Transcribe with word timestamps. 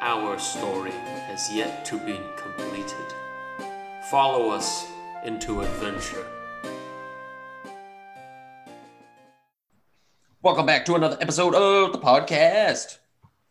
our 0.00 0.38
story 0.38 0.90
has 0.90 1.52
yet 1.52 1.84
to 1.86 1.98
be 1.98 2.20
completed. 2.36 3.14
Follow 4.10 4.50
us 4.50 4.86
into 5.24 5.62
adventure. 5.62 6.26
Welcome 10.42 10.66
back 10.66 10.84
to 10.84 10.94
another 10.94 11.16
episode 11.20 11.54
of 11.54 11.92
the 11.92 11.98
podcast. 11.98 12.98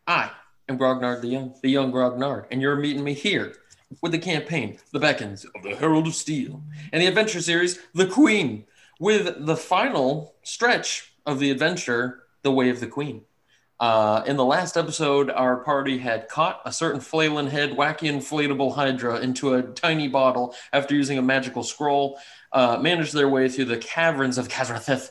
I 0.08 0.32
am 0.70 0.78
Grognard 0.78 1.22
the 1.22 1.28
Young, 1.28 1.56
the 1.62 1.70
young 1.70 1.92
Grognard, 1.92 2.46
and 2.52 2.62
you're 2.62 2.76
meeting 2.76 3.04
me 3.04 3.14
here 3.14 3.56
with 4.02 4.12
the 4.12 4.20
campaign, 4.20 4.78
The 4.92 5.00
Beckons 5.00 5.46
of 5.46 5.64
the 5.64 5.76
Herald 5.76 6.08
of 6.08 6.16
Steel, 6.16 6.62
and 6.94 7.02
the 7.02 7.08
adventure 7.08 7.42
series, 7.42 7.80
The 7.94 8.08
Queen, 8.08 8.66
with 9.00 9.46
the 9.46 9.58
final 9.58 10.36
stretch 10.44 11.14
of 11.26 11.40
the 11.40 11.50
adventure, 11.50 12.24
The 12.44 12.52
Way 12.52 12.70
of 12.70 12.80
the 12.80 12.88
Queen. 12.88 13.24
Uh, 13.80 14.24
in 14.26 14.38
the 14.38 14.46
last 14.46 14.78
episode, 14.78 15.30
our 15.30 15.58
party 15.58 15.98
had 15.98 16.30
caught 16.30 16.62
a 16.66 16.72
certain 16.72 17.02
flailing 17.02 17.48
head, 17.48 17.72
wacky 17.72 18.10
inflatable 18.10 18.74
Hydra 18.74 19.20
into 19.20 19.54
a 19.54 19.62
tiny 19.62 20.08
bottle 20.08 20.56
after 20.72 20.96
using 20.96 21.18
a 21.18 21.22
magical 21.22 21.64
scroll, 21.64 22.18
uh, 22.54 22.78
managed 22.78 23.14
their 23.14 23.28
way 23.28 23.50
through 23.50 23.66
the 23.66 23.78
caverns 23.78 24.38
of 24.38 24.48
Kazrathith 24.48 25.10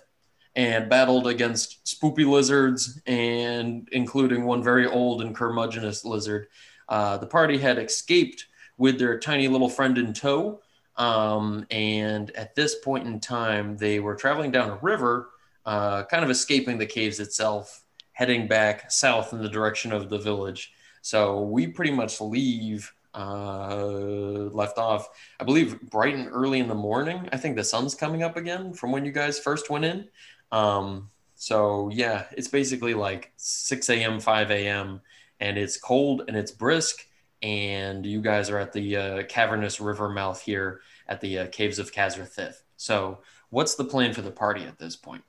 and 0.57 0.89
battled 0.89 1.27
against 1.27 1.85
spoopy 1.85 2.27
lizards 2.27 3.01
and 3.07 3.89
including 3.93 4.45
one 4.45 4.63
very 4.63 4.87
old 4.87 5.21
and 5.21 5.35
curmudgeonous 5.35 6.05
lizard. 6.05 6.47
Uh, 6.89 7.19
the 7.19 7.27
party 7.27 7.59
had 7.59 7.79
escaped 7.79 8.47
with 8.79 8.99
their 8.99 9.19
tiny 9.19 9.49
little 9.49 9.69
friend 9.69 9.99
in 9.99 10.13
tow. 10.13 10.61
Um, 10.97 11.67
and 11.71 12.31
at 12.33 12.55
this 12.55 12.77
point 12.77 13.07
in 13.07 13.21
time, 13.21 13.77
they 13.77 14.01
were 14.01 14.15
traveling 14.15 14.53
down 14.53 14.71
a 14.71 14.77
river, 14.77 15.31
uh, 15.67 16.05
kind 16.05 16.25
of 16.25 16.31
escaping 16.31 16.79
the 16.79 16.87
caves 16.87 17.19
itself, 17.19 17.84
heading 18.15 18.49
back 18.49 18.91
south 18.91 19.33
in 19.33 19.43
the 19.43 19.49
direction 19.49 19.93
of 19.93 20.09
the 20.09 20.19
village. 20.19 20.73
So 21.03 21.43
we 21.43 21.67
pretty 21.67 21.91
much 21.91 22.21
leave, 22.21 22.91
uh, 23.13 23.77
left 23.77 24.79
off, 24.79 25.09
I 25.39 25.45
believe, 25.45 25.81
bright 25.83 26.15
and 26.15 26.29
early 26.31 26.61
in 26.61 26.69
the 26.69 26.75
morning. 26.75 27.29
I 27.33 27.37
think 27.37 27.57
the 27.57 27.65
sun's 27.65 27.95
coming 27.95 28.23
up 28.23 28.37
again 28.37 28.73
from 28.73 28.91
when 28.91 29.05
you 29.05 29.13
guys 29.13 29.39
first 29.39 29.69
went 29.69 29.85
in. 29.85 30.09
Um, 30.51 31.11
so 31.35 31.91
yeah, 31.93 32.25
it's 32.33 32.49
basically 32.49 32.95
like 32.95 33.33
6 33.37 33.91
a.m., 33.91 34.21
5 34.21 34.51
a.m., 34.51 35.01
and 35.41 35.59
it's 35.59 35.77
cold 35.77 36.23
and 36.27 36.37
it's 36.37 36.53
brisk. 36.53 37.07
And 37.43 38.07
you 38.07 38.23
guys 38.23 38.49
are 38.49 38.59
at 38.59 38.73
the 38.73 38.97
uh, 38.97 39.23
cavernous 39.25 39.81
river 39.81 40.09
mouth 40.09 40.41
here 40.41 40.81
at 41.09 41.21
the 41.21 41.41
uh, 41.41 41.47
caves 41.49 41.79
of 41.79 41.93
Kazrathith. 41.93 42.63
So, 42.79 43.19
what's 43.51 43.75
the 43.75 43.85
plan 43.85 44.15
for 44.15 44.23
the 44.23 44.31
party 44.31 44.65
at 44.65 44.79
this 44.79 44.97
point? 44.97 45.23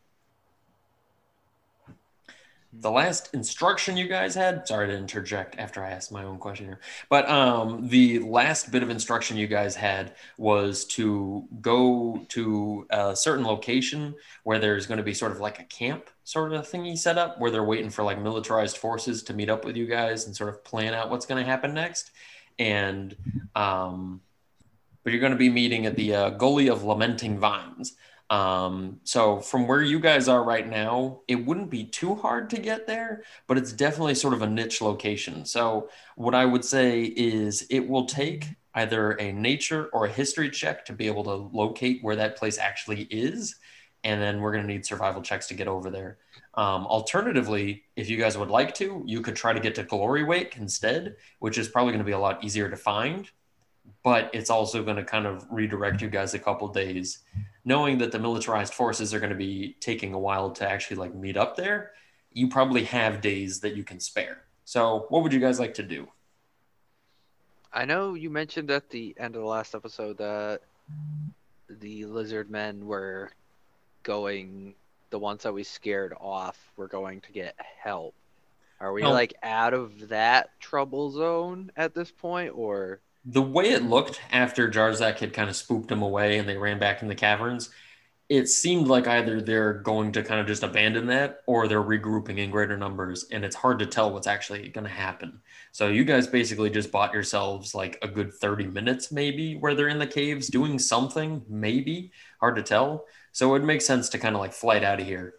The 2.80 2.91
last 2.91 3.34
instruction 3.34 3.96
you 3.96 4.08
guys 4.08 4.36
had 4.36 4.68
sorry 4.68 4.88
to 4.88 4.97
interject 4.97 5.58
after 5.58 5.84
i 5.84 5.90
asked 5.90 6.12
my 6.12 6.24
own 6.24 6.38
question 6.38 6.66
here 6.66 6.80
but 7.09 7.30
um, 7.30 7.88
the 7.88 8.19
last 8.19 8.72
bit 8.72 8.84
of 8.84 8.90
instruction 8.90 9.38
you 9.38 9.47
guys 9.47 9.75
had 9.75 10.13
was 10.38 10.86
to 10.86 11.47
go 11.62 12.25
to 12.30 12.86
a 12.90 13.16
certain 13.16 13.46
location 13.46 14.16
where 14.44 14.59
there's 14.59 14.86
going 14.86 14.97
to 14.97 15.03
be 15.03 15.13
sort 15.13 15.31
of 15.31 15.40
like 15.40 15.59
a 15.59 15.63
camp 15.63 16.09
sort 16.25 16.53
of 16.53 16.68
thingy 16.68 16.97
set 16.97 17.18
up 17.18 17.40
where 17.40 17.52
they're 17.52 17.63
waiting 17.63 17.90
for 17.90 18.03
like 18.03 18.19
militarized 18.19 18.78
forces 18.78 19.24
to 19.24 19.34
meet 19.34 19.50
up 19.50 19.63
with 19.63 19.78
you 19.78 19.86
guys 19.86 20.25
and 20.25 20.36
sort 20.36 20.50
of 20.50 20.63
plan 20.63 20.94
out 20.94 21.09
what's 21.09 21.25
going 21.25 21.42
to 21.42 21.50
happen 21.50 21.74
next. 21.74 22.12
And 22.57 23.16
um, 23.56 24.22
but 25.03 25.13
you're 25.13 25.19
going 25.19 25.34
to 25.34 25.38
be 25.38 25.50
meeting 25.50 25.86
at 25.86 25.96
the 25.96 26.16
uh, 26.16 26.30
gully 26.31 26.68
of 26.68 26.84
lamenting 26.84 27.38
vines 27.38 27.96
um, 28.30 29.00
so 29.03 29.40
from 29.40 29.68
where 29.68 29.81
you 29.81 30.00
guys 30.00 30.28
are 30.28 30.44
right 30.44 30.68
now, 30.68 31.22
it 31.28 31.46
wouldn't 31.46 31.69
be 31.69 31.84
too 31.84 32.16
hard 32.16 32.50
to 32.52 32.59
get 32.59 32.88
there, 32.88 33.24
but 33.47 33.58
it's 33.58 33.72
definitely 33.72 34.16
sort 34.16 34.34
of 34.34 34.41
a 34.41 34.47
niche 34.47 34.81
location. 34.81 35.46
So 35.46 35.90
what 36.16 36.34
I 36.34 36.46
would 36.46 36.66
say 36.66 37.03
is 37.03 37.68
it 37.69 37.88
will 37.88 38.06
take 38.06 38.47
either 38.74 39.12
a 39.12 39.31
nature 39.31 39.90
or 39.94 40.06
a 40.06 40.12
history 40.12 40.50
check 40.50 40.86
to 40.86 40.94
be 40.94 41.08
able 41.08 41.24
to 41.24 41.36
locate 41.56 42.00
where 42.02 42.16
that 42.16 42.36
place 42.36 42.58
actually 42.58 43.03
is. 43.03 43.56
And 44.03 44.22
then 44.22 44.42
we're 44.42 44.52
going 44.52 44.68
to 44.68 44.72
need 44.72 44.86
survival 44.86 45.22
checks 45.22 45.47
to 45.47 45.53
get 45.53 45.68
over 45.68 45.90
there. 45.90 46.18
Um, 46.56 46.86
alternatively, 46.86 47.84
if 47.96 48.09
you 48.09 48.18
guys 48.18 48.38
would 48.38 48.50
like 48.50 48.74
to, 48.75 49.03
you 49.06 49.22
could 49.22 49.36
try 49.36 49.53
to 49.53 49.59
get 49.59 49.75
to 49.75 49.84
Glory 49.84 50.24
Wake 50.24 50.57
instead, 50.57 51.16
which 51.40 51.57
is 51.57 51.68
probably 51.68 51.92
going 51.92 52.03
to 52.03 52.06
be 52.06 52.12
a 52.12 52.19
lot 52.19 52.44
easier 52.44 52.69
to 52.69 52.78
find 52.78 53.30
but 54.03 54.29
it's 54.34 54.50
also 54.50 54.84
going 54.84 54.97
to 54.97 55.03
kind 55.03 55.25
of 55.25 55.46
redirect 55.51 56.01
you 56.01 56.09
guys 56.09 56.34
a 56.34 56.40
couple 56.40 56.68
days 56.68 57.19
knowing 57.68 57.97
that 57.97 58.12
the 58.12 58.19
militarized 58.19 58.73
forces 58.73 59.13
are 59.13 59.19
going 59.19 59.31
to 59.31 59.35
be 59.35 59.75
taking 59.79 60.13
a 60.13 60.19
while 60.19 60.51
to 60.51 60.69
actually 60.69 60.97
like 60.97 61.13
meet 61.16 61.38
up 61.38 61.56
there 61.56 61.91
you 62.31 62.47
probably 62.47 62.84
have 62.84 63.22
days 63.22 63.59
that 63.62 63.75
you 63.75 63.84
can 63.84 64.00
spare 64.00 64.44
so 64.66 65.06
what 65.09 65.24
would 65.24 65.34
you 65.34 65.40
guys 65.40 65.59
like 65.59 65.74
to 65.74 65.84
do 65.84 66.07
I 67.74 67.84
know 67.84 68.13
you 68.13 68.29
mentioned 68.29 68.72
at 68.72 68.90
the 68.90 69.13
end 69.19 69.35
of 69.35 69.41
the 69.41 69.47
last 69.47 69.75
episode 69.75 70.18
that 70.19 70.62
the 71.69 72.06
lizard 72.06 72.50
men 72.50 72.85
were 72.85 73.31
going, 74.03 74.75
the 75.09 75.19
ones 75.19 75.44
that 75.44 75.53
we 75.53 75.63
scared 75.63 76.13
off 76.19 76.57
were 76.78 76.88
going 76.88 77.19
to 77.22 77.31
get 77.34 77.56
help. 77.84 78.13
Are 78.79 78.94
we 78.94 79.03
Oh. 79.03 79.12
like 79.12 79.34
out 79.44 79.74
of 79.74 80.07
that 80.07 80.57
trouble 80.62 81.09
zone 81.12 81.72
at 81.75 81.94
this 81.94 82.12
point, 82.12 82.53
or 82.56 83.01
the 83.25 83.41
way 83.41 83.72
it 83.72 83.84
looked 83.84 84.22
after 84.31 84.69
Jarzak 84.69 85.19
had 85.19 85.34
kind 85.34 85.50
of 85.50 85.56
spooked 85.56 85.88
them 85.88 86.02
away 86.02 86.38
and 86.38 86.47
they 86.47 86.58
ran 86.58 86.80
back 86.80 87.02
in 87.02 87.08
the 87.08 87.16
caverns, 87.16 87.69
it 88.30 88.47
seemed 88.47 88.88
like 88.88 89.08
either 89.08 89.40
they're 89.41 89.74
going 89.74 90.12
to 90.12 90.24
kind 90.24 90.40
of 90.40 90.47
just 90.47 90.63
abandon 90.63 91.08
that 91.08 91.41
or 91.46 91.68
they're 91.68 91.84
regrouping 91.84 92.38
in 92.38 92.50
greater 92.50 92.78
numbers. 92.78 93.25
And 93.31 93.44
it's 93.46 93.56
hard 93.56 93.80
to 93.80 93.86
tell 93.86 94.12
what's 94.12 94.28
actually 94.28 94.68
going 94.69 94.86
to 94.86 94.90
happen. 94.90 95.41
So 95.72 95.90
you 95.90 96.03
guys 96.03 96.25
basically 96.25 96.69
just 96.69 96.91
bought 96.91 97.13
yourselves 97.13 97.75
like 97.75 98.00
a 98.02 98.08
good 98.08 98.34
30 98.34 98.68
minutes, 98.68 99.12
maybe, 99.12 99.56
where 99.56 99.75
they're 99.75 99.90
in 99.90 100.00
the 100.00 100.07
caves 100.07 100.47
doing 100.47 100.80
something, 100.80 101.44
maybe. 101.47 102.12
Hard 102.40 102.56
to 102.56 102.63
tell. 102.63 103.06
So 103.31 103.50
it 103.50 103.52
would 103.52 103.63
make 103.63 103.81
sense 103.81 104.09
to 104.09 104.18
kind 104.18 104.36
of 104.36 104.42
like 104.42 104.53
flight 104.53 104.84
out 104.84 105.00
of 105.00 105.06
here. 105.06 105.36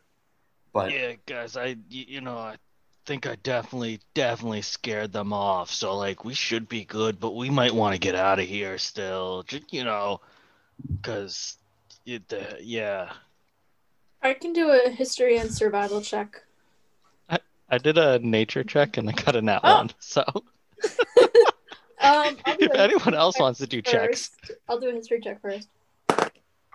But 0.72 0.92
Yeah, 0.92 1.14
guys, 1.24 1.56
I 1.56 1.76
you 1.88 2.20
know 2.20 2.36
I 2.36 2.56
think 3.06 3.26
I 3.26 3.36
definitely 3.36 4.00
definitely 4.14 4.62
scared 4.62 5.12
them 5.12 5.32
off. 5.32 5.70
So 5.70 5.96
like 5.96 6.24
we 6.24 6.34
should 6.34 6.68
be 6.68 6.84
good, 6.84 7.20
but 7.20 7.34
we 7.34 7.48
might 7.48 7.74
want 7.74 7.94
to 7.94 8.00
get 8.00 8.14
out 8.14 8.38
of 8.40 8.46
here 8.46 8.76
still. 8.78 9.44
Just, 9.44 9.72
you 9.72 9.84
know, 9.84 10.20
because 11.00 11.56
it 12.04 12.30
uh, 12.32 12.56
yeah. 12.60 13.12
I 14.22 14.34
can 14.34 14.52
do 14.52 14.70
a 14.70 14.90
history 14.90 15.38
and 15.38 15.52
survival 15.52 16.00
check. 16.00 16.42
I 17.30 17.38
I 17.70 17.78
did 17.78 17.96
a 17.96 18.18
nature 18.18 18.64
check 18.64 18.96
and 18.96 19.08
I 19.08 19.12
got 19.12 19.36
a 19.36 19.42
nat 19.42 19.60
Oh. 19.62 19.76
one. 19.78 19.90
So 20.00 20.24
Um, 22.02 22.36
if 22.46 22.72
anyone 22.72 23.14
else 23.14 23.38
wants 23.40 23.58
to 23.60 23.66
do 23.66 23.82
checks. 23.82 24.30
I'll 24.68 24.78
do 24.78 24.90
a 24.90 24.92
history 24.92 25.20
check 25.20 25.40
first. 25.40 25.68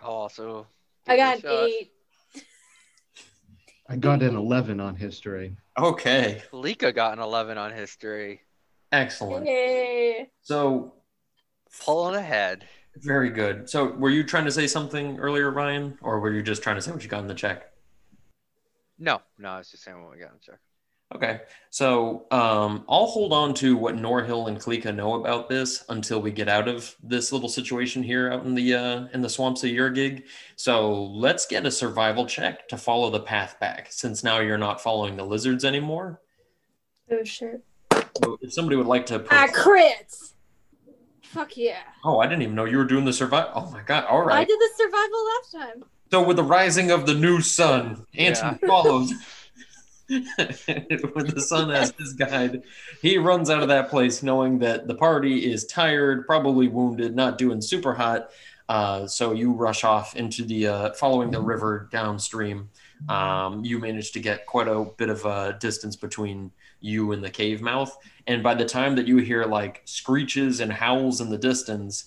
also? 0.04 0.68
I 1.08 1.16
got 1.16 1.38
give 1.38 1.46
it 1.46 1.48
a 1.48 1.50
shot. 1.50 1.68
eight. 1.70 1.94
I 3.92 3.98
got 3.98 4.24
an 4.24 4.38
11 4.38 4.80
on 4.80 4.96
history. 4.96 5.58
okay, 5.78 6.42
Lika 6.54 6.94
got 6.94 7.12
an 7.12 7.20
11 7.20 7.58
on 7.58 7.74
history, 7.74 8.40
excellent. 8.94 9.46
Yay. 9.46 10.30
So 10.42 10.94
pulling 11.84 12.16
ahead. 12.16 12.66
Very 12.96 13.30
good. 13.30 13.70
So, 13.70 13.92
were 13.92 14.10
you 14.10 14.24
trying 14.24 14.46
to 14.46 14.52
say 14.52 14.66
something 14.66 15.20
earlier, 15.20 15.52
Ryan, 15.52 15.98
or 16.02 16.22
were 16.22 16.32
you 16.32 16.42
just 16.42 16.64
trying 16.64 16.78
to 16.78 16.82
say 16.82 16.92
what 16.92 17.04
you 17.04 17.10
got 17.10 17.20
in 17.20 17.28
the 17.28 17.34
check? 17.34 17.72
No, 18.98 19.22
no, 19.38 19.50
I 19.50 19.58
was 19.58 19.72
just 19.72 19.84
saying 19.84 20.02
what 20.02 20.12
we 20.12 20.20
got 20.20 20.32
in 20.32 20.36
the 20.36 20.52
check. 20.52 20.60
Okay, 21.14 21.42
so 21.70 22.26
um, 22.32 22.86
I'll 22.88 23.06
hold 23.06 23.34
on 23.34 23.54
to 23.56 23.76
what 23.76 23.96
Norhill 23.96 24.48
and 24.48 24.58
Klika 24.58 24.96
know 24.96 25.16
about 25.16 25.50
this 25.50 25.84
until 25.90 26.22
we 26.22 26.32
get 26.32 26.48
out 26.48 26.70
of 26.70 26.96
this 27.04 27.34
little 27.34 27.50
situation 27.50 28.02
here 28.02 28.32
out 28.32 28.46
in 28.46 28.56
the 28.56 28.74
uh, 28.74 29.08
in 29.14 29.22
the 29.22 29.30
swamps 29.30 29.64
of 29.64 29.72
Yuragig. 29.72 30.24
So 30.56 31.04
let's 31.04 31.46
get 31.46 31.66
a 31.66 31.72
survival 31.72 32.26
check 32.26 32.68
to 32.70 32.78
follow 32.78 33.10
the 33.10 33.20
path 33.20 33.60
back, 33.60 33.88
since 33.92 34.24
now 34.24 34.40
you're 34.40 34.58
not 34.58 34.82
following 34.82 35.18
the 35.18 35.26
lizards 35.26 35.66
anymore. 35.66 36.22
Oh 37.12 37.24
shit. 37.26 37.62
So 37.92 38.38
if 38.42 38.54
somebody 38.54 38.78
would 38.78 38.88
like 38.88 39.06
to, 39.08 39.26
I 39.30 39.48
crits. 39.48 40.34
Fuck 41.24 41.58
yeah. 41.58 41.84
oh, 42.04 42.20
I 42.20 42.28
didn't 42.28 42.42
even 42.42 42.56
know 42.56 42.66
you 42.66 42.78
were 42.78 42.86
doing 42.86 43.06
the 43.06 43.14
survival. 43.14 43.52
Oh 43.56 43.72
my 43.72 43.82
god! 43.84 44.06
All 44.06 44.22
right. 44.22 44.40
I 44.40 44.46
did 44.46 44.60
the 44.60 44.70
survival 44.78 45.26
last 45.26 45.52
time. 45.52 45.84
So 46.10 46.24
with 46.24 46.38
the 46.38 46.44
rising 46.44 46.92
of 46.92 47.06
the 47.06 47.14
new 47.14 47.42
sun, 47.42 48.06
Anton 48.16 48.60
follows. 48.68 49.14
With 50.12 51.34
the 51.34 51.42
sun 51.42 51.72
as 51.72 51.94
his 51.98 52.14
guide, 52.14 52.64
he 53.02 53.18
runs 53.18 53.50
out 53.50 53.62
of 53.62 53.70
that 53.70 53.90
place 53.90 54.22
knowing 54.22 54.60
that 54.60 54.88
the 54.88 54.96
party 54.96 55.52
is 55.52 55.66
tired, 55.66 56.26
probably 56.26 56.68
wounded, 56.68 57.16
not 57.16 57.38
doing 57.38 57.62
super 57.62 57.94
hot. 57.94 58.30
Uh, 58.70 59.06
so 59.06 59.34
you 59.34 59.52
rush 59.52 59.84
off 59.84 60.16
into 60.16 60.46
the 60.46 60.68
uh, 60.68 60.94
following 60.94 61.32
the 61.32 61.42
river 61.42 61.90
downstream. 61.92 62.70
Um, 63.10 63.66
you 63.66 63.80
manage 63.80 64.12
to 64.12 64.20
get 64.20 64.46
quite 64.46 64.68
a 64.68 64.86
bit 64.98 65.10
of 65.10 65.26
a 65.26 65.58
distance 65.60 65.96
between 65.96 66.52
you 66.80 67.12
and 67.12 67.24
the 67.24 67.30
cave 67.30 67.62
mouth, 67.62 67.96
and 68.28 68.44
by 68.44 68.54
the 68.54 68.66
time 68.66 68.96
that 68.96 69.08
you 69.08 69.18
hear 69.18 69.44
like 69.46 69.82
screeches 69.86 70.60
and 70.60 70.72
howls 70.72 71.20
in 71.20 71.30
the 71.30 71.38
distance, 71.38 72.06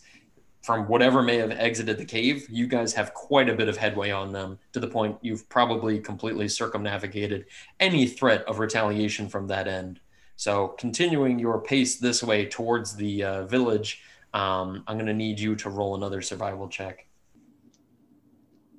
from 0.64 0.88
whatever 0.88 1.22
may 1.22 1.36
have 1.36 1.50
exited 1.50 1.98
the 1.98 2.04
cave, 2.06 2.48
you 2.48 2.66
guys 2.66 2.94
have 2.94 3.12
quite 3.12 3.50
a 3.50 3.54
bit 3.54 3.68
of 3.68 3.76
headway 3.76 4.10
on 4.10 4.32
them 4.32 4.58
to 4.72 4.80
the 4.80 4.86
point 4.86 5.14
you've 5.20 5.46
probably 5.50 6.00
completely 6.00 6.48
circumnavigated 6.48 7.44
any 7.80 8.06
threat 8.06 8.42
of 8.46 8.58
retaliation 8.58 9.28
from 9.28 9.46
that 9.46 9.68
end. 9.68 10.00
So, 10.36 10.68
continuing 10.78 11.38
your 11.38 11.60
pace 11.60 11.96
this 11.98 12.22
way 12.22 12.46
towards 12.46 12.96
the 12.96 13.22
uh, 13.22 13.44
village, 13.44 14.00
um, 14.32 14.82
I'm 14.86 14.96
going 14.96 15.04
to 15.04 15.12
need 15.12 15.38
you 15.38 15.54
to 15.56 15.68
roll 15.68 15.96
another 15.96 16.22
survival 16.22 16.66
check. 16.66 17.06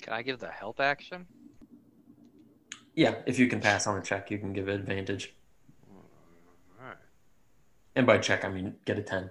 Can 0.02 0.14
I 0.14 0.24
give 0.24 0.40
the 0.40 0.50
help 0.50 0.80
action? 0.80 1.28
Yeah, 2.96 3.14
if 3.28 3.38
you 3.38 3.46
can 3.46 3.60
pass 3.60 3.86
on 3.86 4.00
a 4.00 4.02
check, 4.02 4.32
you 4.32 4.40
can 4.40 4.54
give 4.54 4.70
it 4.70 4.74
advantage. 4.74 5.36
Alright. 6.82 6.98
And 7.96 8.08
by 8.08 8.18
check, 8.18 8.44
I 8.44 8.50
mean 8.50 8.74
get 8.86 8.98
a 8.98 9.04
10. 9.04 9.30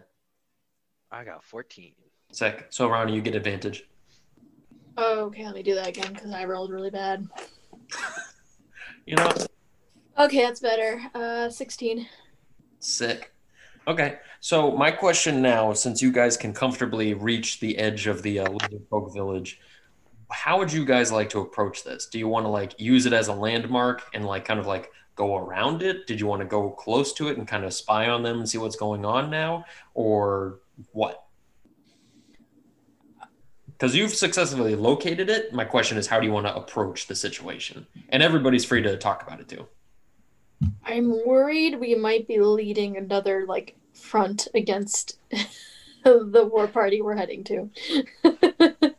I 1.10 1.24
got 1.24 1.42
14. 1.42 1.94
Sick. 2.34 2.66
So, 2.70 2.88
Ronnie, 2.88 3.14
you 3.14 3.22
get 3.22 3.34
advantage. 3.34 3.88
Oh, 4.96 5.24
okay, 5.26 5.44
let 5.44 5.54
me 5.54 5.62
do 5.62 5.74
that 5.74 5.88
again 5.88 6.12
because 6.12 6.32
I 6.32 6.44
rolled 6.44 6.70
really 6.70 6.90
bad. 6.90 7.26
You 9.06 9.16
know, 9.16 9.30
Okay, 10.18 10.42
that's 10.42 10.60
better. 10.60 11.02
Uh, 11.14 11.50
16. 11.50 12.06
Sick. 12.78 13.32
Okay, 13.86 14.18
so 14.40 14.70
my 14.70 14.90
question 14.90 15.42
now, 15.42 15.72
since 15.72 16.00
you 16.00 16.12
guys 16.12 16.36
can 16.36 16.54
comfortably 16.54 17.12
reach 17.12 17.60
the 17.60 17.76
edge 17.76 18.06
of 18.06 18.22
the 18.22 18.38
uh, 18.38 18.50
Lizard 18.50 18.86
Folk 18.88 19.12
Village, 19.12 19.60
how 20.30 20.58
would 20.58 20.72
you 20.72 20.84
guys 20.84 21.12
like 21.12 21.28
to 21.30 21.40
approach 21.40 21.84
this? 21.84 22.06
Do 22.06 22.18
you 22.18 22.28
want 22.28 22.46
to 22.46 22.50
like 22.50 22.80
use 22.80 23.04
it 23.06 23.12
as 23.12 23.28
a 23.28 23.34
landmark 23.34 24.02
and 24.14 24.24
like 24.24 24.44
kind 24.44 24.60
of 24.60 24.66
like 24.66 24.90
go 25.16 25.36
around 25.36 25.82
it? 25.82 26.06
Did 26.06 26.20
you 26.20 26.26
want 26.26 26.40
to 26.40 26.46
go 26.46 26.70
close 26.70 27.12
to 27.14 27.28
it 27.28 27.36
and 27.36 27.46
kind 27.46 27.64
of 27.64 27.74
spy 27.74 28.08
on 28.08 28.22
them 28.22 28.38
and 28.38 28.48
see 28.48 28.58
what's 28.58 28.76
going 28.76 29.04
on 29.04 29.28
now, 29.28 29.64
or 29.92 30.60
what? 30.92 31.23
Because 33.84 33.96
you've 33.96 34.14
successfully 34.14 34.76
located 34.76 35.28
it. 35.28 35.52
My 35.52 35.66
question 35.66 35.98
is, 35.98 36.06
how 36.06 36.18
do 36.18 36.24
you 36.24 36.32
want 36.32 36.46
to 36.46 36.56
approach 36.56 37.06
the 37.06 37.14
situation? 37.14 37.86
And 38.08 38.22
everybody's 38.22 38.64
free 38.64 38.80
to 38.80 38.96
talk 38.96 39.22
about 39.22 39.40
it 39.40 39.48
too. 39.48 39.66
I'm 40.86 41.10
worried 41.26 41.78
we 41.78 41.94
might 41.94 42.26
be 42.26 42.40
leading 42.40 42.96
another 42.96 43.44
like 43.46 43.76
front 43.92 44.48
against 44.54 45.18
the 46.02 46.48
war 46.50 46.66
party 46.66 47.02
we're 47.02 47.14
heading 47.14 47.44
to. 47.44 47.70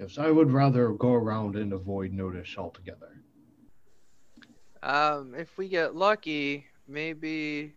Yes, 0.00 0.16
I 0.16 0.30
would 0.30 0.50
rather 0.50 0.88
go 0.92 1.12
around 1.12 1.56
and 1.56 1.74
avoid 1.74 2.14
notice 2.14 2.56
altogether. 2.56 3.20
Um, 4.82 5.34
if 5.36 5.58
we 5.58 5.68
get 5.68 5.94
lucky, 5.94 6.64
maybe 6.88 7.74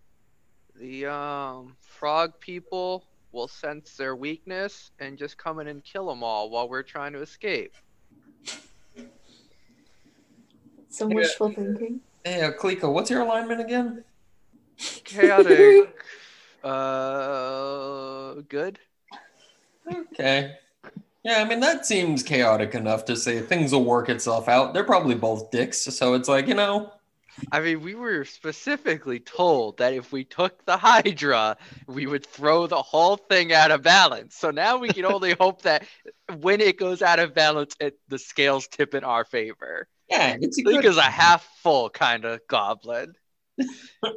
the 0.80 1.08
um 1.08 1.76
frog 1.82 2.40
people 2.40 3.04
will 3.34 3.48
sense 3.48 3.96
their 3.98 4.16
weakness 4.16 4.92
and 5.00 5.18
just 5.18 5.38
come 5.38 5.60
in 5.60 5.68
and 5.68 5.84
kill 5.84 6.08
them 6.08 6.24
all 6.24 6.50
while 6.50 6.70
we're 6.70 6.84
trying 6.84 7.14
to 7.14 7.22
escape. 7.22 7.74
Some 10.90 11.10
Yeah. 11.10 11.16
wishful 11.16 11.52
thinking. 11.52 12.02
Hey, 12.24 12.42
uh, 12.42 12.52
Klika, 12.52 12.92
what's 12.92 13.10
your 13.10 13.22
alignment 13.22 13.60
again? 13.60 14.06
Chaotic. 15.04 16.06
uh, 16.64 18.36
good. 18.48 18.80
Okay. 19.92 20.56
Yeah, 21.24 21.42
I 21.42 21.46
mean 21.46 21.62
that 21.62 21.86
seems 21.86 22.22
chaotic 22.22 22.76
enough 22.76 23.06
to 23.06 23.16
say 23.16 23.40
things 23.40 23.72
will 23.72 23.86
work 23.86 24.10
itself 24.10 24.48
out. 24.50 24.74
They're 24.74 24.84
probably 24.84 25.16
both 25.16 25.52
dicks, 25.52 25.80
so 25.80 26.14
it's 26.14 26.28
like 26.28 26.48
you 26.48 26.54
know. 26.54 26.92
I 27.52 27.60
mean, 27.60 27.82
we 27.82 27.96
were 27.96 28.26
specifically 28.26 29.20
told 29.20 29.78
that 29.78 29.94
if 29.94 30.12
we 30.12 30.24
took 30.24 30.66
the 30.66 30.78
Hydra, 30.78 31.58
we 31.88 32.06
would 32.06 32.26
throw 32.26 32.68
the 32.68 32.82
whole 32.82 33.18
thing 33.18 33.54
out 33.54 33.72
of 33.72 33.82
balance. 33.82 34.36
So 34.36 34.52
now 34.52 34.78
we 34.78 34.90
can 34.90 35.06
only 35.06 35.34
hope 35.40 35.64
that 35.64 35.86
when 36.40 36.62
it 36.62 36.78
goes 36.78 37.02
out 37.02 37.20
of 37.20 37.34
balance, 37.34 37.76
it, 37.80 37.98
the 38.08 38.20
scales 38.20 38.68
tip 38.68 38.94
in 38.94 39.04
our 39.04 39.26
favor. 39.26 39.88
Yeah, 40.10 40.38
it's 40.40 40.60
a 40.60 40.64
Link 40.64 40.82
good. 40.84 40.90
is 40.90 40.98
a 40.98 41.02
half 41.02 41.44
full 41.64 41.90
kind 41.90 42.26
of 42.26 42.42
goblin. 42.48 43.14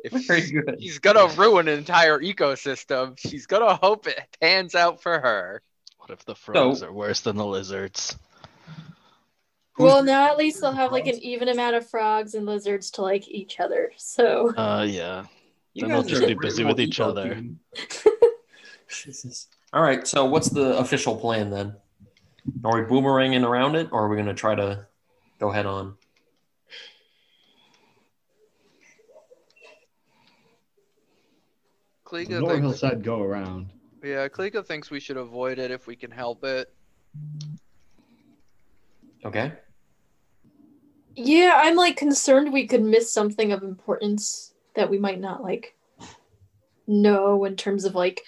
If 0.03 0.27
Very 0.27 0.51
good. 0.51 0.79
she's 0.81 0.99
gonna 0.99 1.27
ruin 1.35 1.69
an 1.69 1.79
entire 1.79 2.19
ecosystem, 2.19 3.19
she's 3.19 3.47
gonna 3.47 3.75
hope 3.75 4.07
it 4.07 4.19
pans 4.41 4.75
out 4.75 5.03
for 5.03 5.21
her. 5.21 5.63
What 5.99 6.11
if 6.11 6.25
the 6.25 6.35
frogs 6.35 6.83
are 6.83 6.93
worse 6.93 7.21
than 7.21 7.37
the 7.37 7.45
lizards? 7.45 8.17
Well, 9.79 10.03
now 10.03 10.31
at 10.31 10.39
least 10.39 10.61
they'll 10.61 10.73
have 10.73 10.93
like 10.93 11.07
an 11.07 11.19
even 11.19 11.49
amount 11.49 11.77
of 11.77 11.89
frogs 11.89 12.35
and 12.35 12.47
lizards 12.47 12.91
to 12.93 13.03
like 13.03 13.29
each 13.29 13.61
other. 13.61 13.93
So 13.97 14.55
Uh, 14.57 14.87
yeah. 14.89 15.25
You 15.75 15.83
Then 15.83 15.91
they'll 15.91 16.03
just 16.03 16.27
be 16.27 16.35
busy 16.35 16.65
with 16.65 16.81
each 16.81 17.01
other. 17.01 17.43
Jesus. 18.89 19.49
All 19.73 19.83
right, 19.83 20.07
so 20.07 20.25
what's 20.25 20.49
the 20.49 20.79
official 20.79 21.17
plan 21.17 21.51
then? 21.51 21.77
Are 22.65 22.81
we 22.81 22.87
boomeranging 22.87 23.47
around 23.47 23.75
it, 23.75 23.89
or 23.93 24.05
are 24.05 24.09
we 24.09 24.17
going 24.17 24.29
to 24.29 24.35
try 24.35 24.55
to 24.55 24.87
go 25.39 25.51
head 25.51 25.67
on? 25.67 25.97
Klika 32.07 32.41
Norhill 32.41 32.69
thinks, 32.69 32.81
said 32.81 33.03
go 33.03 33.21
around. 33.21 33.73
yeah, 34.03 34.29
Klika 34.29 34.65
thinks 34.65 34.91
we 34.91 35.01
should 35.01 35.17
avoid 35.17 35.59
it 35.59 35.71
if 35.73 35.87
we 35.87 35.97
can 35.97 36.11
help 36.11 36.45
it. 36.45 36.73
Okay. 39.25 39.53
Yeah, 41.17 41.53
I'm 41.57 41.77
like 41.77 41.97
concerned 41.97 42.53
we 42.53 42.67
could 42.67 42.83
miss 42.83 43.13
something 43.13 43.51
of 43.53 43.63
importance 43.63 44.53
that 44.75 44.91
we 44.91 44.99
might 44.99 45.19
not 45.19 45.43
like 45.43 45.75
know 46.87 47.45
in 47.45 47.57
terms 47.57 47.85
of 47.85 47.95
like 47.95 48.23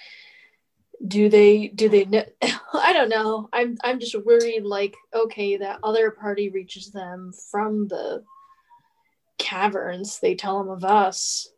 do 1.06 1.28
they 1.28 1.68
do 1.68 1.88
they 1.88 2.06
know 2.06 2.24
I 2.72 2.92
don't 2.92 3.10
know. 3.10 3.48
I'm 3.52 3.76
I'm 3.84 4.00
just 4.00 4.16
worried 4.24 4.64
like 4.64 4.96
okay 5.14 5.58
that 5.58 5.80
other 5.82 6.10
party 6.10 6.48
reaches 6.48 6.90
them 6.90 7.32
from 7.50 7.88
the 7.88 8.24
caverns. 9.36 10.18
They 10.18 10.34
tell 10.34 10.58
them 10.58 10.70
of 10.70 10.84
us. 10.84 11.50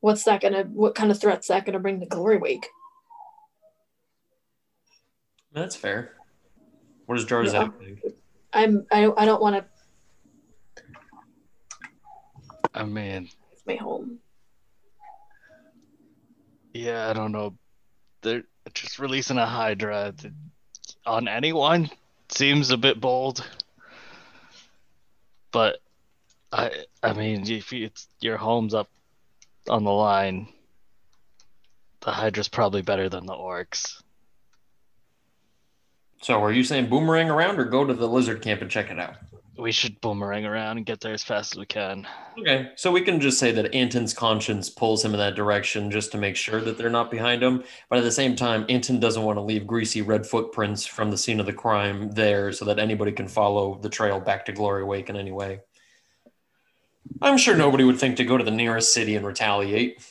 What's 0.00 0.24
that 0.24 0.40
gonna 0.40 0.62
what 0.62 0.94
kind 0.94 1.10
of 1.10 1.20
threats 1.20 1.48
that 1.48 1.66
gonna 1.66 1.80
bring 1.80 2.00
to 2.00 2.06
Glory 2.06 2.38
Wake? 2.38 2.66
That's 5.52 5.76
fair. 5.76 6.12
What 7.06 7.16
does 7.16 7.26
Jarzak 7.26 7.52
Yeah. 7.52 7.68
think? 7.78 8.00
I'm 8.52 8.86
I 8.90 9.10
I 9.16 9.24
don't 9.24 9.42
want 9.42 9.56
to 9.56 9.64
Oh, 12.74 12.80
I 12.80 12.84
mean, 12.84 13.28
it's 13.52 13.66
my 13.66 13.76
home. 13.76 14.18
yeah, 16.72 17.08
I 17.08 17.12
don't 17.12 17.32
know. 17.32 17.54
They're 18.22 18.44
just 18.72 18.98
releasing 18.98 19.38
a 19.38 19.46
Hydra 19.46 20.14
on 21.06 21.28
anyone 21.28 21.90
seems 22.28 22.70
a 22.70 22.76
bit 22.76 23.00
bold. 23.00 23.46
But 25.52 25.78
I, 26.52 26.70
I 27.02 27.12
mean, 27.12 27.48
if 27.48 27.72
you, 27.72 27.86
it's 27.86 28.08
your 28.20 28.36
home's 28.36 28.74
up 28.74 28.90
on 29.68 29.84
the 29.84 29.92
line, 29.92 30.48
the 32.00 32.10
Hydra's 32.10 32.48
probably 32.48 32.82
better 32.82 33.08
than 33.08 33.26
the 33.26 33.34
orcs. 33.34 34.02
So, 36.22 36.42
are 36.42 36.52
you 36.52 36.64
saying 36.64 36.88
boomerang 36.88 37.28
around, 37.28 37.58
or 37.60 37.66
go 37.66 37.84
to 37.84 37.92
the 37.92 38.08
lizard 38.08 38.40
camp 38.40 38.62
and 38.62 38.70
check 38.70 38.90
it 38.90 38.98
out? 38.98 39.16
We 39.56 39.70
should 39.70 40.00
boomerang 40.00 40.44
around 40.44 40.78
and 40.78 40.86
get 40.86 41.00
there 41.00 41.12
as 41.12 41.22
fast 41.22 41.54
as 41.54 41.58
we 41.58 41.66
can. 41.66 42.06
Okay, 42.38 42.72
so 42.74 42.90
we 42.90 43.02
can 43.02 43.20
just 43.20 43.38
say 43.38 43.52
that 43.52 43.72
Anton's 43.72 44.12
conscience 44.12 44.68
pulls 44.68 45.04
him 45.04 45.12
in 45.12 45.18
that 45.18 45.36
direction 45.36 45.90
just 45.90 46.10
to 46.12 46.18
make 46.18 46.34
sure 46.34 46.60
that 46.60 46.76
they're 46.76 46.90
not 46.90 47.10
behind 47.10 47.42
him. 47.42 47.62
But 47.88 47.98
at 47.98 48.04
the 48.04 48.10
same 48.10 48.34
time, 48.34 48.66
Anton 48.68 48.98
doesn't 48.98 49.22
want 49.22 49.36
to 49.36 49.42
leave 49.42 49.66
greasy 49.66 50.02
red 50.02 50.26
footprints 50.26 50.84
from 50.84 51.10
the 51.10 51.16
scene 51.16 51.38
of 51.38 51.46
the 51.46 51.52
crime 51.52 52.10
there 52.10 52.50
so 52.50 52.64
that 52.64 52.80
anybody 52.80 53.12
can 53.12 53.28
follow 53.28 53.78
the 53.80 53.88
trail 53.88 54.18
back 54.18 54.44
to 54.46 54.52
Glory 54.52 54.82
Wake 54.82 55.08
in 55.08 55.16
any 55.16 55.30
way. 55.30 55.60
I'm 57.22 57.38
sure 57.38 57.56
nobody 57.56 57.84
would 57.84 57.98
think 57.98 58.16
to 58.16 58.24
go 58.24 58.36
to 58.36 58.44
the 58.44 58.50
nearest 58.50 58.92
city 58.92 59.14
and 59.14 59.24
retaliate. 59.24 60.04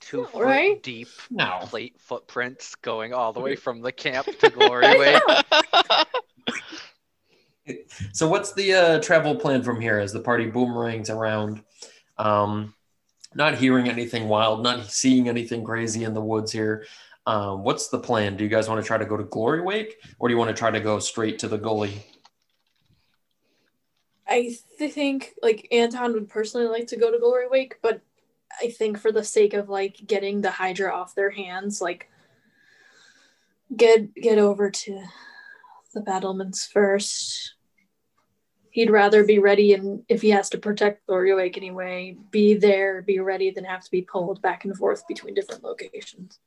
Two 0.00 0.24
foot 0.26 0.44
Right? 0.44 0.82
deep 0.82 1.08
No. 1.30 1.58
plate 1.62 1.94
footprints 1.98 2.74
going 2.76 3.12
all 3.14 3.32
the 3.32 3.40
way 3.40 3.56
from 3.56 3.80
the 3.80 3.92
camp 3.92 4.26
to 4.40 4.50
Glory 4.50 4.82
Way. 4.98 5.18
So 8.12 8.28
what's 8.28 8.52
the 8.52 8.74
uh, 8.74 9.00
travel 9.00 9.36
plan 9.36 9.62
from 9.62 9.80
here 9.80 9.98
as 9.98 10.12
the 10.12 10.20
party 10.20 10.46
boomerangs 10.46 11.10
around? 11.10 11.62
Um, 12.16 12.74
not 13.34 13.56
hearing 13.56 13.88
anything 13.88 14.28
wild, 14.28 14.62
not 14.62 14.90
seeing 14.90 15.28
anything 15.28 15.64
crazy 15.64 16.04
in 16.04 16.14
the 16.14 16.20
woods 16.20 16.50
here. 16.50 16.86
Um, 17.26 17.62
what's 17.62 17.88
the 17.88 17.98
plan? 17.98 18.36
Do 18.36 18.44
you 18.44 18.50
guys 18.50 18.68
want 18.68 18.80
to 18.80 18.86
try 18.86 18.96
to 18.96 19.04
go 19.04 19.16
to 19.16 19.24
Glory 19.24 19.60
Wake, 19.60 19.96
or 20.18 20.28
do 20.28 20.34
you 20.34 20.38
want 20.38 20.48
to 20.48 20.56
try 20.56 20.70
to 20.70 20.80
go 20.80 20.98
straight 20.98 21.38
to 21.40 21.48
the 21.48 21.58
gully? 21.58 22.06
I 24.26 24.56
th- 24.78 24.92
think 24.92 25.34
like 25.42 25.68
Anton 25.70 26.14
would 26.14 26.28
personally 26.28 26.68
like 26.68 26.86
to 26.88 26.96
go 26.96 27.10
to 27.10 27.18
Glory 27.18 27.48
Wake, 27.48 27.76
but 27.82 28.00
I 28.62 28.68
think 28.70 28.98
for 28.98 29.12
the 29.12 29.24
sake 29.24 29.54
of 29.54 29.68
like 29.68 29.98
getting 30.06 30.40
the 30.40 30.50
Hydra 30.50 30.92
off 30.92 31.14
their 31.14 31.30
hands, 31.30 31.80
like 31.80 32.08
get 33.76 34.14
get 34.14 34.38
over 34.38 34.70
to 34.70 35.02
the 35.94 36.00
battlements 36.00 36.66
first. 36.66 37.54
He'd 38.70 38.90
rather 38.90 39.24
be 39.24 39.38
ready 39.38 39.72
and 39.74 40.04
if 40.08 40.22
he 40.22 40.30
has 40.30 40.50
to 40.50 40.58
protect 40.58 41.06
Glory 41.06 41.34
Wake 41.34 41.56
anyway, 41.56 42.16
be 42.30 42.54
there, 42.54 43.02
be 43.02 43.18
ready 43.18 43.50
than 43.50 43.64
have 43.64 43.82
to 43.84 43.90
be 43.90 44.02
pulled 44.02 44.42
back 44.42 44.64
and 44.64 44.76
forth 44.76 45.06
between 45.08 45.34
different 45.34 45.64
locations. 45.64 46.38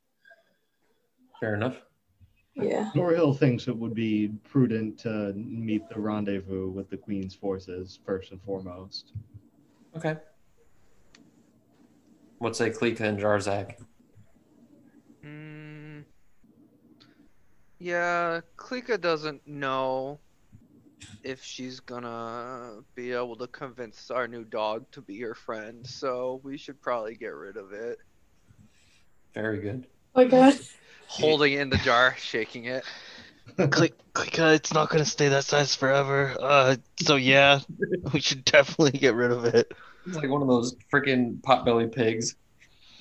Fair 1.40 1.54
enough. 1.54 1.82
Yeah. 2.54 2.90
Norhill 2.94 3.36
thinks 3.36 3.66
it 3.66 3.76
would 3.76 3.94
be 3.94 4.32
prudent 4.44 4.98
to 5.00 5.32
meet 5.34 5.88
the 5.88 5.98
rendezvous 5.98 6.68
with 6.68 6.90
the 6.90 6.96
Queen's 6.96 7.34
forces 7.34 7.98
first 8.04 8.30
and 8.30 8.42
foremost. 8.42 9.12
Okay. 9.96 10.16
What 12.38 12.56
say 12.56 12.70
Klika 12.70 13.00
and 13.00 13.18
Jarzak? 13.18 13.76
Mm, 15.24 16.04
yeah, 17.78 18.40
Klika 18.56 19.00
doesn't 19.00 19.46
know 19.46 20.18
if 21.22 21.42
she's 21.42 21.80
gonna 21.80 22.80
be 22.94 23.12
able 23.12 23.36
to 23.36 23.46
convince 23.46 24.10
our 24.10 24.26
new 24.26 24.44
dog 24.44 24.90
to 24.92 25.00
be 25.00 25.20
her 25.20 25.34
friend, 25.34 25.86
so 25.86 26.40
we 26.42 26.56
should 26.56 26.80
probably 26.80 27.14
get 27.14 27.34
rid 27.34 27.56
of 27.56 27.72
it. 27.72 27.98
Very 29.34 29.60
good. 29.60 29.86
Oh 30.14 30.24
my 30.24 30.30
god. 30.30 30.58
Holding 31.06 31.54
it 31.54 31.60
in 31.60 31.70
the 31.70 31.78
jar, 31.78 32.16
shaking 32.18 32.64
it. 32.66 32.84
click, 33.70 33.94
click. 34.12 34.38
Uh, 34.38 34.52
it's 34.54 34.72
not 34.72 34.90
gonna 34.90 35.04
stay 35.04 35.28
that 35.28 35.44
size 35.44 35.74
forever. 35.74 36.36
Uh, 36.40 36.76
so 37.00 37.16
yeah, 37.16 37.60
we 38.12 38.20
should 38.20 38.44
definitely 38.44 38.98
get 38.98 39.14
rid 39.14 39.30
of 39.30 39.44
it. 39.44 39.72
It's 40.06 40.16
like 40.16 40.30
one 40.30 40.42
of 40.42 40.48
those 40.48 40.74
freaking 40.92 41.40
potbelly 41.40 41.92
pigs. 41.92 42.36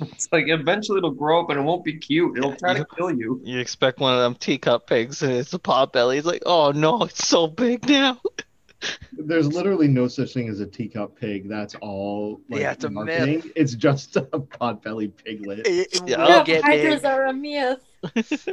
It's 0.02 0.28
like 0.32 0.46
eventually 0.48 0.98
it'll 0.98 1.12
grow 1.12 1.42
up 1.42 1.50
and 1.50 1.60
it 1.60 1.64
won't 1.64 1.84
be 1.84 1.98
cute. 1.98 2.38
It'll 2.38 2.56
try 2.56 2.74
to 2.74 2.86
kill 2.98 3.12
you. 3.12 3.40
You 3.44 3.60
expect 3.60 4.00
one 4.00 4.14
of 4.14 4.20
them 4.20 4.36
teacup 4.36 4.88
pigs, 4.88 5.22
and 5.22 5.32
it's 5.34 5.54
a 5.54 5.60
pot 5.60 5.94
belly. 5.94 6.18
It's 6.18 6.26
like, 6.28 6.44
oh 6.46 6.72
no, 6.72 7.04
it's 7.04 7.28
so 7.28 7.48
big 7.48 7.88
now. 7.88 8.20
There's 9.14 9.48
literally 9.48 9.88
no 9.88 10.08
such 10.08 10.34
thing 10.34 10.50
as 10.50 10.60
a 10.60 10.66
teacup 10.66 11.16
pig. 11.20 11.48
That's 11.48 11.76
all 11.76 12.42
like 12.50 12.62
Yeah, 12.62 12.72
it's 12.72 12.84
a 12.84 12.90
marketing. 12.90 13.52
It's 13.56 13.76
just 13.76 14.16
a 14.16 14.22
potbelly 14.24 15.12
piglet. 15.24 15.68
It, 15.68 15.94
it 15.94 16.02
Yeah. 16.08 16.18
will 16.18 16.30
Yeah, 16.30 16.44
get 16.44 16.64
hydras 16.64 17.04
are 17.04 17.26
a 17.28 17.34
myth. 17.34 17.80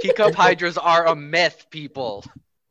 Teacup 0.00 0.34
hydras 0.34 0.76
are 0.76 1.06
a 1.06 1.14
myth, 1.16 1.66
people. 1.70 2.24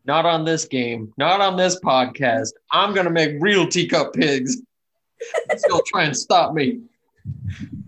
Not 0.05 0.25
on 0.25 0.45
this 0.45 0.65
game. 0.65 1.13
Not 1.17 1.41
on 1.41 1.55
this 1.57 1.79
podcast. 1.79 2.49
I'm 2.71 2.93
gonna 2.93 3.09
make 3.09 3.35
real 3.39 3.67
teacup 3.67 4.13
pigs. 4.13 4.61
Still 5.55 5.81
try 5.87 6.03
and 6.03 6.15
stop 6.15 6.53
me. 6.53 6.81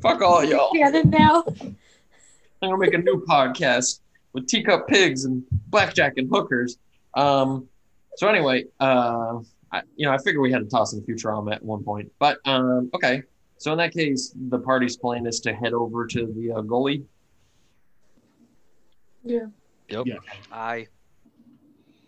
Fuck 0.01 0.22
all 0.22 0.43
y'all. 0.43 0.72
Get 0.74 1.05
now. 1.05 1.43
I'm 2.62 2.69
gonna 2.69 2.77
make 2.77 2.93
a 2.93 2.98
new 2.98 3.24
podcast 3.27 4.01
with 4.34 4.48
teacup 4.48 4.88
pigs 4.88 5.25
and 5.25 5.43
blackjack 5.67 6.17
and 6.17 6.29
hookers. 6.29 6.77
Um, 7.15 7.67
so 8.17 8.27
anyway, 8.27 8.65
uh, 8.79 9.39
I, 9.72 9.81
you 9.96 10.05
know, 10.05 10.12
I 10.12 10.17
figured 10.17 10.41
we 10.41 10.51
had 10.51 10.60
to 10.60 10.69
toss 10.69 10.93
in 10.93 11.01
Futurama 11.01 11.53
at 11.53 11.63
one 11.63 11.84
point, 11.84 12.12
but 12.19 12.39
um, 12.46 12.89
okay. 12.93 13.24
So 13.58 13.72
in 13.74 13.77
that 13.77 13.93
case, 13.93 14.34
the 14.50 14.60
party's 14.60 14.96
plan 14.96 15.25
is 15.25 15.41
to 15.41 15.53
head 15.53 15.74
over 15.74 16.08
to 16.08 16.34
the 16.34 16.53
uh, 16.53 16.62
gully. 16.62 17.03
Yeah. 19.24 19.48
Yep. 19.89 20.05
Yeah. 20.05 20.15
I 20.51 20.88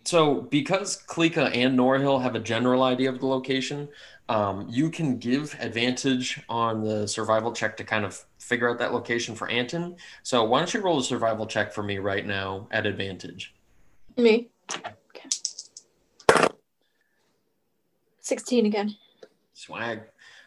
So 0.03 0.41
because 0.41 1.01
Klika 1.07 1.55
and 1.55 1.77
Norhill 1.77 2.21
have 2.21 2.35
a 2.35 2.39
general 2.39 2.83
idea 2.83 3.09
of 3.09 3.19
the 3.19 3.27
location, 3.27 3.87
um, 4.29 4.65
you 4.69 4.89
can 4.89 5.17
give 5.17 5.55
advantage 5.59 6.41
on 6.49 6.83
the 6.83 7.07
survival 7.07 7.51
check 7.51 7.77
to 7.77 7.83
kind 7.83 8.05
of 8.05 8.23
figure 8.39 8.69
out 8.69 8.79
that 8.79 8.93
location 8.93 9.35
for 9.35 9.49
Anton. 9.49 9.95
So 10.23 10.43
why 10.43 10.59
don't 10.59 10.73
you 10.73 10.81
roll 10.81 10.99
a 10.99 11.03
survival 11.03 11.45
check 11.45 11.73
for 11.73 11.83
me 11.83 11.97
right 11.99 12.25
now 12.25 12.67
at 12.71 12.85
advantage? 12.85 13.53
Me. 14.17 14.49
Okay. 14.73 15.29
16 18.21 18.65
again. 18.65 18.95
Swag. 19.53 20.01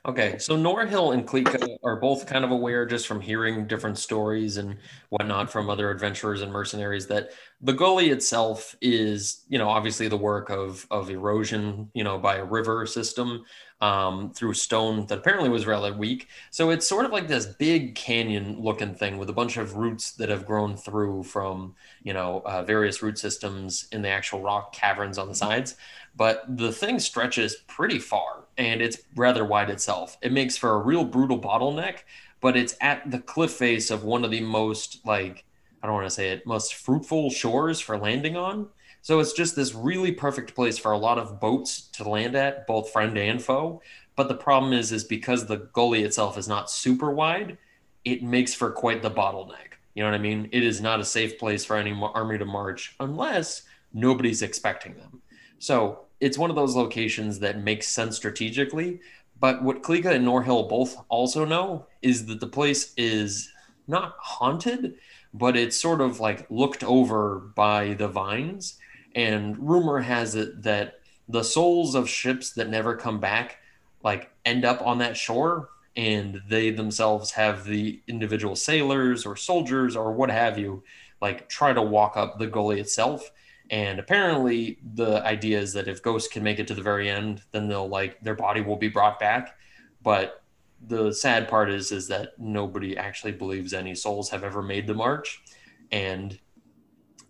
Okay, 0.06 0.36
so 0.38 0.54
Norhill 0.54 1.14
and 1.14 1.26
Klika 1.26 1.78
are 1.82 1.96
both 1.96 2.26
kind 2.26 2.44
of 2.44 2.50
aware 2.50 2.84
just 2.84 3.06
from 3.06 3.22
hearing 3.22 3.66
different 3.66 3.96
stories 3.96 4.58
and 4.58 4.76
whatnot 5.08 5.50
from 5.50 5.70
other 5.70 5.90
adventurers 5.90 6.42
and 6.42 6.52
mercenaries 6.52 7.06
that 7.06 7.30
the 7.62 7.72
gully 7.72 8.10
itself 8.10 8.76
is, 8.82 9.46
you 9.48 9.56
know, 9.56 9.70
obviously 9.70 10.06
the 10.08 10.16
work 10.18 10.50
of 10.50 10.86
of 10.90 11.08
erosion, 11.08 11.90
you 11.94 12.04
know, 12.04 12.18
by 12.18 12.36
a 12.36 12.44
river 12.44 12.84
system 12.84 13.44
um, 13.80 14.30
through 14.34 14.52
stone 14.52 15.06
that 15.06 15.18
apparently 15.18 15.48
was 15.48 15.64
rather 15.66 15.94
weak. 15.94 16.28
So 16.50 16.68
it's 16.68 16.86
sort 16.86 17.06
of 17.06 17.10
like 17.10 17.26
this 17.26 17.46
big 17.46 17.94
canyon 17.94 18.60
looking 18.60 18.94
thing 18.94 19.16
with 19.16 19.30
a 19.30 19.32
bunch 19.32 19.56
of 19.56 19.74
roots 19.76 20.12
that 20.12 20.28
have 20.28 20.44
grown 20.44 20.76
through 20.76 21.22
from, 21.22 21.74
you 22.02 22.12
know, 22.12 22.42
uh, 22.44 22.62
various 22.62 23.02
root 23.02 23.18
systems 23.18 23.88
in 23.90 24.02
the 24.02 24.10
actual 24.10 24.42
rock 24.42 24.74
caverns 24.74 25.16
on 25.16 25.28
the 25.28 25.34
sides 25.34 25.76
but 26.16 26.44
the 26.56 26.72
thing 26.72 26.98
stretches 26.98 27.56
pretty 27.66 27.98
far 27.98 28.44
and 28.56 28.80
it's 28.80 28.98
rather 29.16 29.44
wide 29.44 29.70
itself. 29.70 30.16
It 30.22 30.32
makes 30.32 30.56
for 30.56 30.70
a 30.70 30.78
real 30.78 31.04
brutal 31.04 31.38
bottleneck, 31.38 32.00
but 32.40 32.56
it's 32.56 32.76
at 32.80 33.10
the 33.10 33.18
cliff 33.18 33.52
face 33.52 33.90
of 33.90 34.04
one 34.04 34.24
of 34.24 34.30
the 34.30 34.40
most 34.40 35.04
like 35.04 35.44
I 35.82 35.86
don't 35.86 35.96
want 35.96 36.06
to 36.06 36.14
say 36.14 36.30
it 36.30 36.46
most 36.46 36.74
fruitful 36.74 37.30
shores 37.30 37.80
for 37.80 37.98
landing 37.98 38.36
on. 38.36 38.68
So 39.02 39.20
it's 39.20 39.34
just 39.34 39.54
this 39.54 39.74
really 39.74 40.12
perfect 40.12 40.54
place 40.54 40.78
for 40.78 40.92
a 40.92 40.98
lot 40.98 41.18
of 41.18 41.38
boats 41.38 41.82
to 41.92 42.08
land 42.08 42.34
at, 42.34 42.66
both 42.66 42.90
friend 42.90 43.18
and 43.18 43.42
foe. 43.42 43.82
But 44.16 44.28
the 44.28 44.34
problem 44.34 44.72
is, 44.72 44.92
is 44.92 45.04
because 45.04 45.44
the 45.44 45.68
gully 45.74 46.04
itself 46.04 46.38
is 46.38 46.48
not 46.48 46.70
super 46.70 47.10
wide, 47.10 47.58
it 48.06 48.22
makes 48.22 48.54
for 48.54 48.70
quite 48.70 49.02
the 49.02 49.10
bottleneck. 49.10 49.74
You 49.94 50.02
know 50.02 50.10
what 50.10 50.18
I 50.18 50.22
mean? 50.22 50.48
It 50.52 50.62
is 50.62 50.80
not 50.80 51.00
a 51.00 51.04
safe 51.04 51.38
place 51.38 51.66
for 51.66 51.76
any 51.76 51.92
army 52.14 52.38
to 52.38 52.46
march 52.46 52.96
unless 52.98 53.62
nobody's 53.92 54.40
expecting 54.40 54.94
them. 54.94 55.20
So 55.58 56.00
it's 56.20 56.38
one 56.38 56.50
of 56.50 56.56
those 56.56 56.76
locations 56.76 57.38
that 57.40 57.62
makes 57.62 57.88
sense 57.88 58.16
strategically. 58.16 59.00
But 59.40 59.62
what 59.62 59.82
Klika 59.82 60.14
and 60.14 60.26
Norhill 60.26 60.68
both 60.68 60.96
also 61.08 61.44
know 61.44 61.86
is 62.02 62.26
that 62.26 62.40
the 62.40 62.46
place 62.46 62.94
is 62.96 63.50
not 63.86 64.14
haunted, 64.18 64.94
but 65.32 65.56
it's 65.56 65.78
sort 65.78 66.00
of 66.00 66.20
like 66.20 66.46
looked 66.50 66.84
over 66.84 67.40
by 67.54 67.94
the 67.94 68.08
vines. 68.08 68.78
And 69.14 69.58
rumor 69.58 70.00
has 70.00 70.34
it 70.34 70.62
that 70.62 71.00
the 71.28 71.44
souls 71.44 71.94
of 71.94 72.08
ships 72.08 72.52
that 72.52 72.68
never 72.68 72.96
come 72.96 73.20
back 73.20 73.58
like 74.02 74.30
end 74.44 74.64
up 74.64 74.82
on 74.82 74.98
that 74.98 75.16
shore 75.16 75.70
and 75.96 76.40
they 76.48 76.70
themselves 76.70 77.30
have 77.32 77.64
the 77.64 78.00
individual 78.06 78.56
sailors 78.56 79.24
or 79.24 79.36
soldiers 79.36 79.96
or 79.96 80.12
what 80.12 80.30
have 80.30 80.58
you 80.58 80.82
like 81.20 81.48
try 81.48 81.72
to 81.72 81.80
walk 81.82 82.16
up 82.16 82.38
the 82.38 82.46
gully 82.46 82.80
itself 82.80 83.30
and 83.70 83.98
apparently, 83.98 84.78
the 84.94 85.24
idea 85.24 85.58
is 85.58 85.72
that 85.72 85.88
if 85.88 86.02
ghosts 86.02 86.32
can 86.32 86.42
make 86.42 86.58
it 86.58 86.66
to 86.68 86.74
the 86.74 86.82
very 86.82 87.08
end, 87.08 87.42
then 87.52 87.68
they'll 87.68 87.88
like 87.88 88.20
their 88.20 88.34
body 88.34 88.60
will 88.60 88.76
be 88.76 88.88
brought 88.88 89.18
back. 89.18 89.56
But 90.02 90.42
the 90.86 91.12
sad 91.12 91.48
part 91.48 91.70
is, 91.70 91.90
is 91.90 92.08
that 92.08 92.38
nobody 92.38 92.96
actually 92.96 93.32
believes 93.32 93.72
any 93.72 93.94
souls 93.94 94.30
have 94.30 94.44
ever 94.44 94.62
made 94.62 94.86
the 94.86 94.94
march, 94.94 95.42
and 95.90 96.38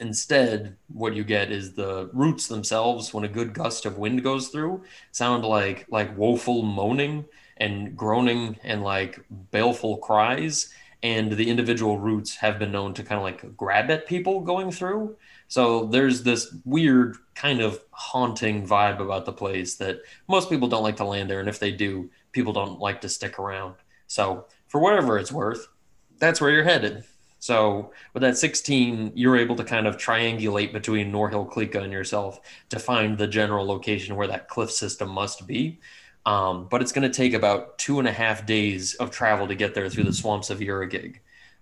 instead, 0.01 0.77
what 0.89 1.15
you 1.15 1.25
get 1.25 1.53
is 1.53 1.75
the 1.75 2.11
roots 2.13 2.49
themselves. 2.49 3.15
When 3.15 3.25
a 3.25 3.29
good 3.29 3.55
gust 3.55 3.87
of 3.87 3.99
wind 3.99 4.23
goes 4.23 4.49
through, 4.49 4.83
sound 5.13 5.45
like 5.45 5.87
like 5.89 6.17
woeful 6.17 6.63
moaning 6.63 7.25
and 7.57 7.97
groaning 7.97 8.57
and 8.65 8.83
like 8.83 9.25
baleful 9.51 9.99
cries. 9.99 10.73
And 11.03 11.33
the 11.33 11.51
individual 11.51 11.99
roots 11.99 12.37
have 12.37 12.59
been 12.59 12.73
known 12.73 12.95
to 12.95 13.03
kind 13.03 13.19
of 13.19 13.25
like 13.25 13.57
grab 13.57 13.91
at 13.91 14.07
people 14.07 14.41
going 14.41 14.71
through. 14.71 15.17
So 15.55 15.85
there's 15.85 16.25
this 16.25 16.53
weird 16.65 17.17
kind 17.37 17.61
of 17.61 17.79
haunting 17.93 18.67
vibe 18.67 18.99
about 18.99 19.25
the 19.25 19.33
place 19.33 19.77
that 19.77 20.01
most 20.27 20.51
people 20.51 20.67
don't 20.67 20.83
like 20.83 20.97
to 20.97 21.05
land 21.05 21.31
there. 21.31 21.39
And 21.39 21.49
if 21.49 21.61
they 21.61 21.71
do, 21.71 22.11
people 22.33 22.53
don't 22.53 22.81
like 22.81 23.01
to 23.03 23.09
stick 23.09 23.39
around. 23.39 23.77
So 24.09 24.47
for 24.67 24.81
whatever 24.81 25.17
it's 25.17 25.31
worth, 25.31 25.69
that's 26.19 26.41
where 26.41 26.51
you're 26.51 26.65
headed. 26.65 27.05
So 27.39 27.93
with 28.15 28.23
that 28.23 28.37
16, 28.37 29.13
you're 29.15 29.37
able 29.37 29.55
to 29.55 29.63
kind 29.63 29.87
of 29.87 29.97
triangulate 29.97 30.73
between 30.73 31.13
Norhill, 31.13 31.49
Klika, 31.49 31.85
and 31.85 31.93
yourself 31.93 32.41
to 32.71 32.81
find 32.81 33.17
the 33.17 33.29
general 33.29 33.65
location 33.65 34.17
where 34.17 34.27
that 34.27 34.49
cliff 34.49 34.73
system 34.73 35.09
must 35.09 35.47
be. 35.47 35.79
Um, 36.27 36.67
but 36.69 36.83
it's 36.83 36.91
going 36.91 37.09
to 37.09 37.17
take 37.17 37.33
about 37.33 37.79
two 37.79 38.01
and 38.01 38.09
a 38.09 38.13
half 38.13 38.45
days 38.45 38.95
of 38.95 39.13
travel 39.13 39.47
to 39.47 39.55
get 39.55 39.73
there 39.73 39.89
through 39.89 40.03
the 40.03 40.13
swamps 40.13 40.51
of 40.51 40.59
Yuragig. 40.59 41.19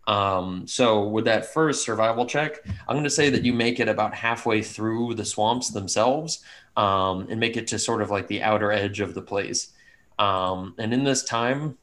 Um, 0.06 0.66
so 0.66 1.06
with 1.08 1.24
that 1.26 1.52
first 1.52 1.84
survival 1.84 2.26
check, 2.26 2.58
I'm 2.66 2.94
going 2.94 3.04
to 3.04 3.10
say 3.10 3.30
that 3.30 3.44
you 3.44 3.52
make 3.52 3.80
it 3.80 3.88
about 3.88 4.14
halfway 4.14 4.62
through 4.62 5.14
the 5.14 5.24
swamps 5.24 5.70
themselves 5.70 6.42
um, 6.76 7.26
and 7.30 7.38
make 7.38 7.56
it 7.56 7.66
to 7.68 7.78
sort 7.78 8.02
of 8.02 8.10
like 8.10 8.26
the 8.28 8.42
outer 8.42 8.72
edge 8.72 9.00
of 9.00 9.14
the 9.14 9.22
place. 9.22 9.72
Um, 10.18 10.74
and 10.78 10.92
in 10.92 11.04
this 11.04 11.24
time, 11.24 11.78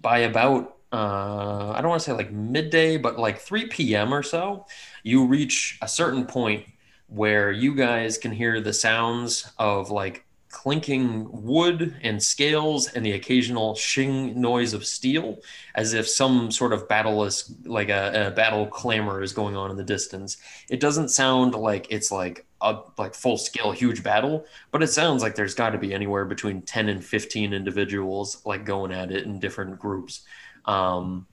by 0.00 0.18
about 0.20 0.76
uh, 0.92 1.72
I 1.74 1.80
don't 1.80 1.88
want 1.88 2.02
to 2.02 2.04
say 2.04 2.12
like 2.12 2.30
midday, 2.30 2.98
but 2.98 3.18
like 3.18 3.38
3 3.38 3.66
p.m. 3.68 4.12
or 4.12 4.22
so, 4.22 4.66
you 5.02 5.26
reach 5.26 5.78
a 5.80 5.88
certain 5.88 6.26
point 6.26 6.66
where 7.06 7.50
you 7.50 7.74
guys 7.74 8.18
can 8.18 8.30
hear 8.30 8.60
the 8.60 8.74
sounds 8.74 9.50
of 9.58 9.90
like 9.90 10.26
clinking 10.52 11.26
wood 11.30 11.96
and 12.02 12.22
scales 12.22 12.88
and 12.88 13.04
the 13.04 13.12
occasional 13.12 13.74
shing 13.74 14.40
noise 14.40 14.74
of 14.74 14.86
steel 14.86 15.38
as 15.74 15.94
if 15.94 16.06
some 16.06 16.50
sort 16.50 16.72
of 16.72 16.86
battle 16.88 17.24
is 17.24 17.52
like 17.64 17.88
a, 17.88 18.28
a, 18.28 18.30
battle 18.30 18.66
clamor 18.66 19.22
is 19.22 19.32
going 19.32 19.56
on 19.56 19.70
in 19.70 19.76
the 19.76 19.82
distance. 19.82 20.36
It 20.68 20.78
doesn't 20.78 21.08
sound 21.08 21.54
like 21.54 21.90
it's 21.90 22.12
like 22.12 22.46
a 22.60 22.78
like 22.98 23.14
full 23.14 23.38
scale 23.38 23.72
huge 23.72 24.04
battle 24.04 24.44
but 24.70 24.82
it 24.82 24.88
sounds 24.88 25.20
like 25.20 25.34
there's 25.34 25.54
got 25.54 25.70
to 25.70 25.78
be 25.78 25.92
anywhere 25.92 26.24
between 26.24 26.62
10 26.62 26.88
and 26.88 27.04
15 27.04 27.52
individuals 27.52 28.40
like 28.44 28.64
going 28.64 28.92
at 28.92 29.10
it 29.10 29.24
in 29.24 29.40
different 29.40 29.78
groups. 29.78 30.22
Um, 30.66 31.26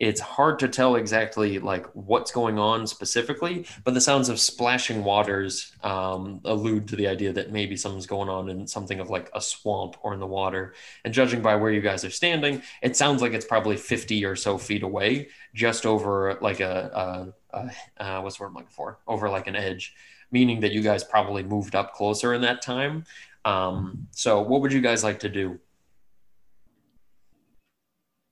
it's 0.00 0.20
hard 0.20 0.58
to 0.60 0.66
tell 0.66 0.96
exactly 0.96 1.58
like 1.58 1.84
what's 1.92 2.32
going 2.32 2.58
on 2.58 2.86
specifically, 2.86 3.66
but 3.84 3.92
the 3.92 4.00
sounds 4.00 4.30
of 4.30 4.40
splashing 4.40 5.04
waters 5.04 5.72
um, 5.82 6.40
allude 6.46 6.88
to 6.88 6.96
the 6.96 7.06
idea 7.06 7.34
that 7.34 7.52
maybe 7.52 7.76
something's 7.76 8.06
going 8.06 8.30
on 8.30 8.48
in 8.48 8.66
something 8.66 8.98
of 8.98 9.10
like 9.10 9.30
a 9.34 9.42
swamp 9.42 9.96
or 10.02 10.14
in 10.14 10.20
the 10.20 10.26
water. 10.26 10.72
And 11.04 11.12
judging 11.12 11.42
by 11.42 11.54
where 11.54 11.70
you 11.70 11.82
guys 11.82 12.02
are 12.02 12.10
standing, 12.10 12.62
it 12.80 12.96
sounds 12.96 13.20
like 13.20 13.34
it's 13.34 13.44
probably 13.44 13.76
50 13.76 14.24
or 14.24 14.36
so 14.36 14.56
feet 14.56 14.82
away, 14.82 15.28
just 15.54 15.84
over 15.84 16.38
like 16.40 16.60
a, 16.60 17.34
a, 17.52 17.58
a 17.58 18.02
uh, 18.02 18.22
what's 18.22 18.38
the 18.38 18.44
word 18.44 18.48
I'm 18.48 18.54
looking 18.54 18.68
for? 18.70 19.00
Over 19.06 19.28
like 19.28 19.48
an 19.48 19.56
edge, 19.56 19.94
meaning 20.32 20.60
that 20.60 20.72
you 20.72 20.80
guys 20.80 21.04
probably 21.04 21.42
moved 21.42 21.74
up 21.74 21.92
closer 21.92 22.32
in 22.32 22.40
that 22.40 22.62
time. 22.62 23.04
Um, 23.44 24.08
so, 24.12 24.40
what 24.40 24.62
would 24.62 24.72
you 24.72 24.80
guys 24.80 25.04
like 25.04 25.20
to 25.20 25.28
do? 25.28 25.60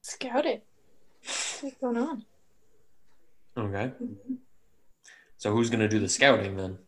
Scout 0.03 0.47
it. 0.47 0.65
What's 1.61 1.77
going 1.81 1.97
on? 1.97 2.25
Okay. 3.57 3.93
So 5.37 5.53
who's 5.53 5.71
going 5.71 5.81
to 5.81 5.89
do 5.89 5.99
the 5.99 6.09
scouting 6.09 6.57
then? 6.57 6.79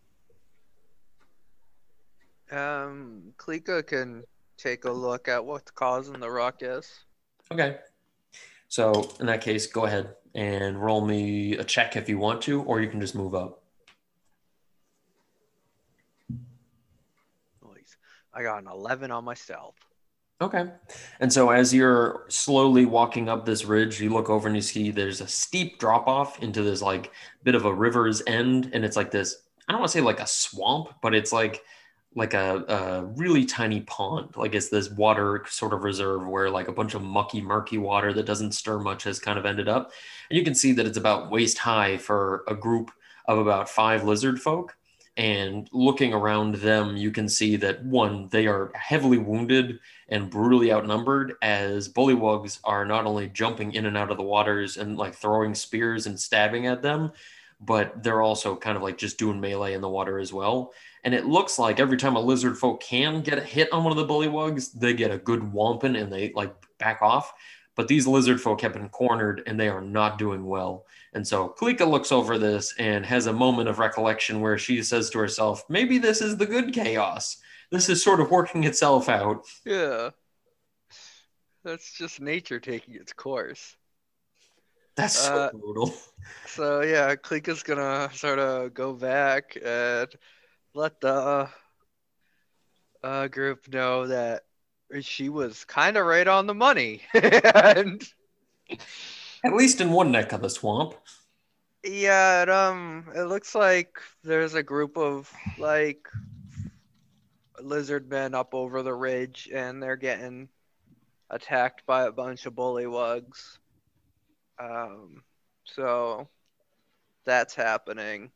Um, 2.51 3.35
Klika 3.37 3.87
can 3.87 4.25
take 4.57 4.85
a 4.85 4.91
look 4.91 5.29
at 5.29 5.45
what's 5.45 5.71
causing 5.71 6.19
the 6.19 6.31
ruckus. 6.31 7.05
Okay. 7.53 7.79
So 8.69 9.11
in 9.21 9.27
that 9.27 9.41
case, 9.41 9.67
go 9.67 9.85
ahead 9.85 10.15
and 10.35 10.81
roll 10.81 11.05
me 11.05 11.57
a 11.57 11.65
check 11.65 11.97
if 11.97 12.09
you 12.09 12.19
want 12.19 12.43
to, 12.43 12.63
or 12.63 12.81
you 12.81 12.89
can 12.89 13.01
just 13.01 13.15
move 13.15 13.35
up. 13.35 13.63
Nice. 17.63 17.97
I 18.33 18.43
got 18.43 18.63
an 18.63 18.69
11 18.69 19.11
on 19.11 19.25
my 19.25 19.35
stealth. 19.35 19.75
Okay. 20.41 20.65
And 21.21 21.31
so 21.31 21.51
as 21.51 21.75
you're 21.75 22.25
slowly 22.29 22.87
walking 22.87 23.29
up 23.29 23.45
this 23.45 23.67
ridge, 23.67 24.01
you 24.01 24.11
look 24.11 24.31
over 24.31 24.49
and 24.49 24.57
you 24.57 24.63
see 24.63 24.91
there's 24.91 25.21
a 25.21 25.29
steep 25.29 25.79
drop 25.79 26.09
off 26.09 26.43
into 26.43 26.63
this 26.63 26.81
like 26.81 27.13
bit 27.45 27.55
of 27.55 27.67
a 27.67 27.75
river's 27.75 28.23
end. 28.27 28.71
And 28.73 28.85
it's 28.85 28.97
like 28.97 29.11
this, 29.11 29.37
I 29.69 29.73
don't 29.73 29.81
want 29.81 29.93
to 29.93 29.99
say 29.99 30.03
like 30.03 30.21
a 30.21 30.27
swamp, 30.27 30.95
but 31.03 31.15
it's 31.15 31.33
like 31.33 31.63
like 32.17 32.35
a, 32.35 32.65
a 32.67 33.05
really 33.17 33.45
tiny 33.45 33.83
pond. 33.83 34.37
Like 34.37 34.55
it's 34.55 34.69
this 34.69 34.91
water 34.91 35.45
sort 35.49 35.73
of 35.73 35.85
reserve 35.85 36.27
where 36.27 36.51
like 36.51 36.69
a 36.69 36.73
bunch 36.73 36.95
of 36.95 37.03
mucky, 37.03 37.41
murky 37.41 37.79
water 37.79 38.13
that 38.15 38.27
doesn't 38.27 38.53
stir 38.53 38.81
much 38.81 39.05
has 39.05 39.21
kind 39.21 39.39
of 39.39 39.47
ended 39.47 39.69
up. 39.69 39.93
And 40.29 40.39
you 40.39 40.45
can 40.45 40.55
see 40.55 40.73
that 40.73 40.87
it's 40.87 40.99
about 40.99 41.31
waist 41.31 41.59
high 41.59 41.99
for 41.99 42.45
a 42.49 42.55
group 42.55 42.91
of 43.29 43.39
about 43.39 43.69
five 43.69 44.05
lizard 44.05 44.41
folk 44.41 44.77
and 45.17 45.69
looking 45.73 46.13
around 46.15 46.57
them, 46.57 46.97
you 46.97 47.11
can 47.11 47.29
see 47.29 47.57
that 47.57 47.85
one, 47.85 48.29
they 48.31 48.47
are 48.47 48.71
heavily 48.75 49.19
wounded 49.19 49.79
and 50.09 50.31
brutally 50.31 50.73
outnumbered, 50.73 51.35
as 51.43 51.89
bullywugs 51.89 52.61
are 52.65 52.85
not 52.85 53.07
only 53.07 53.29
jumping 53.29 53.75
in 53.75 53.87
and 53.87 53.97
out 53.97 54.11
of 54.11 54.17
the 54.17 54.23
waters 54.23 54.77
and 54.77 54.97
like 54.97 55.15
throwing 55.15 55.55
spears 55.55 56.07
and 56.07 56.19
stabbing 56.19 56.67
at 56.67 56.83
them, 56.83 57.13
but 57.61 58.03
they're 58.03 58.23
also 58.23 58.57
kind 58.57 58.77
of 58.77 58.83
like 58.83 58.97
just 58.97 59.19
doing 59.19 59.41
melee 59.41 59.75
in 59.75 59.81
the 59.81 59.89
water 59.89 60.19
as 60.19 60.33
well. 60.33 60.73
And 61.05 61.15
it 61.15 61.27
looks 61.27 61.59
like 61.59 61.81
every 61.81 61.97
time 61.97 62.17
a 62.17 62.21
lizard 62.21 62.57
folk 62.57 62.83
can 62.83 63.21
get 63.21 63.39
a 63.39 63.43
hit 63.43 63.73
on 63.73 63.85
one 63.85 63.97
of 63.97 63.99
the 63.99 64.13
bullywugs, 64.13 64.73
they 64.73 64.95
get 64.95 65.11
a 65.11 65.19
good 65.19 65.41
whomping 65.41 66.01
and 66.01 66.13
they 66.13 66.33
like 66.35 66.55
back 66.79 67.03
off. 67.03 67.33
But 67.77 67.89
these 67.89 68.07
lizard 68.07 68.41
folk 68.41 68.61
have 68.63 68.73
been 68.73 68.89
cornered 68.89 69.43
and 69.47 69.59
they 69.59 69.69
are 69.69 69.81
not 69.81 70.19
doing 70.19 70.45
well. 70.45 70.87
And 71.13 71.27
so 71.27 71.55
Kalika 71.59 71.89
looks 71.89 72.13
over 72.13 72.39
this 72.39 72.75
and 72.79 73.05
has 73.05 73.27
a 73.27 73.33
moment 73.33 73.69
of 73.69 73.79
recollection 73.79 74.41
where 74.41 74.59
she 74.59 74.83
says 74.83 75.11
to 75.11 75.19
herself, 75.19 75.65
maybe 75.69 75.99
this 75.99 76.21
is 76.21 76.37
the 76.37 76.47
good 76.47 76.73
chaos. 76.73 77.39
This 77.71 77.89
is 77.89 78.03
sort 78.03 78.21
of 78.21 78.31
working 78.31 78.65
itself 78.65 79.09
out. 79.09 79.45
Yeah. 79.65 80.11
That's 81.65 81.93
just 81.93 82.21
nature 82.21 82.61
taking 82.61 82.95
its 82.95 83.13
course. 83.13 83.77
That's 84.97 85.17
so 85.17 85.35
uh, 85.35 85.51
brutal. 85.53 85.95
So 86.47 86.83
yeah, 86.83 87.15
Klika's 87.15 87.63
gonna 87.63 88.11
sort 88.13 88.39
of 88.39 88.75
go 88.75 88.93
back 88.93 89.57
and 89.63 90.09
let 90.75 91.01
the 91.01 91.49
uh, 93.03 93.29
group 93.29 93.69
know 93.73 94.07
that 94.09 94.43
she 95.01 95.29
was 95.29 95.65
kind 95.65 95.97
of 95.97 96.07
right 96.07 96.27
on 96.27 96.47
the 96.47 96.55
money. 96.55 97.03
and 97.15 98.03
at 99.45 99.55
least 99.55 99.81
in 99.81 99.93
one 99.93 100.13
neck 100.13 100.33
of 100.33 100.43
the 100.43 100.51
swamp. 100.51 100.95
Yeah, 101.83 102.43
it, 102.43 102.51
um, 102.51 103.07
it 103.15 103.23
looks 103.23 103.55
like 103.55 103.99
there's 104.23 104.55
a 104.55 104.63
group 104.63 104.99
of 104.99 105.33
like 105.59 106.07
lizard 107.61 108.09
men 108.09 108.35
up 108.35 108.55
over 108.55 108.83
the 108.83 108.95
ridge, 108.95 109.49
and 109.53 109.83
they're 109.83 109.97
getting 109.97 110.49
attacked 111.31 111.87
by 111.87 112.05
a 112.05 112.13
bunch 112.13 112.47
of 112.47 112.55
bullywugs. 112.55 113.59
Um, 114.59 115.23
so 115.65 116.29
that's 117.25 117.55
happening. 117.55 118.31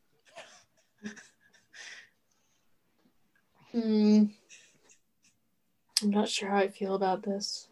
Hmm. 3.71 4.25
I'm 6.01 6.09
not 6.09 6.29
sure 6.29 6.49
how 6.49 6.57
I 6.57 6.69
feel 6.69 6.95
about 6.95 7.23
this. 7.23 7.67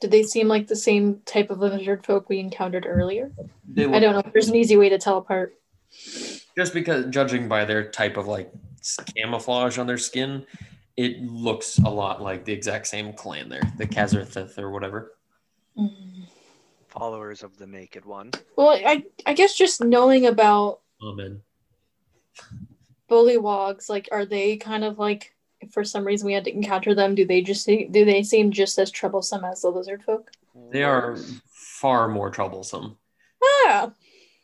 Did 0.00 0.10
they 0.10 0.22
seem 0.22 0.48
like 0.48 0.66
the 0.66 0.76
same 0.76 1.20
type 1.24 1.50
of 1.50 1.58
lizard 1.58 2.04
folk 2.04 2.28
we 2.28 2.38
encountered 2.38 2.86
earlier? 2.86 3.32
I 3.76 3.98
don't 3.98 4.12
know 4.12 4.20
if 4.20 4.32
there's 4.32 4.48
an 4.48 4.54
easy 4.54 4.76
way 4.76 4.88
to 4.88 4.98
tell 4.98 5.18
apart. 5.18 5.54
Just 6.56 6.74
because, 6.74 7.06
judging 7.06 7.48
by 7.48 7.64
their 7.64 7.90
type 7.90 8.16
of 8.16 8.26
like 8.26 8.52
camouflage 9.16 9.78
on 9.78 9.86
their 9.86 9.98
skin, 9.98 10.44
it 10.96 11.22
looks 11.22 11.78
a 11.78 11.88
lot 11.88 12.22
like 12.22 12.44
the 12.44 12.52
exact 12.52 12.86
same 12.86 13.12
clan 13.12 13.48
there, 13.48 13.62
the 13.76 13.86
Kazrathith 13.86 14.58
or 14.58 14.70
whatever. 14.70 15.12
Mm. 15.76 16.26
Followers 16.88 17.42
of 17.42 17.56
the 17.58 17.66
Naked 17.66 18.04
One. 18.04 18.32
Well, 18.56 18.70
I 18.70 19.04
I 19.26 19.34
guess 19.34 19.54
just 19.54 19.82
knowing 19.82 20.26
about 20.26 20.80
Amen. 21.02 21.42
Bullywugs, 23.08 23.88
like, 23.88 24.08
are 24.12 24.26
they 24.26 24.56
kind 24.56 24.84
of 24.84 24.98
like 24.98 25.34
if 25.60 25.72
for 25.72 25.84
some 25.84 26.04
reason 26.04 26.26
we 26.26 26.32
had 26.32 26.44
to 26.44 26.52
encounter 26.52 26.94
them, 26.94 27.14
do 27.14 27.24
they 27.24 27.40
just 27.40 27.66
do 27.66 27.88
they 27.90 28.22
seem 28.22 28.50
just 28.50 28.78
as 28.78 28.90
troublesome 28.90 29.44
as 29.44 29.62
the 29.62 29.68
lizard 29.68 30.02
folk? 30.02 30.30
They 30.70 30.82
are 30.82 31.16
far 31.50 32.08
more 32.08 32.30
troublesome. 32.30 32.96
Ah. 33.42 33.92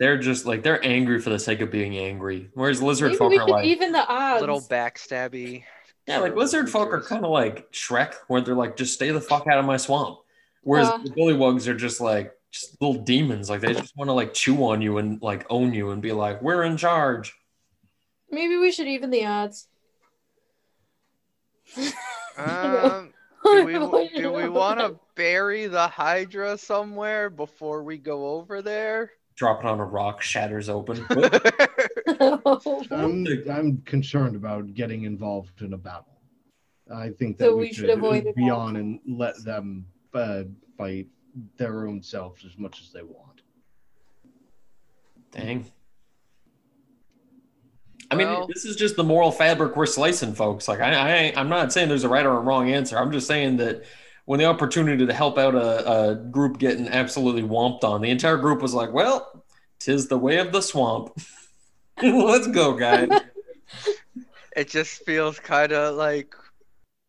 They're 0.00 0.18
just 0.18 0.44
like 0.44 0.62
they're 0.62 0.84
angry 0.84 1.20
for 1.20 1.30
the 1.30 1.38
sake 1.38 1.60
of 1.60 1.70
being 1.70 1.96
angry, 1.96 2.50
whereas 2.54 2.82
lizard 2.82 3.12
Maybe 3.12 3.18
folk 3.18 3.32
are 3.34 3.48
like 3.48 3.66
even 3.66 3.92
the 3.92 4.06
odds. 4.06 4.40
Little 4.40 4.60
backstabby. 4.60 5.64
Yeah, 6.06 6.18
like 6.18 6.34
lizard 6.34 6.68
folk 6.68 6.92
are 6.92 7.00
kind 7.00 7.24
of 7.24 7.30
like 7.30 7.70
Shrek, 7.72 8.14
where 8.28 8.40
they're 8.40 8.54
like, 8.54 8.76
just 8.76 8.94
stay 8.94 9.10
the 9.10 9.20
fuck 9.20 9.46
out 9.46 9.58
of 9.58 9.64
my 9.64 9.76
swamp. 9.76 10.18
Whereas 10.62 10.88
uh, 10.88 10.98
the 10.98 11.10
bullywugs 11.10 11.66
are 11.66 11.76
just 11.76 12.00
like 12.00 12.32
just 12.50 12.80
little 12.80 13.02
demons. 13.02 13.48
Like 13.48 13.60
they 13.60 13.72
just 13.72 13.96
want 13.96 14.08
to 14.08 14.12
like 14.12 14.34
chew 14.34 14.64
on 14.64 14.82
you 14.82 14.98
and 14.98 15.22
like 15.22 15.46
own 15.48 15.72
you 15.72 15.90
and 15.90 16.02
be 16.02 16.12
like, 16.12 16.42
we're 16.42 16.64
in 16.64 16.76
charge. 16.76 17.34
Maybe 18.30 18.56
we 18.56 18.72
should 18.72 18.88
even 18.88 19.10
the 19.10 19.24
odds. 19.26 19.68
Um, 22.36 23.12
do 23.44 23.64
we, 23.64 23.72
do 24.16 24.32
we 24.32 24.48
want 24.48 24.80
to 24.80 24.98
bury 25.14 25.66
the 25.66 25.88
Hydra 25.88 26.58
somewhere 26.58 27.30
before 27.30 27.82
we 27.82 27.98
go 27.98 28.28
over 28.36 28.62
there? 28.62 29.12
Drop 29.36 29.60
it 29.60 29.66
on 29.66 29.80
a 29.80 29.84
rock, 29.84 30.22
shatters 30.22 30.68
open. 30.68 31.04
I'm, 32.90 33.26
I'm 33.50 33.82
concerned 33.84 34.36
about 34.36 34.74
getting 34.74 35.02
involved 35.04 35.62
in 35.62 35.72
a 35.72 35.78
battle. 35.78 36.20
I 36.94 37.10
think 37.10 37.38
that 37.38 37.46
so 37.46 37.56
we, 37.56 37.62
we, 37.62 37.66
should, 37.68 37.76
should 37.86 37.90
avoid 37.90 38.32
be 38.36 38.50
on 38.50 38.76
and 38.76 39.00
let 39.06 39.42
them 39.44 39.86
uh, 40.12 40.44
fight 40.78 41.08
their 41.56 41.88
own 41.88 42.02
selves 42.02 42.44
as 42.44 42.56
much 42.58 42.80
as 42.80 42.92
they 42.92 43.02
want. 43.02 43.42
Dang. 45.32 45.66
I 48.14 48.16
mean, 48.16 48.28
well, 48.28 48.46
this 48.46 48.64
is 48.64 48.76
just 48.76 48.96
the 48.96 49.04
moral 49.04 49.30
fabric 49.30 49.76
we're 49.76 49.86
slicing, 49.86 50.34
folks. 50.34 50.68
Like, 50.68 50.80
I, 50.80 51.28
I, 51.28 51.32
I'm 51.36 51.48
not 51.48 51.72
saying 51.72 51.88
there's 51.88 52.04
a 52.04 52.08
right 52.08 52.24
or 52.24 52.36
a 52.36 52.40
wrong 52.40 52.70
answer. 52.70 52.98
I'm 52.98 53.12
just 53.12 53.26
saying 53.26 53.56
that 53.58 53.84
when 54.24 54.38
the 54.38 54.46
opportunity 54.46 55.04
to 55.04 55.12
help 55.12 55.38
out 55.38 55.54
a, 55.54 56.10
a 56.10 56.14
group 56.14 56.58
getting 56.58 56.88
absolutely 56.88 57.42
whomped 57.42 57.84
on, 57.84 58.00
the 58.00 58.10
entire 58.10 58.36
group 58.36 58.62
was 58.62 58.74
like, 58.74 58.92
"Well, 58.92 59.44
tis 59.78 60.08
the 60.08 60.18
way 60.18 60.38
of 60.38 60.52
the 60.52 60.60
swamp. 60.60 61.16
Let's 62.02 62.46
go, 62.46 62.74
guys." 62.74 63.08
It 64.56 64.68
just 64.68 65.04
feels 65.04 65.40
kind 65.40 65.72
of 65.72 65.96
like 65.96 66.36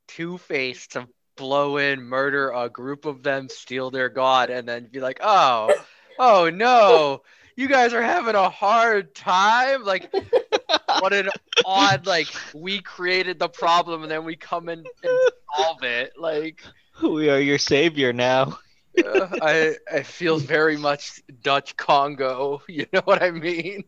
two 0.07 0.39
faced 0.39 0.93
to 0.93 1.07
blow 1.37 1.77
in, 1.77 2.01
murder 2.01 2.49
a 2.49 2.69
group 2.69 3.05
of 3.05 3.21
them, 3.21 3.49
steal 3.49 3.91
their 3.91 4.09
god, 4.09 4.49
and 4.49 4.67
then 4.67 4.89
be 4.91 4.99
like, 4.99 5.19
"Oh, 5.21 5.71
oh 6.17 6.49
no." 6.49 7.21
You 7.55 7.67
guys 7.67 7.93
are 7.93 8.01
having 8.01 8.35
a 8.35 8.49
hard 8.49 9.15
time. 9.15 9.83
Like, 9.83 10.13
what 10.99 11.13
an 11.13 11.29
odd, 11.65 12.05
like, 12.05 12.27
we 12.53 12.81
created 12.81 13.39
the 13.39 13.49
problem 13.49 14.03
and 14.03 14.11
then 14.11 14.25
we 14.25 14.35
come 14.35 14.69
in 14.69 14.79
and 14.79 15.19
solve 15.55 15.83
it. 15.83 16.13
Like, 16.17 16.61
we 17.01 17.29
are 17.29 17.39
your 17.39 17.57
savior 17.57 18.13
now. 18.13 18.57
uh, 19.05 19.27
I 19.41 19.75
it 19.91 20.05
feels 20.05 20.43
very 20.43 20.77
much 20.77 21.21
Dutch 21.41 21.75
Congo. 21.75 22.61
You 22.69 22.85
know 22.93 23.01
what 23.03 23.21
I 23.21 23.31
mean? 23.31 23.83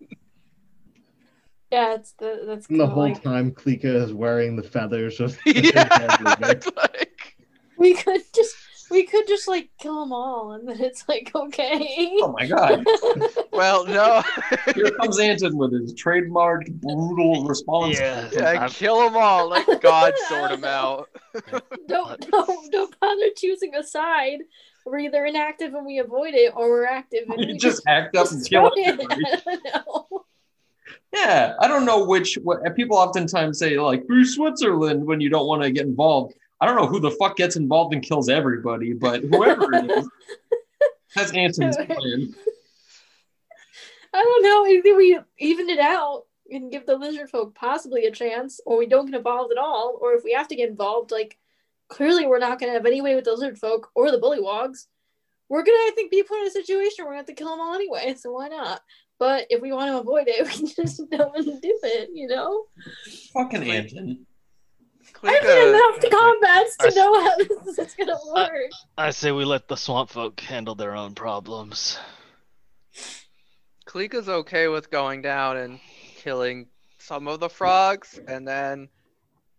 Yeah, 1.71 1.95
it's 1.95 2.13
the 2.13 2.43
that's 2.45 2.67
the 2.67 2.87
whole 2.87 3.03
like... 3.03 3.21
time 3.23 3.51
Klika 3.51 3.85
is 3.85 4.13
wearing 4.13 4.55
the 4.55 4.63
feathers 4.63 5.19
of 5.19 5.37
yeah, 5.45 6.17
like... 6.77 7.35
we 7.77 7.93
could 7.93 8.21
just 8.33 8.55
we 8.89 9.03
could 9.03 9.27
just 9.27 9.47
like 9.47 9.69
kill 9.79 10.01
them 10.01 10.13
all, 10.13 10.53
and 10.53 10.67
then 10.67 10.79
it's 10.79 11.07
like 11.07 11.31
okay. 11.33 12.11
Oh 12.21 12.31
my 12.31 12.45
god! 12.45 12.85
well, 13.51 13.85
no. 13.85 14.23
Here 14.73 14.91
comes 14.91 15.19
Anton 15.19 15.57
with 15.57 15.73
his 15.73 15.93
trademark 15.93 16.67
brutal 16.67 17.45
response. 17.45 17.99
Yeah, 17.99 18.29
yeah 18.31 18.67
kill 18.69 18.99
them 19.03 19.17
all. 19.17 19.49
Let 19.49 19.81
God 19.81 20.13
sort 20.27 20.51
them 20.51 20.63
out. 20.63 21.09
don't 21.87 22.31
don't 22.31 22.71
don't 22.71 22.99
bother 22.99 23.29
choosing 23.35 23.75
a 23.75 23.83
side. 23.83 24.39
We're 24.85 24.99
either 24.99 25.25
inactive 25.25 25.73
and 25.73 25.85
we 25.85 25.99
avoid 25.99 26.33
it, 26.33 26.53
or 26.55 26.69
we're 26.69 26.85
active 26.85 27.27
and 27.27 27.37
we, 27.37 27.45
we 27.47 27.53
just, 27.53 27.77
just 27.77 27.87
act 27.87 28.15
up 28.15 28.31
and 28.31 28.45
kill 28.45 28.71
it. 28.73 30.23
Yeah, 31.13 31.55
I 31.59 31.67
don't 31.67 31.85
know 31.85 32.05
which. 32.05 32.37
What 32.43 32.59
people 32.75 32.97
oftentimes 32.97 33.59
say, 33.59 33.77
like 33.79 34.05
through 34.05 34.25
Switzerland, 34.25 35.05
when 35.05 35.19
you 35.19 35.29
don't 35.29 35.47
want 35.47 35.63
to 35.63 35.71
get 35.71 35.85
involved. 35.85 36.35
I 36.59 36.65
don't 36.65 36.75
know 36.75 36.87
who 36.87 36.99
the 36.99 37.11
fuck 37.11 37.37
gets 37.37 37.55
involved 37.55 37.93
and 37.93 38.03
kills 38.03 38.29
everybody, 38.29 38.93
but 38.93 39.21
whoever 39.21 39.73
it 39.73 39.91
is, 39.91 40.09
that's 41.15 41.31
Anton's 41.33 41.77
plan. 41.77 42.33
I 44.13 44.23
don't 44.23 44.43
know. 44.43 44.65
Either 44.65 44.95
we 44.95 45.19
even 45.39 45.69
it 45.69 45.79
out 45.79 46.23
and 46.49 46.71
give 46.71 46.85
the 46.85 46.95
lizard 46.95 47.29
folk 47.29 47.53
possibly 47.53 48.05
a 48.05 48.11
chance, 48.11 48.59
or 48.65 48.77
we 48.77 48.87
don't 48.87 49.05
get 49.05 49.17
involved 49.17 49.51
at 49.51 49.57
all, 49.61 49.97
or 50.01 50.13
if 50.13 50.23
we 50.23 50.33
have 50.33 50.47
to 50.47 50.55
get 50.55 50.69
involved, 50.69 51.11
like 51.11 51.37
clearly 51.89 52.25
we're 52.25 52.39
not 52.39 52.59
going 52.59 52.69
to 52.71 52.77
have 52.77 52.85
any 52.85 53.01
way 53.01 53.15
with 53.15 53.25
the 53.25 53.31
lizard 53.31 53.57
folk 53.57 53.89
or 53.95 54.11
the 54.11 54.19
bullywugs. 54.19 54.85
We're 55.49 55.63
gonna, 55.63 55.77
I 55.77 55.91
think, 55.95 56.11
be 56.11 56.23
put 56.23 56.41
in 56.41 56.47
a 56.47 56.51
situation 56.51 57.05
where 57.05 57.13
we 57.13 57.17
have 57.17 57.27
to 57.27 57.33
kill 57.33 57.49
them 57.49 57.61
all 57.61 57.73
anyway. 57.73 58.15
So 58.17 58.31
why 58.31 58.49
not? 58.49 58.81
But 59.19 59.47
if 59.49 59.61
we 59.61 59.71
want 59.71 59.89
to 59.89 59.99
avoid 59.99 60.27
it, 60.27 60.45
we 60.61 60.67
just 60.67 61.09
don't 61.09 61.45
do 61.45 61.79
it. 61.83 62.09
You 62.13 62.27
know. 62.27 62.65
Fucking 63.33 63.63
Anton. 63.63 64.26
I've 65.23 65.41
been 65.41 65.69
enough 65.69 65.99
to 65.99 66.09
combats 66.09 66.77
to 66.77 66.87
I, 66.87 66.89
know 66.95 67.23
how 67.23 67.37
this 67.37 67.77
is 67.79 67.95
gonna 67.95 68.17
work. 68.33 68.71
I, 68.97 69.07
I, 69.07 69.09
say 69.09 69.31
we 69.31 69.45
let 69.45 69.67
the 69.67 69.75
swamp 69.75 70.11
folk 70.11 70.39
handle 70.39 70.75
their 70.75 70.95
own 70.95 71.15
problems. 71.15 71.97
Klika's 73.85 74.29
okay 74.29 74.67
with 74.67 74.91
going 74.91 75.21
down 75.21 75.57
and 75.57 75.79
killing 76.17 76.67
some 76.99 77.27
of 77.27 77.39
the 77.39 77.49
frogs, 77.49 78.19
and 78.27 78.47
then 78.47 78.89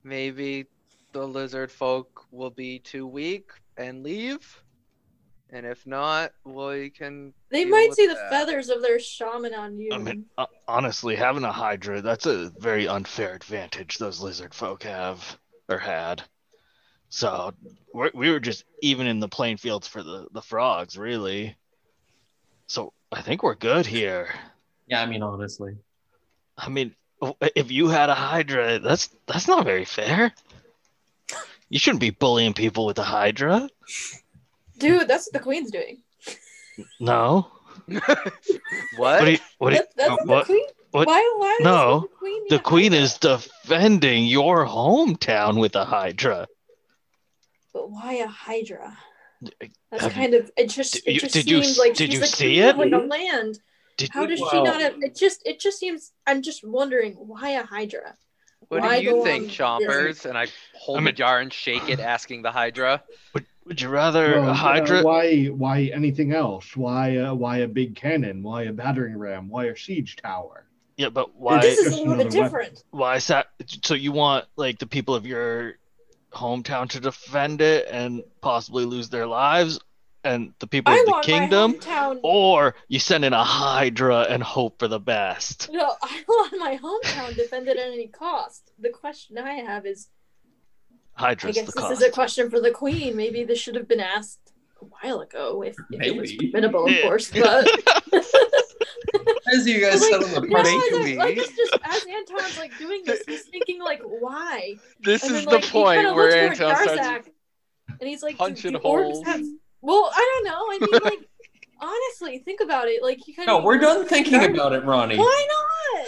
maybe 0.05 0.67
the 1.13 1.27
lizard 1.27 1.73
folk 1.73 2.27
will 2.31 2.51
be 2.51 2.79
too 2.79 3.07
weak 3.07 3.51
and 3.77 4.03
leave. 4.03 4.63
And 5.51 5.65
if 5.65 5.87
not, 5.87 6.33
we 6.45 6.91
can. 6.91 7.33
They 7.51 7.65
might 7.65 7.95
see 7.95 8.07
that. 8.07 8.15
the 8.15 8.29
feathers 8.29 8.69
of 8.69 8.83
their 8.83 9.01
shaman 9.01 9.55
on 9.55 9.79
you. 9.79 9.89
I 9.93 9.99
mean, 9.99 10.27
uh, 10.37 10.45
honestly, 10.67 11.17
having 11.17 11.45
a 11.45 11.53
Hydra, 11.53 12.03
that's 12.03 12.27
a 12.27 12.53
very 12.59 12.87
unfair 12.87 13.35
advantage 13.35 13.97
those 13.97 14.21
lizard 14.21 14.53
folk 14.53 14.83
have 14.83 15.39
or 15.69 15.79
had. 15.79 16.23
So 17.11 17.55
we're, 17.93 18.11
we 18.15 18.31
were 18.31 18.41
just 18.41 18.65
even 18.83 19.07
in 19.07 19.21
the 19.21 19.29
playing 19.29 19.57
fields 19.57 19.87
for 19.89 20.03
the, 20.03 20.27
the 20.33 20.43
frogs, 20.43 20.97
really. 20.99 21.57
So 22.67 22.93
I 23.11 23.23
think 23.23 23.43
we're 23.43 23.55
good 23.55 23.87
here. 23.87 24.29
Yeah, 24.87 25.03
I 25.03 25.07
mean, 25.07 25.23
honestly. 25.23 25.77
I 26.57 26.69
mean, 26.69 26.95
if 27.55 27.71
you 27.71 27.89
had 27.89 28.11
a 28.11 28.15
Hydra, 28.15 28.79
that's 28.79 29.11
that's 29.27 29.49
not 29.49 29.65
very 29.65 29.85
fair. 29.85 30.33
You 31.69 31.79
shouldn't 31.79 32.01
be 32.01 32.11
bullying 32.11 32.55
people 32.55 32.87
with 32.87 32.99
a 32.99 33.03
Hydra. 33.03 33.69
Dude, 34.79 35.09
that's 35.09 35.27
what 35.27 35.33
the 35.33 35.41
Queen's 35.41 35.71
doing. 35.71 36.03
No. 37.01 37.49
what? 37.87 38.33
What? 38.97 39.31
You, 39.31 39.39
what, 39.59 39.73
that's, 39.73 39.95
that's 39.95 40.11
what, 40.11 40.27
what, 40.27 40.47
the 40.47 40.53
Queen. 40.55 40.67
What? 40.91 41.07
Why? 41.07 41.35
Why? 41.37 41.59
No, 41.61 42.01
the 42.01 42.09
queen, 42.09 42.43
the 42.49 42.59
queen 42.59 42.95
is 42.95 43.19
defending 43.19 44.27
your 44.27 44.67
hometown 44.67 45.61
with 45.61 45.77
a 45.77 45.85
Hydra. 45.85 46.47
But 47.75 47.91
why 47.91 48.15
a 48.15 48.27
Hydra? 48.27 48.97
That's 49.91 50.03
Have 50.05 50.13
kind 50.13 50.33
you, 50.33 50.41
of 50.41 50.51
it. 50.57 50.69
Just 50.69 51.07
it 51.07 51.21
just 51.21 51.35
did 51.35 51.45
seems 51.47 51.77
you, 51.77 51.83
like 51.83 51.95
did 51.95 52.11
she's 52.11 52.21
you 52.21 52.27
see 52.27 52.59
it? 52.61 52.77
Like 52.77 52.93
a 52.93 52.99
land. 52.99 53.61
Did 53.97 54.11
How 54.13 54.27
does 54.27 54.41
well, 54.41 54.51
she 54.51 54.63
not 54.63 54.81
have? 54.81 54.95
It 55.03 55.15
just 55.17 55.47
it 55.47 55.61
just 55.61 55.79
seems. 55.79 56.13
I'm 56.27 56.43
just 56.43 56.67
wondering 56.67 57.15
why 57.15 57.51
a 57.51 57.65
Hydra. 57.65 58.15
What 58.69 58.83
why 58.83 59.01
do 59.01 59.07
you 59.07 59.25
think, 59.25 59.49
Chompers? 59.49 60.25
And 60.25 60.37
I 60.37 60.47
hold 60.75 60.99
I 60.99 61.01
mean, 61.01 61.07
the 61.07 61.13
jar 61.13 61.41
and 61.41 61.53
shake 61.53 61.89
it, 61.89 62.01
asking 62.01 62.43
the 62.43 62.51
Hydra. 62.51 63.03
Would, 63.35 63.47
would 63.67 63.81
you 63.81 63.89
rather 63.89 64.41
well, 64.41 64.51
a 64.51 64.55
Hydra? 64.55 65.01
Uh, 65.01 65.03
why 65.03 65.45
why 65.47 65.83
anything 65.95 66.33
else? 66.33 66.77
Why 66.77 67.19
uh, 67.19 67.35
why 67.35 67.59
a 67.59 67.69
big 67.69 67.95
cannon? 67.95 68.43
Why 68.43 68.65
a 68.65 68.73
battering 68.73 69.17
ram? 69.17 69.49
Why 69.49 69.67
a 69.67 69.77
siege 69.77 70.17
tower? 70.17 70.65
Yeah, 70.99 71.11
but 71.11 71.37
why? 71.37 71.61
This 71.61 71.79
is 71.79 71.95
a 71.95 71.97
little 72.05 72.17
bit 72.17 72.31
different. 72.31 72.83
Why 72.91 73.17
is 73.17 73.27
that? 73.29 73.47
So 73.85 73.95
you 73.95 74.11
want 74.11 74.47
like 74.57 74.81
the 74.81 74.87
people 74.87 75.15
of 75.15 75.25
your 75.25 75.79
hometown 76.33 76.91
to 76.91 77.01
defend 77.01 77.61
it 77.61 77.87
and 77.91 78.23
possibly 78.41 78.85
lose 78.85 79.09
their 79.09 79.27
lives, 79.27 79.79
and 80.25 80.53
the 80.59 80.67
people 80.67 80.93
I 80.93 80.99
of 80.99 81.07
the 81.07 81.21
kingdom, 81.23 81.75
hometown... 81.75 82.19
or 82.25 82.75
you 82.89 82.99
send 82.99 83.25
in 83.25 83.33
a 83.33 83.45
Hydra 83.45 84.23
and 84.23 84.43
hope 84.43 84.81
for 84.81 84.89
the 84.89 84.99
best. 84.99 85.71
No, 85.71 85.95
I 86.03 86.25
want 86.27 86.59
my 86.59 86.77
hometown 86.77 87.37
defended 87.37 87.77
at 87.77 87.93
any 87.93 88.09
cost. 88.09 88.73
The 88.81 88.91
question 88.91 89.39
I 89.39 89.55
have 89.55 89.87
is, 89.87 90.09
Hydra's 91.13 91.57
I 91.57 91.61
guess 91.61 91.67
this 91.67 91.75
cost. 91.75 91.93
is 91.93 92.03
a 92.03 92.11
question 92.11 92.51
for 92.51 92.61
the 92.61 92.73
queen. 92.73 93.17
Maybe 93.17 93.45
this 93.45 93.61
should 93.61 93.77
have 93.77 93.87
been 93.87 94.01
asked 94.01 94.53
a 94.83 94.85
while 94.85 95.21
ago, 95.21 95.63
if, 95.63 95.77
if 95.93 96.03
it 96.03 96.17
was 96.17 96.33
preventable, 96.33 96.87
of 96.87 97.03
course. 97.03 97.31
But 97.41 97.69
As 99.55 99.67
you 99.67 99.81
guys 99.81 100.01
like, 100.01 100.11
said 100.11 100.23
on 100.23 100.43
the 100.43 100.49
party, 100.49 100.71
no, 100.71 100.99
like, 100.99 101.17
like 101.17 101.37
just 101.37 101.53
as 101.85 102.07
Anton's 102.07 102.59
like 102.59 102.77
doing 102.79 103.03
this, 103.05 103.23
he's 103.27 103.45
thinking 103.47 103.81
like, 103.81 104.01
why? 104.03 104.75
This 105.01 105.23
and 105.23 105.37
is 105.37 105.45
then, 105.45 105.55
like, 105.55 105.65
the 105.65 105.71
point 105.71 106.15
where 106.15 106.35
Anton 106.37 106.77
starts 106.77 107.29
and 108.01 108.09
he's 108.09 108.23
like, 108.23 108.37
punching 108.37 108.75
holes. 108.75 109.25
Have... 109.27 109.43
Well, 109.81 110.11
I 110.15 110.43
don't 110.43 110.45
know. 110.45 110.67
I 110.71 110.79
mean, 110.81 111.03
like, 111.05 111.29
honestly, 111.81 112.39
think 112.39 112.61
about 112.61 112.89
it. 112.89 113.03
Like, 113.03 113.27
you 113.27 113.35
kind 113.35 113.49
of. 113.49 113.61
No, 113.61 113.65
we're 113.65 113.79
done 113.79 114.07
thinking 114.07 114.45
about 114.45 114.73
it, 114.73 114.85
Ronnie. 114.85 115.19
Why 115.19 115.47
not? 115.49 116.07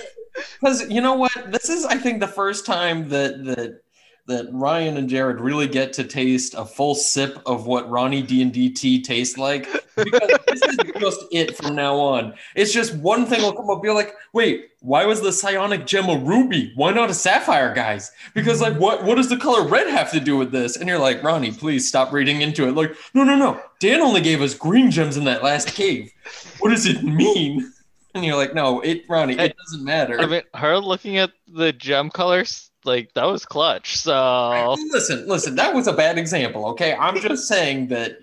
Because 0.60 0.88
you 0.90 1.00
know 1.00 1.14
what? 1.14 1.32
This 1.50 1.68
is, 1.68 1.84
I 1.84 1.96
think, 1.96 2.20
the 2.20 2.28
first 2.28 2.66
time 2.66 3.08
that 3.08 3.44
that 3.44 3.80
that 4.30 4.48
Ryan 4.52 4.96
and 4.96 5.08
Jared 5.08 5.40
really 5.40 5.68
get 5.68 5.92
to 5.94 6.04
taste 6.04 6.54
a 6.56 6.64
full 6.64 6.94
sip 6.94 7.38
of 7.46 7.66
what 7.66 7.90
Ronnie 7.90 8.22
D 8.22 8.40
and 8.42 8.52
D 8.52 8.70
tea 8.70 9.02
tastes 9.02 9.36
like. 9.36 9.68
Because 9.96 10.30
this 10.48 10.62
is 10.62 10.76
just 10.98 11.24
it 11.30 11.56
from 11.56 11.74
now 11.74 11.96
on. 11.96 12.34
It's 12.54 12.72
just 12.72 12.94
one 12.96 13.26
thing 13.26 13.42
will 13.42 13.52
come 13.52 13.68
up, 13.68 13.82
be 13.82 13.90
like, 13.90 14.14
wait, 14.32 14.70
why 14.80 15.04
was 15.04 15.20
the 15.20 15.32
psionic 15.32 15.86
gem 15.86 16.08
a 16.08 16.16
ruby? 16.16 16.72
Why 16.76 16.92
not 16.92 17.10
a 17.10 17.14
sapphire, 17.14 17.74
guys? 17.74 18.12
Because 18.32 18.62
like, 18.62 18.78
what 18.78 19.04
what 19.04 19.16
does 19.16 19.28
the 19.28 19.36
color 19.36 19.68
red 19.68 19.88
have 19.88 20.10
to 20.12 20.20
do 20.20 20.36
with 20.36 20.52
this? 20.52 20.76
And 20.76 20.88
you're 20.88 20.98
like, 20.98 21.22
Ronnie, 21.22 21.52
please 21.52 21.86
stop 21.86 22.12
reading 22.12 22.40
into 22.40 22.66
it. 22.66 22.74
Like, 22.74 22.96
no, 23.12 23.24
no, 23.24 23.36
no. 23.36 23.60
Dan 23.80 24.00
only 24.00 24.20
gave 24.20 24.40
us 24.40 24.54
green 24.54 24.90
gems 24.90 25.16
in 25.16 25.24
that 25.24 25.42
last 25.42 25.68
cave. 25.74 26.10
What 26.60 26.70
does 26.70 26.86
it 26.86 27.02
mean? 27.02 27.72
And 28.14 28.24
you're 28.24 28.36
like, 28.36 28.54
no, 28.54 28.80
it, 28.80 29.02
Ronnie, 29.08 29.38
it 29.38 29.56
doesn't 29.56 29.84
matter. 29.84 30.20
I 30.20 30.26
mean, 30.26 30.42
her 30.54 30.78
looking 30.78 31.18
at 31.18 31.30
the 31.46 31.72
gem 31.72 32.10
colors 32.10 32.69
like 32.84 33.12
that 33.14 33.24
was 33.24 33.44
clutch. 33.44 33.96
So 33.96 34.76
listen, 34.90 35.26
listen, 35.26 35.54
that 35.56 35.74
was 35.74 35.86
a 35.86 35.92
bad 35.92 36.18
example. 36.18 36.66
Okay, 36.68 36.94
I'm 36.94 37.20
just 37.20 37.48
saying 37.48 37.88
that. 37.88 38.18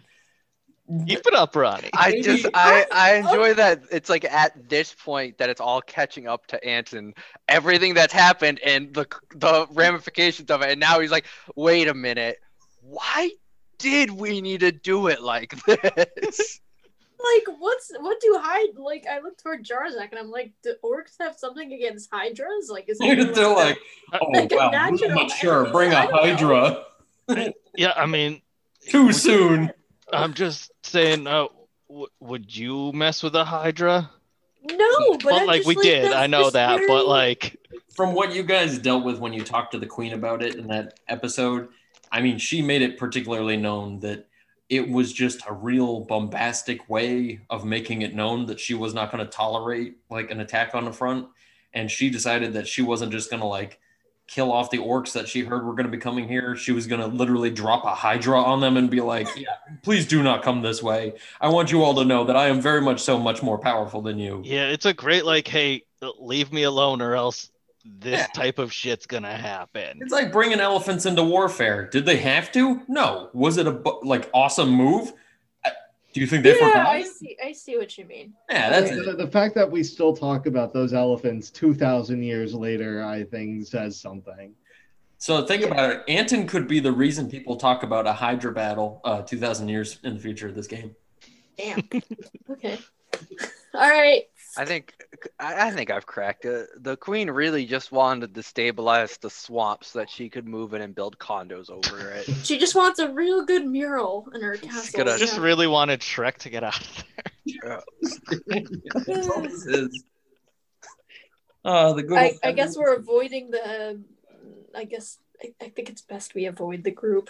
Keep 1.06 1.28
it 1.28 1.34
up, 1.34 1.54
Ronnie. 1.54 1.90
I 1.94 2.22
just 2.22 2.48
I 2.54 2.86
I 2.94 3.16
enjoy 3.16 3.54
that 3.56 3.82
it's 3.92 4.10
like 4.10 4.24
at 4.24 4.70
this 4.70 4.94
point 4.94 5.38
that 5.38 5.50
it's 5.50 5.60
all 5.60 5.82
catching 5.82 6.28
up 6.28 6.48
to 6.48 6.64
Anton, 6.66 7.14
everything 7.50 7.94
that's 7.94 8.14
happened 8.14 8.62
and 8.64 8.94
the 8.94 9.06
the 9.36 9.68
ramifications 9.72 10.50
of 10.50 10.62
it, 10.62 10.72
and 10.72 10.80
now 10.80 11.02
he's 11.02 11.12
like, 11.12 11.26
wait 11.58 11.90
a 11.90 11.94
minute, 11.94 12.38
why 12.82 13.32
did 13.80 14.12
we 14.12 14.40
need 14.40 14.62
to 14.62 14.72
do 14.72 15.08
it 15.08 15.22
like 15.22 15.56
this? 15.66 16.62
Like, 17.20 17.58
what's 17.60 17.92
what 18.00 18.20
do 18.20 18.40
Hydra 18.42 18.82
like? 18.82 19.06
I 19.10 19.20
look 19.20 19.38
toward 19.38 19.66
Jarzak 19.66 20.10
and 20.12 20.20
I'm 20.20 20.30
like, 20.30 20.54
do 20.64 20.76
orcs 20.84 21.16
have 21.20 21.36
something 21.38 21.74
against 21.74 22.10
Hydras? 22.12 22.70
Like, 22.70 22.90
is 22.90 22.98
it 23.02 23.34
they're 23.36 23.48
like, 23.48 23.80
like, 24.12 24.22
oh 24.22 24.32
like 24.32 24.52
wow, 24.52 24.72
I'm 24.74 24.96
not 24.96 25.32
sure. 25.32 25.70
Bring 25.72 25.92
a 25.92 26.08
Hydra. 26.08 26.84
yeah, 27.76 27.94
I 27.96 28.06
mean, 28.06 28.42
too 28.88 29.12
soon. 29.12 29.72
I'm 30.14 30.34
just 30.34 30.72
saying, 30.84 31.28
uh, 31.28 31.48
w- 31.90 32.08
would 32.20 32.56
you 32.56 32.92
mess 32.94 33.24
with 33.24 33.36
a 33.36 33.44
Hydra? 33.44 34.10
No, 34.70 35.12
but, 35.12 35.24
but 35.24 35.48
like 35.48 35.66
we 35.66 35.76
like, 35.76 35.84
did, 35.84 36.12
I 36.12 36.28
know 36.28 36.50
that, 36.50 36.76
very... 36.76 36.88
but 36.88 37.08
like 37.08 37.58
from 37.96 38.14
what 38.14 38.34
you 38.34 38.44
guys 38.44 38.78
dealt 38.78 39.04
with 39.04 39.18
when 39.18 39.34
you 39.34 39.44
talked 39.44 39.72
to 39.72 39.80
the 39.80 39.86
queen 39.86 40.14
about 40.14 40.44
it 40.44 40.56
in 40.56 40.68
that 40.68 41.00
episode, 41.08 41.70
I 42.12 42.22
mean, 42.22 42.38
she 42.38 42.62
made 42.62 42.82
it 42.82 42.98
particularly 42.98 43.58
known 43.58 44.00
that 44.02 44.28
it 44.70 44.90
was 44.90 45.14
just 45.14 45.42
a 45.48 45.54
real 45.54 46.02
bombastic 46.02 46.90
way 46.90 47.40
of 47.50 47.66
making 47.66 48.02
it 48.02 48.14
known 48.14 48.46
that 48.48 48.60
she 48.60 48.74
was 48.74 48.94
not 48.94 49.12
going 49.12 49.24
to 49.24 49.32
tolerate 49.32 49.98
like 50.10 50.30
an 50.30 50.42
attack 50.42 50.76
on 50.76 50.86
the 50.86 50.92
front. 50.92 51.28
And 51.74 51.90
she 51.90 52.10
decided 52.10 52.54
that 52.54 52.68
she 52.68 52.82
wasn't 52.82 53.12
just 53.12 53.30
going 53.30 53.42
to 53.42 53.48
like 53.48 53.80
kill 54.28 54.52
off 54.52 54.70
the 54.70 54.78
orcs 54.78 55.14
that 55.14 55.30
she 55.30 55.42
heard 55.42 55.66
were 55.66 55.74
going 55.74 55.86
to 55.86 55.92
be 55.92 55.98
coming 55.98 56.28
here. 56.28 56.56
She 56.56 56.74
was 56.74 56.86
going 56.86 57.00
to 57.00 57.08
literally 57.08 57.50
drop 57.50 57.86
a 57.86 57.96
hydra 57.96 58.42
on 58.42 58.60
them 58.60 58.76
and 58.76 58.90
be 58.90 59.00
like 59.00 59.28
yeah, 59.38 59.56
please 59.84 60.06
do 60.06 60.22
not 60.22 60.44
come 60.44 60.62
this 60.62 60.84
way. 60.84 61.14
I 61.40 61.48
want 61.48 61.72
you 61.72 61.84
all 61.84 61.96
to 61.96 62.04
know 62.04 62.26
that 62.26 62.36
i 62.36 62.48
am 62.48 62.62
very 62.62 62.82
much 62.82 63.00
so 63.00 63.18
much 63.18 63.42
more 63.42 63.58
powerful 63.58 64.02
than 64.02 64.20
you. 64.20 64.42
Yeah 64.44 64.68
it's 64.70 64.86
a 64.86 64.94
great 64.94 65.26
like 65.26 65.48
hey 65.48 65.84
leave 66.20 66.52
me 66.52 66.64
alone 66.64 67.02
or 67.02 67.16
else 67.16 67.50
this 68.00 68.20
yeah. 68.20 68.28
type 68.34 68.60
of 68.60 68.72
shit's 68.72 69.06
gonna 69.06 69.36
happen. 69.36 70.00
It's 70.02 70.14
like 70.14 70.32
bringing 70.32 70.60
elephants 70.60 71.06
into 71.06 71.24
warfare. 71.24 71.88
Did 71.90 72.06
they 72.06 72.18
have 72.18 72.52
to? 72.54 72.82
No. 72.88 73.30
Was 73.34 73.58
it 73.58 73.68
a 73.68 73.72
like 74.04 74.30
awesome 74.34 74.70
move? 74.70 75.14
Do 76.18 76.22
you 76.22 76.28
think 76.28 76.44
they 76.44 76.58
yeah, 76.58 76.70
forgot? 76.70 76.88
I 76.88 77.04
see. 77.04 77.38
I 77.46 77.52
see 77.52 77.78
what 77.78 77.96
you 77.96 78.06
mean. 78.06 78.34
Yeah, 78.50 78.72
that's 78.72 78.90
the, 78.90 79.14
the, 79.14 79.28
fact 79.28 79.54
that 79.54 79.70
we 79.70 79.84
still 79.84 80.16
talk 80.16 80.48
about 80.48 80.74
those 80.74 80.92
elephants 80.92 81.52
two 81.52 81.76
thousand 81.76 82.24
years 82.24 82.56
later. 82.56 83.06
I 83.06 83.24
think 83.24 83.68
says 83.68 84.00
something. 84.00 84.54
So 85.20 85.46
think 85.46 85.62
yeah. 85.62 85.68
about 85.68 85.92
it. 85.92 86.04
Anton 86.08 86.48
could 86.48 86.68
be 86.68 86.80
the 86.80 86.92
reason 86.92 87.30
people 87.30 87.56
talk 87.56 87.84
about 87.84 88.08
a 88.08 88.14
Hydra 88.14 88.52
battle 88.52 89.00
uh, 89.04 89.22
two 89.22 89.38
thousand 89.38 89.70
years 89.70 90.00
in 90.04 90.16
the 90.16 90.20
future 90.20 90.48
of 90.48 90.56
this 90.56 90.66
game. 90.66 90.96
Damn. 91.56 91.88
okay. 92.50 92.80
All 93.76 93.90
right. 93.90 94.24
I 94.58 94.66
think 94.66 94.94
I 95.40 95.72
think 95.72 95.92
I've 95.92 96.06
cracked 96.06 96.46
it. 96.46 96.68
The 96.84 96.98
queen 96.98 97.30
really 97.30 97.66
just 97.66 97.92
wanted 97.92 98.34
to 98.34 98.44
stabilize 98.44 99.18
the 99.18 99.30
swamp 99.30 99.84
so 99.84 100.00
that 100.00 100.10
she 100.10 100.30
could 100.30 100.48
move 100.48 100.74
in 100.74 100.82
and 100.82 100.96
build 100.96 101.20
condos 101.20 101.70
over 101.70 102.10
it. 102.12 102.28
She 102.44 102.58
just 102.58 102.76
wants 102.76 103.00
a 103.00 103.12
real 103.12 103.46
good 103.46 103.68
mural 103.68 104.28
in 104.34 104.42
her 104.42 104.56
castle. 104.58 105.04
Gonna, 105.04 105.18
just 105.18 105.38
really 105.38 105.68
wanted 105.68 106.00
Shrek 106.00 106.38
to 106.38 106.50
get 106.50 106.64
out 106.64 106.80
of 106.80 107.04
there. 107.46 107.78
uh, 111.66 111.94
the 111.94 112.04
good 112.04 112.18
I, 112.18 112.34
I 112.44 112.52
guess 112.54 112.78
we're 112.78 112.96
avoiding 112.96 113.52
the. 113.52 114.02
I 114.76 114.86
guess 114.86 115.18
I, 115.42 115.54
I, 115.62 115.70
think 115.70 115.90
it's 115.90 116.02
best 116.02 116.36
we 116.36 116.46
avoid 116.46 116.84
the 116.84 116.92
group. 116.92 117.30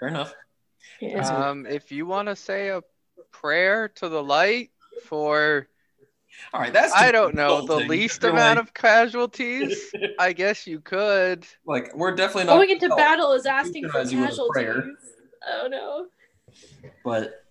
Fair 0.00 0.08
enough. 0.08 0.34
Yeah, 1.00 1.26
um, 1.28 1.66
if 1.66 1.92
you 1.92 2.06
want 2.06 2.28
to 2.28 2.36
say 2.36 2.68
a 2.68 2.82
prayer 3.32 3.88
to 3.88 4.08
the 4.08 4.22
light 4.22 4.70
for 5.06 5.68
all 6.52 6.60
right, 6.60 6.72
that's 6.72 6.92
I 6.92 7.10
don't 7.10 7.34
know 7.34 7.66
the 7.66 7.76
least 7.76 8.22
You're 8.22 8.32
amount 8.32 8.58
like... 8.58 8.68
of 8.68 8.74
casualties. 8.74 9.92
I 10.18 10.32
guess 10.32 10.66
you 10.66 10.80
could. 10.80 11.46
Like 11.66 11.94
we're 11.94 12.14
definitely 12.14 12.44
not 12.44 12.56
going 12.56 12.70
into 12.70 12.88
battle 12.90 13.32
is 13.32 13.46
asking 13.46 13.88
for 13.88 14.04
casualties. 14.04 14.84
Oh 15.46 15.68
no. 15.68 16.06
But 17.04 17.44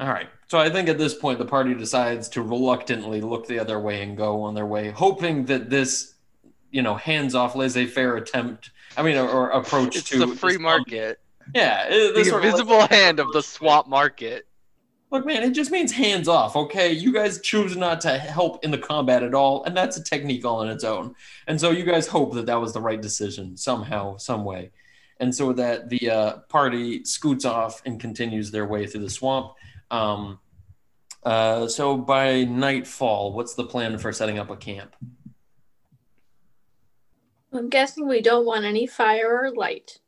all 0.00 0.08
right. 0.08 0.28
So 0.48 0.58
I 0.58 0.68
think 0.68 0.88
at 0.88 0.98
this 0.98 1.14
point 1.14 1.38
the 1.38 1.46
party 1.46 1.74
decides 1.74 2.28
to 2.30 2.42
reluctantly 2.42 3.20
look 3.20 3.46
the 3.46 3.58
other 3.58 3.80
way 3.80 4.02
and 4.02 4.16
go 4.16 4.42
on 4.42 4.54
their 4.54 4.66
way, 4.66 4.90
hoping 4.90 5.46
that 5.46 5.70
this, 5.70 6.14
you 6.70 6.82
know, 6.82 6.94
hands-off 6.94 7.54
laissez-faire 7.54 8.16
attempt. 8.16 8.70
I 8.96 9.02
mean, 9.02 9.16
or, 9.16 9.28
or 9.28 9.50
approach 9.50 9.96
it's 9.96 10.10
to 10.10 10.18
the 10.18 10.36
free 10.36 10.58
market. 10.58 11.20
Yeah, 11.54 11.88
the 11.88 12.20
invisible 12.34 12.86
hand 12.86 13.18
of 13.18 13.32
the 13.32 13.42
swap 13.42 13.88
market. 13.88 14.46
Look, 15.12 15.26
man, 15.26 15.42
it 15.42 15.50
just 15.50 15.70
means 15.70 15.92
hands 15.92 16.26
off, 16.26 16.56
okay? 16.56 16.90
You 16.90 17.12
guys 17.12 17.38
choose 17.42 17.76
not 17.76 18.00
to 18.00 18.16
help 18.16 18.64
in 18.64 18.70
the 18.70 18.78
combat 18.78 19.22
at 19.22 19.34
all, 19.34 19.62
and 19.64 19.76
that's 19.76 19.98
a 19.98 20.02
technique 20.02 20.42
all 20.42 20.60
on 20.60 20.70
its 20.70 20.84
own. 20.84 21.14
And 21.46 21.60
so 21.60 21.70
you 21.70 21.84
guys 21.84 22.06
hope 22.06 22.32
that 22.32 22.46
that 22.46 22.58
was 22.58 22.72
the 22.72 22.80
right 22.80 23.00
decision 23.00 23.58
somehow, 23.58 24.16
some 24.16 24.42
way. 24.42 24.70
And 25.20 25.34
so 25.34 25.52
that 25.52 25.90
the 25.90 26.10
uh, 26.10 26.36
party 26.48 27.04
scoots 27.04 27.44
off 27.44 27.82
and 27.84 28.00
continues 28.00 28.50
their 28.50 28.66
way 28.66 28.86
through 28.86 29.02
the 29.02 29.10
swamp. 29.10 29.52
Um, 29.90 30.38
uh, 31.22 31.68
so 31.68 31.98
by 31.98 32.44
nightfall, 32.44 33.34
what's 33.34 33.52
the 33.52 33.64
plan 33.64 33.98
for 33.98 34.12
setting 34.12 34.38
up 34.38 34.48
a 34.48 34.56
camp? 34.56 34.96
I'm 37.52 37.68
guessing 37.68 38.08
we 38.08 38.22
don't 38.22 38.46
want 38.46 38.64
any 38.64 38.86
fire 38.86 39.42
or 39.42 39.50
light. 39.50 39.98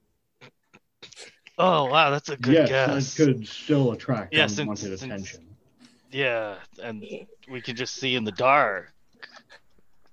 Oh 1.56 1.84
wow, 1.86 2.10
that's 2.10 2.28
a 2.28 2.36
good 2.36 2.54
yes, 2.54 2.68
guess. 2.68 3.14
that 3.14 3.24
could 3.24 3.46
still 3.46 3.92
attract 3.92 4.34
yeah, 4.34 4.48
unwanted 4.58 4.98
since, 4.98 5.02
attention. 5.02 5.40
Since, 5.40 5.90
yeah, 6.10 6.56
and 6.82 7.04
we 7.48 7.60
can 7.60 7.76
just 7.76 7.94
see 7.94 8.16
in 8.16 8.24
the 8.24 8.32
dark, 8.32 8.92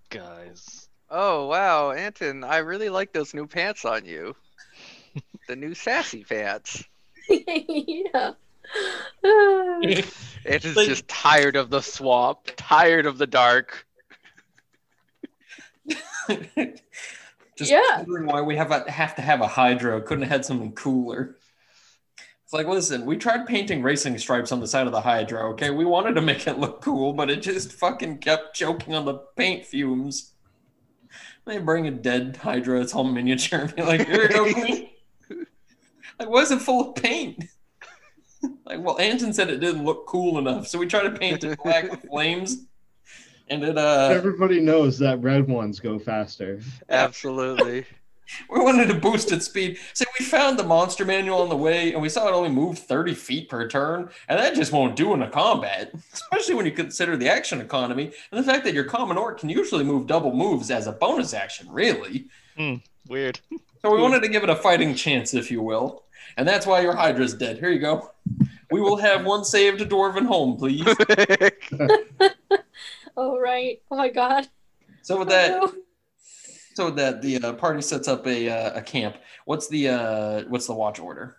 guys. 0.10 0.88
Oh 1.10 1.48
wow, 1.48 1.92
Anton, 1.92 2.44
I 2.44 2.58
really 2.58 2.90
like 2.90 3.12
those 3.12 3.34
new 3.34 3.48
pants 3.48 3.86
on 3.86 4.06
you. 4.06 4.36
the 5.48 5.56
new 5.56 5.74
sassy 5.74 6.24
pants. 6.24 6.84
yeah. 7.30 8.34
it 9.24 10.66
is 10.66 10.76
just 10.76 11.08
tired 11.08 11.56
of 11.56 11.70
the 11.70 11.82
swamp, 11.82 12.52
tired 12.56 13.06
of 13.08 13.18
the 13.18 13.28
dark. 13.28 13.86
Just 17.62 17.72
yeah. 17.72 17.98
wondering 17.98 18.26
why 18.26 18.42
we 18.42 18.56
have 18.56 18.72
a, 18.72 18.90
have 18.90 19.16
to 19.18 19.22
have 19.22 19.42
a 19.42 19.48
hydro. 19.48 20.02
Couldn't 20.02 20.24
have 20.24 20.32
had 20.32 20.46
something 20.46 20.72
cooler. 20.74 21.38
It's 22.44 22.54
like, 22.54 22.66
listen, 22.66 23.06
we 23.06 23.18
tried 23.18 23.46
painting 23.46 23.84
racing 23.84 24.18
stripes 24.18 24.52
on 24.52 24.60
the 24.60 24.68
side 24.68 24.88
of 24.88 24.94
the 24.94 25.02
hydro. 25.02 25.52
Okay, 25.52 25.70
we 25.70 25.86
wanted 25.86 26.16
to 26.16 26.22
make 26.22 26.48
it 26.48 26.58
look 26.58 26.82
cool, 26.82 27.14
but 27.14 27.30
it 27.30 27.44
just 27.44 27.72
fucking 27.74 28.18
kept 28.18 28.56
choking 28.56 28.96
on 28.96 29.06
the 29.06 29.20
paint 29.38 29.64
fumes. 29.64 30.34
They 31.46 31.60
bring 31.60 31.86
a 31.86 31.92
dead 31.92 32.40
hydra, 32.42 32.82
it's 32.82 32.96
all 32.96 33.04
miniature, 33.04 33.60
and 33.60 33.76
be 33.76 33.84
like, 33.84 34.08
here 34.08 34.24
you 34.24 34.30
go, 34.30 34.54
queen. 34.54 34.90
like, 36.20 36.30
why 36.30 36.42
is 36.42 36.50
it 36.50 36.62
full 36.62 36.90
of 36.90 36.96
paint? 36.96 37.46
like, 38.66 38.80
well, 38.80 39.00
Anton 39.00 39.34
said 39.34 39.52
it 39.52 39.60
didn't 39.60 39.86
look 39.86 40.08
cool 40.08 40.40
enough, 40.40 40.68
so 40.68 40.80
we 40.80 40.88
tried 40.88 41.04
to 41.04 41.12
paint 41.12 41.44
it 41.44 41.60
black 41.64 41.92
with 41.92 42.02
flames 42.10 42.66
and 43.52 43.64
it 43.64 43.78
uh 43.78 44.10
everybody 44.12 44.60
knows 44.60 44.98
that 45.00 45.22
red 45.22 45.48
ones 45.48 45.80
go 45.80 46.00
faster. 46.00 46.60
Absolutely. 46.90 47.86
we 48.50 48.62
wanted 48.62 48.88
to 48.88 48.94
boost 48.94 49.32
its 49.32 49.46
speed. 49.46 49.78
So 49.94 50.06
we 50.18 50.26
found 50.26 50.58
the 50.58 50.64
monster 50.64 51.04
manual 51.04 51.42
on 51.42 51.50
the 51.50 51.58
way, 51.58 51.92
and 51.92 52.02
we 52.02 52.08
saw 52.08 52.28
it 52.28 52.34
only 52.34 52.50
move 52.50 52.80
30 52.80 53.14
feet 53.14 53.50
per 53.50 53.68
turn, 53.68 54.10
and 54.30 54.40
that 54.40 54.56
just 54.56 54.72
won't 54.72 54.96
do 54.96 55.14
in 55.14 55.22
a 55.22 55.30
combat, 55.30 55.92
especially 56.14 56.56
when 56.56 56.66
you 56.66 56.72
consider 56.72 57.18
the 57.18 57.30
action 57.30 57.60
economy 57.60 58.12
and 58.32 58.40
the 58.40 58.50
fact 58.50 58.64
that 58.64 58.74
your 58.74 58.86
common 58.86 59.18
orc 59.18 59.40
can 59.40 59.50
usually 59.50 59.84
move 59.84 60.08
double 60.08 60.34
moves 60.34 60.72
as 60.72 60.88
a 60.88 60.94
bonus 60.94 61.34
action, 61.34 61.70
really. 61.70 62.28
Hmm, 62.56 62.76
weird. 63.08 63.40
So 63.82 63.94
we 63.94 64.02
wanted 64.02 64.22
to 64.22 64.30
give 64.30 64.44
it 64.44 64.50
a 64.50 64.56
fighting 64.56 64.96
chance, 64.96 65.34
if 65.34 65.52
you 65.52 65.62
will. 65.62 66.04
And 66.38 66.48
that's 66.48 66.66
why 66.66 66.82
your 66.82 66.96
Hydra's 66.96 67.34
dead. 67.34 67.58
Here 67.58 67.72
you 67.72 67.80
go. 67.80 68.12
We 68.70 68.80
will 68.80 68.96
have 68.96 69.26
one 69.26 69.44
saved 69.44 69.80
to 69.80 69.86
dwarven 69.86 70.26
home, 70.26 70.56
please. 70.56 70.86
Oh 73.18 73.40
right. 73.40 73.82
Oh 73.90 73.98
my 73.98 74.10
god. 74.10 74.48
So 75.02 75.18
with 75.20 75.30
that, 75.30 75.52
oh, 75.52 75.66
no. 75.66 75.74
so 76.76 76.86
with 76.86 76.96
that, 76.98 77.22
the 77.22 77.38
uh, 77.38 77.54
party 77.54 77.82
sets 77.82 78.08
up 78.08 78.26
a 78.28 78.50
uh, 78.50 78.80
a 78.80 78.82
camp. 78.82 79.18
What's 79.46 79.68
the 79.68 79.90
uh, 79.90 80.42
what's 80.48 80.68
the 80.68 80.74
watch 80.74 81.00
order? 81.00 81.38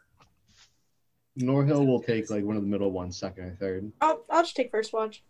Norhill 1.39 1.87
will 1.87 2.03
take 2.03 2.29
like 2.31 2.45
one 2.45 2.57
of 2.57 2.63
the 2.63 2.69
middle 2.69 2.91
ones, 2.91 3.17
second 3.17 3.45
or 3.45 3.57
third. 3.59 3.93
I'll 4.01 4.25
I'll 4.29 4.43
just 4.43 4.57
take 4.57 4.71
first 4.71 4.93
watch. 4.93 5.23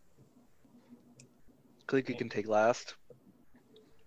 Clicky 1.86 2.16
can 2.16 2.28
take 2.28 2.48
last. 2.48 2.94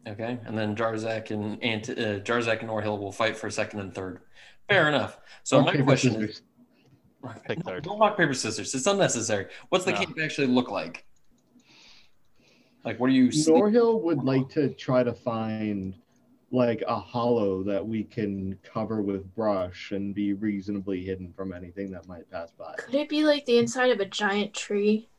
Okay, 0.08 0.38
and 0.46 0.58
then 0.58 0.76
Jarzak 0.76 1.32
and 1.32 1.64
Ant- 1.64 1.90
uh, 1.90 2.20
Jarzak 2.20 2.60
and 2.62 2.70
Norhill 2.70 3.00
will 3.00 3.12
fight 3.12 3.38
for 3.38 3.50
second 3.50 3.80
and 3.80 3.94
third. 3.94 4.22
Fair 4.70 4.88
enough. 4.88 5.20
So 5.44 5.60
rock, 5.60 5.76
my 5.76 5.82
question 5.82 6.14
scissors. 6.14 6.30
is, 6.30 6.42
Pick 7.48 7.64
third. 7.64 7.84
Don't 7.84 8.00
rock 8.00 8.18
paper 8.18 8.34
scissors. 8.34 8.74
It's 8.76 8.86
unnecessary. 8.86 9.48
What's 9.70 9.86
the 9.86 9.92
no. 9.92 9.98
camp 9.98 10.18
actually 10.22 10.48
look 10.48 10.70
like? 10.70 11.06
Like, 12.86 13.00
what 13.00 13.08
do 13.08 13.14
you? 13.14 13.30
Norhill 13.30 14.00
would 14.04 14.24
like 14.24 14.48
to 14.50 14.70
try 14.70 15.04
to 15.04 15.12
find 15.12 15.96
like 16.52 16.84
a 16.88 16.98
hollow 16.98 17.64
that 17.64 17.86
we 17.86 18.04
can 18.04 18.58
cover 18.64 19.02
with 19.02 19.34
brush 19.36 19.92
and 19.92 20.14
be 20.14 20.34
reasonably 20.34 21.04
hidden 21.04 21.34
from 21.36 21.52
anything 21.52 21.92
that 21.92 22.08
might 22.08 22.30
pass 22.30 22.52
by. 22.52 22.76
Could 22.78 22.94
it 22.94 23.10
be 23.10 23.24
like 23.24 23.46
the 23.46 23.58
inside 23.58 23.90
of 23.90 24.00
a 24.00 24.06
giant 24.06 24.54
tree? 24.54 25.10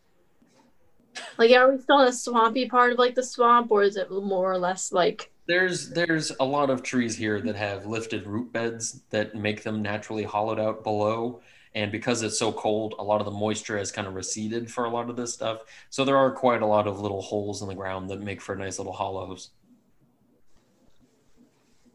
Like, 1.39 1.51
are 1.51 1.73
we 1.73 1.81
still 1.81 2.01
in 2.01 2.09
a 2.09 2.13
swampy 2.13 2.69
part 2.69 2.93
of 2.93 2.99
like 2.99 3.17
the 3.17 3.23
swamp, 3.25 3.71
or 3.71 3.83
is 3.83 3.97
it 3.97 4.11
more 4.11 4.53
or 4.53 4.59
less 4.59 4.93
like? 4.93 5.33
There's 5.47 5.91
there's 5.91 6.31
a 6.39 6.45
lot 6.45 6.71
of 6.71 6.83
trees 6.83 7.17
here 7.17 7.41
that 7.41 7.57
have 7.57 7.87
lifted 7.87 8.27
root 8.27 8.53
beds 8.53 9.03
that 9.11 9.35
make 9.35 9.65
them 9.65 9.83
naturally 9.83 10.25
hollowed 10.25 10.61
out 10.61 10.85
below, 10.85 11.41
and 11.77 11.93
because 11.93 12.23
it's 12.23 12.39
so 12.39 12.51
cold, 12.51 12.95
a 12.99 13.05
lot 13.05 13.21
of 13.21 13.27
the 13.27 13.31
moisture 13.31 13.77
has 13.77 13.93
kind 13.93 14.09
of 14.09 14.15
receded 14.15 14.71
for 14.71 14.87
a 14.87 14.91
lot 14.91 15.11
of 15.11 15.17
this 15.17 15.35
stuff. 15.35 15.61
So 15.91 16.07
there 16.07 16.17
are 16.17 16.33
quite 16.33 16.63
a 16.63 16.67
lot 16.67 16.87
of 16.87 17.01
little 17.01 17.21
holes 17.21 17.61
in 17.61 17.69
the 17.69 17.75
ground 17.75 18.09
that 18.09 18.23
make 18.23 18.41
for 18.41 18.57
nice 18.57 18.79
little 18.79 18.95
hollows. 18.95 19.51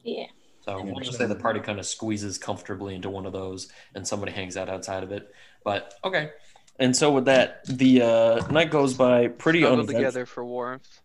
Yeah. 0.04 0.28
So 0.62 0.84
we'll 0.84 1.00
just 1.00 1.18
say 1.18 1.26
the 1.26 1.36
party 1.36 1.60
kind 1.60 1.80
of 1.80 1.88
squeezes 1.88 2.38
comfortably 2.38 2.94
into 2.94 3.10
one 3.10 3.26
of 3.26 3.34
those, 3.34 3.70
and 3.96 4.08
somebody 4.08 4.32
hangs 4.32 4.56
out 4.56 4.70
outside 4.70 5.02
of 5.02 5.12
it. 5.12 5.34
But 5.64 5.96
okay. 6.04 6.30
And 6.78 6.96
so 6.96 7.12
with 7.12 7.26
that, 7.26 7.66
the 7.66 8.04
uh, 8.04 8.48
night 8.50 8.70
goes 8.70 8.94
by 8.94 9.30
pretty 9.30 9.62
Snuggle 9.62 9.88
together 9.88 10.28
for 10.28 10.46
warmth. 10.46 11.02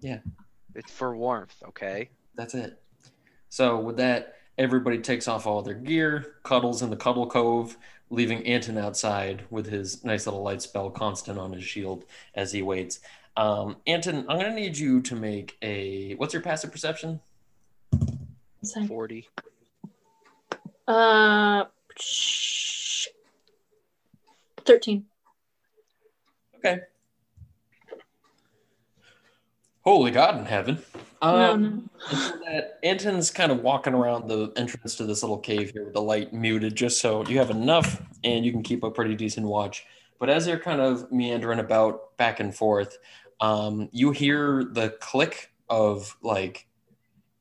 Yeah. 0.00 0.18
It's 0.74 0.90
for 0.90 1.16
warmth, 1.16 1.54
okay? 1.68 2.10
That's 2.34 2.54
it. 2.54 2.82
So 3.50 3.78
with 3.78 3.98
that, 3.98 4.35
everybody 4.58 4.98
takes 4.98 5.28
off 5.28 5.46
all 5.46 5.62
their 5.62 5.74
gear, 5.74 6.34
cuddles 6.42 6.82
in 6.82 6.90
the 6.90 6.96
cuddle 6.96 7.26
cove, 7.26 7.76
leaving 8.10 8.46
Anton 8.46 8.78
outside 8.78 9.44
with 9.50 9.66
his 9.66 10.04
nice 10.04 10.26
little 10.26 10.42
light 10.42 10.62
spell 10.62 10.90
constant 10.90 11.38
on 11.38 11.52
his 11.52 11.64
shield 11.64 12.04
as 12.34 12.52
he 12.52 12.62
waits. 12.62 13.00
Um, 13.36 13.76
Anton, 13.86 14.24
I'm 14.28 14.38
gonna 14.38 14.54
need 14.54 14.78
you 14.78 15.02
to 15.02 15.14
make 15.14 15.56
a 15.62 16.14
what's 16.14 16.32
your 16.32 16.42
passive 16.42 16.72
perception? 16.72 17.20
40. 18.88 19.28
Uh, 20.88 21.64
13. 24.64 25.04
Okay. 26.56 26.80
Holy 29.86 30.10
God 30.10 30.36
in 30.36 30.46
heaven. 30.46 30.82
Um, 31.22 31.88
no, 32.12 32.18
no. 32.18 32.40
that 32.44 32.80
Anton's 32.82 33.30
kind 33.30 33.52
of 33.52 33.62
walking 33.62 33.94
around 33.94 34.28
the 34.28 34.52
entrance 34.56 34.96
to 34.96 35.06
this 35.06 35.22
little 35.22 35.38
cave 35.38 35.70
here 35.70 35.84
with 35.84 35.94
the 35.94 36.02
light 36.02 36.32
muted, 36.32 36.74
just 36.74 37.00
so 37.00 37.24
you 37.28 37.38
have 37.38 37.50
enough 37.50 38.02
and 38.24 38.44
you 38.44 38.50
can 38.50 38.64
keep 38.64 38.82
a 38.82 38.90
pretty 38.90 39.14
decent 39.14 39.46
watch. 39.46 39.86
But 40.18 40.28
as 40.28 40.48
you're 40.48 40.58
kind 40.58 40.80
of 40.80 41.12
meandering 41.12 41.60
about 41.60 42.16
back 42.16 42.40
and 42.40 42.52
forth, 42.52 42.98
um, 43.40 43.88
you 43.92 44.10
hear 44.10 44.64
the 44.64 44.90
click 45.00 45.52
of 45.68 46.16
like 46.20 46.65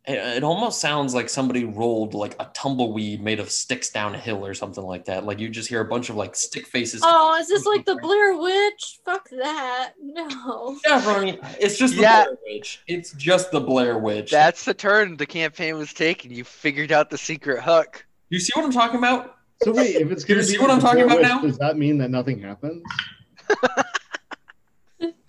it, 0.08 0.44
almost 0.44 0.80
sounds 0.80 1.14
like 1.14 1.30
somebody 1.30 1.66
rolled 1.66 2.14
like 2.14 2.36
a 2.40 2.50
tumbleweed 2.54 3.22
made 3.22 3.40
of 3.40 3.50
sticks 3.50 3.90
down 3.90 4.14
a 4.14 4.18
hill 4.18 4.46
or 4.46 4.54
something 4.54 4.84
like 4.84 5.06
that. 5.06 5.26
Like 5.26 5.40
you 5.40 5.50
just 5.50 5.68
hear 5.68 5.82
a 5.82 5.86
bunch 5.86 6.10
of 6.10 6.16
like 6.16 6.36
stick 6.36 6.68
faces. 6.68 7.02
Oh, 7.04 7.36
is 7.40 7.48
this 7.48 7.66
like 7.66 7.86
the 7.86 7.96
Blair 7.96 8.38
Witch? 8.38 9.00
Fuck 9.04 9.30
that. 9.30 9.94
No. 10.02 10.78
Yeah, 10.86 11.06
Ronnie. 11.08 11.40
It's 11.60 11.78
just 11.78 11.96
the 11.96 12.04
yeah. 12.04 12.26
Blair 12.26 12.38
Witch. 12.46 12.84
It's 12.88 13.14
just 13.14 13.52
the 13.52 13.62
Blair 13.62 13.98
Witch. 13.98 14.32
That's 14.32 14.64
the 14.66 14.74
turn 14.74 15.18
the 15.18 15.26
campaign 15.26 15.78
was 15.78 15.94
taking. 15.94 16.32
You 16.32 16.44
figured 16.44 16.92
out 16.92 17.10
the 17.10 17.18
secret 17.18 17.64
hook. 17.64 18.06
You 18.30 18.40
see 18.40 18.52
what 18.56 18.66
I'm 18.66 18.72
talking 18.72 18.98
about? 18.98 19.38
So 19.64 19.72
wait, 19.72 19.96
if 19.96 20.12
it's 20.12 20.24
gonna 20.24 20.42
you 20.42 20.46
see 20.46 20.58
what 20.60 20.70
I'm 20.70 20.80
talking 20.80 21.04
about 21.04 21.18
Witch, 21.18 21.28
now? 21.28 21.42
Does 21.42 21.58
that 21.58 21.78
mean 21.78 21.98
that 22.00 22.12
nothing 22.12 22.42
happens? 22.42 22.84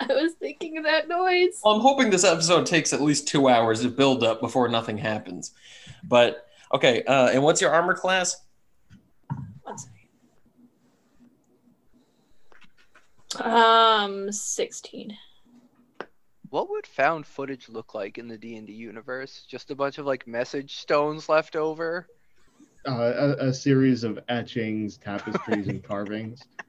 I 0.11 0.15
was 0.15 0.35
thinking 0.35 0.79
of 0.79 0.85
that 0.85 1.09
noise. 1.09 1.61
Well, 1.65 1.75
I'm 1.75 1.81
hoping 1.81 2.11
this 2.11 2.25
episode 2.25 2.67
takes 2.67 2.93
at 2.93 3.01
least 3.01 3.27
two 3.29 3.49
hours 3.49 3.85
of 3.85 3.97
build 3.97 4.23
up 4.23 4.41
before 4.41 4.69
nothing 4.69 4.99
happens. 4.99 5.53
But 6.05 6.47
okay, 6.73 7.03
uh, 7.05 7.29
and 7.29 7.43
what's 7.43 7.61
your 7.61 7.71
armor 7.71 7.95
class? 7.95 8.37
One 9.63 9.77
second. 9.79 9.93
Um, 13.41 14.33
sixteen. 14.33 15.17
What 16.51 16.71
would 16.71 16.87
found 16.87 17.27
footage 17.27 17.69
look 17.69 17.95
like 17.95 18.19
in 18.19 18.29
the 18.29 18.39
D 18.39 18.57
and 18.57 18.67
D 18.67 18.73
universe? 18.73 19.45
Just 19.49 19.71
a 19.71 19.75
bunch 19.75 19.99
of 19.99 20.07
like 20.07 20.27
message 20.27 20.77
stones 20.77 21.29
left 21.29 21.57
over. 21.57 22.07
Uh, 22.87 23.35
a, 23.41 23.49
a 23.49 23.53
series 23.53 24.05
of 24.05 24.21
etchings, 24.29 24.97
tapestries, 24.97 25.67
and 25.67 25.83
carvings. 25.83 26.45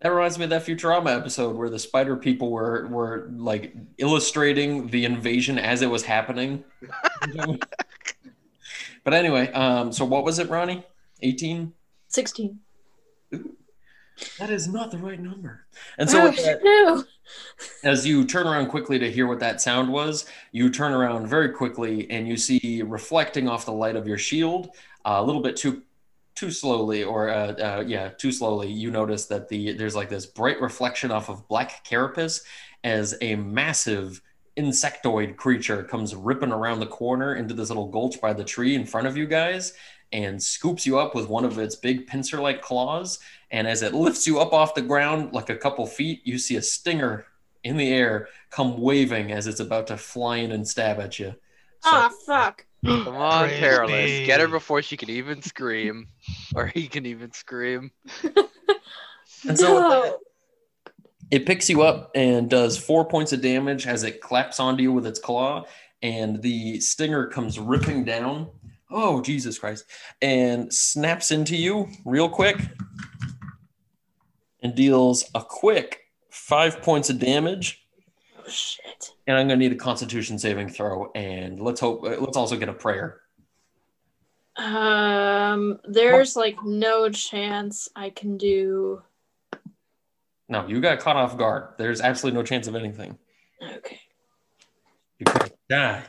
That 0.00 0.10
reminds 0.10 0.38
me 0.38 0.44
of 0.44 0.50
that 0.50 0.64
Futurama 0.64 1.16
episode 1.16 1.56
where 1.56 1.68
the 1.68 1.78
spider 1.78 2.16
people 2.16 2.50
were 2.50 2.86
were 2.86 3.28
like 3.32 3.74
illustrating 3.98 4.86
the 4.88 5.04
invasion 5.04 5.58
as 5.58 5.82
it 5.82 5.90
was 5.90 6.04
happening. 6.04 6.62
but 9.04 9.12
anyway, 9.12 9.50
um, 9.52 9.92
so 9.92 10.04
what 10.04 10.24
was 10.24 10.38
it, 10.38 10.48
Ronnie? 10.48 10.84
18? 11.22 11.72
16. 12.08 12.60
that 14.38 14.50
is 14.50 14.68
not 14.68 14.92
the 14.92 14.98
right 14.98 15.20
number. 15.20 15.66
And 15.98 16.08
so, 16.08 16.28
oh, 16.28 16.30
that, 16.30 16.60
no. 16.62 17.04
as 17.82 18.06
you 18.06 18.24
turn 18.24 18.46
around 18.46 18.68
quickly 18.68 19.00
to 19.00 19.10
hear 19.10 19.26
what 19.26 19.40
that 19.40 19.60
sound 19.60 19.92
was, 19.92 20.26
you 20.52 20.70
turn 20.70 20.92
around 20.92 21.26
very 21.26 21.50
quickly 21.50 22.08
and 22.08 22.28
you 22.28 22.36
see 22.36 22.82
reflecting 22.82 23.48
off 23.48 23.66
the 23.66 23.72
light 23.72 23.96
of 23.96 24.06
your 24.06 24.18
shield, 24.18 24.70
uh, 25.04 25.16
a 25.16 25.24
little 25.24 25.42
bit 25.42 25.56
too 25.56 25.82
too 26.38 26.52
slowly 26.52 27.02
or 27.02 27.28
uh, 27.30 27.52
uh, 27.54 27.84
yeah 27.84 28.10
too 28.10 28.30
slowly 28.30 28.70
you 28.70 28.92
notice 28.92 29.26
that 29.26 29.48
the 29.48 29.72
there's 29.72 29.96
like 29.96 30.08
this 30.08 30.24
bright 30.24 30.60
reflection 30.60 31.10
off 31.10 31.28
of 31.28 31.46
black 31.48 31.84
carapace 31.84 32.44
as 32.84 33.16
a 33.22 33.34
massive 33.34 34.22
insectoid 34.56 35.36
creature 35.36 35.82
comes 35.82 36.14
ripping 36.14 36.52
around 36.52 36.78
the 36.78 36.86
corner 36.86 37.34
into 37.34 37.54
this 37.54 37.70
little 37.70 37.88
gulch 37.88 38.20
by 38.20 38.32
the 38.32 38.44
tree 38.44 38.76
in 38.76 38.86
front 38.86 39.08
of 39.08 39.16
you 39.16 39.26
guys 39.26 39.72
and 40.12 40.40
scoops 40.40 40.86
you 40.86 40.96
up 40.96 41.12
with 41.12 41.28
one 41.28 41.44
of 41.44 41.58
its 41.58 41.74
big 41.74 42.06
pincer 42.06 42.40
like 42.40 42.62
claws. 42.62 43.18
And 43.50 43.66
as 43.66 43.82
it 43.82 43.92
lifts 43.92 44.26
you 44.26 44.38
up 44.38 44.52
off 44.52 44.74
the 44.74 44.82
ground 44.82 45.32
like 45.32 45.50
a 45.50 45.56
couple 45.56 45.86
feet 45.86 46.22
you 46.24 46.38
see 46.38 46.54
a 46.54 46.62
stinger 46.62 47.26
in 47.64 47.76
the 47.76 47.92
air 47.92 48.28
come 48.50 48.80
waving 48.80 49.32
as 49.32 49.48
it's 49.48 49.60
about 49.60 49.88
to 49.88 49.96
fly 49.96 50.36
in 50.36 50.52
and 50.52 50.66
stab 50.66 51.00
at 51.00 51.18
you. 51.18 51.34
So, 51.80 51.90
oh 51.92 52.10
fuck 52.24 52.64
Come 52.86 53.16
on, 53.16 53.48
Perilous. 53.48 54.26
Get 54.26 54.40
her 54.40 54.48
before 54.48 54.82
she 54.82 54.96
can 54.96 55.10
even 55.10 55.42
scream. 55.42 56.06
Or 56.54 56.66
he 56.66 56.86
can 56.86 57.06
even 57.06 57.32
scream. 57.32 57.90
and 59.48 59.58
so 59.58 59.80
no. 59.80 60.18
it 61.30 61.44
picks 61.44 61.68
you 61.68 61.82
up 61.82 62.10
and 62.14 62.48
does 62.48 62.78
four 62.78 63.04
points 63.04 63.32
of 63.32 63.40
damage 63.40 63.86
as 63.86 64.04
it 64.04 64.20
claps 64.20 64.60
onto 64.60 64.82
you 64.82 64.92
with 64.92 65.06
its 65.06 65.18
claw. 65.18 65.64
And 66.02 66.40
the 66.40 66.78
stinger 66.80 67.26
comes 67.26 67.58
ripping 67.58 68.04
down. 68.04 68.48
Oh, 68.90 69.20
Jesus 69.20 69.58
Christ. 69.58 69.84
And 70.22 70.72
snaps 70.72 71.32
into 71.32 71.56
you 71.56 71.88
real 72.04 72.28
quick 72.28 72.60
and 74.62 74.74
deals 74.74 75.24
a 75.34 75.42
quick 75.42 76.04
five 76.30 76.80
points 76.82 77.10
of 77.10 77.18
damage 77.18 77.84
shit. 78.48 79.12
And 79.26 79.36
I'm 79.36 79.46
gonna 79.46 79.58
need 79.58 79.72
a 79.72 79.76
Constitution 79.76 80.38
saving 80.38 80.68
throw, 80.68 81.10
and 81.14 81.60
let's 81.60 81.80
hope. 81.80 82.04
Uh, 82.04 82.16
let's 82.20 82.36
also 82.36 82.56
get 82.56 82.68
a 82.68 82.72
prayer. 82.72 83.20
Um, 84.56 85.78
there's 85.84 86.34
like 86.34 86.56
no 86.64 87.08
chance 87.08 87.88
I 87.94 88.10
can 88.10 88.36
do. 88.36 89.02
No, 90.48 90.66
you 90.66 90.80
got 90.80 90.98
caught 90.98 91.16
off 91.16 91.36
guard. 91.36 91.74
There's 91.78 92.00
absolutely 92.00 92.38
no 92.38 92.44
chance 92.44 92.66
of 92.66 92.74
anything. 92.74 93.18
Okay. 93.62 94.00
You 95.18 95.26
could 95.26 95.52
die. 95.68 96.02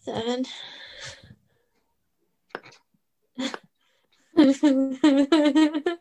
Seven. 0.00 0.44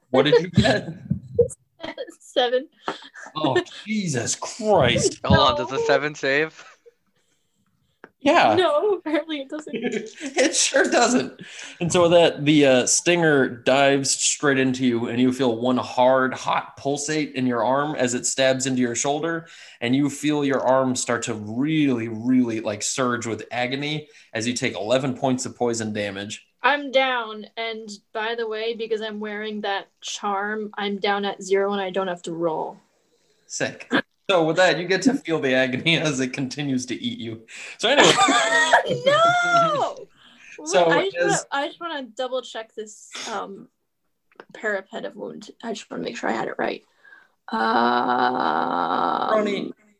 what 0.10 0.26
did 0.26 0.42
you 0.42 0.50
get? 0.50 0.90
seven. 2.20 2.68
Oh 3.36 3.62
Jesus 3.86 4.36
Christ! 4.36 5.20
Hold 5.26 5.40
on, 5.40 5.58
does 5.58 5.72
a 5.72 5.84
seven 5.86 6.16
save? 6.16 6.64
Yeah. 8.26 8.56
No, 8.56 8.96
apparently 8.96 9.42
it 9.42 9.50
doesn't. 9.50 9.76
it 9.76 10.56
sure 10.56 10.90
doesn't. 10.90 11.42
And 11.80 11.94
so 11.94 12.10
that 12.10 12.44
the 12.44 12.66
uh, 12.66 12.86
stinger 12.88 13.48
dives 13.48 14.10
straight 14.10 14.58
into 14.58 14.84
you, 14.84 15.10
and 15.10 15.22
you 15.22 15.32
feel 15.32 15.62
one 15.62 15.78
hard, 15.78 16.34
hot 16.34 16.76
pulsate 16.76 17.36
in 17.36 17.46
your 17.46 17.64
arm 17.64 17.96
as 17.96 18.16
it 18.16 18.26
stabs 18.26 18.66
into 18.66 18.82
your 18.82 18.96
shoulder, 18.96 19.48
and 19.80 19.96
you 19.96 20.10
feel 20.10 20.44
your 20.44 20.60
arm 20.60 20.96
start 20.96 21.22
to 21.24 21.36
really, 21.36 22.08
really 22.08 22.62
like 22.62 22.82
surge 22.82 23.28
with 23.28 23.46
agony 23.52 24.08
as 24.34 24.48
you 24.48 24.56
take 24.56 24.74
11 24.74 25.16
points 25.18 25.46
of 25.46 25.56
poison 25.56 25.94
damage. 25.94 26.48
I'm 26.66 26.92
down, 26.92 27.46
and 27.58 27.88
by 28.12 28.34
the 28.34 28.48
way, 28.48 28.74
because 28.74 29.00
I'm 29.00 29.20
wearing 29.20 29.62
that 29.62 29.88
charm, 30.02 30.72
I'm 30.76 30.98
down 30.98 31.24
at 31.24 31.44
zero 31.44 31.74
and 31.74 31.82
I 31.82 31.92
don't 31.92 32.08
have 32.08 32.24
to 32.24 32.34
roll. 32.34 32.78
Sick. 33.46 33.88
So 34.28 34.44
with 34.44 34.56
that, 34.56 34.80
you 34.80 34.88
get 34.88 35.04
to 35.04 35.14
feel 35.14 35.40
the 35.40 35.54
agony 35.54 35.98
as 36.02 36.20
it 36.20 36.34
continues 36.34 36.88
to 36.88 36.96
eat 36.96 37.20
you. 37.20 37.44
So 37.78 37.88
anyway. 37.90 38.12
no. 39.06 40.08
so 40.66 40.90
I 40.90 41.12
just, 41.12 41.46
wanna, 41.80 42.02
to 42.02 42.08
double 42.16 42.42
check 42.42 42.74
this 42.74 43.12
um, 43.32 43.68
periapt 44.52 45.06
of 45.06 45.16
wound. 45.16 45.52
I 45.64 45.72
just 45.74 45.92
want 45.92 46.02
to 46.02 46.10
make 46.10 46.18
sure 46.18 46.32
I 46.32 46.34
had 46.34 46.48
it 46.48 46.56
right. 46.58 46.84
Um, 47.50 47.62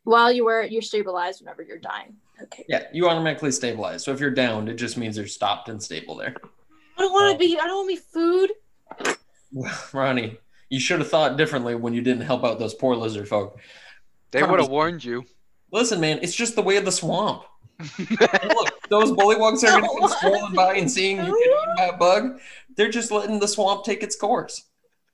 while 0.02 0.32
you 0.32 0.44
wear 0.44 0.62
it, 0.62 0.72
you're 0.72 0.82
stabilized 0.82 1.42
whenever 1.42 1.62
you're 1.62 1.78
dying. 1.78 2.16
Okay. 2.42 2.64
Yeah, 2.68 2.88
you 2.92 3.08
automatically 3.08 3.52
stabilize. 3.52 4.02
So 4.02 4.12
if 4.12 4.18
you're 4.18 4.32
down, 4.32 4.66
it 4.66 4.74
just 4.74 4.96
means 4.96 5.16
you're 5.16 5.28
stopped 5.28 5.68
and 5.68 5.80
stable 5.80 6.16
there. 6.16 6.34
I 6.96 7.02
don't 7.02 7.12
want 7.12 7.32
to 7.32 7.38
be. 7.38 7.58
I 7.58 7.66
don't 7.66 7.86
want 7.86 7.90
to 7.90 7.96
be 7.96 8.02
food. 8.12 9.16
Well, 9.52 9.78
Ronnie, 9.92 10.38
you 10.70 10.80
should 10.80 11.00
have 11.00 11.10
thought 11.10 11.36
differently 11.36 11.74
when 11.74 11.94
you 11.94 12.02
didn't 12.02 12.24
help 12.24 12.44
out 12.44 12.58
those 12.58 12.74
poor 12.74 12.96
lizard 12.96 13.28
folk. 13.28 13.60
They 14.30 14.42
would 14.42 14.60
have 14.60 14.68
warned 14.68 15.04
you. 15.04 15.24
Listen, 15.72 16.00
man, 16.00 16.20
it's 16.22 16.34
just 16.34 16.54
the 16.54 16.62
way 16.62 16.76
of 16.76 16.84
the 16.84 16.92
swamp. 16.92 17.44
look, 17.98 18.88
those 18.88 19.12
bullywugs 19.12 19.62
are 19.64 19.80
going 19.80 19.82
to 19.82 20.00
be 20.00 20.08
strolling 20.16 20.54
by 20.54 20.74
and 20.74 20.90
seeing 20.90 21.18
you 21.18 21.24
get 21.24 21.32
eaten 21.32 21.74
by 21.76 21.84
a 21.84 21.96
bug. 21.96 22.40
They're 22.76 22.90
just 22.90 23.10
letting 23.10 23.38
the 23.38 23.48
swamp 23.48 23.84
take 23.84 24.02
its 24.02 24.16
course. 24.16 24.64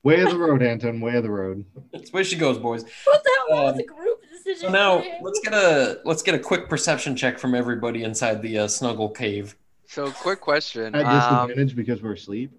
Way 0.04 0.20
of 0.20 0.30
the 0.30 0.38
road, 0.38 0.62
Anton. 0.62 1.00
Way 1.00 1.16
of 1.16 1.22
the 1.22 1.30
road. 1.30 1.64
That's 1.92 2.10
the 2.10 2.16
way 2.16 2.24
she 2.24 2.36
goes, 2.36 2.58
boys. 2.58 2.84
What 3.04 3.22
the 3.22 3.30
hell 3.48 3.58
um, 3.58 3.64
was 3.66 3.78
a 3.78 3.84
group 3.84 4.20
decision? 4.32 4.68
So 4.68 4.72
now 4.72 5.04
let's 5.22 5.40
get 5.40 5.54
a 5.54 6.00
let's 6.04 6.22
get 6.22 6.34
a 6.34 6.40
quick 6.40 6.68
perception 6.68 7.14
check 7.14 7.38
from 7.38 7.54
everybody 7.54 8.02
inside 8.02 8.42
the 8.42 8.58
uh, 8.58 8.68
snuggle 8.68 9.08
cave. 9.08 9.54
So, 9.92 10.10
quick 10.10 10.40
question. 10.40 10.94
At 10.94 11.04
disadvantage 11.04 11.72
um, 11.72 11.76
because 11.76 12.00
we're 12.00 12.14
asleep. 12.14 12.50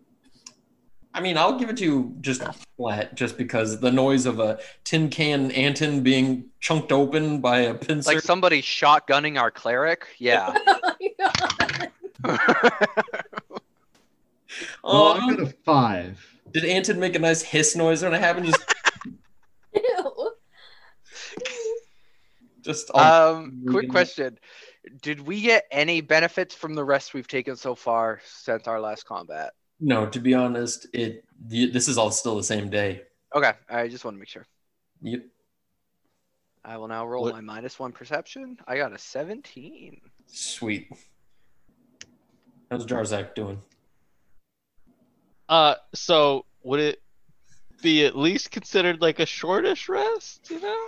I 1.16 1.20
mean, 1.20 1.36
I'll 1.36 1.58
give 1.58 1.68
it 1.68 1.78
to 1.78 1.84
you 1.84 2.16
just 2.22 2.44
flat, 2.78 3.16
just 3.16 3.40
because 3.40 3.80
the 3.80 3.92
noise 3.92 4.28
of 4.28 4.40
a 4.40 4.60
tin 4.84 5.10
can 5.10 5.50
Anton 5.50 6.02
being 6.02 6.46
chunked 6.60 6.92
open 6.92 7.42
by 7.42 7.62
a 7.62 7.74
pincer. 7.74 8.14
Like 8.14 8.22
somebody 8.22 8.62
shotgunning 8.62 9.40
our 9.42 9.50
cleric? 9.50 10.06
Yeah. 10.20 10.56
oh, 12.24 12.78
well, 14.84 15.14
I 15.14 15.30
got 15.32 15.40
a 15.40 15.54
five. 15.66 16.24
Did 16.52 16.66
Anton 16.66 17.00
make 17.00 17.16
a 17.16 17.20
nice 17.20 17.42
hiss 17.42 17.76
noise 17.76 18.04
when 18.04 18.14
it 18.14 18.20
happened? 18.20 18.46
Just, 18.46 18.76
just 22.62 22.96
um, 22.96 23.64
quick 23.68 23.90
question: 23.90 24.38
Did 25.02 25.22
we 25.22 25.42
get 25.42 25.66
any 25.72 26.02
benefits 26.02 26.54
from 26.54 26.74
the 26.74 26.84
rest 26.84 27.14
we've 27.14 27.28
taken 27.28 27.56
so 27.56 27.76
far 27.76 28.22
since 28.26 28.68
our 28.68 28.80
last 28.80 29.06
combat? 29.06 29.54
No, 29.80 30.06
to 30.08 30.20
be 30.20 30.34
honest, 30.34 30.88
it 30.94 31.26
this 31.40 31.88
is 31.88 31.98
all 31.98 32.12
still 32.12 32.36
the 32.36 32.44
same 32.44 32.70
day. 32.70 33.02
Okay, 33.36 33.54
I 33.70 33.88
just 33.88 34.06
want 34.06 34.16
to 34.16 34.20
make 34.20 34.30
sure. 34.30 34.46
Yep. 35.02 35.26
I 36.66 36.78
will 36.78 36.88
now 36.88 37.06
roll 37.06 37.24
what? 37.24 37.34
my 37.34 37.42
minus 37.42 37.78
one 37.80 37.92
perception. 37.92 38.58
I 38.68 38.78
got 38.78 38.94
a 38.94 38.98
seventeen. 38.98 40.00
Sweet. 40.28 40.90
How's 42.72 42.86
Jarzak 42.86 43.36
doing? 43.36 43.62
Uh, 45.50 45.76
so 45.94 46.46
would 46.64 46.80
it 46.80 47.02
be 47.82 48.06
at 48.06 48.18
least 48.18 48.52
considered 48.52 49.02
like 49.02 49.20
a 49.20 49.26
shortish 49.26 49.90
rest? 49.90 50.50
You 50.50 50.62
know. 50.62 50.88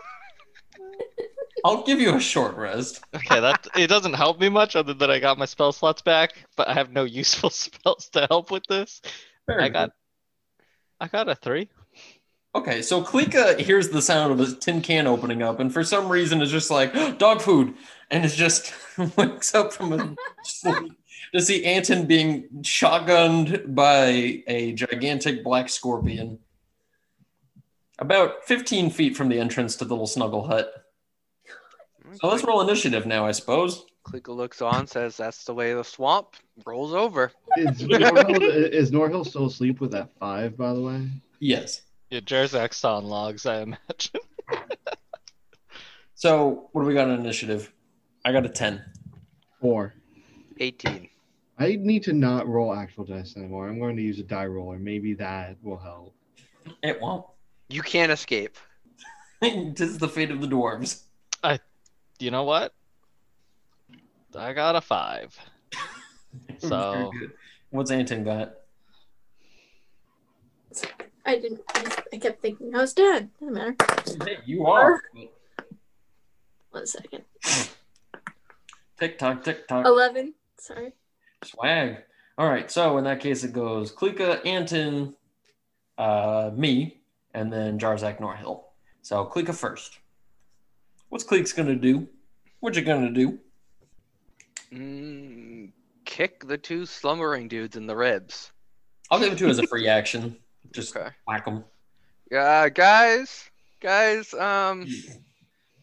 I'll 1.64 1.84
give 1.84 2.00
you 2.00 2.16
a 2.16 2.20
short 2.20 2.56
rest. 2.56 3.04
Okay, 3.16 3.40
that 3.40 3.68
it 3.76 3.88
doesn't 3.88 4.14
help 4.14 4.40
me 4.40 4.50
much 4.50 4.76
other 4.76 4.94
than 4.94 5.10
I 5.10 5.20
got 5.20 5.38
my 5.38 5.46
spell 5.46 5.72
slots 5.72 6.02
back, 6.02 6.34
but 6.56 6.68
I 6.68 6.74
have 6.74 6.92
no 6.92 7.06
useful 7.06 7.50
spells 7.52 8.10
to 8.10 8.28
help 8.30 8.52
with 8.52 8.64
this. 8.70 9.02
Very 9.48 9.64
I 9.64 9.70
got 9.70 9.92
I 11.00 11.08
got 11.08 11.28
a 11.28 11.36
three. 11.36 11.70
Okay, 12.54 12.82
so 12.82 13.04
Klika 13.04 13.60
hears 13.60 13.90
the 13.90 14.02
sound 14.02 14.32
of 14.32 14.40
a 14.40 14.56
tin 14.56 14.82
can 14.82 15.08
opening 15.08 15.42
up, 15.42 15.60
and 15.60 15.74
for 15.74 15.84
some 15.84 16.08
reason 16.08 16.42
is 16.42 16.52
just 16.52 16.72
like 16.72 16.94
dog 17.18 17.42
food, 17.42 17.74
and 18.12 18.24
is 18.24 18.36
just 18.36 18.74
wakes 19.18 19.54
up 19.56 19.74
from 19.74 19.94
a 19.94 20.16
sleep 20.44 20.94
to 21.34 21.42
see 21.42 21.66
Anton 21.66 22.06
being 22.06 22.48
shotgunned 22.62 23.76
by 23.76 24.44
a 24.48 24.72
gigantic 24.74 25.44
black 25.44 25.68
scorpion. 25.68 26.40
About 28.00 28.46
15 28.46 28.90
feet 28.90 29.18
from 29.18 29.30
the 29.30 29.40
entrance 29.40 29.76
to 29.78 29.86
the 29.86 29.94
little 29.94 30.08
snuggle 30.08 30.48
hut. 30.48 30.85
So 32.22 32.28
let's 32.28 32.44
roll 32.44 32.62
initiative 32.62 33.06
now, 33.06 33.26
I 33.26 33.32
suppose. 33.32 33.86
Klika 34.06 34.36
looks 34.36 34.62
on, 34.62 34.88
says, 34.88 35.18
That's 35.18 35.44
the 35.44 35.54
way 35.54 35.72
of 35.72 35.78
the 35.78 35.84
swamp. 35.84 36.36
Rolls 36.66 36.94
over. 36.94 37.32
Is 37.58 37.78
Norhill, 37.82 38.42
is 38.42 38.92
Norhill 38.92 39.26
still 39.26 39.48
asleep 39.48 39.82
with 39.82 39.92
that 39.92 40.12
five, 40.20 40.56
by 40.58 40.74
the 40.74 40.82
way? 40.82 41.10
Yes. 41.40 41.82
Yeah, 42.10 42.20
Jarzak's 42.20 42.84
on 42.86 43.06
logs, 43.06 43.46
I 43.46 43.62
imagine. 43.62 44.22
so, 46.16 46.70
what 46.72 46.82
do 46.82 46.88
we 46.88 46.94
got 46.94 47.10
on 47.10 47.20
initiative? 47.20 47.74
I 48.24 48.32
got 48.32 48.46
a 48.46 48.50
10. 48.50 48.84
Four. 49.60 49.94
18. 50.60 51.10
I 51.58 51.78
need 51.80 52.04
to 52.04 52.14
not 52.14 52.48
roll 52.48 52.74
actual 52.74 53.06
dice 53.06 53.36
anymore. 53.38 53.68
I'm 53.68 53.80
going 53.80 53.96
to 53.96 54.02
use 54.02 54.20
a 54.20 54.24
die 54.24 54.46
roller. 54.46 54.78
Maybe 54.78 55.14
that 55.16 55.58
will 55.64 55.78
help. 55.78 56.14
It 56.84 57.02
won't. 57.02 57.26
You 57.70 57.82
can't 57.82 58.12
escape. 58.12 58.58
this 59.42 59.82
is 59.82 59.98
the 59.98 60.08
fate 60.08 60.32
of 60.32 60.42
the 60.42 60.48
dwarves. 60.48 61.05
I, 62.20 62.24
you 62.24 62.32
know 62.32 62.44
what? 62.44 62.74
I 64.38 64.54
got 64.54 64.76
a 64.76 64.82
five. 64.82 65.38
so, 66.58 67.12
what's 67.70 67.92
Anton 67.92 68.24
got? 68.24 68.56
I 71.26 71.40
didn't. 71.40 71.62
I 72.14 72.18
kept 72.18 72.42
thinking 72.42 72.76
I 72.76 72.82
was 72.82 72.94
dead. 72.94 73.30
Doesn't 73.40 73.54
matter. 73.54 73.76
Hey, 74.26 74.38
you 74.46 74.66
are. 74.66 75.02
One 76.72 76.86
second. 76.86 77.24
Tick 78.98 79.18
tock, 79.18 79.44
tick 79.44 79.68
tock. 79.68 79.86
Eleven. 79.86 80.34
Sorry. 80.58 80.94
Swag. 81.44 81.98
All 82.38 82.48
right. 82.50 82.72
So 82.72 82.98
in 82.98 83.04
that 83.04 83.20
case, 83.20 83.44
it 83.44 83.52
goes 83.52 83.92
Klika, 83.92 84.46
Anton, 84.46 85.16
uh, 85.98 86.52
me, 86.56 87.02
and 87.34 87.52
then 87.52 87.78
Jarzak 87.78 88.20
Norhill. 88.20 88.64
So 89.02 89.26
Klika 89.26 89.54
first. 89.54 90.00
What's 91.10 91.24
Cleek's 91.24 91.54
gonna 91.54 91.76
do? 91.76 92.08
What 92.60 92.76
you 92.76 92.82
gonna 92.82 93.12
do? 93.12 93.40
Mm, 94.74 95.72
kick 96.06 96.48
the 96.48 96.58
two 96.58 96.86
slumbering 96.86 97.48
dudes 97.48 97.76
in 97.76 97.88
the 97.88 97.96
ribs. 97.96 98.52
I'll 99.12 99.20
give 99.20 99.34
it 99.34 99.38
to 99.38 99.46
you 99.46 99.50
as 99.50 99.60
a 99.60 99.68
free 99.68 99.88
action. 99.88 100.36
Just 100.72 100.96
okay. 100.96 101.10
whack 101.28 101.46
them. 101.46 101.64
Yeah, 102.32 102.70
guys, 102.70 103.50
guys. 103.80 104.34
Um, 104.34 104.88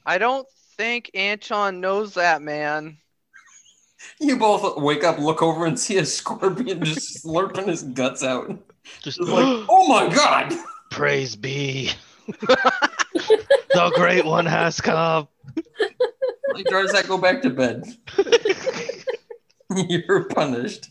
I 0.04 0.18
don't 0.18 0.46
think 0.76 1.10
Anton 1.14 1.80
knows 1.80 2.14
that 2.14 2.42
man. 2.42 2.98
You 4.20 4.36
both 4.36 4.78
wake 4.78 5.04
up, 5.04 5.20
look 5.20 5.42
over, 5.42 5.64
and 5.64 5.78
see 5.78 5.98
a 5.98 6.04
scorpion 6.04 6.84
just 6.84 7.24
slurping 7.24 7.68
his 7.68 7.84
guts 7.84 8.24
out. 8.24 8.48
Just, 9.00 9.18
just 9.18 9.20
like, 9.20 9.44
oh 9.68 9.86
my 9.86 10.12
god! 10.12 10.52
Praise 10.90 11.36
be. 11.36 11.92
the 13.14 13.92
great 13.94 14.24
one 14.24 14.46
has 14.46 14.80
come. 14.80 15.28
Like, 16.54 16.64
does 16.66 16.92
that 16.92 17.08
go 17.08 17.18
back 17.18 17.42
to 17.42 17.50
bed? 17.50 17.84
You're 19.88 20.24
punished. 20.24 20.90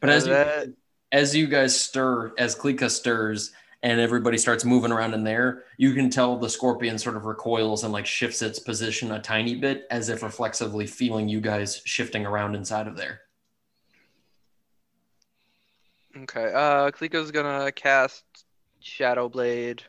But 0.00 0.10
as 0.10 0.26
you, 0.26 0.76
as 1.12 1.34
you 1.34 1.46
guys 1.46 1.78
stir, 1.78 2.32
as 2.38 2.54
Klika 2.54 2.90
stirs, 2.90 3.52
and 3.82 3.98
everybody 3.98 4.36
starts 4.36 4.64
moving 4.64 4.92
around 4.92 5.14
in 5.14 5.24
there, 5.24 5.64
you 5.78 5.94
can 5.94 6.10
tell 6.10 6.36
the 6.36 6.50
scorpion 6.50 6.98
sort 6.98 7.16
of 7.16 7.24
recoils 7.24 7.82
and 7.82 7.92
like 7.92 8.06
shifts 8.06 8.42
its 8.42 8.58
position 8.58 9.12
a 9.12 9.20
tiny 9.20 9.54
bit 9.54 9.86
as 9.90 10.08
if 10.08 10.22
reflexively 10.22 10.86
feeling 10.86 11.28
you 11.28 11.40
guys 11.40 11.80
shifting 11.84 12.26
around 12.26 12.54
inside 12.54 12.86
of 12.86 12.96
there. 12.96 13.22
Okay. 16.16 16.52
Uh 16.52 16.90
Klika's 16.90 17.30
gonna 17.30 17.72
cast 17.72 18.24
Shadow 18.80 19.28
Blade. 19.28 19.82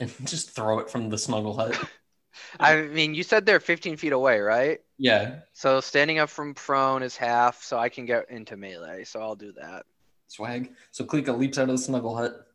And 0.00 0.12
just 0.24 0.50
throw 0.50 0.78
it 0.78 0.90
from 0.90 1.08
the 1.08 1.18
snuggle 1.18 1.56
hut. 1.56 1.78
I 2.60 2.82
mean, 2.82 3.14
you 3.14 3.22
said 3.24 3.46
they're 3.46 3.60
15 3.60 3.96
feet 3.96 4.12
away, 4.12 4.38
right? 4.38 4.80
Yeah. 4.96 5.40
So 5.54 5.80
standing 5.80 6.18
up 6.18 6.30
from 6.30 6.54
prone 6.54 7.02
is 7.02 7.16
half, 7.16 7.62
so 7.62 7.78
I 7.78 7.88
can 7.88 8.06
get 8.06 8.30
into 8.30 8.56
melee. 8.56 9.04
So 9.04 9.20
I'll 9.20 9.34
do 9.34 9.52
that. 9.52 9.84
Swag. 10.28 10.70
So 10.92 11.04
Klika 11.04 11.36
leaps 11.36 11.58
out 11.58 11.68
of 11.68 11.76
the 11.76 11.78
snuggle 11.78 12.16
hut. 12.16 12.48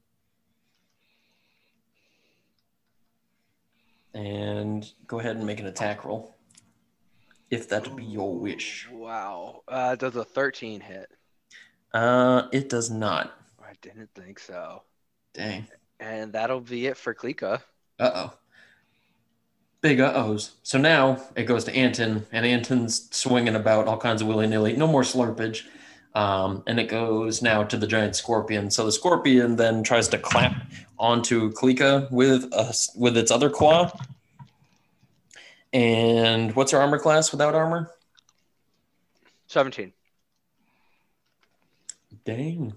and 4.14 4.92
go 5.08 5.20
ahead 5.20 5.36
and 5.36 5.46
make 5.46 5.60
an 5.60 5.68
attack 5.68 6.06
roll. 6.06 6.36
If 7.50 7.70
that 7.70 7.96
be 7.96 8.04
your 8.04 8.36
wish. 8.36 8.88
Wow. 8.92 9.64
Uh, 9.68 9.96
does 9.96 10.16
a 10.16 10.24
13 10.24 10.82
hit? 10.82 11.12
Uh, 11.94 12.48
it 12.52 12.70
does 12.70 12.90
not. 12.90 13.38
I 13.62 13.74
didn't 13.82 14.10
think 14.16 14.40
so. 14.40 14.84
Dang. 15.34 15.68
And 16.00 16.34
that'll 16.34 16.62
be 16.62 16.88
it 16.88 16.98
for 16.98 17.14
Klika. 17.14 17.62
Uh 18.00 18.12
oh. 18.14 18.34
Big 19.82 20.00
uh 20.00 20.14
ohs. 20.14 20.52
So 20.64 20.78
now 20.78 21.22
it 21.36 21.44
goes 21.44 21.64
to 21.66 21.76
Anton, 21.76 22.26
and 22.32 22.46
Anton's 22.46 23.10
swinging 23.16 23.56
about 23.56 23.88
all 23.88 23.98
kinds 23.98 24.22
of 24.22 24.28
willy 24.28 24.48
nilly. 24.48 24.76
No 24.76 24.88
more 24.88 25.04
slurpage. 25.04 25.64
Um, 26.16 26.64
and 26.68 26.80
it 26.80 26.90
goes 26.90 27.42
now 27.42 27.64
to 27.64 27.76
the 27.76 27.88
giant 27.88 28.16
scorpion. 28.16 28.70
So 28.70 28.86
the 28.86 28.92
scorpion 28.92 29.56
then 29.56 29.84
tries 29.84 30.08
to 30.10 30.18
clap 30.20 30.56
onto 31.00 31.52
Klika 31.52 32.10
with 32.12 32.44
a, 32.54 32.76
with 32.96 33.18
its 33.18 33.32
other 33.32 33.50
claw. 33.50 33.92
And 35.74 36.56
what's 36.56 36.72
her 36.72 36.78
armor 36.78 37.00
class 37.00 37.32
without 37.32 37.56
armor? 37.56 37.90
17. 39.48 39.92
Dang. 42.26 42.74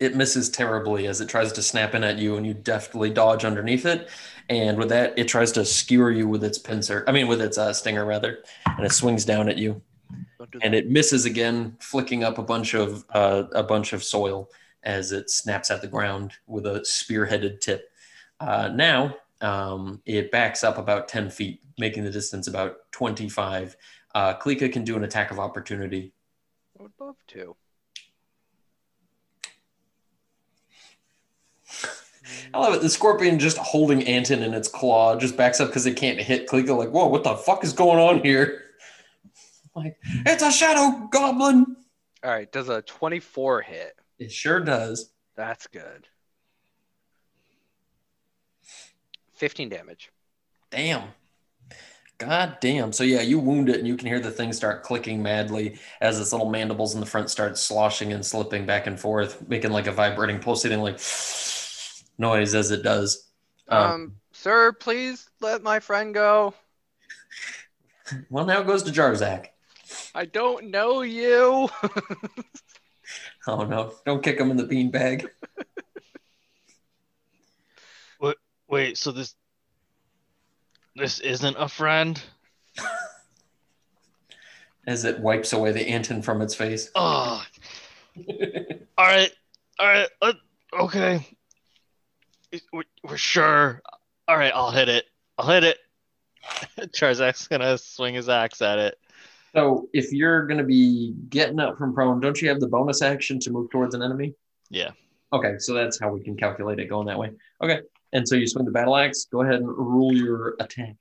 It 0.00 0.16
misses 0.16 0.48
terribly 0.48 1.06
as 1.06 1.20
it 1.20 1.28
tries 1.28 1.52
to 1.52 1.62
snap 1.62 1.94
in 1.94 2.02
at 2.02 2.18
you, 2.18 2.36
and 2.36 2.46
you 2.46 2.54
deftly 2.54 3.10
dodge 3.10 3.44
underneath 3.44 3.86
it. 3.86 4.08
And 4.48 4.78
with 4.78 4.88
that, 4.88 5.16
it 5.18 5.28
tries 5.28 5.52
to 5.52 5.64
skewer 5.64 6.10
you 6.10 6.26
with 6.26 6.42
its 6.42 6.58
pincer. 6.58 7.04
I 7.06 7.12
mean, 7.12 7.28
with 7.28 7.40
its 7.40 7.58
uh, 7.58 7.72
stinger, 7.72 8.04
rather. 8.04 8.42
And 8.66 8.84
it 8.84 8.92
swings 8.92 9.24
down 9.24 9.48
at 9.48 9.58
you 9.58 9.82
and 10.62 10.74
it 10.74 10.88
misses 10.88 11.24
again, 11.24 11.76
flicking 11.80 12.24
up 12.24 12.38
a 12.38 12.42
bunch 12.42 12.74
of 12.74 13.04
uh, 13.10 13.44
a 13.52 13.62
bunch 13.62 13.92
of 13.92 14.02
soil 14.02 14.50
as 14.82 15.12
it 15.12 15.30
snaps 15.30 15.70
at 15.70 15.82
the 15.82 15.86
ground 15.86 16.32
with 16.46 16.66
a 16.66 16.84
spear-headed 16.84 17.60
tip. 17.60 17.90
Uh, 18.40 18.70
now 18.74 19.14
um, 19.42 20.00
it 20.06 20.30
backs 20.30 20.64
up 20.64 20.78
about 20.78 21.08
ten 21.08 21.30
feet, 21.30 21.60
making 21.78 22.04
the 22.04 22.10
distance 22.10 22.46
about 22.48 22.90
twenty-five. 22.92 23.76
Uh, 24.14 24.34
Klika 24.34 24.72
can 24.72 24.84
do 24.84 24.96
an 24.96 25.04
attack 25.04 25.30
of 25.30 25.38
opportunity. 25.38 26.12
I 26.78 26.82
would 26.82 26.92
love 26.98 27.16
to. 27.28 27.56
I 32.52 32.58
love 32.58 32.74
it. 32.74 32.82
The 32.82 32.88
scorpion 32.88 33.38
just 33.38 33.58
holding 33.58 34.02
Anton 34.04 34.42
in 34.42 34.54
its 34.54 34.68
claw 34.68 35.16
just 35.16 35.36
backs 35.36 35.60
up 35.60 35.68
because 35.68 35.86
it 35.86 35.96
can't 35.96 36.20
hit 36.20 36.48
Klika. 36.48 36.76
Like, 36.76 36.90
whoa, 36.90 37.06
what 37.06 37.24
the 37.24 37.36
fuck 37.36 37.64
is 37.64 37.72
going 37.72 37.98
on 37.98 38.22
here? 38.22 38.64
Like, 39.72 39.96
it's 40.26 40.42
a 40.42 40.50
shadow 40.50 41.06
goblin. 41.12 41.76
All 42.24 42.30
right, 42.30 42.50
does 42.50 42.68
a 42.68 42.82
24 42.82 43.62
hit? 43.62 43.96
It 44.18 44.32
sure 44.32 44.58
does. 44.58 45.12
That's 45.36 45.68
good. 45.68 46.08
15 49.34 49.68
damage. 49.70 50.10
Damn. 50.70 51.04
God 52.18 52.58
damn. 52.60 52.92
So 52.92 53.02
yeah, 53.02 53.22
you 53.22 53.38
wound 53.38 53.70
it 53.70 53.78
and 53.78 53.88
you 53.88 53.96
can 53.96 54.06
hear 54.06 54.20
the 54.20 54.30
thing 54.30 54.52
start 54.52 54.82
clicking 54.82 55.22
madly 55.22 55.78
as 56.02 56.20
its 56.20 56.32
little 56.32 56.50
mandibles 56.50 56.92
in 56.92 57.00
the 57.00 57.06
front 57.06 57.30
start 57.30 57.56
sloshing 57.56 58.12
and 58.12 58.24
slipping 58.24 58.66
back 58.66 58.86
and 58.86 59.00
forth, 59.00 59.48
making 59.48 59.70
like 59.70 59.86
a 59.86 59.92
vibrating 59.92 60.38
pulsating 60.38 60.80
like 60.80 60.96
noise 62.20 62.54
as 62.54 62.70
it 62.70 62.82
does. 62.82 63.26
Um, 63.68 63.82
um 63.82 64.16
sir, 64.32 64.72
please 64.72 65.28
let 65.40 65.62
my 65.62 65.80
friend 65.80 66.14
go. 66.14 66.54
Well, 68.28 68.44
now 68.44 68.60
it 68.60 68.66
goes 68.66 68.82
to 68.82 68.90
Jarzak. 68.90 69.46
I 70.16 70.24
don't 70.24 70.70
know 70.70 71.02
you. 71.02 71.68
oh 73.46 73.62
no! 73.62 73.92
Don't 74.04 74.20
kick 74.20 74.40
him 74.40 74.50
in 74.50 74.56
the 74.56 74.64
beanbag. 74.64 75.28
What? 78.18 78.36
Wait. 78.68 78.98
So 78.98 79.12
this 79.12 79.36
this 80.96 81.20
isn't 81.20 81.56
a 81.56 81.68
friend. 81.68 82.20
As 84.86 85.04
it 85.04 85.20
wipes 85.20 85.52
away 85.52 85.70
the 85.70 85.88
Anton 85.88 86.20
from 86.20 86.42
its 86.42 86.54
face. 86.54 86.90
Oh. 86.96 87.44
all 88.18 89.06
right. 89.06 89.30
All 89.78 89.86
right. 89.86 90.08
Uh, 90.20 90.32
okay. 90.80 91.26
We're, 92.72 92.82
we're 93.04 93.16
sure. 93.16 93.82
All 94.28 94.36
right. 94.36 94.52
I'll 94.54 94.70
hit 94.70 94.88
it. 94.88 95.04
I'll 95.38 95.48
hit 95.48 95.64
it. 95.64 95.78
Jarzak's 96.78 97.48
gonna 97.48 97.76
swing 97.76 98.14
his 98.14 98.28
axe 98.28 98.62
at 98.62 98.78
it. 98.78 98.98
So 99.54 99.88
if 99.92 100.12
you're 100.12 100.46
going 100.46 100.58
to 100.58 100.64
be 100.64 101.14
getting 101.28 101.58
up 101.58 101.76
from 101.76 101.92
prone, 101.92 102.20
don't 102.20 102.40
you 102.40 102.48
have 102.48 102.60
the 102.60 102.68
bonus 102.68 103.02
action 103.02 103.40
to 103.40 103.50
move 103.50 103.70
towards 103.70 103.94
an 103.94 104.02
enemy? 104.02 104.34
Yeah. 104.70 104.90
Okay, 105.32 105.58
so 105.58 105.74
that's 105.74 105.98
how 105.98 106.12
we 106.12 106.22
can 106.22 106.36
calculate 106.36 106.78
it 106.78 106.86
going 106.86 107.06
that 107.06 107.18
way. 107.18 107.32
Okay, 107.62 107.80
and 108.12 108.26
so 108.26 108.34
you 108.34 108.46
swing 108.46 108.64
the 108.64 108.70
battle 108.70 108.96
axe. 108.96 109.26
Go 109.30 109.42
ahead 109.42 109.56
and 109.56 109.66
rule 109.66 110.14
your 110.14 110.56
attack. 110.60 110.96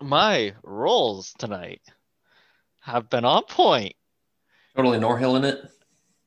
My 0.00 0.54
rolls 0.64 1.32
tonight 1.38 1.82
have 2.80 3.08
been 3.08 3.24
on 3.24 3.44
point. 3.44 3.94
Totally 4.76 4.98
Norhill 4.98 5.36
in 5.36 5.44
it. 5.44 5.64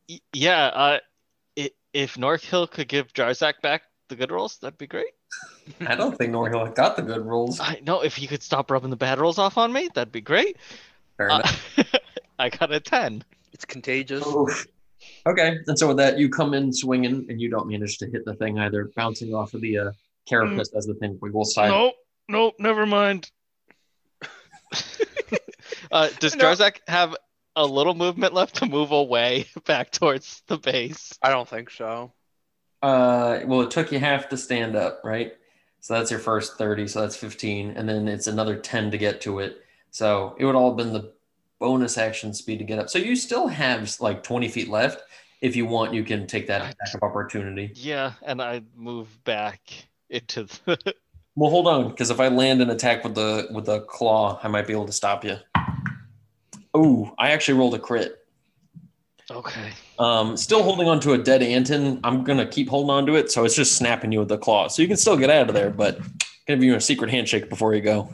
Y- 0.09 0.19
yeah. 0.33 0.65
Uh, 0.67 0.99
it, 1.55 1.73
if 1.93 2.15
Norhill 2.15 2.69
could 2.69 2.87
give 2.87 3.13
Jarzak 3.13 3.61
back 3.61 3.83
the 4.09 4.15
good 4.15 4.31
rolls, 4.31 4.57
that'd 4.57 4.77
be 4.77 4.87
great. 4.87 5.13
I 5.87 5.95
don't 5.95 6.17
think 6.17 6.31
Norhill 6.31 6.73
got 6.75 6.95
the 6.95 7.01
good 7.01 7.25
rolls. 7.25 7.59
I 7.59 7.79
know 7.83 8.01
if 8.01 8.21
you 8.21 8.27
could 8.27 8.43
stop 8.43 8.71
rubbing 8.71 8.89
the 8.89 8.95
bad 8.95 9.19
rolls 9.19 9.39
off 9.39 9.57
on 9.57 9.73
me, 9.73 9.89
that'd 9.93 10.11
be 10.11 10.21
great. 10.21 10.57
Fair 11.17 11.31
uh, 11.31 11.39
enough. 11.39 11.85
I 12.39 12.49
got 12.49 12.71
a 12.71 12.79
ten. 12.79 13.23
It's 13.53 13.65
contagious. 13.65 14.25
Okay, 15.27 15.59
and 15.67 15.77
so 15.77 15.87
with 15.87 15.97
that, 15.97 16.17
you 16.17 16.29
come 16.29 16.53
in 16.53 16.71
swinging, 16.71 17.25
and 17.29 17.39
you 17.39 17.49
don't 17.49 17.67
manage 17.67 17.97
to 17.99 18.07
hit 18.07 18.25
the 18.25 18.35
thing 18.35 18.59
either, 18.59 18.91
bouncing 18.95 19.33
off 19.33 19.53
of 19.53 19.61
the 19.61 19.77
uh, 19.77 19.91
carapace 20.27 20.69
mm. 20.69 20.77
as 20.77 20.85
the 20.85 20.93
thing 20.95 21.17
wiggles 21.21 21.53
side. 21.53 21.69
Nope, 21.69 21.95
nope, 22.27 22.55
never 22.59 22.85
mind. 22.85 23.31
uh, 25.91 26.09
does 26.19 26.35
no. 26.35 26.45
Jarzak 26.45 26.77
have 26.87 27.15
a 27.55 27.65
little 27.65 27.95
movement 27.95 28.33
left 28.33 28.55
to 28.57 28.65
move 28.65 28.91
away 28.91 29.45
back 29.65 29.91
towards 29.91 30.43
the 30.47 30.57
base? 30.57 31.17
I 31.21 31.29
don't 31.29 31.47
think 31.47 31.69
so. 31.69 32.11
Uh, 32.81 33.39
well, 33.45 33.61
it 33.61 33.71
took 33.71 33.91
you 33.91 33.99
half 33.99 34.29
to 34.29 34.37
stand 34.37 34.75
up, 34.75 35.01
right? 35.03 35.33
So 35.79 35.93
that's 35.93 36.11
your 36.11 36.19
first 36.19 36.57
30, 36.57 36.87
so 36.87 37.01
that's 37.01 37.15
15, 37.15 37.71
and 37.71 37.87
then 37.87 38.07
it's 38.07 38.27
another 38.27 38.55
10 38.55 38.91
to 38.91 38.97
get 38.97 39.21
to 39.21 39.39
it. 39.39 39.63
So 39.91 40.35
it 40.39 40.45
would 40.45 40.55
all 40.55 40.69
have 40.69 40.77
been 40.77 40.93
the 40.93 41.13
bonus 41.59 41.97
action 41.97 42.33
speed 42.33 42.59
to 42.59 42.65
get 42.65 42.79
up. 42.79 42.89
So 42.89 42.99
you 42.99 43.15
still 43.15 43.47
have 43.47 43.95
like 43.99 44.23
20 44.23 44.47
feet 44.49 44.69
left. 44.69 45.03
If 45.41 45.55
you 45.55 45.65
want, 45.65 45.93
you 45.93 46.03
can 46.03 46.27
take 46.27 46.47
that 46.47 46.61
attack 46.61 46.95
of 46.95 47.03
opportunity. 47.03 47.71
Yeah, 47.75 48.13
and 48.23 48.41
I 48.41 48.61
move 48.75 49.23
back 49.23 49.61
into 50.09 50.43
the. 50.43 50.95
well, 51.35 51.49
hold 51.51 51.67
on, 51.67 51.89
because 51.89 52.09
if 52.09 52.19
I 52.19 52.29
land 52.29 52.61
an 52.61 52.69
attack 52.69 53.03
with 53.03 53.15
the 53.15 53.47
with 53.51 53.65
the 53.65 53.81
claw, 53.81 54.39
I 54.41 54.47
might 54.47 54.67
be 54.67 54.73
able 54.73 54.85
to 54.85 54.91
stop 54.91 55.23
you. 55.23 55.37
Oh, 56.77 57.15
I 57.17 57.31
actually 57.31 57.57
rolled 57.57 57.73
a 57.73 57.79
crit. 57.79 58.17
Okay. 59.31 59.71
Um, 59.97 60.35
still 60.35 60.61
holding 60.61 60.89
on 60.89 60.99
to 60.99 61.13
a 61.13 61.17
dead 61.17 61.41
Anton. 61.41 62.01
I'm 62.03 62.25
gonna 62.25 62.45
keep 62.45 62.67
holding 62.67 62.89
on 62.89 63.05
to 63.05 63.15
it, 63.15 63.31
so 63.31 63.45
it's 63.45 63.55
just 63.55 63.77
snapping 63.77 64.11
you 64.11 64.19
with 64.19 64.27
the 64.27 64.37
claw. 64.37 64.67
So 64.67 64.81
you 64.81 64.87
can 64.89 64.97
still 64.97 65.15
get 65.15 65.29
out 65.29 65.47
of 65.47 65.55
there, 65.55 65.69
but 65.69 65.99
give 66.47 66.61
you 66.61 66.75
a 66.75 66.81
secret 66.81 67.09
handshake 67.09 67.49
before 67.49 67.73
you 67.73 67.81
go. 67.81 68.13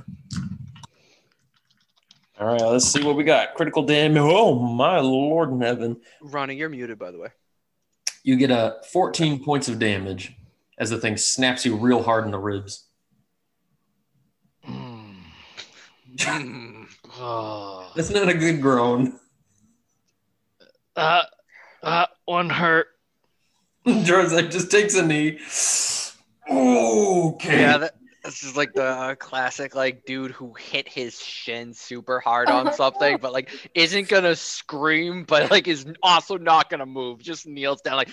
All 2.39 2.47
right, 2.47 2.61
let's 2.61 2.85
see 2.85 3.03
what 3.03 3.15
we 3.15 3.23
got. 3.23 3.55
Critical 3.55 3.81
damage. 3.81 4.21
Oh 4.23 4.59
my 4.59 4.99
lord 4.99 5.49
in 5.49 5.61
heaven. 5.61 5.99
Ronnie, 6.21 6.55
you're 6.55 6.69
muted 6.69 6.99
by 6.99 7.09
the 7.09 7.17
way. 7.17 7.29
You 8.23 8.35
get 8.35 8.51
a 8.51 8.77
14 8.91 9.43
points 9.43 9.69
of 9.69 9.79
damage 9.79 10.35
as 10.77 10.91
the 10.91 10.99
thing 10.99 11.17
snaps 11.17 11.65
you 11.65 11.75
real 11.75 12.03
hard 12.03 12.25
in 12.25 12.31
the 12.31 12.37
ribs. 12.37 12.85
Mm. 14.69 15.15
oh. 17.17 17.70
That's 17.95 18.09
not 18.09 18.29
a 18.29 18.33
good 18.33 18.61
groan. 18.61 19.19
Uh, 20.95 21.23
uh, 21.83 22.05
one 22.25 22.49
hurt. 22.49 22.87
Jarzak 23.85 24.51
just 24.51 24.71
takes 24.71 24.95
a 24.95 25.05
knee. 25.05 25.39
Okay. 26.49 27.61
Yeah, 27.61 27.77
that, 27.77 27.95
this 28.23 28.43
is 28.43 28.55
like 28.55 28.73
the 28.73 29.17
classic 29.19 29.73
like 29.75 30.05
dude 30.05 30.31
who 30.31 30.53
hit 30.53 30.87
his 30.87 31.19
shin 31.19 31.73
super 31.73 32.19
hard 32.19 32.49
on 32.49 32.73
something, 32.73 33.17
but 33.19 33.33
like 33.33 33.49
isn't 33.73 34.07
gonna 34.07 34.35
scream, 34.35 35.23
but 35.23 35.49
like 35.49 35.67
is 35.67 35.85
also 36.03 36.37
not 36.37 36.69
gonna 36.69 36.85
move. 36.85 37.21
Just 37.21 37.47
kneels 37.47 37.81
down 37.81 37.95
like, 37.95 38.11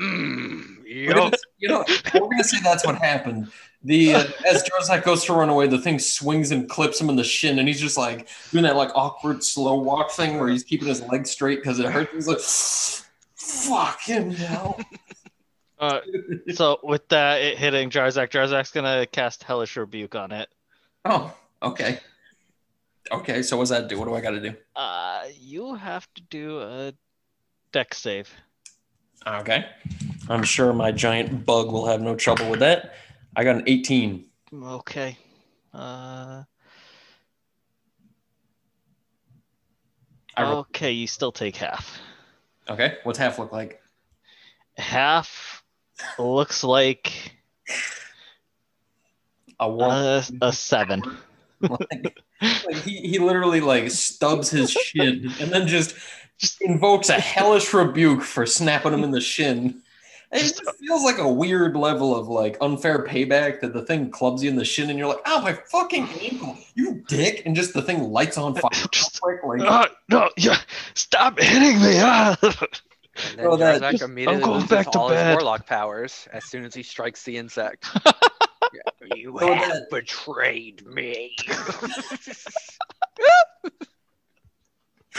mm, 0.00 0.62
yep. 0.84 1.34
you 1.58 1.68
know, 1.68 1.84
we're 2.14 2.28
gonna 2.28 2.44
say 2.44 2.58
that's 2.62 2.84
what 2.84 2.96
happened. 2.96 3.48
The 3.86 4.14
uh, 4.14 4.24
as 4.44 4.64
Jarzak 4.64 5.04
goes 5.04 5.24
to 5.26 5.32
run 5.32 5.48
away, 5.48 5.68
the 5.68 5.78
thing 5.78 6.00
swings 6.00 6.50
and 6.50 6.68
clips 6.68 7.00
him 7.00 7.08
in 7.08 7.14
the 7.14 7.22
shin, 7.22 7.60
and 7.60 7.68
he's 7.68 7.80
just 7.80 7.96
like 7.96 8.28
doing 8.50 8.64
that 8.64 8.74
like 8.74 8.90
awkward 8.96 9.44
slow 9.44 9.76
walk 9.76 10.10
thing 10.10 10.40
where 10.40 10.48
he's 10.48 10.64
keeping 10.64 10.88
his 10.88 11.00
legs 11.02 11.30
straight 11.30 11.60
because 11.62 11.78
it 11.78 11.86
hurts. 11.86 12.12
He's 12.12 12.26
like, 12.26 12.40
"Fucking 13.36 14.32
hell!" 14.32 14.78
Uh, 15.78 16.00
so 16.54 16.80
with 16.82 17.06
that 17.08 17.42
it 17.42 17.58
hitting 17.58 17.90
Jarzak, 17.90 18.30
Jarzak's 18.30 18.70
gonna 18.70 19.04
cast 19.04 19.42
Hellish 19.42 19.76
Rebuke 19.76 20.14
on 20.14 20.32
it. 20.32 20.48
Oh, 21.04 21.36
okay. 21.62 22.00
Okay, 23.12 23.42
so 23.42 23.58
what's 23.58 23.68
that 23.68 23.86
do? 23.86 23.98
What 23.98 24.06
do 24.06 24.14
I 24.14 24.22
got 24.22 24.30
to 24.30 24.40
do? 24.40 24.54
Uh, 24.74 25.24
you 25.38 25.74
have 25.74 26.08
to 26.14 26.22
do 26.22 26.60
a 26.60 26.94
Dex 27.72 27.98
save. 27.98 28.30
Okay. 29.26 29.66
I'm 30.28 30.42
sure 30.42 30.72
my 30.72 30.92
giant 30.92 31.44
bug 31.44 31.70
will 31.70 31.86
have 31.86 32.00
no 32.00 32.14
trouble 32.14 32.50
with 32.50 32.60
that. 32.60 32.94
I 33.36 33.44
got 33.44 33.56
an 33.56 33.64
18. 33.66 34.24
Okay. 34.64 35.18
Uh. 35.72 36.42
Okay, 40.38 40.92
you 40.92 41.06
still 41.06 41.32
take 41.32 41.56
half. 41.56 41.98
Okay, 42.68 42.96
what's 43.04 43.18
half 43.18 43.38
look 43.38 43.52
like? 43.52 43.80
Half 44.76 45.62
looks 46.18 46.64
like 46.64 47.32
a 49.60 49.70
a, 49.70 50.24
a 50.42 50.52
seven. 50.52 51.02
like, 51.60 52.22
like 52.40 52.76
he, 52.82 53.00
he 53.00 53.18
literally 53.18 53.60
like 53.60 53.90
stubs 53.90 54.50
his 54.50 54.70
shin 54.70 55.32
and 55.40 55.50
then 55.50 55.66
just 55.66 55.94
just 56.38 56.60
invokes 56.60 57.08
a 57.08 57.14
hellish 57.14 57.72
rebuke 57.72 58.22
for 58.22 58.44
snapping 58.44 58.92
him 58.92 59.04
in 59.04 59.10
the 59.10 59.20
shin. 59.20 59.82
It 60.32 60.40
just 60.40 60.62
feels 60.78 61.04
like 61.04 61.18
a 61.18 61.28
weird 61.30 61.76
level 61.76 62.14
of 62.14 62.28
like 62.28 62.56
unfair 62.60 63.04
payback 63.04 63.60
that 63.60 63.72
the 63.72 63.82
thing 63.82 64.10
clubs 64.10 64.42
you 64.42 64.50
in 64.50 64.56
the 64.56 64.64
shin 64.64 64.90
and 64.90 64.98
you're 64.98 65.08
like, 65.08 65.22
oh 65.26 65.40
my 65.42 65.52
fucking 65.52 66.08
ankle, 66.20 66.56
you 66.74 67.04
dick, 67.08 67.42
and 67.46 67.54
just 67.54 67.74
the 67.74 67.82
thing 67.82 68.10
lights 68.10 68.38
on 68.38 68.54
fire. 68.54 68.70
Just, 68.90 69.20
like, 69.22 69.40
uh, 69.60 69.86
no, 70.08 70.30
yeah, 70.36 70.58
stop 70.94 71.38
hitting 71.38 71.80
me. 71.80 71.98
Uh. 71.98 72.36
And 73.30 73.38
then 73.38 73.46
oh, 73.46 73.56
that, 73.56 73.80
just, 73.92 74.02
immediately 74.02 74.42
I'm 74.42 74.48
going 74.48 74.66
back 74.66 74.90
to 74.92 74.98
all 74.98 75.08
bed. 75.08 75.26
his 75.26 75.36
warlock 75.36 75.66
powers 75.66 76.28
as 76.32 76.44
soon 76.44 76.64
as 76.64 76.74
he 76.74 76.82
strikes 76.82 77.22
the 77.22 77.38
insect. 77.38 77.86
you 79.14 79.36
have 79.38 79.68
that... 79.68 79.90
betrayed 79.90 80.86
me. 80.86 81.34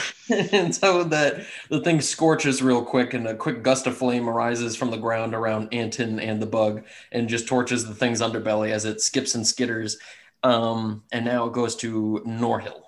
and 0.52 0.74
so 0.74 1.04
that 1.04 1.46
the 1.70 1.80
thing 1.80 2.00
scorches 2.00 2.62
real 2.62 2.84
quick, 2.84 3.14
and 3.14 3.26
a 3.26 3.34
quick 3.34 3.62
gust 3.62 3.86
of 3.86 3.96
flame 3.96 4.28
arises 4.28 4.76
from 4.76 4.90
the 4.90 4.96
ground 4.96 5.34
around 5.34 5.72
Anton 5.72 6.20
and 6.20 6.40
the 6.40 6.46
bug, 6.46 6.84
and 7.12 7.28
just 7.28 7.46
torches 7.46 7.86
the 7.86 7.94
thing's 7.94 8.20
underbelly 8.20 8.70
as 8.70 8.84
it 8.84 9.00
skips 9.00 9.34
and 9.34 9.44
skitters. 9.44 9.96
Um, 10.42 11.02
and 11.12 11.24
now 11.24 11.46
it 11.46 11.52
goes 11.52 11.74
to 11.76 12.22
Norhill. 12.26 12.82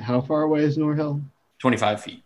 How 0.00 0.20
far 0.20 0.42
away 0.42 0.60
is 0.60 0.78
Norhill? 0.78 1.22
Twenty-five 1.58 2.02
feet. 2.02 2.22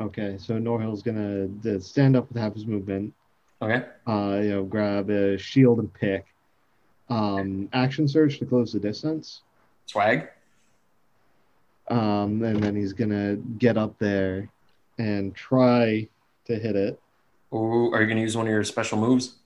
Okay, 0.00 0.36
so 0.38 0.54
Norhill's 0.54 1.02
gonna 1.02 1.80
stand 1.80 2.16
up 2.16 2.28
with 2.28 2.40
half 2.40 2.54
his 2.54 2.66
movement. 2.66 3.12
Okay. 3.60 3.84
Uh, 4.06 4.38
you 4.42 4.50
know, 4.50 4.64
grab 4.64 5.10
a 5.10 5.36
shield 5.36 5.80
and 5.80 5.92
pick. 5.92 6.26
Um, 7.08 7.68
action 7.72 8.06
surge 8.06 8.38
to 8.38 8.46
close 8.46 8.72
the 8.72 8.78
distance. 8.78 9.42
Swag. 9.86 10.28
Um, 11.90 12.42
and 12.42 12.62
then 12.62 12.76
he's 12.76 12.92
gonna 12.92 13.36
get 13.36 13.76
up 13.76 13.98
there 13.98 14.48
and 14.98 15.34
try 15.34 16.08
to 16.46 16.54
hit 16.58 16.76
it. 16.76 17.00
Ooh, 17.52 17.92
are 17.92 18.02
you 18.02 18.08
gonna 18.08 18.20
use 18.20 18.36
one 18.36 18.46
of 18.46 18.50
your 18.50 18.64
special 18.64 18.98
moves? 18.98 19.36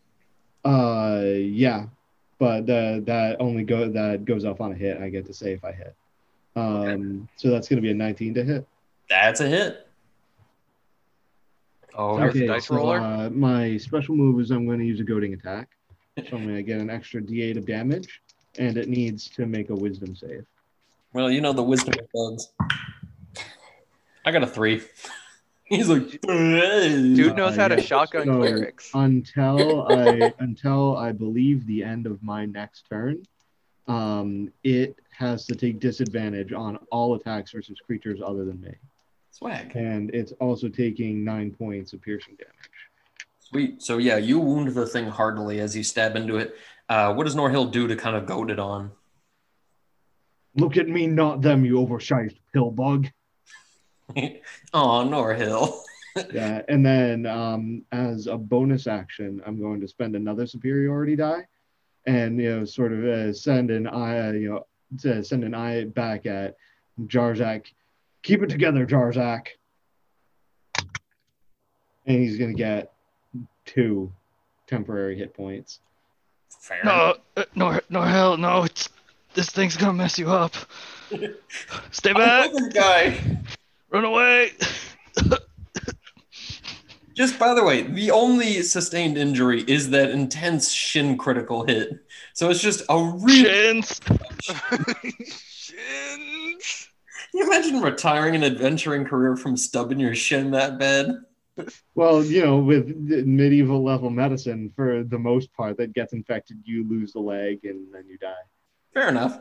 Uh, 0.65 1.23
yeah, 1.25 1.87
but 2.39 2.63
uh, 2.69 3.01
that 3.01 3.37
only 3.41 3.65
go 3.65 3.89
that 3.89 4.25
goes 4.25 4.45
off 4.45 4.61
on 4.61 4.73
a 4.73 4.75
hit. 4.75 5.01
I 5.01 5.09
get 5.09 5.27
to 5.27 5.35
say 5.35 5.53
if 5.53 5.65
I 5.65 5.73
hit. 5.73 5.95
Um, 6.55 6.65
okay. 6.65 7.09
so 7.37 7.51
that's 7.51 7.69
gonna 7.69 7.81
be 7.81 7.91
a 7.91 7.95
19 7.95 8.35
to 8.35 8.45
hit. 8.45 8.67
That's 9.09 9.41
a 9.41 9.49
hit. 9.49 9.87
Oh, 11.95 12.19
okay, 12.19 12.47
dice 12.47 12.67
so, 12.67 12.77
roller. 12.77 12.99
Uh, 12.99 13.31
my 13.31 13.77
special 13.77 14.15
move 14.17 14.41
is 14.41 14.51
I'm 14.51 14.67
going 14.67 14.79
to 14.79 14.85
use 14.85 15.01
a 15.01 15.05
goading 15.05 15.35
attack. 15.35 15.69
So 16.17 16.37
I'm 16.37 16.45
going 16.45 16.57
to 16.57 16.63
get 16.63 16.81
an 16.81 16.91
extra 16.91 17.21
D8 17.21 17.59
of 17.59 17.67
damage, 17.67 18.23
and 18.59 18.77
it 18.77 18.89
needs 18.89 19.29
to 19.31 19.47
make 19.47 19.71
a 19.71 19.75
Wisdom 19.75 20.15
save. 20.15 20.47
Well, 21.13 21.31
you 21.31 21.41
know 21.41 21.53
the 21.53 21.63
wisdom 21.63 21.95
of 21.99 22.09
bugs. 22.13 22.49
I 24.25 24.31
got 24.31 24.43
a 24.43 24.47
three. 24.47 24.83
He's 25.65 25.89
like, 25.89 26.21
dude 26.21 27.37
knows 27.37 27.57
how 27.57 27.69
to 27.69 27.81
shotgun 27.81 28.27
so 28.27 28.37
clerics. 28.37 28.91
Until 28.95 29.87
I 29.91 30.33
until 30.39 30.97
I 30.97 31.13
believe 31.13 31.67
the 31.67 31.83
end 31.83 32.07
of 32.07 32.23
my 32.23 32.45
next 32.45 32.85
turn, 32.91 33.23
um, 33.89 34.53
it 34.63 34.99
has 35.11 35.47
to 35.47 35.55
take 35.55 35.81
disadvantage 35.81 36.53
on 36.53 36.79
all 36.91 37.15
attacks 37.15 37.53
versus 37.53 37.79
creatures 37.81 38.21
other 38.25 38.45
than 38.45 38.61
me. 38.61 38.75
Swag. 39.31 39.75
And 39.75 40.15
it's 40.15 40.33
also 40.33 40.69
taking 40.69 41.25
nine 41.25 41.53
points 41.53 41.93
of 41.95 42.03
piercing 42.03 42.37
damage. 42.37 42.55
Sweet. 43.41 43.83
So 43.83 43.99
yeah, 43.99 44.19
you 44.19 44.39
wound 44.41 44.69
the 44.69 44.87
thing 44.87 45.07
heartily 45.07 45.61
as 45.61 45.77
you 45.77 45.85
stab 45.85 46.17
into 46.17 46.37
it. 46.37 46.55
Uh, 46.89 47.15
what 47.15 47.25
does 47.25 47.35
Norhill 47.35 47.71
do 47.71 47.87
to 47.87 47.97
kind 47.97 48.17
of 48.17 48.27
goad 48.27 48.51
it 48.51 48.59
on? 48.59 48.91
Look 50.55 50.77
at 50.77 50.89
me, 50.89 51.07
not 51.07 51.41
them, 51.41 51.65
you 51.65 51.79
oversized 51.79 52.39
pill 52.53 52.71
bug. 52.71 53.09
oh, 54.17 55.07
Norhill. 55.09 55.75
yeah, 56.33 56.63
and 56.69 56.85
then 56.85 57.25
um, 57.27 57.85
as 57.93 58.27
a 58.27 58.37
bonus 58.37 58.87
action, 58.87 59.41
I'm 59.47 59.59
going 59.59 59.81
to 59.81 59.89
spend 59.89 60.15
another 60.15 60.47
superiority 60.47 61.17
die, 61.17 61.47
and 62.07 62.39
you 62.39 62.51
know, 62.51 62.65
sort 62.65 62.93
of 62.93 63.05
uh, 63.05 63.33
send 63.33 63.71
an 63.71 63.87
eye, 63.87 64.29
uh, 64.29 64.33
you 64.33 64.51
know, 64.51 64.67
to 65.01 65.25
send 65.25 65.45
an 65.45 65.55
eye 65.55 65.85
back 65.85 66.27
at 66.27 66.57
Jarzak. 67.01 67.67
Keep 68.23 68.43
it 68.43 68.51
together, 68.51 68.87
Jarzak. 68.87 69.47
And 72.05 72.19
he's 72.19 72.37
gonna 72.37 72.53
get 72.53 72.93
two 73.65 74.13
temporary 74.67 75.17
hit 75.17 75.33
points. 75.33 75.81
Fair. 76.61 76.81
No, 76.85 77.15
uh, 77.37 77.45
no, 77.55 77.81
no, 77.89 78.03
hell, 78.03 78.37
no! 78.37 78.65
It's 78.65 78.91
this 79.35 79.51
thing's 79.51 79.77
gonna 79.77 79.93
mess 79.93 80.19
you 80.19 80.31
up. 80.31 80.55
Stay 81.91 82.13
back, 82.13 82.51
guy. 82.73 83.19
Run 83.91 84.05
away. 84.05 84.53
Just 87.15 87.39
by 87.39 87.53
the 87.53 87.63
way, 87.63 87.83
the 87.83 88.11
only 88.11 88.63
sustained 88.63 89.19
injury 89.19 89.63
is 89.67 89.91
that 89.91 90.11
intense 90.11 90.73
shin 90.73 91.19
critical 91.19 91.67
hit. 91.67 91.91
So 92.33 92.49
it's 92.49 92.63
just 92.63 92.85
a 92.89 92.99
real 92.99 93.45
shins. 93.45 94.01
shins. 95.37 96.89
Can 97.31 97.41
you 97.41 97.47
imagine 97.47 97.83
retiring 97.83 98.35
an 98.35 98.45
adventuring 98.45 99.05
career 99.05 99.37
from 99.37 99.59
stubbing 99.59 100.01
your 100.01 100.15
shin 100.15 100.53
that 100.53 100.79
bad? 100.79 101.11
Well, 101.95 102.25
you 102.25 102.43
know, 102.45 102.59
with 102.59 102.89
medieval 102.97 103.85
level 103.85 104.09
medicine, 104.09 104.73
for 104.75 105.05
the 105.05 105.19
most 105.19 105.53
part, 105.53 105.77
that 105.77 105.93
gets 105.93 106.15
infected, 106.15 106.63
you 106.65 106.89
lose 106.89 107.13
the 107.13 107.21
leg 107.21 107.61
and 107.65 107.93
then 107.93 108.07
you 108.09 108.17
die. 108.17 108.33
Fair 108.95 109.09
enough. 109.09 109.41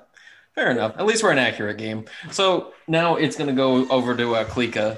Fair 0.56 0.72
enough. 0.72 0.96
At 0.98 1.06
least 1.06 1.24
we're 1.24 1.32
an 1.32 1.38
accurate 1.38 1.78
game. 1.78 2.06
So 2.32 2.74
now 2.88 3.16
it's 3.16 3.36
going 3.36 3.48
to 3.48 3.56
go 3.56 3.88
over 3.90 4.16
to 4.16 4.36
uh, 4.36 4.46
Klika. 4.46 4.98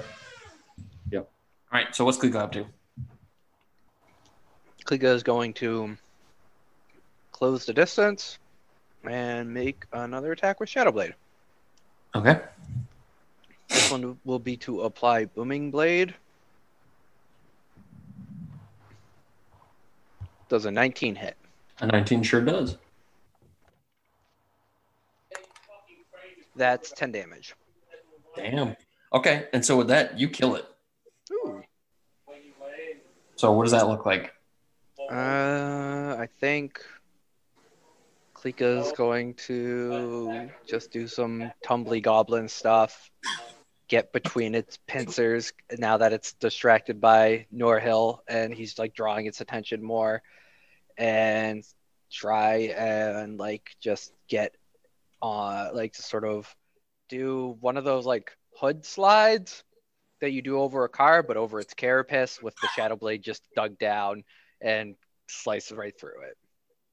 Yep. 1.10 1.30
All 1.72 1.78
right. 1.78 1.94
So 1.94 2.04
what's 2.04 2.18
Klika 2.18 2.36
up 2.36 2.52
to? 2.52 2.66
Klika 4.84 5.14
is 5.14 5.22
going 5.22 5.54
to 5.54 5.96
close 7.32 7.66
the 7.66 7.72
distance 7.72 8.38
and 9.08 9.52
make 9.52 9.84
another 9.92 10.32
attack 10.32 10.60
with 10.60 10.68
Shadow 10.68 10.92
Blade. 10.92 11.14
Okay. 12.14 12.40
This 13.68 13.90
one 13.90 14.18
will 14.24 14.38
be 14.38 14.56
to 14.58 14.82
apply 14.82 15.24
Booming 15.26 15.70
Blade. 15.70 16.14
Does 20.48 20.66
a 20.66 20.70
19 20.70 21.16
hit? 21.16 21.36
A 21.80 21.86
19 21.86 22.22
sure 22.22 22.40
does. 22.40 22.76
That's 26.56 26.92
10 26.92 27.12
damage. 27.12 27.54
Damn. 28.36 28.76
Okay. 29.12 29.48
And 29.52 29.64
so 29.64 29.76
with 29.76 29.88
that, 29.88 30.18
you 30.18 30.28
kill 30.28 30.56
it. 30.56 30.64
Ooh. 31.32 31.62
So 33.36 33.52
what 33.52 33.64
does 33.64 33.72
that 33.72 33.88
look 33.88 34.06
like? 34.06 34.32
Uh, 35.10 36.16
I 36.18 36.28
think 36.40 36.80
Klika's 38.34 38.92
going 38.92 39.34
to 39.34 40.50
just 40.66 40.90
do 40.90 41.06
some 41.06 41.50
tumbly 41.64 42.02
goblin 42.02 42.48
stuff, 42.48 43.10
get 43.88 44.12
between 44.12 44.54
its 44.54 44.78
pincers 44.86 45.52
now 45.78 45.96
that 45.98 46.12
it's 46.12 46.34
distracted 46.34 47.00
by 47.00 47.46
Norhill 47.54 48.18
and 48.28 48.52
he's 48.52 48.78
like 48.78 48.94
drawing 48.94 49.26
its 49.26 49.40
attention 49.40 49.82
more, 49.82 50.22
and 50.96 51.64
try 52.10 52.74
and 52.76 53.38
like 53.38 53.76
just 53.80 54.12
get 54.28 54.54
uh, 55.24 55.70
like 55.72 55.94
to 55.94 56.02
sort 56.02 56.24
of 56.24 56.54
do 57.08 57.56
one 57.60 57.78
of 57.78 57.84
those 57.84 58.04
like 58.04 58.36
hood 58.56 58.84
slides 58.84 59.64
that 60.20 60.32
you 60.32 60.42
do 60.42 60.58
over 60.58 60.84
a 60.84 60.88
car, 60.88 61.22
but 61.22 61.38
over 61.38 61.60
its 61.60 61.72
carapace 61.72 62.42
with 62.42 62.54
the 62.56 62.68
shadow 62.76 62.94
blade 62.94 63.22
just 63.22 63.42
dug 63.56 63.78
down 63.78 64.22
and 64.60 64.94
slice 65.26 65.72
right 65.72 65.98
through 65.98 66.22
it. 66.28 66.36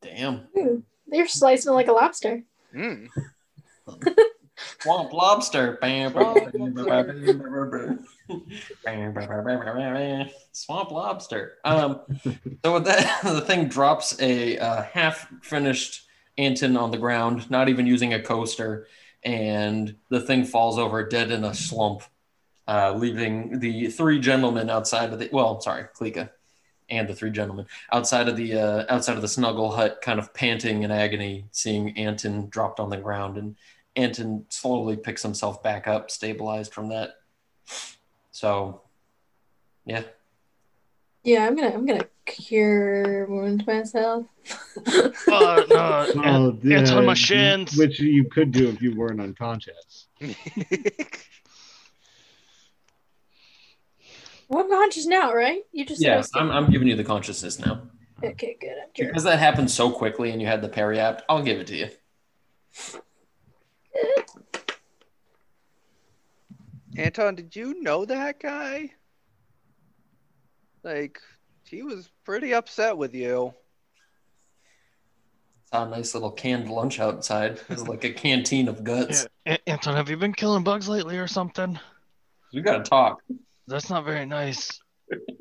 Damn. 0.01 0.47
Ooh, 0.57 0.81
you're 1.11 1.27
slicing 1.27 1.73
like 1.73 1.89
a 1.89 1.91
lobster. 1.91 2.43
Mm. 2.73 3.09
Swamp 4.79 5.11
lobster. 5.11 5.77
Swamp 10.53 10.91
lobster. 10.91 11.57
Um, 11.65 12.01
so 12.63 12.73
with 12.73 12.85
that, 12.85 13.21
the 13.23 13.41
thing 13.41 13.67
drops 13.67 14.19
a 14.21 14.57
uh, 14.57 14.83
half 14.83 15.27
finished 15.41 16.05
Anton 16.41 16.75
on 16.75 16.91
the 16.91 16.97
ground, 16.97 17.49
not 17.49 17.69
even 17.69 17.85
using 17.85 18.13
a 18.13 18.21
coaster, 18.21 18.87
and 19.23 19.95
the 20.09 20.19
thing 20.19 20.43
falls 20.43 20.79
over 20.79 21.07
dead 21.07 21.31
in 21.31 21.43
a 21.43 21.53
slump, 21.53 22.01
uh, 22.67 22.93
leaving 22.93 23.59
the 23.59 23.87
three 23.87 24.19
gentlemen 24.19 24.69
outside 24.69 25.13
of 25.13 25.19
the 25.19 25.29
well, 25.31 25.61
sorry, 25.61 25.85
Klika, 25.95 26.31
and 26.89 27.07
the 27.07 27.15
three 27.15 27.31
gentlemen 27.31 27.67
outside 27.91 28.27
of 28.27 28.35
the 28.35 28.55
uh, 28.55 28.85
outside 28.89 29.15
of 29.15 29.21
the 29.21 29.27
snuggle 29.27 29.71
hut, 29.71 29.99
kind 30.01 30.19
of 30.19 30.33
panting 30.33 30.83
in 30.83 30.91
agony, 30.91 31.45
seeing 31.51 31.97
Anton 31.97 32.49
dropped 32.49 32.79
on 32.79 32.89
the 32.89 32.97
ground, 32.97 33.37
and 33.37 33.55
Anton 33.95 34.45
slowly 34.49 34.97
picks 34.97 35.21
himself 35.21 35.61
back 35.61 35.87
up, 35.87 36.09
stabilized 36.09 36.73
from 36.73 36.89
that. 36.89 37.15
So, 38.31 38.81
yeah, 39.85 40.03
yeah, 41.23 41.45
I'm 41.45 41.55
gonna 41.55 41.73
I'm 41.73 41.85
gonna 41.85 42.07
cure 42.25 43.25
wound 43.27 43.65
myself. 43.67 44.25
uh, 44.87 45.11
no, 45.69 46.07
oh, 46.15 46.57
yeah, 46.63 46.79
it's 46.79 46.91
on 46.91 47.05
my 47.05 47.13
shins. 47.13 47.77
Which 47.77 47.99
you 47.99 48.25
could 48.25 48.51
do 48.51 48.69
if 48.69 48.81
you 48.81 48.95
weren't 48.95 49.21
unconscious. 49.21 50.07
well, 54.49 54.63
I'm 54.63 54.69
conscious 54.69 55.05
now, 55.05 55.33
right? 55.33 55.61
You 55.71 55.85
just 55.85 56.01
yeah. 56.01 56.23
I'm 56.35 56.49
I'm 56.49 56.71
giving 56.71 56.87
you 56.87 56.95
the 56.95 57.03
consciousness 57.03 57.59
now. 57.59 57.83
Okay, 58.23 58.57
good. 58.59 58.77
Because 58.95 59.23
that 59.23 59.39
happened 59.39 59.71
so 59.71 59.91
quickly, 59.91 60.31
and 60.31 60.41
you 60.41 60.47
had 60.47 60.61
the 60.61 60.69
periapt. 60.69 61.21
I'll 61.29 61.43
give 61.43 61.59
it 61.59 61.67
to 61.67 61.75
you. 61.75 61.89
Anton, 66.97 67.35
did 67.35 67.55
you 67.55 67.81
know 67.81 68.05
that 68.05 68.39
guy? 68.39 68.91
Like, 70.83 71.21
he 71.63 71.83
was 71.83 72.09
pretty 72.23 72.53
upset 72.53 72.97
with 72.97 73.13
you. 73.13 73.53
Saw 75.71 75.85
a 75.85 75.89
nice 75.89 76.13
little 76.13 76.31
canned 76.31 76.69
lunch 76.69 76.99
outside. 76.99 77.53
It 77.53 77.69
was 77.69 77.87
like 77.87 78.03
a 78.03 78.11
canteen 78.11 78.67
of 78.67 78.83
guts. 78.83 79.27
Yeah. 79.45 79.57
Anton, 79.67 79.95
have 79.95 80.09
you 80.09 80.17
been 80.17 80.33
killing 80.33 80.63
bugs 80.63 80.89
lately 80.89 81.17
or 81.17 81.27
something? 81.27 81.79
We 82.53 82.61
gotta 82.61 82.83
talk. 82.83 83.21
That's 83.67 83.89
not 83.89 84.03
very 84.03 84.25
nice. 84.25 84.81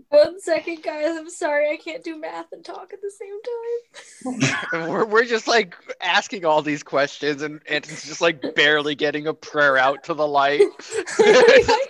One 0.09 0.41
second, 0.41 0.83
guys. 0.83 1.17
I'm 1.17 1.31
sorry. 1.31 1.71
I 1.71 1.77
can't 1.77 2.03
do 2.03 2.19
math 2.19 2.47
and 2.53 2.65
talk 2.65 2.93
at 2.93 3.01
the 3.01 3.11
same 3.11 4.43
time. 4.43 4.91
we're, 4.91 5.05
we're 5.05 5.25
just 5.25 5.47
like 5.47 5.77
asking 6.01 6.45
all 6.45 6.63
these 6.63 6.83
questions, 6.83 7.43
and 7.43 7.61
Anton's 7.69 8.05
just 8.05 8.21
like 8.21 8.55
barely 8.55 8.95
getting 8.95 9.29
a 9.29 9.35
prayer 9.35 9.77
out 9.77 10.03
to 10.05 10.15
the 10.15 10.27
light. 10.27 10.63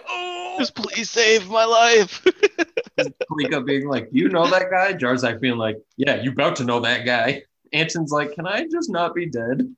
Just 0.58 0.74
please 0.74 0.90
Please 0.92 1.10
save 1.10 1.48
my 1.48 1.64
life. 1.64 2.22
Klika 2.98 3.64
being 3.64 3.88
like, 3.88 4.08
"You 4.12 4.28
know 4.28 4.46
that 4.50 4.70
guy?" 4.70 4.92
Jarzak 4.92 5.40
being 5.40 5.56
like, 5.56 5.76
"Yeah, 5.96 6.20
you 6.20 6.32
about 6.32 6.56
to 6.56 6.64
know 6.64 6.80
that 6.80 7.06
guy." 7.06 7.44
Anton's 7.72 8.12
like, 8.12 8.34
"Can 8.34 8.46
I 8.46 8.66
just 8.70 8.90
not 8.90 9.14
be 9.14 9.24
dead?" 9.24 9.74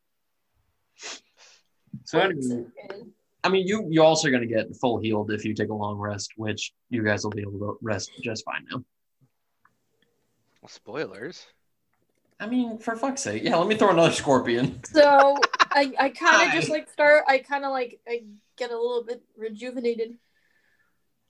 So 2.04 2.18
anyway, 2.18 2.64
I 3.44 3.48
mean, 3.48 3.66
you 3.66 3.86
you 3.90 4.02
also 4.02 4.30
going 4.30 4.42
to 4.42 4.46
get 4.46 4.74
full 4.76 4.98
healed 4.98 5.32
if 5.32 5.44
you 5.44 5.54
take 5.54 5.70
a 5.70 5.74
long 5.74 5.98
rest, 5.98 6.32
which 6.36 6.72
you 6.90 7.02
guys 7.02 7.24
will 7.24 7.30
be 7.30 7.42
able 7.42 7.58
to 7.58 7.78
rest 7.82 8.12
just 8.22 8.44
fine 8.44 8.64
now. 8.70 8.84
Spoilers. 10.66 11.46
I 12.38 12.46
mean, 12.46 12.78
for 12.78 12.96
fuck's 12.96 13.22
sake, 13.22 13.42
yeah. 13.44 13.56
Let 13.56 13.68
me 13.68 13.76
throw 13.76 13.90
another 13.90 14.12
scorpion. 14.12 14.80
So 14.84 15.36
I, 15.70 15.92
I 15.98 16.08
kind 16.10 16.48
of 16.48 16.54
just 16.54 16.68
like 16.68 16.90
start. 16.90 17.24
I 17.28 17.38
kind 17.38 17.64
of 17.64 17.70
like 17.70 18.00
I 18.06 18.24
get 18.56 18.70
a 18.70 18.76
little 18.76 19.04
bit 19.04 19.22
rejuvenated 19.36 20.18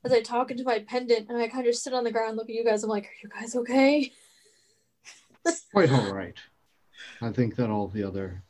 as 0.05 0.13
I 0.13 0.21
talk 0.21 0.51
into 0.51 0.65
my 0.65 0.81
pendant, 0.81 1.29
and 1.29 1.39
I 1.39 1.49
kind 1.49 1.67
of 1.67 1.73
just 1.73 1.85
sit 1.85 1.95
on 1.95 2.05
the 2.05 2.11
ground, 2.11 2.37
look 2.37 2.49
at 2.49 2.55
you 2.55 2.65
guys. 2.65 2.83
I'm 2.83 2.91
like, 2.91 3.05
are 3.05 3.23
you 3.23 3.29
guys 3.29 3.55
okay? 3.57 4.13
Quite 5.73 5.93
all 5.93 6.13
right. 6.13 6.37
I 7.21 7.31
think 7.31 7.57
that 7.57 7.71
all 7.71 7.89
the 7.89 8.05
other 8.05 8.43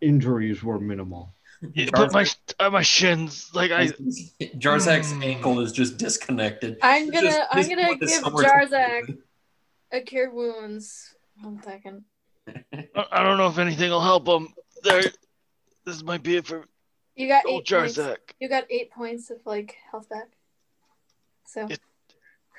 injuries 0.00 0.62
were 0.62 0.80
minimal. 0.80 1.35
Yeah, 1.74 1.88
but 1.92 2.12
my 2.12 2.26
uh, 2.60 2.70
my 2.70 2.82
shins, 2.82 3.50
like 3.54 3.70
I, 3.70 3.86
Jarzak's 3.88 5.12
ankle 5.24 5.60
is 5.60 5.72
just 5.72 5.96
disconnected. 5.96 6.76
I'm 6.82 7.10
gonna 7.10 7.26
just- 7.28 7.40
I'm 7.50 7.68
gonna 7.68 7.96
give 7.96 8.22
Jarzak 8.22 9.18
a 9.92 10.00
cure 10.02 10.30
wounds. 10.30 11.14
One 11.42 11.62
second. 11.62 12.04
I 12.46 12.86
I 13.10 13.22
don't 13.22 13.38
know 13.38 13.48
if 13.48 13.58
anything 13.58 13.90
will 13.90 14.00
help 14.02 14.28
him. 14.28 14.48
There, 14.82 15.02
this 15.86 16.02
might 16.02 16.22
be 16.22 16.36
it 16.36 16.46
for 16.46 16.64
You 17.14 17.26
got 17.28 17.46
old 17.46 17.62
eight 17.62 17.68
points. 17.74 17.96
Jarzak. 17.96 18.16
You 18.38 18.48
got 18.50 18.64
eight 18.70 18.90
points 18.90 19.30
of 19.30 19.38
like 19.46 19.76
health 19.90 20.08
back. 20.10 20.28
So 21.46 21.66
It- 21.70 21.80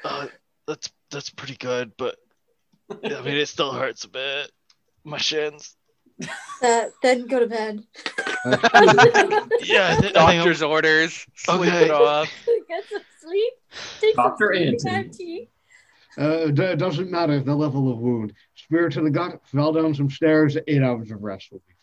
Uh, 0.04 0.28
that's 0.68 0.92
that's 1.12 1.30
pretty 1.30 1.56
good, 1.56 1.92
but 1.98 2.18
I 2.90 3.22
mean 3.22 3.38
it 3.38 3.48
still 3.48 3.72
hurts 3.72 4.04
a 4.06 4.10
bit. 4.10 4.52
My 5.04 5.18
shins. 5.20 5.77
Uh, 6.64 6.86
then 7.04 7.28
go 7.28 7.40
to 7.40 7.48
bed. 7.48 7.84
Yeah, 8.46 8.58
I, 8.74 8.86
thi- 8.94 9.68
I 9.68 9.96
think 9.96 10.16
I'm- 10.18 10.38
Doctor's 10.38 10.62
orders. 10.62 11.26
Sleep 11.36 11.60
Okay. 11.74 11.86
it 11.86 11.92
off. 11.92 12.30
Get 12.70 12.84
some 12.90 13.02
sleep. 13.22 13.54
Take 14.00 14.16
Dr. 14.16 14.54
some 14.56 14.78
sleeping 14.80 14.88
Anthony. 14.88 15.10
tea. 15.18 15.50
Uh, 16.18 16.46
d- 16.48 16.62
it 16.64 16.80
doesn't 16.80 17.12
matter 17.12 17.40
the 17.42 17.54
level 17.56 17.92
of 17.92 18.00
wound. 18.00 18.34
Spear 18.56 18.90
to 18.90 19.02
the 19.02 19.10
gut, 19.10 19.42
fell 19.46 19.74
down 19.74 19.94
some 19.94 20.10
stairs, 20.10 20.58
eight 20.68 20.82
hours 20.82 21.12
of 21.12 21.22
rest 21.22 21.52
will 21.52 21.62
be 21.68 21.74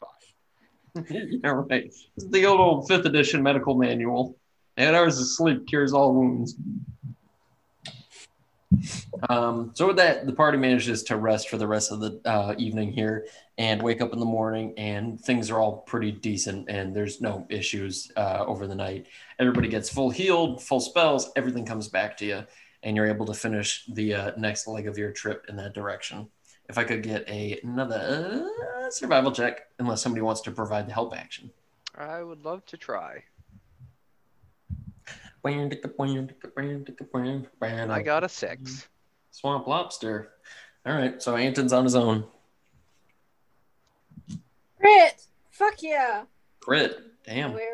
fine. 1.05 1.07
yeah, 1.45 1.51
right. 1.51 1.85
It's 2.17 2.27
the 2.31 2.47
old, 2.47 2.61
old 2.61 2.89
fifth 2.89 3.05
edition 3.05 3.43
medical 3.43 3.75
manual. 3.77 4.37
Eight 4.79 4.95
hours 4.95 5.21
of 5.21 5.27
sleep 5.29 5.67
cures 5.67 5.93
all 5.93 6.15
wounds. 6.15 6.57
Um, 9.29 9.71
so 9.75 9.89
with 9.89 9.97
that, 9.97 10.27
the 10.27 10.33
party 10.33 10.59
manages 10.59 11.03
to 11.05 11.17
rest 11.17 11.49
for 11.49 11.57
the 11.57 11.67
rest 11.67 11.93
of 11.93 12.01
the 12.01 12.21
uh, 12.25 12.55
evening 12.59 12.93
here 12.93 13.27
and 13.57 13.81
wake 13.83 14.01
up 14.01 14.13
in 14.13 14.19
the 14.19 14.27
morning, 14.27 14.75
and 14.77 15.21
things 15.21 15.51
are 15.51 15.59
all 15.59 15.79
pretty 15.79 16.11
decent, 16.11 16.69
and 16.69 16.95
there's 16.95 17.21
no 17.21 17.47
issues 17.49 18.11
uh, 18.17 18.45
over 18.47 18.67
the 18.67 18.75
night. 18.75 19.07
Everybody 19.39 19.69
gets 19.69 19.89
full 19.89 20.11
healed, 20.11 20.63
full 20.63 20.81
spells, 20.81 21.31
everything 21.37 21.65
comes 21.65 21.89
back 21.89 22.17
to 22.19 22.27
you, 22.27 22.45
and 22.83 22.97
you're 22.97 23.07
able 23.07 23.27
to 23.27 23.35
finish 23.35 23.85
the 23.87 24.15
uh, 24.15 24.31
next 24.37 24.67
leg 24.67 24.87
of 24.87 24.99
your 24.99 25.13
trip 25.13 25.47
in 25.49 25.57
that 25.57 25.75
direction. 25.75 26.29
If 26.69 26.79
I 26.79 26.85
could 26.85 27.03
get 27.03 27.29
a, 27.29 27.61
another 27.63 28.49
survival 28.91 29.33
check, 29.33 29.69
unless 29.79 30.03
somebody 30.03 30.23
wants 30.23 30.41
to 30.43 30.51
provide 30.51 30.89
the 30.89 30.93
help 30.93 31.17
action. 31.17 31.51
I 31.97 32.23
would 32.23 32.45
love 32.45 32.67
to 32.67 32.77
try. 32.77 33.23
I 37.91 37.97
I 37.99 38.03
got 38.03 38.25
a 38.25 38.29
six. 38.29 38.63
Mm-hmm. 38.63 38.89
Swamp 39.31 39.67
lobster. 39.67 40.31
All 40.87 40.95
right, 40.95 41.21
so 41.23 41.37
Anton's 41.37 41.73
on 41.73 41.85
his 41.85 41.95
own. 41.95 42.25
Crit. 44.79 45.27
Fuck 45.51 45.83
yeah. 45.83 46.25
Crit. 46.61 46.99
Damn. 47.25 47.59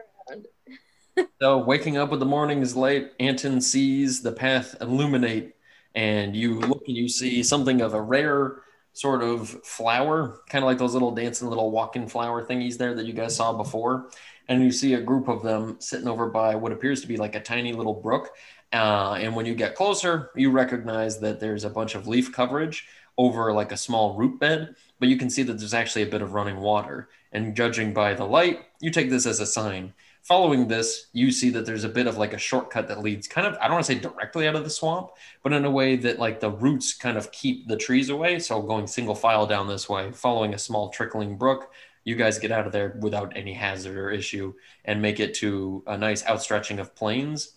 So 1.38 1.58
waking 1.58 1.98
up 1.98 2.10
with 2.10 2.20
the 2.20 2.26
morning 2.26 2.62
is 2.62 2.74
late. 2.74 3.12
Anton 3.20 3.60
sees 3.60 4.22
the 4.22 4.32
path 4.32 4.76
illuminate, 4.80 5.54
and 5.94 6.34
you 6.34 6.60
look 6.60 6.84
and 6.86 6.96
you 6.96 7.08
see 7.10 7.42
something 7.42 7.82
of 7.82 7.92
a 7.92 8.00
rare 8.00 8.62
sort 8.92 9.22
of 9.22 9.48
flower, 9.64 10.40
kind 10.48 10.64
of 10.64 10.66
like 10.66 10.78
those 10.78 10.94
little 10.94 11.10
dancing 11.10 11.48
little 11.48 11.70
walking 11.70 12.08
flower 12.08 12.46
thingies 12.46 12.78
there 12.78 12.94
that 12.94 13.04
you 13.06 13.12
guys 13.12 13.36
saw 13.36 13.52
before. 13.52 14.08
And 14.51 14.62
you 14.62 14.72
see 14.72 14.94
a 14.94 15.01
group 15.01 15.28
of 15.28 15.42
them 15.42 15.76
sitting 15.78 16.09
over 16.09 16.28
by 16.28 16.57
what 16.57 16.72
appears 16.72 17.01
to 17.01 17.07
be 17.07 17.16
like 17.16 17.36
a 17.36 17.40
tiny 17.40 17.72
little 17.72 17.94
brook. 17.94 18.30
Uh, 18.72 19.12
and 19.12 19.34
when 19.34 19.46
you 19.46 19.55
get 19.55 19.76
closer, 19.76 20.30
you 20.34 20.51
recognize 20.51 21.20
that 21.20 21.40
there's 21.40 21.64
a 21.64 21.70
bunch 21.70 21.94
of 21.94 22.09
leaf 22.09 22.32
coverage 22.32 22.86
over 23.16 23.53
like 23.53 23.70
a 23.70 23.76
small 23.76 24.14
root 24.14 24.40
bed, 24.40 24.74
but 24.98 25.09
you 25.09 25.16
can 25.16 25.30
see 25.30 25.44
that 25.44 25.55
there's 25.55 25.74
actually 25.74 26.03
a 26.03 26.11
bit 26.11 26.20
of 26.20 26.34
running 26.34 26.59
water. 26.59 27.09
And 27.32 27.55
judging 27.55 27.94
by 27.94 28.14
the 28.14 28.24
light, 28.24 28.61
you 28.80 28.90
take 28.90 29.09
this 29.09 29.24
as 29.24 29.38
a 29.38 29.46
sign. 29.46 29.92
Following 30.22 30.68
this, 30.68 31.07
you 31.12 31.30
see 31.30 31.51
that 31.51 31.64
there's 31.64 31.84
a 31.84 31.88
bit 31.88 32.07
of 32.07 32.18
like 32.18 32.34
a 32.34 32.38
shortcut 32.38 32.88
that 32.88 33.03
leads 33.03 33.28
kind 33.28 33.46
of, 33.46 33.57
I 33.61 33.64
don't 33.64 33.74
want 33.74 33.86
to 33.86 33.92
say 33.92 33.98
directly 34.01 34.48
out 34.48 34.57
of 34.57 34.64
the 34.64 34.70
swamp, 34.70 35.11
but 35.42 35.53
in 35.53 35.64
a 35.64 35.70
way 35.70 35.96
that 35.96 36.18
like 36.18 36.40
the 36.40 36.51
roots 36.51 36.92
kind 36.92 37.16
of 37.16 37.30
keep 37.30 37.68
the 37.68 37.76
trees 37.76 38.11
away. 38.11 38.38
So 38.40 38.61
going 38.61 38.86
single 38.86 39.14
file 39.14 39.46
down 39.46 39.68
this 39.68 39.88
way, 39.88 40.11
following 40.12 40.55
a 40.55 40.59
small 40.59 40.90
trickling 40.90 41.36
brook, 41.36 41.72
you 42.05 42.16
guys 42.16 42.38
get 42.38 42.51
out 42.51 42.66
of 42.66 42.72
there 42.72 42.96
without 43.01 43.36
any 43.36 43.53
hazard 43.53 43.96
or 43.96 44.11
issue 44.11 44.55
and 44.84 45.03
make 45.03 45.20
it 45.20 45.34
to 45.34 45.82
a 45.86 45.96
nice 45.96 46.24
outstretching 46.24 46.78
of 46.78 46.94
plains 46.94 47.53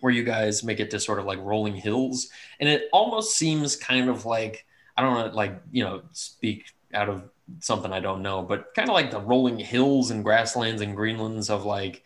where 0.00 0.12
you 0.12 0.22
guys 0.22 0.62
make 0.62 0.80
it 0.80 0.90
to 0.90 1.00
sort 1.00 1.18
of 1.18 1.24
like 1.24 1.38
rolling 1.40 1.74
hills. 1.74 2.28
And 2.60 2.68
it 2.68 2.88
almost 2.92 3.36
seems 3.36 3.76
kind 3.76 4.08
of 4.08 4.24
like, 4.24 4.64
I 4.96 5.02
don't 5.02 5.30
to 5.30 5.36
like, 5.36 5.60
you 5.72 5.84
know, 5.84 6.02
speak 6.12 6.66
out 6.94 7.08
of 7.08 7.28
something 7.60 7.92
I 7.92 8.00
don't 8.00 8.22
know, 8.22 8.42
but 8.42 8.74
kind 8.74 8.88
of 8.88 8.94
like 8.94 9.10
the 9.10 9.20
rolling 9.20 9.58
hills 9.58 10.10
and 10.10 10.24
grasslands 10.24 10.82
and 10.82 10.96
greenlands 10.96 11.50
of 11.50 11.64
like 11.64 12.04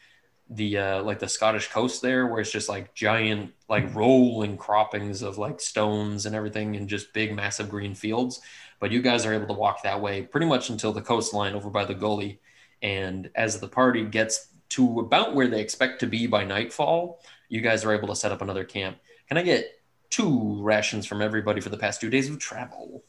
the 0.51 0.77
uh 0.77 1.03
like 1.03 1.19
the 1.19 1.29
Scottish 1.29 1.69
coast 1.69 2.03
there 2.03 2.27
where 2.27 2.41
it's 2.41 2.51
just 2.51 2.69
like 2.69 2.95
giant 2.95 3.53
like 3.69 3.95
rolling 3.95 4.57
croppings 4.57 5.23
of 5.23 5.39
like 5.39 5.61
stones 5.61 6.27
and 6.27 6.37
everything 6.37 6.77
and 6.77 6.89
just 6.89 7.13
big 7.13 7.35
massive 7.35 7.69
green 7.69 7.95
fields. 7.95 8.41
But 8.83 8.91
you 8.91 9.01
guys 9.01 9.25
are 9.25 9.33
able 9.33 9.47
to 9.47 9.53
walk 9.53 9.85
that 9.85 10.01
way 10.01 10.23
pretty 10.23 10.47
much 10.47 10.69
until 10.69 10.93
the 10.93 11.01
coastline 11.01 11.55
over 11.55 11.71
by 11.71 11.85
the 11.85 11.95
gully. 11.95 12.41
And 12.83 13.31
as 13.37 13.61
the 13.61 13.69
party 13.69 14.05
gets 14.05 14.49
to 14.71 14.99
about 14.99 15.37
where 15.37 15.47
they 15.47 15.61
expect 15.61 16.01
to 16.01 16.09
be 16.09 16.27
by 16.27 16.43
nightfall, 16.43 17.21
you 17.49 17.61
guys 17.61 17.85
are 17.85 17.95
able 17.95 18.09
to 18.09 18.17
set 18.17 18.33
up 18.33 18.43
another 18.43 18.65
camp. 18.65 18.99
Can 19.29 19.39
I 19.39 19.43
get 19.43 19.81
two 20.11 20.61
rations 20.61 21.07
from 21.07 21.23
everybody 21.23 21.61
for 21.61 21.69
the 21.69 21.79
past 21.79 22.01
two 22.01 22.11
days 22.11 22.29
of 22.29 22.41
travel? 22.41 23.05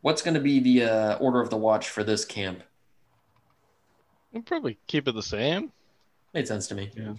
What's 0.00 0.22
going 0.22 0.32
to 0.32 0.40
be 0.40 0.58
the 0.58 0.84
uh, 0.84 1.16
order 1.16 1.42
of 1.42 1.50
the 1.50 1.58
watch 1.58 1.90
for 1.90 2.02
this 2.02 2.24
camp? 2.24 2.62
We'll 4.32 4.44
probably 4.44 4.78
keep 4.86 5.06
it 5.06 5.12
the 5.14 5.22
same. 5.22 5.72
Made 6.32 6.48
sense 6.48 6.68
to 6.68 6.74
me. 6.74 6.90
Yeah. 6.96 7.12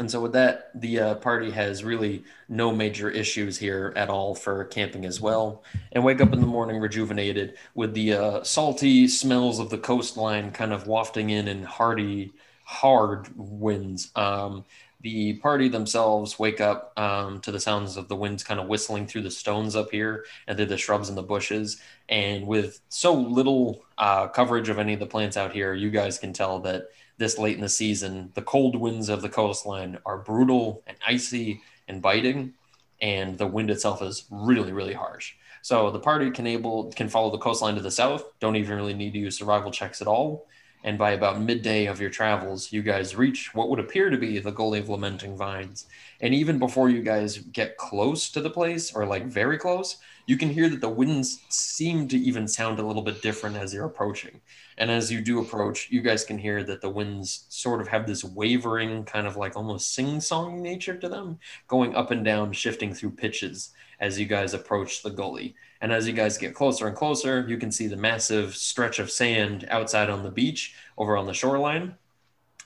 And 0.00 0.08
so 0.08 0.20
with 0.20 0.32
that, 0.34 0.70
the 0.80 1.00
uh, 1.00 1.14
party 1.16 1.50
has 1.50 1.82
really 1.82 2.22
no 2.48 2.72
major 2.72 3.10
issues 3.10 3.58
here 3.58 3.92
at 3.96 4.08
all 4.08 4.34
for 4.34 4.64
camping 4.66 5.04
as 5.04 5.20
well, 5.20 5.64
and 5.90 6.04
wake 6.04 6.20
up 6.20 6.32
in 6.32 6.40
the 6.40 6.46
morning 6.46 6.78
rejuvenated 6.78 7.56
with 7.74 7.94
the 7.94 8.12
uh, 8.12 8.44
salty 8.44 9.08
smells 9.08 9.58
of 9.58 9.70
the 9.70 9.78
coastline 9.78 10.52
kind 10.52 10.72
of 10.72 10.86
wafting 10.86 11.30
in 11.30 11.48
in 11.48 11.64
hearty, 11.64 12.32
hard 12.62 13.28
winds. 13.36 14.12
Um, 14.14 14.64
the 15.00 15.34
party 15.34 15.68
themselves 15.68 16.38
wake 16.38 16.60
up 16.60 16.92
um, 16.96 17.40
to 17.40 17.52
the 17.52 17.60
sounds 17.60 17.96
of 17.96 18.08
the 18.08 18.16
winds 18.16 18.42
kind 18.42 18.58
of 18.58 18.66
whistling 18.66 19.06
through 19.06 19.22
the 19.22 19.30
stones 19.30 19.76
up 19.76 19.90
here 19.90 20.24
and 20.46 20.56
through 20.56 20.66
the 20.66 20.76
shrubs 20.76 21.08
and 21.08 21.16
the 21.16 21.22
bushes. 21.22 21.80
And 22.08 22.46
with 22.46 22.80
so 22.88 23.14
little 23.14 23.84
uh, 23.96 24.28
coverage 24.28 24.68
of 24.68 24.78
any 24.78 24.94
of 24.94 25.00
the 25.00 25.06
plants 25.06 25.36
out 25.36 25.52
here, 25.52 25.72
you 25.74 25.90
guys 25.90 26.18
can 26.18 26.32
tell 26.32 26.58
that 26.60 26.88
this 27.18 27.38
late 27.38 27.56
in 27.56 27.62
the 27.62 27.68
season, 27.68 28.30
the 28.34 28.42
cold 28.42 28.76
winds 28.76 29.08
of 29.08 29.22
the 29.22 29.28
coastline 29.28 29.98
are 30.06 30.18
brutal 30.18 30.82
and 30.86 30.96
icy 31.06 31.60
and 31.86 32.00
biting, 32.00 32.54
and 33.00 33.36
the 33.38 33.46
wind 33.46 33.70
itself 33.70 34.02
is 34.02 34.24
really, 34.30 34.72
really 34.72 34.94
harsh. 34.94 35.34
So 35.62 35.90
the 35.90 36.00
party 36.00 36.30
can 36.30 36.46
able 36.46 36.90
can 36.92 37.08
follow 37.08 37.30
the 37.30 37.38
coastline 37.38 37.74
to 37.74 37.82
the 37.82 37.90
south. 37.90 38.24
Don't 38.40 38.56
even 38.56 38.76
really 38.76 38.94
need 38.94 39.12
to 39.12 39.18
use 39.18 39.36
survival 39.36 39.70
checks 39.70 40.00
at 40.00 40.08
all. 40.08 40.46
And 40.84 40.96
by 40.96 41.10
about 41.10 41.40
midday 41.40 41.86
of 41.86 42.00
your 42.00 42.10
travels, 42.10 42.72
you 42.72 42.82
guys 42.82 43.16
reach 43.16 43.54
what 43.54 43.68
would 43.68 43.80
appear 43.80 44.10
to 44.10 44.16
be 44.16 44.38
the 44.38 44.52
Gully 44.52 44.78
of 44.78 44.88
Lamenting 44.88 45.36
Vines. 45.36 45.86
And 46.20 46.32
even 46.34 46.58
before 46.58 46.88
you 46.88 47.02
guys 47.02 47.38
get 47.38 47.76
close 47.76 48.30
to 48.30 48.40
the 48.40 48.50
place, 48.50 48.94
or 48.94 49.04
like 49.04 49.26
very 49.26 49.58
close, 49.58 49.96
you 50.26 50.36
can 50.36 50.50
hear 50.50 50.68
that 50.68 50.80
the 50.80 50.88
winds 50.88 51.40
seem 51.48 52.06
to 52.08 52.18
even 52.18 52.46
sound 52.46 52.78
a 52.78 52.86
little 52.86 53.02
bit 53.02 53.22
different 53.22 53.56
as 53.56 53.72
you're 53.74 53.86
approaching. 53.86 54.40
And 54.76 54.90
as 54.90 55.10
you 55.10 55.20
do 55.20 55.40
approach, 55.40 55.88
you 55.90 56.00
guys 56.00 56.24
can 56.24 56.38
hear 56.38 56.62
that 56.64 56.80
the 56.80 56.90
winds 56.90 57.46
sort 57.48 57.80
of 57.80 57.88
have 57.88 58.06
this 58.06 58.22
wavering, 58.22 59.04
kind 59.04 59.26
of 59.26 59.36
like 59.36 59.56
almost 59.56 59.94
sing 59.94 60.20
song 60.20 60.62
nature 60.62 60.96
to 60.96 61.08
them, 61.08 61.38
going 61.66 61.96
up 61.96 62.10
and 62.10 62.24
down, 62.24 62.52
shifting 62.52 62.94
through 62.94 63.12
pitches 63.12 63.70
as 64.00 64.20
you 64.20 64.26
guys 64.26 64.54
approach 64.54 65.02
the 65.02 65.10
gully. 65.10 65.56
And 65.80 65.92
as 65.92 66.06
you 66.06 66.12
guys 66.12 66.38
get 66.38 66.54
closer 66.54 66.86
and 66.88 66.96
closer, 66.96 67.46
you 67.48 67.56
can 67.56 67.70
see 67.70 67.86
the 67.86 67.96
massive 67.96 68.56
stretch 68.56 68.98
of 68.98 69.10
sand 69.10 69.66
outside 69.70 70.10
on 70.10 70.22
the 70.24 70.30
beach 70.30 70.74
over 70.96 71.16
on 71.16 71.26
the 71.26 71.34
shoreline. 71.34 71.96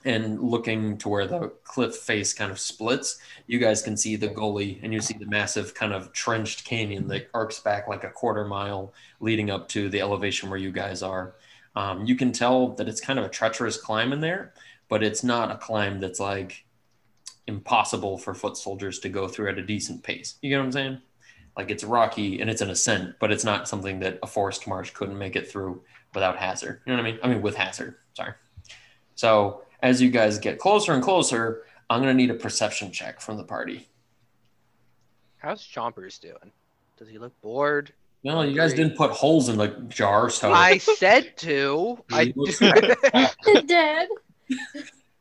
and 0.05 0.41
looking 0.41 0.97
to 0.97 1.09
where 1.09 1.25
the 1.27 1.49
cliff 1.63 1.95
face 1.95 2.33
kind 2.33 2.51
of 2.51 2.59
splits, 2.59 3.19
you 3.47 3.57
guys 3.59 3.81
can 3.81 3.95
see 3.95 4.15
the 4.15 4.27
gully 4.27 4.79
and 4.83 4.93
you 4.93 4.99
see 4.99 5.17
the 5.17 5.25
massive 5.25 5.73
kind 5.73 5.93
of 5.93 6.11
trenched 6.11 6.65
canyon 6.65 7.07
that 7.07 7.29
arcs 7.33 7.59
back 7.59 7.87
like 7.87 8.03
a 8.03 8.09
quarter 8.09 8.43
mile 8.45 8.93
leading 9.19 9.49
up 9.49 9.69
to 9.69 9.89
the 9.89 10.01
elevation 10.01 10.49
where 10.49 10.59
you 10.59 10.71
guys 10.71 11.01
are. 11.01 11.35
Um, 11.75 12.05
you 12.05 12.15
can 12.15 12.31
tell 12.31 12.69
that 12.75 12.87
it's 12.89 13.01
kind 13.01 13.17
of 13.17 13.25
a 13.25 13.29
treacherous 13.29 13.77
climb 13.77 14.11
in 14.13 14.19
there, 14.19 14.53
but 14.89 15.03
it's 15.03 15.23
not 15.23 15.51
a 15.51 15.57
climb 15.57 15.99
that's 15.99 16.19
like 16.19 16.65
impossible 17.47 18.17
for 18.17 18.33
foot 18.33 18.57
soldiers 18.57 18.99
to 18.99 19.09
go 19.09 19.27
through 19.27 19.49
at 19.49 19.57
a 19.57 19.65
decent 19.65 20.03
pace. 20.03 20.35
You 20.41 20.49
get 20.49 20.57
what 20.57 20.65
I'm 20.65 20.71
saying? 20.71 21.01
Like 21.55 21.69
it's 21.69 21.83
rocky 21.83 22.41
and 22.41 22.49
it's 22.49 22.61
an 22.61 22.69
ascent, 22.69 23.15
but 23.19 23.31
it's 23.31 23.43
not 23.43 23.67
something 23.67 23.99
that 23.99 24.19
a 24.23 24.27
forest 24.27 24.67
march 24.67 24.93
couldn't 24.93 25.17
make 25.17 25.35
it 25.35 25.49
through 25.51 25.83
without 26.13 26.37
hazard. 26.37 26.81
You 26.85 26.93
know 26.93 27.01
what 27.01 27.07
I 27.07 27.11
mean? 27.11 27.19
I 27.23 27.27
mean, 27.27 27.41
with 27.41 27.55
hazard. 27.55 27.95
Sorry. 28.13 28.33
So 29.15 29.61
as 29.81 30.01
you 30.01 30.09
guys 30.09 30.39
get 30.39 30.57
closer 30.59 30.93
and 30.93 31.03
closer, 31.03 31.63
I'm 31.89 32.01
going 32.01 32.15
to 32.15 32.21
need 32.21 32.31
a 32.31 32.35
perception 32.39 32.91
check 32.91 33.21
from 33.21 33.37
the 33.37 33.43
party. 33.43 33.87
How's 35.37 35.61
Chompers 35.61 36.19
doing? 36.19 36.51
Does 36.97 37.09
he 37.09 37.17
look 37.17 37.39
bored? 37.41 37.93
No, 38.23 38.41
you 38.41 38.55
guys 38.55 38.73
didn't 38.73 38.95
put 38.95 39.11
holes 39.11 39.49
in 39.49 39.57
the 39.57 39.67
jar, 39.89 40.29
so 40.29 40.53
I 40.53 40.77
said 40.77 41.35
to. 41.39 41.99
I 42.11 42.25
He 42.25 42.33
looks- 42.35 42.59
Dead. 43.65 44.07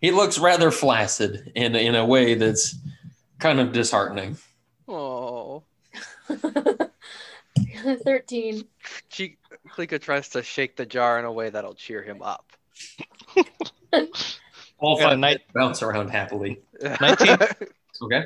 he 0.00 0.12
looks 0.12 0.38
rather 0.38 0.70
flaccid 0.70 1.50
in 1.56 1.74
in 1.74 1.96
a 1.96 2.06
way 2.06 2.34
that's 2.36 2.76
kind 3.40 3.58
of 3.58 3.72
disheartening. 3.72 4.38
oh. 4.88 5.64
13. 8.04 8.64
She, 9.08 9.36
Klika 9.70 10.00
tries 10.00 10.28
to 10.30 10.42
shake 10.42 10.76
the 10.76 10.86
jar 10.86 11.18
in 11.18 11.24
a 11.24 11.32
way 11.32 11.50
that'll 11.50 11.74
cheer 11.74 12.02
him 12.02 12.22
up. 12.22 12.50
All 14.78 14.96
Got 14.98 15.04
a 15.04 15.10
five 15.10 15.18
night- 15.18 15.40
bounce 15.54 15.82
around 15.82 16.08
happily. 16.10 16.60
19. 17.00 17.36
Okay, 18.02 18.24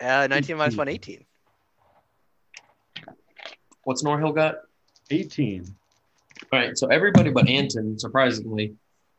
uh, 0.00 0.26
19 0.30 0.56
minus 0.56 0.76
1, 0.76 0.88
18. 0.88 1.24
what's 3.84 4.02
Norhill 4.02 4.34
got? 4.34 4.54
18. 5.10 5.66
All 6.50 6.58
right, 6.58 6.78
so 6.78 6.86
everybody 6.86 7.28
but 7.30 7.46
Anton, 7.48 7.98
surprisingly, 7.98 8.76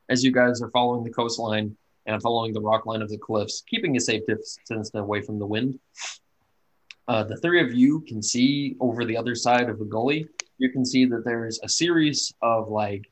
as 0.10 0.24
you 0.24 0.32
guys 0.32 0.62
are 0.64 0.72
following 0.72 1.04
the 1.04 1.12
coastline 1.12 1.76
and 2.08 2.20
following 2.24 2.52
the 2.54 2.62
rock 2.62 2.88
line 2.88 3.04
of 3.04 3.10
the 3.10 3.18
cliffs, 3.20 3.62
keeping 3.70 3.96
a 3.96 4.00
safe 4.00 4.26
distance 4.26 4.90
away 4.96 5.22
from 5.22 5.38
the 5.38 5.46
wind, 5.46 5.78
uh, 7.10 7.24
the 7.24 7.38
three 7.38 7.60
of 7.60 7.74
you 7.74 8.02
can 8.02 8.22
see 8.22 8.78
over 8.80 9.04
the 9.04 9.18
other 9.18 9.34
side 9.34 9.68
of 9.68 9.80
the 9.80 9.86
gully. 9.86 10.28
You 10.60 10.70
can 10.70 10.86
see 10.86 11.06
that 11.06 11.26
there's 11.26 11.60
a 11.64 11.68
series 11.68 12.32
of 12.44 12.70
like 12.70 13.10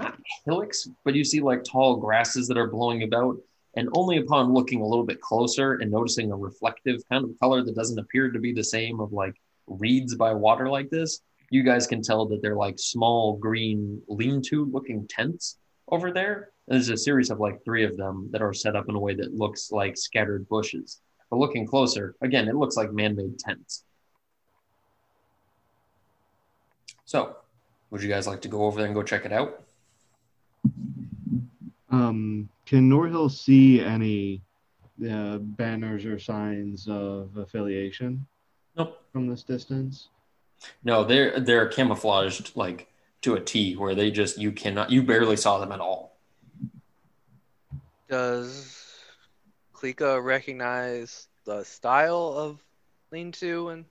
not 0.00 0.18
hillocks, 0.44 0.88
but 1.04 1.14
you 1.14 1.22
see 1.22 1.40
like 1.40 1.62
tall 1.62 1.94
grasses 1.94 2.48
that 2.48 2.58
are 2.58 2.66
blowing 2.66 3.04
about. 3.04 3.36
And 3.76 3.88
only 3.94 4.18
upon 4.18 4.52
looking 4.52 4.82
a 4.82 4.86
little 4.86 5.04
bit 5.04 5.20
closer 5.20 5.74
and 5.74 5.92
noticing 5.92 6.32
a 6.32 6.36
reflective 6.36 7.02
kind 7.08 7.22
of 7.24 7.38
color 7.38 7.62
that 7.62 7.76
doesn't 7.76 8.00
appear 8.00 8.32
to 8.32 8.40
be 8.40 8.52
the 8.52 8.64
same 8.64 8.98
of 8.98 9.12
like 9.12 9.34
reeds 9.68 10.16
by 10.16 10.32
water 10.32 10.68
like 10.68 10.90
this, 10.90 11.20
you 11.50 11.62
guys 11.62 11.86
can 11.86 12.02
tell 12.02 12.26
that 12.26 12.42
they're 12.42 12.56
like 12.56 12.80
small 12.80 13.36
green 13.36 14.02
lean-to 14.08 14.64
looking 14.72 15.06
tents 15.08 15.58
over 15.88 16.10
there. 16.10 16.50
There's 16.66 16.88
a 16.88 16.96
series 16.96 17.30
of 17.30 17.38
like 17.38 17.64
three 17.64 17.84
of 17.84 17.96
them 17.96 18.28
that 18.32 18.42
are 18.42 18.52
set 18.52 18.74
up 18.74 18.88
in 18.88 18.96
a 18.96 19.00
way 19.00 19.14
that 19.14 19.34
looks 19.34 19.70
like 19.70 19.96
scattered 19.96 20.48
bushes. 20.48 21.00
But 21.34 21.40
looking 21.40 21.66
closer, 21.66 22.14
again, 22.20 22.46
it 22.46 22.54
looks 22.54 22.76
like 22.76 22.92
man-made 22.92 23.40
tents. 23.40 23.82
So, 27.06 27.34
would 27.90 28.04
you 28.04 28.08
guys 28.08 28.28
like 28.28 28.40
to 28.42 28.48
go 28.48 28.66
over 28.66 28.78
there 28.78 28.86
and 28.86 28.94
go 28.94 29.02
check 29.02 29.24
it 29.24 29.32
out? 29.32 29.64
Um, 31.90 32.48
can 32.66 32.88
Norhill 32.88 33.28
see 33.28 33.80
any 33.80 34.42
uh, 35.10 35.38
banners 35.38 36.04
or 36.04 36.20
signs 36.20 36.86
of 36.86 37.36
affiliation 37.36 38.24
Nope. 38.76 39.02
from 39.12 39.26
this 39.26 39.42
distance? 39.42 40.10
No, 40.84 41.02
they're 41.02 41.40
they're 41.40 41.66
camouflaged 41.66 42.52
like 42.54 42.86
to 43.22 43.34
a 43.34 43.40
T, 43.40 43.74
where 43.74 43.96
they 43.96 44.12
just 44.12 44.38
you 44.38 44.52
cannot 44.52 44.92
you 44.92 45.02
barely 45.02 45.36
saw 45.36 45.58
them 45.58 45.72
at 45.72 45.80
all. 45.80 46.16
Does 48.08 48.83
Klika 49.84 50.24
recognize 50.24 51.28
the 51.44 51.62
style 51.62 52.32
of 52.34 52.58
lean 53.12 53.32
to 53.32 53.68
and 53.68 53.84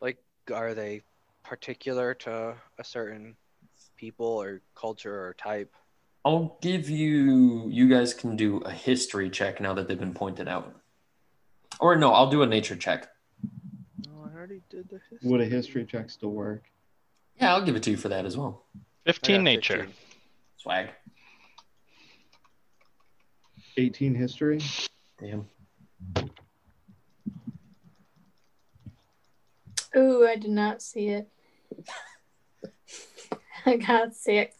like 0.00 0.18
are 0.52 0.74
they 0.74 1.02
particular 1.44 2.14
to 2.14 2.56
a 2.78 2.84
certain 2.84 3.36
people 3.96 4.26
or 4.26 4.60
culture 4.74 5.28
or 5.28 5.34
type? 5.34 5.72
I'll 6.24 6.58
give 6.60 6.90
you 6.90 7.68
you 7.68 7.88
guys 7.88 8.12
can 8.12 8.34
do 8.34 8.56
a 8.58 8.72
history 8.72 9.30
check 9.30 9.60
now 9.60 9.72
that 9.74 9.86
they've 9.86 10.00
been 10.00 10.14
pointed 10.14 10.48
out. 10.48 10.74
Or 11.78 11.94
no, 11.94 12.12
I'll 12.12 12.28
do 12.28 12.42
a 12.42 12.46
nature 12.46 12.74
check. 12.74 13.08
Oh, 14.08 14.28
I 14.28 14.36
already 14.36 14.62
did 14.68 14.88
the 14.88 15.00
history. 15.10 15.30
Would 15.30 15.40
a 15.42 15.44
history 15.44 15.84
check 15.84 16.10
still 16.10 16.32
work? 16.32 16.64
Yeah, 17.36 17.54
I'll 17.54 17.64
give 17.64 17.76
it 17.76 17.84
to 17.84 17.92
you 17.92 17.96
for 17.96 18.08
that 18.08 18.26
as 18.26 18.36
well. 18.36 18.64
15 19.06 19.44
nature. 19.44 19.76
15. 19.76 19.94
Swag. 20.56 20.88
18 23.76 24.16
history? 24.16 24.58
Damn. 25.20 25.46
Ooh, 29.96 30.26
I 30.26 30.36
did 30.36 30.50
not 30.50 30.82
see 30.82 31.08
it. 31.08 31.28
I 33.66 33.76
got 33.76 34.14
sick. 34.14 34.54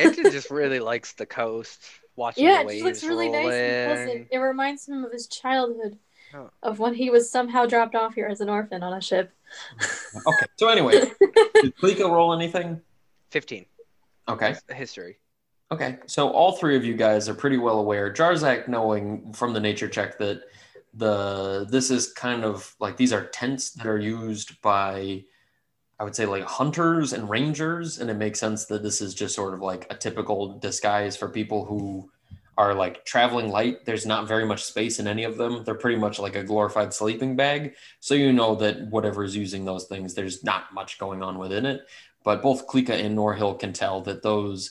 Anton 0.00 0.24
just 0.32 0.50
really 0.50 0.80
likes 0.80 1.12
the 1.12 1.26
coast, 1.26 1.82
watching 2.16 2.44
Yeah, 2.44 2.54
the 2.56 2.60
it 2.60 2.66
waves 2.66 2.82
just 2.82 3.02
looks 3.02 3.04
really 3.04 3.28
nice 3.28 3.52
and 3.52 3.90
rolling. 3.90 4.06
pleasant. 4.06 4.28
It 4.30 4.38
reminds 4.38 4.88
him 4.88 5.04
of 5.04 5.12
his 5.12 5.26
childhood, 5.26 5.98
Oh. 6.36 6.50
of 6.64 6.80
when 6.80 6.94
he 6.94 7.10
was 7.10 7.30
somehow 7.30 7.64
dropped 7.66 7.94
off 7.94 8.14
here 8.14 8.26
as 8.26 8.40
an 8.40 8.48
orphan 8.48 8.82
on 8.82 8.92
a 8.94 9.00
ship. 9.00 9.30
Okay. 10.26 10.46
So 10.56 10.68
anyway, 10.68 10.92
did 11.54 11.76
Klika 11.76 12.10
roll 12.10 12.32
anything? 12.32 12.80
15. 13.30 13.66
Okay. 14.28 14.56
History. 14.74 15.18
Okay, 15.72 15.98
so 16.06 16.30
all 16.30 16.52
three 16.52 16.76
of 16.76 16.84
you 16.84 16.94
guys 16.94 17.28
are 17.28 17.34
pretty 17.34 17.56
well 17.56 17.78
aware. 17.78 18.12
Jarzak 18.12 18.68
knowing 18.68 19.32
from 19.32 19.52
the 19.52 19.60
nature 19.60 19.88
check 19.88 20.18
that 20.18 20.42
the 20.92 21.66
this 21.70 21.90
is 21.90 22.12
kind 22.12 22.44
of 22.44 22.74
like 22.78 22.96
these 22.96 23.12
are 23.12 23.26
tents 23.26 23.70
that 23.72 23.86
are 23.86 23.98
used 23.98 24.60
by 24.62 25.24
I 25.98 26.04
would 26.04 26.14
say 26.14 26.26
like 26.26 26.44
hunters 26.44 27.12
and 27.12 27.30
rangers, 27.30 27.98
and 27.98 28.10
it 28.10 28.14
makes 28.14 28.40
sense 28.40 28.66
that 28.66 28.82
this 28.82 29.00
is 29.00 29.14
just 29.14 29.34
sort 29.34 29.54
of 29.54 29.60
like 29.60 29.86
a 29.90 29.96
typical 29.96 30.58
disguise 30.58 31.16
for 31.16 31.28
people 31.28 31.64
who 31.64 32.10
are 32.56 32.74
like 32.74 33.04
traveling 33.04 33.50
light. 33.50 33.84
There's 33.84 34.06
not 34.06 34.28
very 34.28 34.44
much 34.44 34.64
space 34.64 34.98
in 34.98 35.06
any 35.06 35.24
of 35.24 35.36
them. 35.36 35.64
They're 35.64 35.74
pretty 35.74 35.98
much 35.98 36.18
like 36.18 36.36
a 36.36 36.44
glorified 36.44 36.92
sleeping 36.92 37.36
bag. 37.36 37.74
So 38.00 38.14
you 38.14 38.32
know 38.32 38.54
that 38.56 38.88
whatever 38.90 39.24
is 39.24 39.36
using 39.36 39.64
those 39.64 39.86
things, 39.86 40.14
there's 40.14 40.44
not 40.44 40.72
much 40.72 40.98
going 40.98 41.22
on 41.22 41.38
within 41.38 41.66
it. 41.66 41.82
But 42.22 42.42
both 42.42 42.66
Klika 42.66 42.90
and 42.90 43.16
Norhill 43.16 43.58
can 43.58 43.72
tell 43.72 44.00
that 44.02 44.22
those 44.22 44.70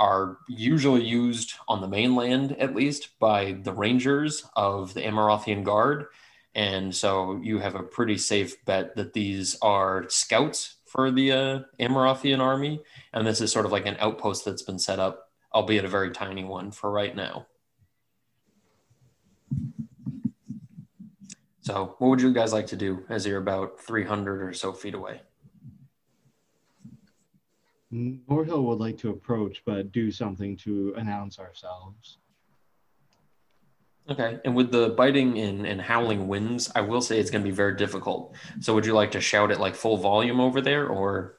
are 0.00 0.38
usually 0.48 1.04
used 1.04 1.52
on 1.68 1.82
the 1.82 1.86
mainland, 1.86 2.56
at 2.58 2.74
least, 2.74 3.10
by 3.20 3.52
the 3.62 3.72
rangers 3.72 4.44
of 4.56 4.94
the 4.94 5.02
Amarothian 5.02 5.62
Guard. 5.62 6.06
And 6.54 6.94
so 6.94 7.38
you 7.42 7.58
have 7.58 7.74
a 7.74 7.82
pretty 7.82 8.16
safe 8.16 8.64
bet 8.64 8.96
that 8.96 9.12
these 9.12 9.56
are 9.60 10.06
scouts 10.08 10.76
for 10.86 11.10
the 11.10 11.32
uh, 11.32 11.58
Amarothian 11.78 12.40
army. 12.40 12.80
And 13.12 13.26
this 13.26 13.42
is 13.42 13.52
sort 13.52 13.66
of 13.66 13.72
like 13.72 13.86
an 13.86 13.98
outpost 14.00 14.44
that's 14.44 14.62
been 14.62 14.78
set 14.78 14.98
up, 14.98 15.28
albeit 15.54 15.84
a 15.84 15.88
very 15.88 16.10
tiny 16.10 16.44
one 16.44 16.72
for 16.72 16.90
right 16.90 17.14
now. 17.14 17.46
So, 21.60 21.94
what 21.98 22.08
would 22.08 22.22
you 22.22 22.32
guys 22.32 22.54
like 22.54 22.66
to 22.68 22.76
do 22.76 23.04
as 23.10 23.26
you're 23.26 23.38
about 23.38 23.78
300 23.80 24.42
or 24.42 24.52
so 24.54 24.72
feet 24.72 24.94
away? 24.94 25.20
Norhill 27.92 28.62
would 28.64 28.78
like 28.78 28.98
to 28.98 29.10
approach, 29.10 29.62
but 29.66 29.90
do 29.92 30.10
something 30.10 30.56
to 30.58 30.94
announce 30.96 31.38
ourselves. 31.38 32.18
Okay. 34.08 34.38
And 34.44 34.56
with 34.56 34.72
the 34.72 34.90
biting 34.90 35.38
and, 35.38 35.66
and 35.66 35.80
howling 35.80 36.26
winds, 36.26 36.70
I 36.74 36.80
will 36.80 37.00
say 37.00 37.18
it's 37.18 37.30
going 37.30 37.44
to 37.44 37.48
be 37.48 37.54
very 37.54 37.76
difficult. 37.76 38.34
So 38.60 38.74
would 38.74 38.86
you 38.86 38.92
like 38.92 39.12
to 39.12 39.20
shout 39.20 39.50
at 39.50 39.60
like 39.60 39.74
full 39.74 39.96
volume 39.96 40.40
over 40.40 40.60
there 40.60 40.86
or? 40.86 41.38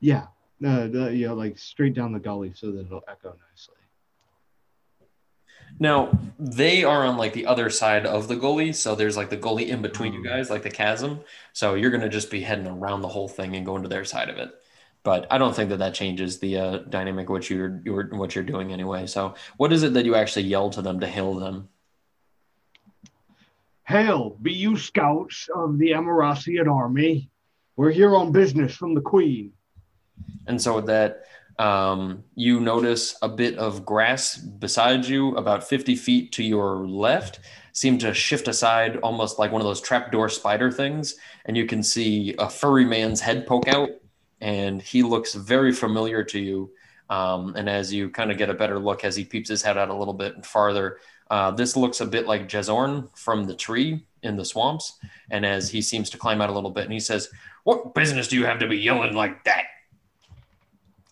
Yeah, 0.00 0.26
uh, 0.64 0.88
the, 0.88 1.10
you 1.14 1.28
know, 1.28 1.34
like 1.34 1.58
straight 1.58 1.94
down 1.94 2.12
the 2.12 2.18
gully 2.18 2.52
so 2.54 2.70
that 2.72 2.86
it'll 2.86 3.04
echo 3.06 3.36
nicely. 3.50 3.79
Now, 5.78 6.10
they 6.38 6.84
are 6.84 7.06
on 7.06 7.16
like 7.16 7.32
the 7.32 7.46
other 7.46 7.70
side 7.70 8.04
of 8.06 8.28
the 8.28 8.36
goalie, 8.36 8.74
So 8.74 8.94
there's 8.94 9.16
like 9.16 9.30
the 9.30 9.36
goalie 9.36 9.68
in 9.68 9.82
between 9.82 10.12
you 10.12 10.22
guys, 10.22 10.50
like 10.50 10.62
the 10.62 10.70
chasm. 10.70 11.20
So 11.52 11.74
you're 11.74 11.90
going 11.90 12.02
to 12.02 12.08
just 12.08 12.30
be 12.30 12.42
heading 12.42 12.66
around 12.66 13.02
the 13.02 13.08
whole 13.08 13.28
thing 13.28 13.56
and 13.56 13.64
going 13.64 13.82
to 13.82 13.88
their 13.88 14.04
side 14.04 14.28
of 14.28 14.36
it. 14.36 14.50
But 15.02 15.26
I 15.30 15.38
don't 15.38 15.56
think 15.56 15.70
that 15.70 15.78
that 15.78 15.94
changes 15.94 16.38
the 16.38 16.58
uh, 16.58 16.78
dynamic 16.78 17.30
what 17.30 17.48
you're, 17.48 17.80
you're 17.84 18.08
what 18.08 18.34
you're 18.34 18.44
doing 18.44 18.72
anyway. 18.72 19.06
So 19.06 19.34
what 19.56 19.72
is 19.72 19.82
it 19.82 19.94
that 19.94 20.04
you 20.04 20.14
actually 20.14 20.44
yell 20.44 20.68
to 20.70 20.82
them 20.82 21.00
to 21.00 21.06
hail 21.06 21.34
them? 21.34 21.68
Hail, 23.86 24.36
be 24.42 24.52
you 24.52 24.76
scouts 24.76 25.48
of 25.54 25.78
the 25.78 25.92
Amarothian 25.92 26.70
army. 26.70 27.30
We're 27.76 27.90
here 27.90 28.14
on 28.14 28.30
business 28.30 28.74
from 28.76 28.94
the 28.94 29.00
Queen. 29.00 29.52
And 30.46 30.60
so 30.60 30.82
that, 30.82 31.24
um, 31.60 32.24
you 32.36 32.58
notice 32.58 33.16
a 33.20 33.28
bit 33.28 33.58
of 33.58 33.84
grass 33.84 34.38
beside 34.38 35.04
you, 35.04 35.36
about 35.36 35.62
50 35.62 35.94
feet 35.94 36.32
to 36.32 36.42
your 36.42 36.88
left, 36.88 37.40
seem 37.72 37.98
to 37.98 38.14
shift 38.14 38.48
aside 38.48 38.96
almost 39.02 39.38
like 39.38 39.52
one 39.52 39.60
of 39.60 39.66
those 39.66 39.82
trapdoor 39.82 40.30
spider 40.30 40.72
things. 40.72 41.16
And 41.44 41.58
you 41.58 41.66
can 41.66 41.82
see 41.82 42.34
a 42.38 42.48
furry 42.48 42.86
man's 42.86 43.20
head 43.20 43.46
poke 43.46 43.68
out, 43.68 43.90
and 44.40 44.80
he 44.80 45.02
looks 45.02 45.34
very 45.34 45.70
familiar 45.70 46.24
to 46.24 46.40
you. 46.40 46.70
Um, 47.10 47.54
and 47.56 47.68
as 47.68 47.92
you 47.92 48.08
kind 48.08 48.30
of 48.30 48.38
get 48.38 48.48
a 48.48 48.54
better 48.54 48.78
look 48.78 49.04
as 49.04 49.14
he 49.14 49.24
peeps 49.26 49.50
his 49.50 49.60
head 49.60 49.76
out 49.76 49.90
a 49.90 49.94
little 49.94 50.14
bit 50.14 50.46
farther, 50.46 50.96
uh, 51.30 51.50
this 51.50 51.76
looks 51.76 52.00
a 52.00 52.06
bit 52.06 52.26
like 52.26 52.48
Jezorn 52.48 53.10
from 53.14 53.44
the 53.44 53.54
tree 53.54 54.06
in 54.22 54.36
the 54.36 54.46
swamps. 54.46 54.98
And 55.30 55.44
as 55.44 55.68
he 55.68 55.82
seems 55.82 56.08
to 56.10 56.16
climb 56.16 56.40
out 56.40 56.48
a 56.48 56.54
little 56.54 56.70
bit, 56.70 56.84
and 56.84 56.92
he 56.94 57.00
says, 57.00 57.28
What 57.64 57.94
business 57.94 58.28
do 58.28 58.36
you 58.36 58.46
have 58.46 58.60
to 58.60 58.66
be 58.66 58.78
yelling 58.78 59.14
like 59.14 59.44
that? 59.44 59.64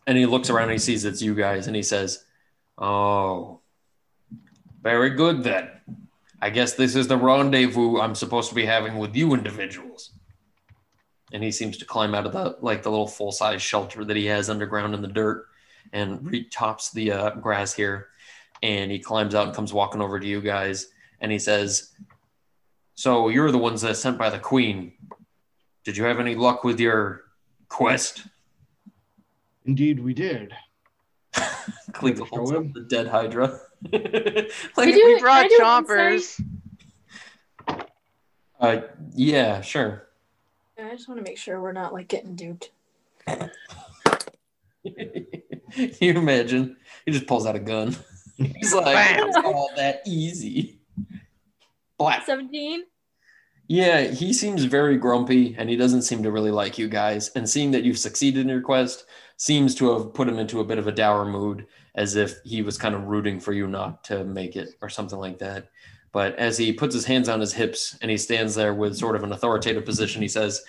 And 0.09 0.17
he 0.17 0.25
looks 0.25 0.49
around 0.49 0.65
and 0.65 0.73
he 0.73 0.79
sees 0.79 1.05
it's 1.05 1.21
you 1.21 1.35
guys, 1.35 1.67
and 1.67 1.77
he 1.77 1.83
says, 1.83 2.25
Oh, 2.79 3.61
very 4.83 5.11
good 5.11 5.45
then. 5.45 5.69
I 6.41 6.49
guess 6.49 6.73
this 6.73 6.97
is 6.97 7.09
the 7.09 7.19
rendezvous 7.19 8.01
I'm 8.01 8.15
supposed 8.15 8.49
to 8.49 8.55
be 8.55 8.65
having 8.65 8.97
with 8.97 9.15
you 9.15 9.35
individuals. 9.35 10.13
And 11.31 11.45
he 11.45 11.51
seems 11.51 11.77
to 11.77 11.85
climb 11.85 12.15
out 12.15 12.25
of 12.25 12.33
the 12.33 12.57
like 12.63 12.83
the 12.83 12.91
little 12.91 13.07
full 13.07 13.33
size 13.33 13.61
shelter 13.61 14.03
that 14.03 14.17
he 14.17 14.25
has 14.25 14.49
underground 14.49 14.95
in 14.95 15.03
the 15.03 15.09
dirt 15.09 15.47
and 15.93 16.21
retops 16.21 16.91
the 16.91 17.13
uh, 17.13 17.31
grass 17.35 17.75
here. 17.75 18.09
And 18.63 18.91
he 18.91 18.99
climbs 18.99 19.35
out 19.35 19.49
and 19.49 19.55
comes 19.55 19.75
walking 19.75 20.01
over 20.01 20.19
to 20.19 20.27
you 20.27 20.41
guys. 20.41 20.87
And 21.21 21.31
he 21.31 21.39
says, 21.39 21.93
So 22.95 23.29
you're 23.29 23.51
the 23.51 23.59
ones 23.59 23.83
that 23.83 23.99
sent 23.99 24.17
by 24.17 24.31
the 24.31 24.39
queen. 24.39 24.95
Did 25.85 25.99
you 25.99 26.05
have 26.05 26.19
any 26.19 26.35
luck 26.35 26.65
with 26.65 26.81
your 26.81 27.25
quest? 27.69 28.27
Indeed, 29.69 30.01
we 30.01 30.15
did. 30.15 30.55
Cleek 31.93 32.17
Show 32.17 32.25
holds 32.25 32.53
up 32.53 32.73
the 32.73 32.81
dead 32.81 33.07
Hydra. 33.07 33.61
like, 33.93 34.01
I 34.79 34.91
do- 34.91 35.05
We 35.05 35.21
brought 35.21 35.43
Can 35.43 35.45
I 35.45 35.49
do 35.49 35.57
an 35.59 35.85
chompers. 35.85 36.41
uh, 38.59 38.81
yeah, 39.15 39.61
sure. 39.61 40.09
I 40.83 40.89
just 40.93 41.07
want 41.07 41.19
to 41.19 41.25
make 41.25 41.37
sure 41.37 41.61
we're 41.61 41.73
not 41.73 41.93
like 41.93 42.09
getting 42.09 42.35
duped. 42.35 42.71
you 44.85 45.21
imagine 46.01 46.79
he 47.05 47.13
just 47.13 47.27
pulls 47.27 47.45
out 47.45 47.57
a 47.57 47.61
gun. 47.61 47.95
He's 48.37 48.73
like, 48.73 48.87
Bam. 48.87 49.29
it's 49.29 49.37
all 49.37 49.71
that 49.77 50.01
easy. 50.07 50.79
Black. 51.99 52.25
17? 52.25 52.85
Yeah, 53.71 54.05
he 54.05 54.33
seems 54.33 54.65
very 54.65 54.97
grumpy 54.97 55.55
and 55.59 55.69
he 55.69 55.77
doesn't 55.77 56.03
seem 56.03 56.23
to 56.23 56.33
really 56.33 56.51
like 56.51 56.79
you 56.79 56.89
guys. 56.89 57.29
And 57.35 57.47
seeing 57.47 57.73
that 57.73 57.85
you've 57.85 57.99
succeeded 57.99 58.41
in 58.41 58.49
your 58.49 58.63
quest 58.63 59.05
seems 59.39 59.75
to 59.77 59.93
have 59.93 60.13
put 60.13 60.29
him 60.29 60.39
into 60.39 60.61
a 60.61 60.65
bit 60.65 60.79
of 60.79 60.87
a 60.89 60.93
dour 60.93 61.25
mood, 61.25 61.67
as 61.95 62.17
if 62.17 62.35
he 62.45 62.61
was 62.61 62.77
kind 62.77 62.95
of 62.95 63.05
rooting 63.05 63.41
for 63.41 63.53
you 63.53 63.67
not 63.67 64.05
to 64.05 64.25
make 64.25 64.57
it 64.57 64.71
or 64.83 64.89
something 64.89 65.19
like 65.19 65.39
that. 65.39 65.71
But 66.13 66.35
as 66.37 66.59
he 66.59 66.73
puts 66.73 66.95
his 66.95 67.05
hands 67.05 67.29
on 67.29 67.41
his 67.41 67.53
hips 67.53 67.97
and 68.03 68.11
he 68.11 68.17
stands 68.17 68.55
there 68.55 68.75
with 68.75 68.97
sort 68.97 69.15
of 69.15 69.23
an 69.23 69.33
authoritative 69.33 69.85
position, 69.85 70.21
he 70.21 70.29
says, 70.29 70.63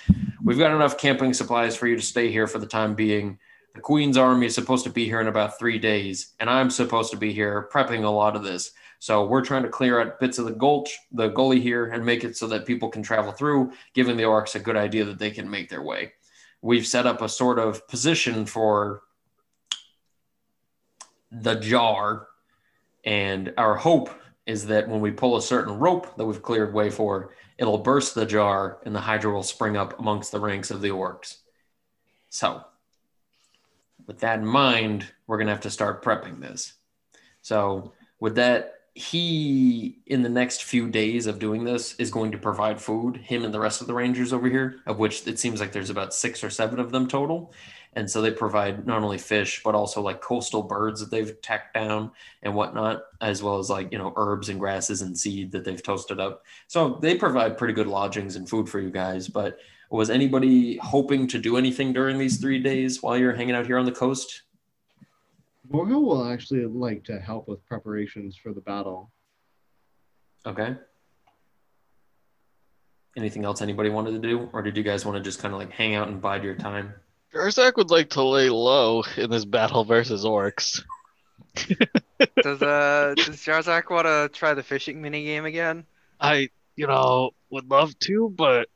We've 0.44 0.58
got 0.58 0.76
enough 0.76 0.98
camping 0.98 1.34
supplies 1.34 1.76
for 1.76 1.88
you 1.88 1.96
to 1.96 2.02
stay 2.02 2.32
here 2.32 2.48
for 2.48 2.60
the 2.60 2.68
time 2.68 2.96
being. 2.96 3.40
The 3.74 3.82
Queen's 3.82 4.18
army 4.18 4.48
is 4.48 4.56
supposed 4.56 4.84
to 4.86 4.92
be 4.92 5.06
here 5.06 5.22
in 5.22 5.28
about 5.28 5.58
three 5.58 5.80
days, 5.80 6.34
and 6.40 6.50
I'm 6.50 6.70
supposed 6.70 7.12
to 7.12 7.18
be 7.18 7.34
here 7.34 7.70
prepping 7.72 8.04
a 8.04 8.10
lot 8.10 8.36
of 8.36 8.44
this. 8.44 8.72
So 9.00 9.26
we're 9.26 9.46
trying 9.46 9.64
to 9.64 9.70
clear 9.70 10.02
out 10.02 10.20
bits 10.20 10.38
of 10.38 10.46
the 10.46 10.52
gulch, 10.52 10.98
the 11.12 11.30
gully 11.30 11.62
here, 11.62 11.86
and 11.86 12.06
make 12.06 12.24
it 12.24 12.36
so 12.36 12.48
that 12.48 12.66
people 12.66 12.90
can 12.90 13.02
travel 13.02 13.32
through, 13.32 13.72
giving 13.94 14.18
the 14.18 14.24
orcs 14.24 14.56
a 14.56 14.60
good 14.60 14.76
idea 14.76 15.06
that 15.06 15.20
they 15.20 15.32
can 15.32 15.50
make 15.50 15.70
their 15.70 15.84
way. 15.84 16.12
We've 16.62 16.86
set 16.86 17.08
up 17.08 17.22
a 17.22 17.30
sort 17.30 17.60
of 17.60 17.88
position 17.88 18.46
for 18.46 19.04
the 21.32 21.56
jar, 21.56 22.28
and 23.04 23.54
our 23.58 23.76
hope 23.76 24.10
is 24.46 24.66
that 24.66 24.90
when 24.90 25.00
we 25.00 25.12
pull 25.12 25.38
a 25.38 25.42
certain 25.42 25.78
rope 25.78 26.18
that 26.18 26.26
we've 26.26 26.42
cleared 26.42 26.74
way 26.74 26.90
for, 26.90 27.32
it'll 27.58 27.78
burst 27.78 28.16
the 28.16 28.26
jar 28.26 28.80
and 28.84 28.96
the 28.96 29.00
hydra 29.00 29.32
will 29.32 29.44
spring 29.44 29.78
up 29.78 30.00
amongst 30.00 30.32
the 30.32 30.40
ranks 30.40 30.72
of 30.72 30.82
the 30.82 30.90
orcs. 30.90 31.38
So, 32.30 32.64
with 34.08 34.20
that 34.20 34.40
in 34.40 34.46
mind, 34.46 35.06
we're 35.28 35.38
going 35.38 35.48
to 35.48 35.54
have 35.54 35.62
to 35.62 35.70
start 35.70 36.04
prepping 36.04 36.40
this. 36.40 36.74
So, 37.42 37.94
with 38.20 38.36
that, 38.36 38.79
he, 39.00 39.98
in 40.08 40.24
the 40.24 40.30
next 40.30 40.66
few 40.66 40.90
days 40.90 41.26
of 41.26 41.40
doing 41.40 41.64
this, 41.64 41.96
is 41.96 42.12
going 42.12 42.34
to 42.34 42.38
provide 42.38 42.82
food, 42.82 43.16
him 43.16 43.46
and 43.46 43.54
the 43.54 43.60
rest 43.60 43.80
of 43.80 43.88
the 43.88 43.94
Rangers 43.94 44.34
over 44.34 44.50
here, 44.50 44.82
of 44.86 45.00
which 45.00 45.26
it 45.26 45.40
seems 45.40 45.62
like 45.62 45.72
there's 45.72 45.90
about 45.90 46.14
six 46.14 46.44
or 46.44 46.50
seven 46.50 46.80
of 46.80 46.92
them 46.92 47.08
total. 47.08 47.54
And 47.94 48.12
so 48.12 48.22
they 48.22 48.32
provide 48.32 48.86
not 48.86 49.02
only 49.02 49.18
fish, 49.18 49.62
but 49.64 49.74
also 49.74 50.02
like 50.02 50.20
coastal 50.20 50.64
birds 50.64 51.00
that 51.00 51.12
they've 51.12 51.42
tacked 51.42 51.76
down 51.76 52.12
and 52.44 52.54
whatnot, 52.54 53.04
as 53.22 53.42
well 53.42 53.58
as 53.58 53.70
like, 53.70 53.90
you 53.94 53.98
know, 53.98 54.12
herbs 54.18 54.50
and 54.50 54.60
grasses 54.60 55.02
and 55.02 55.18
seed 55.18 55.54
that 55.54 55.64
they've 55.64 55.82
toasted 55.82 56.20
up. 56.20 56.44
So 56.68 57.00
they 57.02 57.16
provide 57.16 57.58
pretty 57.58 57.74
good 57.74 57.88
lodgings 57.88 58.36
and 58.36 58.50
food 58.50 58.68
for 58.68 58.82
you 58.82 58.90
guys. 58.90 59.30
But 59.30 59.60
was 59.90 60.10
anybody 60.10 60.76
hoping 60.78 61.26
to 61.30 61.40
do 61.40 61.56
anything 61.56 61.94
during 61.94 62.18
these 62.18 62.38
three 62.38 62.60
days 62.60 63.02
while 63.02 63.18
you're 63.18 63.34
hanging 63.34 63.56
out 63.56 63.66
here 63.66 63.78
on 63.78 63.86
the 63.86 63.94
coast? 63.94 64.42
Borgo 65.70 66.00
will 66.00 66.28
actually 66.28 66.66
like 66.66 67.04
to 67.06 67.20
help 67.20 67.48
with 67.48 67.64
preparations 67.66 68.36
for 68.36 68.54
the 68.54 68.62
battle. 68.62 69.12
Okay. 70.46 70.76
Anything 73.16 73.46
else 73.46 73.62
anybody 73.62 73.90
wanted 73.90 74.12
to 74.12 74.28
do? 74.28 74.50
Or 74.52 74.62
did 74.62 74.78
you 74.78 74.84
guys 74.84 75.06
want 75.06 75.18
to 75.18 75.24
just 75.24 75.40
kind 75.40 75.54
of 75.54 75.60
like 75.60 75.72
hang 75.72 75.96
out 75.96 76.08
and 76.08 76.22
bide 76.22 76.44
your 76.44 76.56
time? 76.56 76.94
Jarzak 77.34 77.76
would 77.76 77.92
like 77.92 78.10
to 78.12 78.24
lay 78.24 78.50
low 78.50 79.04
in 79.18 79.30
this 79.30 79.46
battle 79.46 79.84
versus 79.84 80.26
orcs. 80.26 80.82
Does 82.44 82.62
uh 82.62 83.14
does 83.16 83.38
Jarzak 83.38 83.90
want 83.90 84.06
to 84.06 84.30
try 84.38 84.54
the 84.54 84.64
fishing 84.64 85.02
mini 85.02 85.24
game 85.24 85.46
again? 85.46 85.86
I, 86.20 86.50
you 86.76 86.86
know, 86.86 87.32
would 87.50 87.70
love 87.70 87.98
to, 88.00 88.30
but 88.30 88.70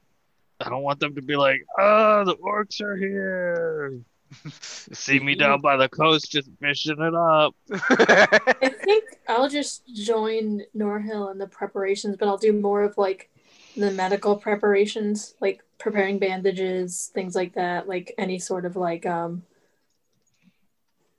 I 0.59 0.69
don't 0.69 0.81
want 0.81 0.99
them 0.99 1.15
to 1.15 1.21
be 1.21 1.35
like, 1.35 1.65
ah, 1.77 2.23
the 2.23 2.35
orcs 2.35 2.81
are 2.81 2.95
here. 2.95 3.99
See 4.61 5.19
me 5.19 5.35
down 5.35 5.61
by 5.61 5.77
the 5.77 5.89
coast 5.89 6.31
just 6.31 6.49
fishing 6.59 6.99
it 6.99 7.15
up. 7.15 7.55
I 7.71 8.69
think 8.83 9.05
I'll 9.27 9.49
just 9.49 9.83
join 9.93 10.61
Norhill 10.75 11.31
in 11.31 11.37
the 11.37 11.47
preparations, 11.47 12.17
but 12.17 12.27
I'll 12.27 12.37
do 12.37 12.53
more 12.53 12.83
of 12.83 12.97
like 12.97 13.29
the 13.75 13.91
medical 13.91 14.35
preparations, 14.35 15.35
like 15.39 15.63
preparing 15.79 16.19
bandages, 16.19 17.11
things 17.13 17.35
like 17.35 17.53
that, 17.55 17.87
like 17.87 18.13
any 18.17 18.39
sort 18.39 18.65
of 18.65 18.75
like 18.75 19.05
um 19.05 19.43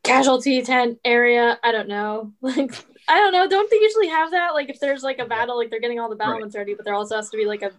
casualty 0.02 0.62
tent 0.62 0.98
area. 1.04 1.58
I 1.62 1.72
don't 1.72 1.88
know. 1.88 2.32
Like 2.42 2.72
I 3.06 3.18
don't 3.18 3.32
know. 3.32 3.46
Don't 3.46 3.70
they 3.70 3.80
usually 3.80 4.08
have 4.08 4.30
that? 4.30 4.54
Like 4.54 4.70
if 4.70 4.80
there's 4.80 5.02
like 5.02 5.18
a 5.18 5.26
battle, 5.26 5.58
like 5.58 5.68
they're 5.68 5.80
getting 5.80 6.00
all 6.00 6.08
the 6.08 6.16
battlements 6.16 6.56
ready, 6.56 6.74
but 6.74 6.86
there 6.86 6.94
also 6.94 7.16
has 7.16 7.28
to 7.30 7.36
be 7.36 7.44
like 7.44 7.62
a 7.62 7.70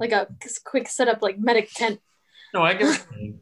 like 0.00 0.12
a 0.12 0.26
quick 0.64 0.88
setup 0.88 1.22
like 1.22 1.38
medic 1.38 1.70
tent. 1.70 2.00
No, 2.52 2.62
I 2.62 2.74
get 2.74 2.86
what 2.86 3.06
you're 3.10 3.18
saying. 3.18 3.40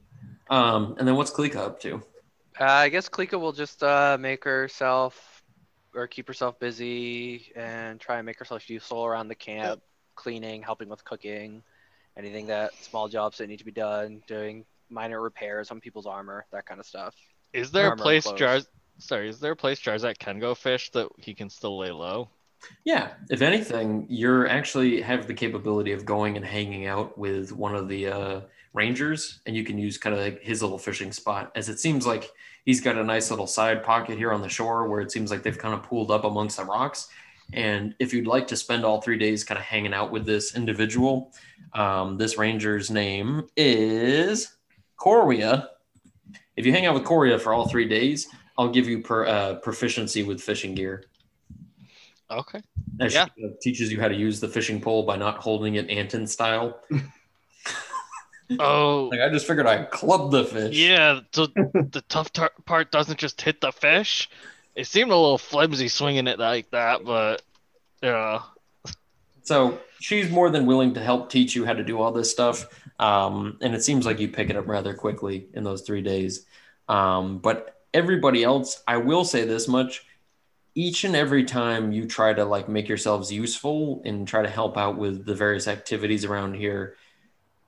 Um, 0.50 0.96
and 0.98 1.06
then 1.06 1.16
what's 1.16 1.30
Klika 1.30 1.56
up 1.56 1.80
to? 1.82 2.02
Uh, 2.60 2.64
I 2.64 2.88
guess 2.88 3.08
Klika 3.08 3.38
will 3.38 3.52
just 3.52 3.82
uh, 3.82 4.16
make 4.18 4.44
herself 4.44 5.42
or 5.94 6.06
keep 6.06 6.26
herself 6.26 6.58
busy 6.58 7.52
and 7.56 8.00
try 8.00 8.16
and 8.16 8.26
make 8.26 8.38
herself 8.38 8.68
useful 8.68 9.04
around 9.04 9.28
the 9.28 9.34
camp, 9.34 9.80
cleaning, 10.14 10.62
helping 10.62 10.88
with 10.88 11.04
cooking, 11.04 11.62
anything 12.16 12.46
that 12.48 12.74
small 12.74 13.08
jobs 13.08 13.38
that 13.38 13.48
need 13.48 13.58
to 13.58 13.64
be 13.64 13.72
done, 13.72 14.22
doing 14.26 14.64
minor 14.90 15.20
repairs 15.20 15.70
on 15.70 15.80
people's 15.80 16.06
armor, 16.06 16.46
that 16.52 16.66
kind 16.66 16.80
of 16.80 16.86
stuff. 16.86 17.14
Is 17.52 17.70
there 17.70 17.84
a 17.86 17.90
Armor 17.90 17.92
and 17.92 18.00
place 18.00 18.24
clothes. 18.24 18.38
Jar? 18.38 18.60
Sorry, 18.98 19.28
is 19.28 19.40
there 19.40 19.52
a 19.52 19.56
place 19.56 19.80
Jarzak 19.80 20.18
can 20.18 20.40
go 20.40 20.54
fish 20.54 20.90
that 20.90 21.08
he 21.18 21.34
can 21.34 21.48
still 21.48 21.78
lay 21.78 21.90
low? 21.90 22.28
Yeah, 22.84 23.12
if 23.30 23.42
anything, 23.42 24.06
you're 24.08 24.48
actually 24.48 25.00
have 25.00 25.28
the 25.28 25.34
capability 25.34 25.92
of 25.92 26.04
going 26.04 26.36
and 26.36 26.44
hanging 26.44 26.86
out 26.86 27.16
with 27.16 27.52
one 27.52 27.76
of 27.76 27.88
the 27.88 28.08
uh, 28.08 28.40
rangers, 28.74 29.40
and 29.46 29.56
you 29.56 29.64
can 29.64 29.78
use 29.78 29.98
kind 29.98 30.14
of 30.14 30.20
like 30.22 30.42
his 30.42 30.62
little 30.62 30.78
fishing 30.78 31.12
spot. 31.12 31.50
As 31.54 31.68
it 31.68 31.78
seems 31.80 32.06
like 32.06 32.30
he's 32.64 32.80
got 32.80 32.96
a 32.96 33.04
nice 33.04 33.30
little 33.30 33.46
side 33.46 33.82
pocket 33.82 34.18
here 34.18 34.32
on 34.32 34.42
the 34.42 34.48
shore 34.48 34.88
where 34.88 35.00
it 35.00 35.10
seems 35.10 35.30
like 35.30 35.42
they've 35.42 35.58
kind 35.58 35.74
of 35.74 35.82
pooled 35.82 36.10
up 36.10 36.24
amongst 36.24 36.56
the 36.58 36.64
rocks. 36.64 37.08
And 37.54 37.94
if 37.98 38.12
you'd 38.12 38.26
like 38.26 38.46
to 38.48 38.56
spend 38.56 38.84
all 38.84 39.00
three 39.00 39.16
days 39.18 39.42
kind 39.42 39.58
of 39.58 39.64
hanging 39.64 39.94
out 39.94 40.10
with 40.12 40.26
this 40.26 40.54
individual, 40.54 41.32
um, 41.72 42.18
this 42.18 42.36
ranger's 42.36 42.90
name 42.90 43.48
is 43.56 44.56
Coria. 44.96 45.70
If 46.56 46.66
you 46.66 46.72
hang 46.72 46.84
out 46.86 46.94
with 46.94 47.04
Coria 47.04 47.38
for 47.38 47.54
all 47.54 47.66
three 47.68 47.88
days, 47.88 48.28
I'll 48.58 48.68
give 48.68 48.86
you 48.88 49.00
per, 49.00 49.24
uh, 49.26 49.54
proficiency 49.56 50.24
with 50.24 50.40
fishing 50.42 50.74
gear. 50.74 51.04
Okay. 52.30 52.60
That 52.96 53.12
Yeah. 53.12 53.22
uh, 53.24 53.48
teaches 53.62 53.90
you 53.90 53.98
how 54.00 54.08
to 54.08 54.14
use 54.14 54.40
the 54.40 54.48
fishing 54.48 54.80
pole 54.80 55.04
by 55.04 55.16
not 55.16 55.38
holding 55.38 55.76
it 55.76 55.88
Anton 55.88 56.26
style. 56.26 56.80
Oh, 58.58 59.08
Like 59.12 59.20
I 59.20 59.28
just 59.28 59.46
figured 59.46 59.66
I'd 59.66 59.90
club 59.90 60.30
the 60.30 60.44
fish. 60.44 60.76
yeah. 60.76 61.20
So 61.32 61.46
the 61.56 62.02
tough 62.08 62.32
tar- 62.32 62.52
part 62.64 62.90
doesn't 62.90 63.18
just 63.18 63.40
hit 63.40 63.60
the 63.60 63.72
fish. 63.72 64.28
It 64.74 64.86
seemed 64.86 65.10
a 65.10 65.16
little 65.16 65.38
flimsy 65.38 65.88
swinging 65.88 66.26
it 66.28 66.38
like 66.38 66.70
that, 66.70 67.04
but 67.04 67.42
yeah. 68.02 68.40
So 69.42 69.78
she's 70.00 70.30
more 70.30 70.50
than 70.50 70.66
willing 70.66 70.94
to 70.94 71.00
help 71.00 71.30
teach 71.30 71.54
you 71.56 71.64
how 71.64 71.72
to 71.72 71.82
do 71.84 72.00
all 72.00 72.12
this 72.12 72.30
stuff. 72.30 72.66
Um, 72.98 73.58
and 73.60 73.74
it 73.74 73.82
seems 73.82 74.06
like 74.06 74.18
you 74.20 74.28
pick 74.28 74.50
it 74.50 74.56
up 74.56 74.66
rather 74.68 74.94
quickly 74.94 75.48
in 75.54 75.64
those 75.64 75.82
three 75.82 76.02
days. 76.02 76.46
Um, 76.88 77.38
but 77.38 77.80
everybody 77.94 78.44
else, 78.44 78.82
I 78.86 78.98
will 78.98 79.24
say 79.24 79.44
this 79.44 79.68
much 79.68 80.04
each 80.74 81.02
and 81.04 81.16
every 81.16 81.44
time 81.44 81.90
you 81.92 82.06
try 82.06 82.32
to 82.32 82.44
like 82.44 82.68
make 82.68 82.88
yourselves 82.88 83.32
useful 83.32 84.00
and 84.04 84.28
try 84.28 84.42
to 84.42 84.48
help 84.48 84.76
out 84.78 84.96
with 84.96 85.24
the 85.26 85.34
various 85.34 85.66
activities 85.66 86.24
around 86.24 86.54
here, 86.54 86.94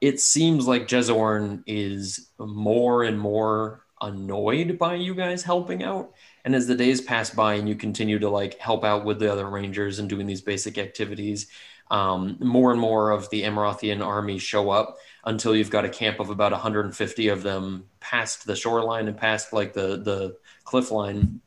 it 0.01 0.20
seems 0.20 0.66
like 0.66 0.88
Jezorn 0.88 1.62
is 1.66 2.30
more 2.38 3.05
and 3.05 3.18
more 3.18 3.84
annoyed 4.01 4.78
by 4.78 4.94
you 4.94 5.14
guys 5.14 5.42
helping 5.42 5.82
out. 5.82 6.12
And 6.44 6.55
as 6.55 6.66
the 6.66 6.74
days 6.74 7.03
pass 7.03 7.30
by 7.30 7.55
and 7.55 7.68
you 7.68 7.74
continue 7.74 8.18
to 8.18 8.30
like 8.30 8.59
help 8.59 8.82
out 8.84 9.05
with 9.05 9.18
the 9.18 9.30
other 9.30 9.48
rangers 9.48 9.98
and 9.98 10.09
doing 10.09 10.26
these 10.26 10.40
basic 10.40 10.78
activities, 10.78 11.48
um, 11.90 12.36
more 12.40 12.70
and 12.70 12.80
more 12.80 13.11
of 13.11 13.28
the 13.30 13.42
Amarothian 13.42 14.05
army 14.05 14.38
show 14.38 14.70
up 14.70 14.96
until 15.24 15.55
you've 15.55 15.70
got 15.70 15.84
a 15.84 15.88
camp 15.88 16.18
of 16.20 16.30
about 16.30 16.53
150 16.53 17.28
of 17.28 17.42
them 17.42 17.84
past 17.98 18.46
the 18.46 18.57
shoreline 18.57 19.09
and 19.09 19.16
past 19.16 19.53
like 19.53 19.74
the 19.74 19.98
the 19.98 20.36
cliff 20.64 20.90
line. 20.90 21.40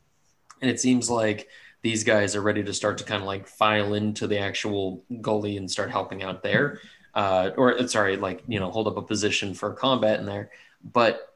And 0.60 0.70
it 0.70 0.80
seems 0.80 1.10
like 1.10 1.48
these 1.82 2.04
guys 2.04 2.36
are 2.36 2.40
ready 2.40 2.62
to 2.62 2.72
start 2.72 2.98
to 2.98 3.04
kind 3.04 3.20
of 3.20 3.26
like 3.26 3.46
file 3.46 3.94
into 3.94 4.26
the 4.26 4.38
actual 4.38 5.04
gully 5.20 5.56
and 5.56 5.70
start 5.70 5.90
helping 5.90 6.22
out 6.22 6.42
there. 6.42 6.80
Uh, 7.14 7.50
or 7.56 7.86
sorry, 7.86 8.16
like 8.16 8.42
you 8.48 8.58
know, 8.58 8.70
hold 8.70 8.88
up 8.88 8.96
a 8.96 9.02
position 9.02 9.54
for 9.54 9.72
combat 9.72 10.18
in 10.18 10.26
there. 10.26 10.50
But 10.82 11.34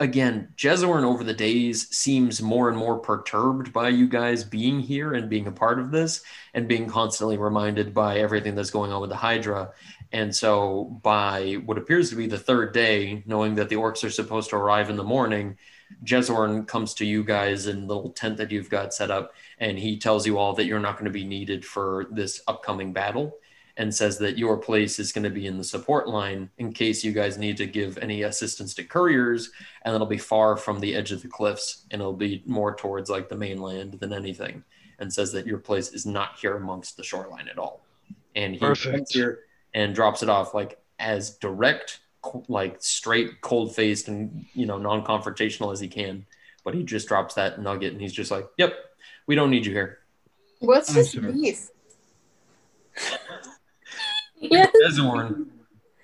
again, 0.00 0.48
Jezorn 0.56 1.04
over 1.04 1.22
the 1.22 1.34
days 1.34 1.88
seems 1.94 2.42
more 2.42 2.68
and 2.68 2.76
more 2.76 2.98
perturbed 2.98 3.72
by 3.72 3.88
you 3.88 4.08
guys 4.08 4.42
being 4.42 4.80
here 4.80 5.14
and 5.14 5.30
being 5.30 5.46
a 5.46 5.52
part 5.52 5.78
of 5.78 5.90
this 5.90 6.22
and 6.54 6.66
being 6.66 6.88
constantly 6.88 7.36
reminded 7.36 7.94
by 7.94 8.18
everything 8.18 8.54
that's 8.54 8.70
going 8.70 8.90
on 8.90 9.00
with 9.00 9.10
the 9.10 9.16
Hydra. 9.16 9.70
And 10.10 10.34
so, 10.34 10.98
by 11.02 11.54
what 11.64 11.78
appears 11.78 12.10
to 12.10 12.16
be 12.16 12.26
the 12.26 12.38
third 12.38 12.74
day, 12.74 13.22
knowing 13.26 13.54
that 13.54 13.68
the 13.68 13.76
orcs 13.76 14.04
are 14.04 14.10
supposed 14.10 14.50
to 14.50 14.56
arrive 14.56 14.90
in 14.90 14.96
the 14.96 15.04
morning, 15.04 15.56
Jezorn 16.04 16.66
comes 16.66 16.94
to 16.94 17.06
you 17.06 17.22
guys 17.22 17.66
in 17.66 17.86
the 17.86 17.94
little 17.94 18.10
tent 18.10 18.38
that 18.38 18.50
you've 18.50 18.70
got 18.70 18.92
set 18.92 19.10
up, 19.10 19.34
and 19.58 19.78
he 19.78 19.98
tells 19.98 20.26
you 20.26 20.38
all 20.38 20.54
that 20.54 20.64
you're 20.64 20.80
not 20.80 20.94
going 20.94 21.04
to 21.04 21.10
be 21.10 21.24
needed 21.24 21.64
for 21.64 22.06
this 22.10 22.42
upcoming 22.48 22.92
battle 22.92 23.38
and 23.76 23.94
says 23.94 24.18
that 24.18 24.38
your 24.38 24.56
place 24.56 24.98
is 24.98 25.12
going 25.12 25.24
to 25.24 25.30
be 25.30 25.46
in 25.46 25.56
the 25.56 25.64
support 25.64 26.08
line 26.08 26.50
in 26.58 26.72
case 26.72 27.02
you 27.02 27.12
guys 27.12 27.38
need 27.38 27.56
to 27.56 27.66
give 27.66 27.98
any 27.98 28.22
assistance 28.22 28.74
to 28.74 28.84
couriers 28.84 29.50
and 29.82 29.94
it'll 29.94 30.06
be 30.06 30.18
far 30.18 30.56
from 30.56 30.80
the 30.80 30.94
edge 30.94 31.12
of 31.12 31.22
the 31.22 31.28
cliffs 31.28 31.84
and 31.90 32.00
it'll 32.00 32.12
be 32.12 32.42
more 32.46 32.74
towards 32.74 33.08
like 33.08 33.28
the 33.28 33.36
mainland 33.36 33.94
than 33.94 34.12
anything 34.12 34.62
and 34.98 35.12
says 35.12 35.32
that 35.32 35.46
your 35.46 35.58
place 35.58 35.92
is 35.92 36.04
not 36.04 36.38
here 36.38 36.56
amongst 36.56 36.96
the 36.96 37.02
shoreline 37.02 37.48
at 37.48 37.58
all 37.58 37.84
and 38.36 38.54
he 38.54 38.60
Perfect. 38.60 38.96
comes 38.96 39.10
here 39.10 39.40
and 39.74 39.94
drops 39.94 40.22
it 40.22 40.28
off 40.28 40.54
like 40.54 40.78
as 40.98 41.36
direct 41.38 42.00
like 42.48 42.76
straight 42.80 43.40
cold 43.40 43.74
faced 43.74 44.08
and 44.08 44.44
you 44.54 44.66
know 44.66 44.78
non-confrontational 44.78 45.72
as 45.72 45.80
he 45.80 45.88
can 45.88 46.24
but 46.62 46.74
he 46.74 46.84
just 46.84 47.08
drops 47.08 47.34
that 47.34 47.60
nugget 47.60 47.92
and 47.92 48.00
he's 48.00 48.12
just 48.12 48.30
like 48.30 48.46
yep 48.58 48.74
we 49.26 49.34
don't 49.34 49.50
need 49.50 49.66
you 49.66 49.72
here 49.72 49.98
What's 50.60 50.90
I'm 50.90 50.96
his 50.96 51.10
sure. 51.10 51.32
Beef? 54.42 54.50
yeah. 54.52 54.66
Jezorn. 54.84 55.46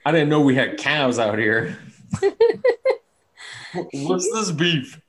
I 0.05 0.13
didn't 0.13 0.29
know 0.29 0.41
we 0.41 0.55
had 0.55 0.79
cows 0.79 1.19
out 1.19 1.39
here. 1.39 1.77
What's 3.93 4.33
this 4.33 4.51
beef? 4.51 5.01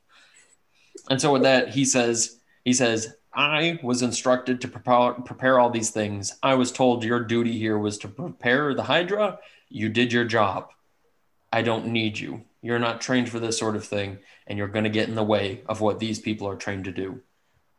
And 1.10 1.22
so 1.22 1.34
with 1.34 1.44
that, 1.44 1.70
he 1.70 1.86
says, 1.86 2.40
he 2.66 2.74
says, 2.74 3.16
I 3.34 3.80
was 3.84 4.02
instructed 4.02 4.62
to 4.62 4.68
prepare, 4.68 5.14
prepare 5.14 5.60
all 5.60 5.70
these 5.70 5.92
things. 5.92 6.36
I 6.44 6.56
was 6.56 6.72
told 6.72 7.04
your 7.04 7.22
duty 7.22 7.58
here 7.58 7.78
was 7.78 7.98
to 8.00 8.08
prepare 8.08 8.74
the 8.74 8.84
Hydra. 8.84 9.40
You 9.70 9.90
did 9.90 10.12
your 10.12 10.26
job. 10.26 10.72
I 11.52 11.62
don't 11.62 11.88
need 11.88 12.20
you. 12.20 12.44
You're 12.62 12.80
not 12.80 13.02
trained 13.02 13.30
for 13.30 13.40
this 13.40 13.58
sort 13.58 13.76
of 13.76 13.86
thing, 13.86 14.18
and 14.46 14.58
you're 14.58 14.68
going 14.68 14.84
to 14.84 14.90
get 14.90 15.08
in 15.08 15.16
the 15.16 15.24
way 15.24 15.62
of 15.68 15.82
what 15.82 16.00
these 16.00 16.20
people 16.20 16.48
are 16.48 16.56
trained 16.56 16.86
to 16.86 16.92
do. 16.92 17.22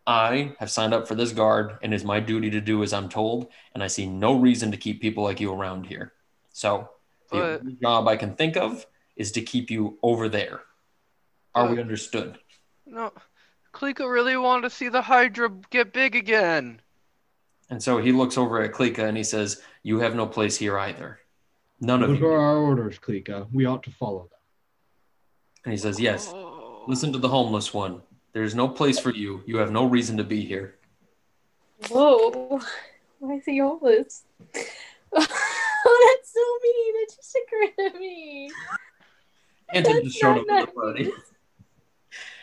I 0.06 0.54
have 0.58 0.70
signed 0.70 0.94
up 0.94 1.06
for 1.06 1.14
this 1.14 1.32
guard, 1.32 1.78
and 1.82 1.92
it's 1.94 2.04
my 2.04 2.20
duty 2.20 2.50
to 2.50 2.60
do 2.60 2.82
as 2.82 2.92
I'm 2.92 3.08
told, 3.08 3.48
and 3.74 3.82
I 3.82 3.86
see 3.86 4.06
no 4.06 4.38
reason 4.38 4.70
to 4.72 4.76
keep 4.76 5.00
people 5.00 5.22
like 5.24 5.40
you 5.40 5.52
around 5.52 5.86
here. 5.86 6.12
So, 6.52 6.90
the 7.30 7.38
But- 7.38 7.60
only 7.60 7.72
job 7.74 8.08
I 8.08 8.16
can 8.16 8.34
think 8.34 8.56
of 8.56 8.86
is 9.16 9.32
to 9.32 9.42
keep 9.42 9.70
you 9.70 9.98
over 10.02 10.28
there. 10.28 10.62
Are 11.54 11.68
we 11.68 11.80
understood? 11.80 12.38
No, 12.86 13.12
Klika 13.72 14.10
really 14.10 14.36
wanted 14.36 14.62
to 14.62 14.70
see 14.70 14.88
the 14.88 15.02
Hydra 15.02 15.50
get 15.70 15.92
big 15.92 16.16
again. 16.16 16.80
And 17.68 17.80
so 17.82 17.98
he 17.98 18.10
looks 18.10 18.36
over 18.38 18.60
at 18.62 18.72
Klika 18.72 19.00
and 19.06 19.16
he 19.16 19.22
says, 19.24 19.62
You 19.82 20.00
have 20.00 20.14
no 20.16 20.26
place 20.26 20.56
here 20.56 20.78
either. 20.78 21.20
None 21.80 22.02
of 22.02 22.10
you. 22.10 22.16
Those 22.16 22.24
are 22.24 22.36
our 22.40 22.56
orders, 22.58 22.98
Klika. 22.98 23.46
We 23.52 23.64
ought 23.66 23.82
to 23.84 23.90
follow 23.92 24.22
them. 24.30 24.38
And 25.64 25.72
he 25.72 25.78
says, 25.78 26.00
Yes, 26.00 26.32
Oh. 26.34 26.84
listen 26.88 27.12
to 27.12 27.18
the 27.18 27.28
homeless 27.28 27.72
one. 27.72 28.02
There's 28.32 28.54
no 28.54 28.68
place 28.68 28.98
for 28.98 29.10
you. 29.10 29.42
You 29.46 29.58
have 29.58 29.72
no 29.72 29.84
reason 29.84 30.16
to 30.18 30.24
be 30.24 30.44
here. 30.44 30.76
Whoa. 31.88 32.60
Why 33.18 33.34
is 33.34 33.44
he 33.44 33.58
homeless? 33.58 34.24
oh, 34.54 34.58
that's 35.12 36.32
so 36.32 36.40
mean. 36.62 36.94
It 37.02 37.12
just 37.16 37.36
occurred 37.36 37.92
to 37.92 37.98
me. 37.98 38.50
Anton 39.72 40.04
just 40.04 40.18
showed 40.18 40.38
up 40.38 40.46
not 40.46 40.62
at 40.62 40.68
the 40.68 40.72
party. 40.72 41.12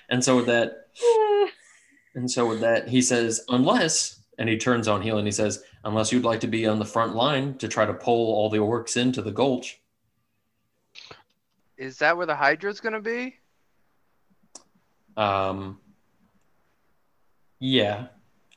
And 0.10 0.24
so 0.24 0.38
with 0.38 0.46
that, 0.48 0.88
and 2.16 2.30
so 2.30 2.48
with 2.48 2.62
that, 2.62 2.88
he 2.88 3.02
says, 3.02 3.44
unless, 3.50 4.20
and 4.38 4.48
he 4.48 4.58
turns 4.58 4.88
on 4.88 5.02
heel 5.02 5.18
and 5.18 5.28
he 5.28 5.32
says, 5.32 5.64
unless 5.84 6.12
you'd 6.12 6.24
like 6.24 6.42
to 6.42 6.48
be 6.48 6.66
on 6.68 6.80
the 6.80 6.86
front 6.86 7.16
line 7.16 7.58
to 7.58 7.68
try 7.68 7.86
to 7.86 7.94
pull 7.94 8.34
all 8.34 8.50
the 8.50 8.58
orcs 8.58 8.98
into 8.98 9.22
the 9.22 9.32
gulch. 9.32 9.80
Is 11.78 11.98
that 12.00 12.18
where 12.18 12.26
the 12.26 12.36
Hydra's 12.36 12.80
gonna 12.80 13.02
be? 13.02 13.36
Um, 15.18 15.80
yeah, 17.60 18.08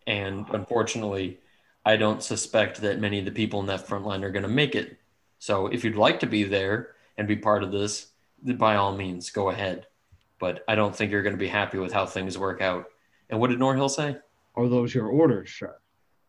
and 0.06 0.46
unfortunately, 0.50 1.40
I 1.84 1.96
don't 1.96 2.22
suspect 2.22 2.82
that 2.82 3.00
many 3.00 3.18
of 3.18 3.24
the 3.24 3.30
people 3.30 3.60
in 3.60 3.66
that 3.66 3.88
front 3.88 4.06
line 4.06 4.22
are 4.22 4.30
going 4.30 4.42
to 4.42 4.48
make 4.48 4.74
it. 4.74 4.98
So 5.38 5.66
if 5.68 5.82
you'd 5.82 5.96
like 5.96 6.20
to 6.20 6.26
be 6.26 6.44
there 6.44 6.90
and 7.16 7.26
be 7.26 7.36
part 7.36 7.62
of 7.62 7.72
this, 7.72 8.08
by 8.44 8.76
all 8.76 8.94
means, 8.94 9.30
go 9.30 9.48
ahead. 9.48 9.86
But 10.38 10.64
I 10.68 10.74
don't 10.74 10.94
think 10.94 11.10
you're 11.10 11.22
going 11.22 11.34
to 11.34 11.38
be 11.38 11.48
happy 11.48 11.78
with 11.78 11.92
how 11.92 12.06
things 12.06 12.36
work 12.38 12.60
out. 12.60 12.86
And 13.30 13.40
what 13.40 13.50
did 13.50 13.58
Norhill 13.58 13.90
say? 13.90 14.16
Are 14.54 14.68
those 14.68 14.94
your 14.94 15.06
orders, 15.06 15.50
sir? 15.50 15.76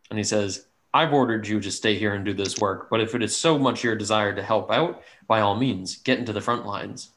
And 0.10 0.18
he 0.18 0.24
says, 0.24 0.68
I've 0.94 1.14
ordered 1.14 1.48
you 1.48 1.60
to 1.62 1.72
stay 1.72 1.98
here 1.98 2.14
and 2.14 2.26
do 2.26 2.34
this 2.34 2.58
work, 2.58 2.90
but 2.90 3.00
if 3.00 3.16
it 3.16 3.24
is 3.24 3.36
so 3.36 3.58
much 3.58 3.84
your 3.84 3.96
desire 3.96 4.36
to 4.36 4.44
help 4.44 4.70
out, 4.72 5.02
by 5.26 5.40
all 5.40 5.56
means, 5.56 5.98
get 5.98 6.20
into 6.20 6.34
the 6.34 6.42
front 6.42 6.66
lines. 6.66 7.12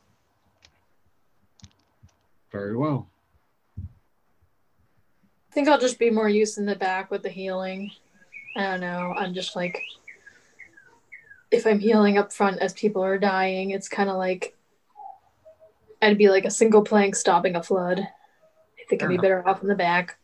Very 2.55 2.77
well. 2.77 3.11
I 3.77 3.83
think 5.53 5.67
I'll 5.67 5.81
just 5.81 5.99
be 5.99 6.09
more 6.09 6.29
used 6.29 6.57
in 6.57 6.67
the 6.67 6.77
back 6.77 7.11
with 7.11 7.25
the 7.25 7.29
healing. 7.29 7.91
I 8.57 8.63
don't 8.63 8.81
know. 8.81 9.13
I'm 9.17 9.35
just 9.35 9.57
like, 9.57 9.83
if 11.51 11.67
I'm 11.67 11.81
healing 11.81 12.17
up 12.17 12.33
front 12.33 12.61
as 12.61 12.73
people 12.73 13.03
are 13.03 13.19
dying, 13.19 13.73
it's 13.73 13.89
kind 13.89 14.09
of 14.09 14.19
like 14.19 14.57
I'd 16.01 16.17
be 16.17 16.29
like 16.29 16.45
a 16.45 16.51
single 16.51 16.83
plank 16.83 17.17
stopping 17.17 17.57
a 17.57 17.63
flood. 17.63 17.99
I 17.99 18.83
think 18.89 19.03
I'd 19.03 19.09
be 19.09 19.17
Fair 19.17 19.23
better 19.23 19.49
off 19.49 19.63
in 19.63 19.67
the 19.67 19.75
back. 19.75 20.17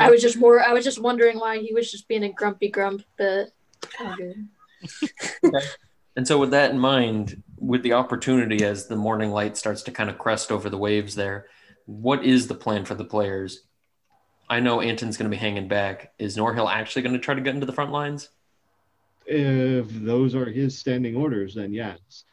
I 0.00 0.08
was 0.08 0.22
just 0.22 0.38
more. 0.38 0.62
I 0.62 0.72
was 0.72 0.86
just 0.86 1.02
wondering 1.02 1.38
why 1.38 1.58
he 1.58 1.74
was 1.74 1.92
just 1.92 2.08
being 2.08 2.24
a 2.24 2.32
grumpy 2.32 2.70
grump, 2.70 3.02
but 3.18 3.50
good. 4.16 4.48
And 6.16 6.26
so, 6.26 6.36
with 6.36 6.50
that 6.50 6.72
in 6.72 6.80
mind, 6.80 7.44
with 7.60 7.82
the 7.82 7.92
opportunity 7.92 8.64
as 8.64 8.86
the 8.86 8.96
morning 8.96 9.30
light 9.30 9.56
starts 9.56 9.82
to 9.82 9.90
kind 9.90 10.10
of 10.10 10.18
crest 10.18 10.50
over 10.50 10.70
the 10.70 10.78
waves 10.78 11.14
there, 11.14 11.46
what 11.86 12.24
is 12.24 12.46
the 12.46 12.54
plan 12.54 12.84
for 12.84 12.94
the 12.94 13.04
players? 13.04 13.62
I 14.48 14.60
know 14.60 14.80
Anton's 14.80 15.16
going 15.16 15.30
to 15.30 15.34
be 15.34 15.40
hanging 15.40 15.68
back. 15.68 16.12
Is 16.18 16.36
Norhill 16.36 16.70
actually 16.70 17.02
going 17.02 17.14
to 17.14 17.20
try 17.20 17.34
to 17.34 17.40
get 17.40 17.54
into 17.54 17.66
the 17.66 17.72
front 17.72 17.92
lines? 17.92 18.30
If 19.26 19.88
those 19.90 20.34
are 20.34 20.46
his 20.46 20.78
standing 20.78 21.16
orders, 21.16 21.54
then 21.54 21.72
yes. 21.72 22.24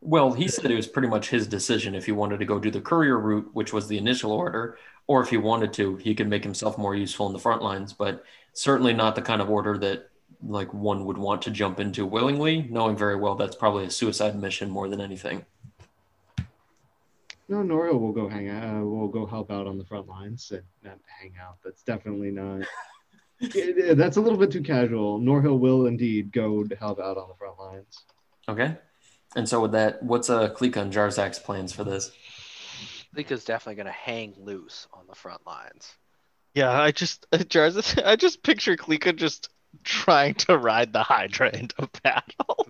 Well, 0.00 0.32
he 0.32 0.48
said 0.48 0.70
it 0.70 0.74
was 0.74 0.88
pretty 0.88 1.08
much 1.08 1.30
his 1.30 1.46
decision 1.46 1.94
if 1.94 2.04
he 2.04 2.12
wanted 2.12 2.40
to 2.40 2.44
go 2.44 2.58
do 2.58 2.70
the 2.70 2.80
courier 2.80 3.18
route, 3.18 3.50
which 3.54 3.72
was 3.72 3.88
the 3.88 3.98
initial 3.98 4.32
order, 4.32 4.76
or 5.06 5.22
if 5.22 5.30
he 5.30 5.36
wanted 5.36 5.72
to, 5.74 5.96
he 5.96 6.14
could 6.14 6.28
make 6.28 6.42
himself 6.42 6.76
more 6.76 6.94
useful 6.94 7.26
in 7.26 7.32
the 7.32 7.38
front 7.38 7.62
lines, 7.62 7.92
but 7.92 8.24
certainly 8.52 8.92
not 8.92 9.14
the 9.14 9.22
kind 9.22 9.40
of 9.40 9.48
order 9.48 9.78
that 9.78 10.10
like 10.44 10.72
one 10.74 11.04
would 11.04 11.18
want 11.18 11.42
to 11.42 11.50
jump 11.50 11.78
into 11.80 12.04
willingly, 12.06 12.62
knowing 12.70 12.96
very 12.96 13.16
well 13.16 13.34
that's 13.34 13.56
probably 13.56 13.84
a 13.84 13.90
suicide 13.90 14.38
mission 14.40 14.68
more 14.70 14.88
than 14.88 15.00
anything. 15.00 15.44
No, 17.48 17.56
Norhill 17.58 18.00
will 18.00 18.12
go 18.12 18.28
hang 18.28 18.48
out. 18.48 18.76
Uh, 18.80 18.84
will 18.84 19.08
go 19.08 19.26
help 19.26 19.50
out 19.50 19.66
on 19.66 19.76
the 19.78 19.84
front 19.84 20.08
lines 20.08 20.50
and 20.52 20.62
not 20.82 20.98
hang 21.20 21.34
out. 21.40 21.58
That's 21.64 21.82
definitely 21.82 22.30
not. 22.30 22.62
It- 23.40 23.76
it- 23.76 23.96
that's 23.98 24.18
a 24.18 24.20
little 24.20 24.38
bit 24.38 24.52
too 24.52 24.62
casual. 24.62 25.18
Norhill 25.18 25.58
will 25.58 25.86
indeed 25.86 26.30
go 26.32 26.62
to 26.62 26.76
help 26.76 27.00
out 27.00 27.16
on 27.18 27.28
the 27.28 27.34
front 27.34 27.58
lines. 27.58 28.04
Okay. 28.48 28.76
And 29.34 29.48
so 29.48 29.60
with 29.60 29.72
that, 29.72 30.00
what's 30.00 30.30
uh 30.30 30.50
Klika 30.54 30.76
and 30.76 30.92
Jarzak's 30.92 31.40
plans 31.40 31.72
for 31.72 31.82
this? 31.82 32.12
Klika's 33.16 33.44
definitely 33.44 33.74
gonna 33.82 33.90
hang 33.90 34.34
loose 34.38 34.86
on 34.92 35.08
the 35.08 35.16
front 35.16 35.44
lines. 35.44 35.92
Yeah, 36.54 36.70
I 36.70 36.92
just 36.92 37.26
Jarvis, 37.48 37.98
I 37.98 38.14
just 38.14 38.44
picture 38.44 38.76
Klika 38.76 39.16
just 39.16 39.48
trying 39.84 40.34
to 40.34 40.56
ride 40.58 40.92
the 40.92 41.02
Hydra 41.02 41.50
into 41.56 41.88
battle. 42.02 42.66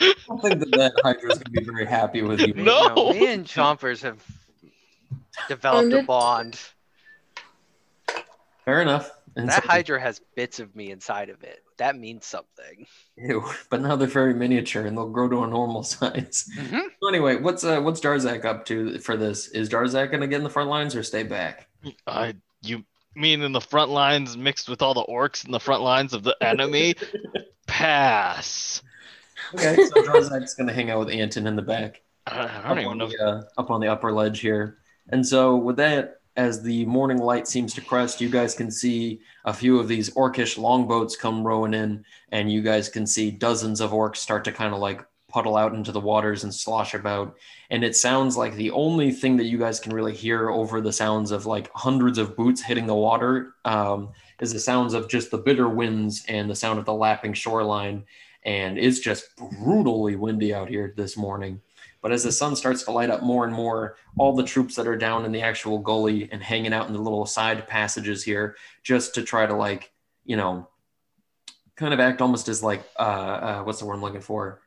I 0.00 0.14
don't 0.28 0.40
think 0.42 0.60
that 0.60 0.70
that 0.72 0.92
Hydra's 1.02 1.38
gonna 1.38 1.50
be 1.60 1.64
very 1.64 1.86
happy 1.86 2.22
with 2.22 2.40
you. 2.40 2.54
Me, 2.54 2.62
No. 2.62 2.80
you 2.82 2.88
know, 2.94 3.12
me 3.12 3.32
and 3.32 3.46
Chompers 3.46 4.02
have 4.02 4.22
developed 5.48 5.92
a 5.92 6.02
bond. 6.02 6.58
Fair 8.64 8.82
enough. 8.82 9.10
And 9.36 9.48
That 9.48 9.62
so- 9.62 9.68
Hydra 9.68 10.00
has 10.00 10.20
bits 10.34 10.58
of 10.58 10.74
me 10.74 10.90
inside 10.90 11.28
of 11.30 11.42
it. 11.44 11.62
That 11.78 11.96
means 11.96 12.26
something. 12.26 12.86
Ew, 13.16 13.42
but 13.70 13.80
now 13.80 13.96
they're 13.96 14.08
very 14.08 14.34
miniature 14.34 14.84
and 14.86 14.96
they'll 14.96 15.08
grow 15.08 15.28
to 15.28 15.44
a 15.44 15.46
normal 15.46 15.82
size. 15.84 16.48
Mhm. 16.56 16.80
So 17.00 17.08
anyway, 17.08 17.36
what's 17.36 17.62
uh 17.64 17.80
what's 17.80 18.00
Darzak 18.00 18.44
up 18.44 18.64
to 18.66 18.98
for 18.98 19.16
this? 19.16 19.48
Is 19.48 19.68
Darzak 19.70 20.10
gonna 20.10 20.26
get 20.26 20.38
in 20.38 20.44
the 20.44 20.50
front 20.50 20.68
lines 20.68 20.94
or 20.96 21.02
stay 21.02 21.22
back? 21.22 21.68
I 22.06 22.34
you 22.62 22.84
mean 23.14 23.42
in 23.42 23.52
the 23.52 23.60
front 23.60 23.90
lines 23.90 24.36
mixed 24.36 24.68
with 24.68 24.82
all 24.82 24.94
the 24.94 25.04
orcs 25.04 25.44
in 25.44 25.52
the 25.52 25.60
front 25.60 25.82
lines 25.82 26.12
of 26.12 26.22
the 26.22 26.36
enemy? 26.40 26.94
Pass. 27.66 28.82
Okay, 29.54 29.76
so 29.76 29.90
Darzak's 30.02 30.54
gonna 30.54 30.72
hang 30.72 30.90
out 30.90 31.00
with 31.00 31.10
Anton 31.10 31.46
in 31.46 31.56
the 31.56 31.62
back. 31.62 32.02
I 32.26 32.60
I 32.64 32.68
don't 32.68 32.78
even 32.78 32.98
know. 32.98 33.08
the, 33.08 33.24
uh, 33.24 33.42
up 33.58 33.70
on 33.70 33.80
the 33.80 33.88
upper 33.88 34.12
ledge 34.12 34.40
here. 34.40 34.78
And 35.08 35.26
so 35.26 35.56
with 35.56 35.76
that, 35.76 36.20
as 36.36 36.62
the 36.62 36.84
morning 36.86 37.18
light 37.18 37.48
seems 37.48 37.74
to 37.74 37.80
crest, 37.80 38.20
you 38.20 38.28
guys 38.28 38.54
can 38.54 38.70
see 38.70 39.20
a 39.44 39.52
few 39.52 39.78
of 39.78 39.88
these 39.88 40.10
orcish 40.14 40.56
longboats 40.56 41.16
come 41.16 41.46
rowing 41.46 41.74
in, 41.74 42.04
and 42.30 42.50
you 42.50 42.62
guys 42.62 42.88
can 42.88 43.06
see 43.06 43.30
dozens 43.30 43.80
of 43.80 43.90
orcs 43.90 44.16
start 44.16 44.44
to 44.44 44.52
kind 44.52 44.72
of 44.72 44.80
like 44.80 45.04
puddle 45.30 45.56
out 45.56 45.74
into 45.74 45.92
the 45.92 46.00
waters 46.00 46.44
and 46.44 46.54
slosh 46.54 46.94
about. 46.94 47.36
And 47.70 47.84
it 47.84 47.96
sounds 47.96 48.36
like 48.36 48.54
the 48.54 48.70
only 48.72 49.12
thing 49.12 49.36
that 49.36 49.46
you 49.46 49.58
guys 49.58 49.80
can 49.80 49.92
really 49.92 50.14
hear 50.14 50.50
over 50.50 50.80
the 50.80 50.92
sounds 50.92 51.30
of 51.30 51.46
like 51.46 51.70
hundreds 51.74 52.18
of 52.18 52.36
boots 52.36 52.62
hitting 52.62 52.86
the 52.86 52.94
water 52.94 53.54
um, 53.64 54.10
is 54.40 54.52
the 54.52 54.60
sounds 54.60 54.94
of 54.94 55.08
just 55.08 55.30
the 55.30 55.38
bitter 55.38 55.68
winds 55.68 56.24
and 56.28 56.50
the 56.50 56.54
sound 56.54 56.78
of 56.78 56.84
the 56.84 56.94
lapping 56.94 57.32
shoreline. 57.32 58.04
And 58.44 58.78
it's 58.78 59.00
just 59.00 59.36
brutally 59.62 60.16
windy 60.16 60.52
out 60.54 60.68
here 60.68 60.94
this 60.96 61.16
morning. 61.16 61.60
But 62.02 62.12
as 62.12 62.24
the 62.24 62.32
sun 62.32 62.56
starts 62.56 62.82
to 62.84 62.92
light 62.92 63.10
up 63.10 63.22
more 63.22 63.44
and 63.44 63.52
more, 63.52 63.96
all 64.18 64.34
the 64.34 64.42
troops 64.42 64.74
that 64.76 64.86
are 64.86 64.96
down 64.96 65.24
in 65.24 65.32
the 65.32 65.42
actual 65.42 65.78
gully 65.78 66.28
and 66.32 66.42
hanging 66.42 66.72
out 66.72 66.86
in 66.86 66.94
the 66.94 67.00
little 67.00 67.26
side 67.26 67.66
passages 67.68 68.24
here, 68.24 68.56
just 68.82 69.14
to 69.14 69.22
try 69.22 69.46
to 69.46 69.54
like, 69.54 69.92
you 70.24 70.36
know, 70.36 70.68
kind 71.76 71.92
of 71.92 72.00
act 72.00 72.22
almost 72.22 72.48
as 72.48 72.62
like, 72.62 72.82
uh, 72.98 73.02
uh 73.02 73.62
what's 73.62 73.80
the 73.80 73.86
word 73.86 73.94
I'm 73.94 74.02
looking 74.02 74.20
for? 74.20 74.62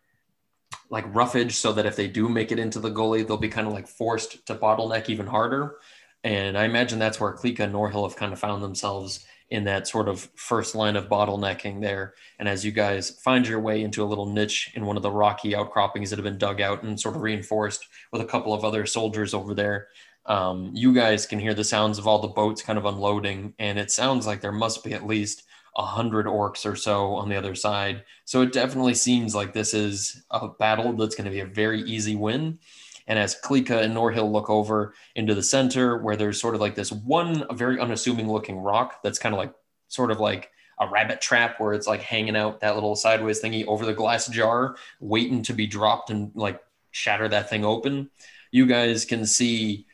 Like 0.93 1.15
roughage, 1.15 1.55
so 1.55 1.73
that 1.73 1.87
if 1.87 1.95
they 1.95 2.07
do 2.07 2.29
make 2.29 2.51
it 2.51 2.59
into 2.59 2.79
the 2.79 2.91
gully, 2.91 3.23
they'll 3.23 3.47
be 3.47 3.49
kind 3.49 3.65
of 3.65 3.73
like 3.73 3.87
forced 3.87 4.45
to 4.45 4.53
bottleneck 4.53 5.09
even 5.09 5.25
harder. 5.25 5.77
And 6.23 6.55
I 6.55 6.65
imagine 6.65 6.99
that's 6.99 7.19
where 7.19 7.33
Klika 7.33 7.61
and 7.61 7.73
Norhill 7.73 8.07
have 8.07 8.15
kind 8.15 8.31
of 8.31 8.39
found 8.39 8.61
themselves 8.61 9.25
in 9.49 9.63
that 9.63 9.87
sort 9.87 10.07
of 10.07 10.29
first 10.35 10.75
line 10.75 10.95
of 10.95 11.09
bottlenecking 11.09 11.81
there. 11.81 12.13
And 12.37 12.47
as 12.47 12.63
you 12.63 12.71
guys 12.71 13.09
find 13.23 13.47
your 13.47 13.59
way 13.59 13.83
into 13.83 14.03
a 14.03 14.05
little 14.11 14.27
niche 14.27 14.71
in 14.75 14.85
one 14.85 14.97
of 14.97 15.03
the 15.03 15.11
rocky 15.11 15.55
outcroppings 15.55 16.09
that 16.09 16.19
have 16.19 16.23
been 16.23 16.37
dug 16.37 16.61
out 16.61 16.83
and 16.83 16.99
sort 16.99 17.15
of 17.15 17.23
reinforced 17.23 17.87
with 18.11 18.21
a 18.21 18.25
couple 18.33 18.53
of 18.53 18.63
other 18.63 18.85
soldiers 18.85 19.33
over 19.33 19.53
there, 19.55 19.87
um, 20.27 20.71
you 20.73 20.93
guys 20.93 21.25
can 21.25 21.39
hear 21.39 21.55
the 21.55 21.63
sounds 21.63 21.97
of 21.97 22.07
all 22.07 22.19
the 22.19 22.27
boats 22.27 22.61
kind 22.61 22.77
of 22.77 22.85
unloading. 22.85 23.55
And 23.57 23.79
it 23.79 23.89
sounds 23.89 24.27
like 24.27 24.41
there 24.41 24.51
must 24.51 24.83
be 24.83 24.93
at 24.93 25.07
least 25.07 25.43
a 25.75 25.85
hundred 25.85 26.25
orcs 26.25 26.69
or 26.69 26.75
so 26.75 27.13
on 27.15 27.29
the 27.29 27.35
other 27.35 27.55
side. 27.55 28.03
So 28.25 28.41
it 28.41 28.53
definitely 28.53 28.93
seems 28.93 29.33
like 29.33 29.53
this 29.53 29.73
is 29.73 30.23
a 30.29 30.47
battle 30.47 30.93
that's 30.93 31.15
going 31.15 31.25
to 31.25 31.31
be 31.31 31.39
a 31.39 31.45
very 31.45 31.81
easy 31.81 32.15
win. 32.15 32.59
And 33.07 33.19
as 33.19 33.39
Klika 33.43 33.81
and 33.81 33.95
Norhill 33.95 34.31
look 34.31 34.49
over 34.49 34.93
into 35.15 35.35
the 35.35 35.43
center, 35.43 35.97
where 35.97 36.15
there's 36.15 36.39
sort 36.39 36.55
of 36.55 36.61
like 36.61 36.75
this 36.75 36.91
one 36.91 37.45
very 37.53 37.79
unassuming 37.79 38.31
looking 38.31 38.57
rock 38.57 39.01
that's 39.03 39.19
kind 39.19 39.33
of 39.33 39.39
like 39.39 39.53
sort 39.87 40.11
of 40.11 40.19
like 40.19 40.51
a 40.79 40.87
rabbit 40.89 41.21
trap 41.21 41.59
where 41.59 41.73
it's 41.73 41.87
like 41.87 42.01
hanging 42.01 42.35
out 42.35 42.61
that 42.61 42.75
little 42.75 42.95
sideways 42.95 43.41
thingy 43.41 43.65
over 43.65 43.85
the 43.85 43.93
glass 43.93 44.27
jar, 44.27 44.75
waiting 44.99 45.43
to 45.43 45.53
be 45.53 45.67
dropped 45.67 46.09
and 46.09 46.31
like 46.35 46.61
shatter 46.91 47.27
that 47.27 47.49
thing 47.49 47.65
open. 47.65 48.09
You 48.51 48.65
guys 48.65 49.05
can 49.05 49.25
see 49.25 49.85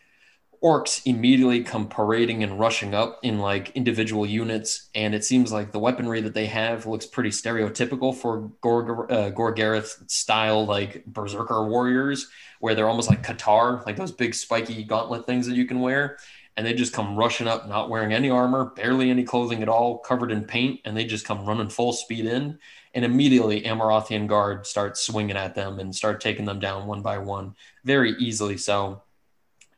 orcs 0.63 1.01
immediately 1.05 1.63
come 1.63 1.87
parading 1.87 2.43
and 2.43 2.59
rushing 2.59 2.93
up 2.93 3.19
in 3.23 3.39
like 3.39 3.69
individual 3.75 4.25
units 4.25 4.89
and 4.93 5.15
it 5.15 5.23
seems 5.23 5.51
like 5.51 5.71
the 5.71 5.79
weaponry 5.79 6.19
that 6.21 6.33
they 6.33 6.47
have 6.47 6.85
looks 6.85 7.05
pretty 7.05 7.29
stereotypical 7.29 8.13
for 8.13 8.51
Gorg- 8.61 9.11
uh, 9.11 9.31
Gorgareth 9.31 10.09
style 10.09 10.65
like 10.65 11.05
berserker 11.05 11.67
warriors 11.67 12.27
where 12.59 12.75
they're 12.75 12.89
almost 12.89 13.09
like 13.09 13.23
katar 13.23 13.85
like 13.85 13.95
those 13.95 14.11
big 14.11 14.33
spiky 14.33 14.83
gauntlet 14.83 15.25
things 15.25 15.47
that 15.47 15.55
you 15.55 15.65
can 15.65 15.79
wear 15.79 16.17
and 16.57 16.65
they 16.65 16.73
just 16.73 16.93
come 16.93 17.15
rushing 17.15 17.47
up 17.47 17.69
not 17.69 17.89
wearing 17.89 18.11
any 18.11 18.29
armor 18.29 18.65
barely 18.75 19.09
any 19.09 19.23
clothing 19.23 19.61
at 19.61 19.69
all 19.69 19.99
covered 19.99 20.31
in 20.31 20.43
paint 20.43 20.81
and 20.83 20.97
they 20.97 21.05
just 21.05 21.25
come 21.25 21.45
running 21.45 21.69
full 21.69 21.93
speed 21.93 22.25
in 22.25 22.59
and 22.93 23.05
immediately 23.05 23.61
Amarothian 23.61 24.27
guard 24.27 24.65
starts 24.65 25.01
swinging 25.01 25.37
at 25.37 25.55
them 25.55 25.79
and 25.79 25.95
start 25.95 26.19
taking 26.19 26.45
them 26.45 26.59
down 26.59 26.87
one 26.87 27.01
by 27.01 27.19
one. 27.19 27.55
Very 27.85 28.13
easily 28.13 28.57
so 28.57 29.03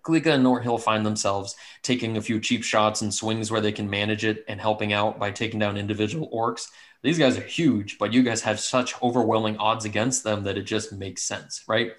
Klika 0.04 0.34
and 0.34 0.46
Norhill 0.46 0.82
find 0.82 1.06
themselves 1.06 1.56
taking 1.84 2.18
a 2.18 2.22
few 2.22 2.40
cheap 2.40 2.64
shots 2.64 3.02
and 3.02 3.14
swings 3.14 3.52
where 3.52 3.62
they 3.62 3.72
can 3.72 3.90
manage 3.90 4.26
it 4.26 4.44
and 4.48 4.60
helping 4.60 4.94
out 4.94 5.20
by 5.20 5.32
taking 5.32 5.60
down 5.60 5.78
individual 5.78 6.30
orcs. 6.34 6.68
These 7.04 7.18
guys 7.18 7.38
are 7.38 7.42
huge, 7.42 7.98
but 7.98 8.14
you 8.14 8.24
guys 8.24 8.42
have 8.42 8.60
such 8.60 9.02
overwhelming 9.02 9.58
odds 9.58 9.86
against 9.86 10.24
them 10.24 10.44
that 10.44 10.58
it 10.58 10.64
just 10.64 10.94
makes 10.94 11.24
sense, 11.24 11.64
right? 11.68 11.94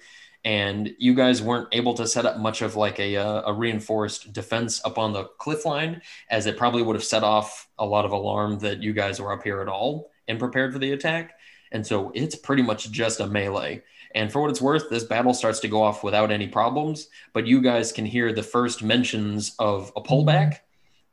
And 0.45 0.93
you 0.97 1.13
guys 1.13 1.41
weren't 1.41 1.69
able 1.71 1.93
to 1.95 2.07
set 2.07 2.25
up 2.25 2.37
much 2.37 2.61
of 2.61 2.75
like 2.75 2.99
a, 2.99 3.15
uh, 3.15 3.43
a 3.45 3.53
reinforced 3.53 4.33
defense 4.33 4.83
up 4.83 4.97
on 4.97 5.13
the 5.13 5.25
cliff 5.37 5.65
line, 5.65 6.01
as 6.29 6.45
it 6.45 6.57
probably 6.57 6.81
would 6.81 6.95
have 6.95 7.03
set 7.03 7.23
off 7.23 7.67
a 7.79 7.85
lot 7.85 8.05
of 8.05 8.11
alarm 8.11 8.59
that 8.59 8.81
you 8.83 8.93
guys 8.93 9.21
were 9.21 9.31
up 9.31 9.43
here 9.43 9.61
at 9.61 9.69
all 9.69 10.11
and 10.27 10.39
prepared 10.39 10.73
for 10.73 10.79
the 10.79 10.91
attack. 10.91 11.33
And 11.71 11.85
so 11.85 12.11
it's 12.13 12.35
pretty 12.35 12.61
much 12.61 12.91
just 12.91 13.19
a 13.19 13.27
melee. 13.27 13.83
And 14.15 14.31
for 14.31 14.41
what 14.41 14.51
it's 14.51 14.61
worth, 14.61 14.89
this 14.89 15.03
battle 15.03 15.33
starts 15.33 15.59
to 15.61 15.67
go 15.67 15.81
off 15.81 16.03
without 16.03 16.31
any 16.31 16.47
problems, 16.47 17.07
but 17.33 17.47
you 17.47 17.61
guys 17.61 17.91
can 17.91 18.05
hear 18.05 18.31
the 18.31 18.43
first 18.43 18.83
mentions 18.83 19.55
of 19.59 19.91
a 19.95 20.01
pullback. 20.01 20.59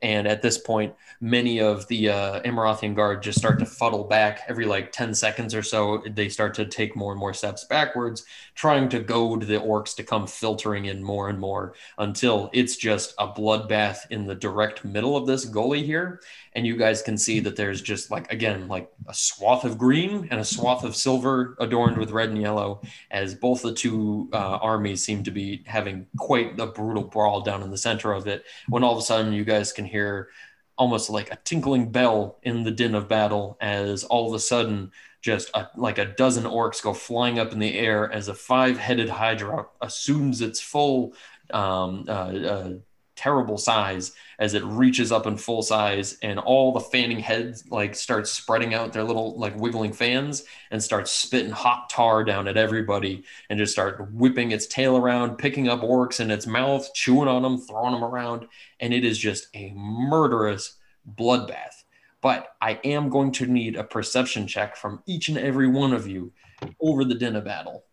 And 0.03 0.27
at 0.27 0.41
this 0.41 0.57
point, 0.57 0.95
many 1.19 1.59
of 1.61 1.87
the 1.87 2.09
uh, 2.09 2.41
Amarothian 2.41 2.95
guard 2.95 3.21
just 3.21 3.37
start 3.37 3.59
to 3.59 3.67
fuddle 3.67 4.05
back 4.05 4.41
every 4.47 4.65
like 4.65 4.91
10 4.91 5.13
seconds 5.13 5.53
or 5.53 5.61
so. 5.61 6.03
They 6.09 6.27
start 6.27 6.55
to 6.55 6.65
take 6.65 6.95
more 6.95 7.11
and 7.11 7.19
more 7.19 7.35
steps 7.35 7.65
backwards, 7.65 8.25
trying 8.55 8.89
to 8.89 8.99
goad 8.99 9.43
the 9.43 9.59
orcs 9.59 9.95
to 9.97 10.03
come 10.03 10.25
filtering 10.25 10.85
in 10.85 11.03
more 11.03 11.29
and 11.29 11.39
more 11.39 11.75
until 11.99 12.49
it's 12.51 12.77
just 12.77 13.13
a 13.19 13.27
bloodbath 13.27 13.99
in 14.09 14.25
the 14.25 14.33
direct 14.33 14.83
middle 14.83 15.15
of 15.15 15.27
this 15.27 15.45
gully 15.45 15.83
here. 15.83 16.19
And 16.53 16.67
you 16.67 16.75
guys 16.75 17.01
can 17.01 17.17
see 17.17 17.39
that 17.41 17.55
there's 17.55 17.81
just 17.81 18.11
like, 18.11 18.31
again, 18.31 18.67
like 18.67 18.91
a 19.07 19.13
swath 19.13 19.63
of 19.63 19.77
green 19.77 20.27
and 20.31 20.39
a 20.39 20.45
swath 20.45 20.83
of 20.83 20.95
silver 20.95 21.55
adorned 21.59 21.97
with 21.97 22.11
red 22.11 22.29
and 22.29 22.41
yellow 22.41 22.81
as 23.09 23.33
both 23.35 23.61
the 23.61 23.73
two 23.73 24.29
uh, 24.33 24.57
armies 24.61 25.03
seem 25.03 25.23
to 25.23 25.31
be 25.31 25.63
having 25.65 26.07
quite 26.17 26.59
a 26.59 26.67
brutal 26.67 27.03
brawl 27.03 27.41
down 27.41 27.63
in 27.63 27.71
the 27.71 27.77
center 27.77 28.11
of 28.11 28.27
it. 28.27 28.43
When 28.67 28.83
all 28.83 28.91
of 28.93 28.99
a 28.99 29.01
sudden 29.01 29.31
you 29.31 29.45
guys 29.45 29.71
can 29.71 29.85
hear 29.85 30.29
almost 30.77 31.09
like 31.09 31.31
a 31.31 31.37
tinkling 31.43 31.91
bell 31.91 32.39
in 32.43 32.63
the 32.63 32.71
din 32.71 32.95
of 32.95 33.07
battle 33.07 33.57
as 33.61 34.03
all 34.03 34.27
of 34.27 34.33
a 34.33 34.39
sudden 34.39 34.91
just 35.21 35.51
a, 35.53 35.67
like 35.75 35.99
a 35.99 36.05
dozen 36.05 36.43
orcs 36.43 36.81
go 36.81 36.93
flying 36.93 37.39
up 37.39 37.51
in 37.51 37.59
the 37.59 37.77
air 37.77 38.11
as 38.11 38.27
a 38.27 38.33
five-headed 38.33 39.07
hydra 39.07 39.65
assumes 39.81 40.41
its 40.41 40.59
full 40.59 41.13
um, 41.51 42.05
uh, 42.07 42.11
uh, 42.11 42.73
terrible 43.21 43.57
size 43.57 44.13
as 44.39 44.55
it 44.55 44.63
reaches 44.63 45.11
up 45.11 45.27
in 45.27 45.37
full 45.37 45.61
size 45.61 46.17
and 46.23 46.39
all 46.39 46.71
the 46.71 46.79
fanning 46.79 47.19
heads 47.19 47.63
like 47.69 47.93
start 47.93 48.27
spreading 48.27 48.73
out 48.73 48.91
their 48.91 49.03
little 49.03 49.37
like 49.37 49.55
wiggling 49.57 49.93
fans 49.93 50.43
and 50.71 50.81
start 50.81 51.07
spitting 51.07 51.51
hot 51.51 51.87
tar 51.87 52.23
down 52.23 52.47
at 52.47 52.57
everybody 52.57 53.23
and 53.51 53.59
just 53.59 53.73
start 53.73 54.11
whipping 54.11 54.51
its 54.51 54.65
tail 54.65 54.97
around 54.97 55.37
picking 55.37 55.69
up 55.69 55.81
orcs 55.81 56.19
in 56.19 56.31
its 56.31 56.47
mouth 56.47 56.91
chewing 56.95 57.27
on 57.27 57.43
them 57.43 57.59
throwing 57.59 57.93
them 57.93 58.03
around. 58.03 58.47
And 58.79 58.91
it 58.91 59.05
is 59.05 59.19
just 59.19 59.47
a 59.53 59.71
murderous 59.75 60.77
bloodbath. 61.15 61.83
But 62.21 62.47
i 62.59 62.79
am 62.83 63.09
going 63.09 63.31
to 63.33 63.45
need 63.45 63.75
a 63.75 63.83
perception 63.83 64.47
check 64.47 64.75
from 64.75 65.03
each 65.05 65.29
and 65.29 65.37
every 65.37 65.67
one 65.67 65.93
of 65.93 66.07
you 66.07 66.33
over 66.79 67.05
the 67.05 67.15
din 67.15 67.35
of 67.35 67.45
battle 67.45 67.83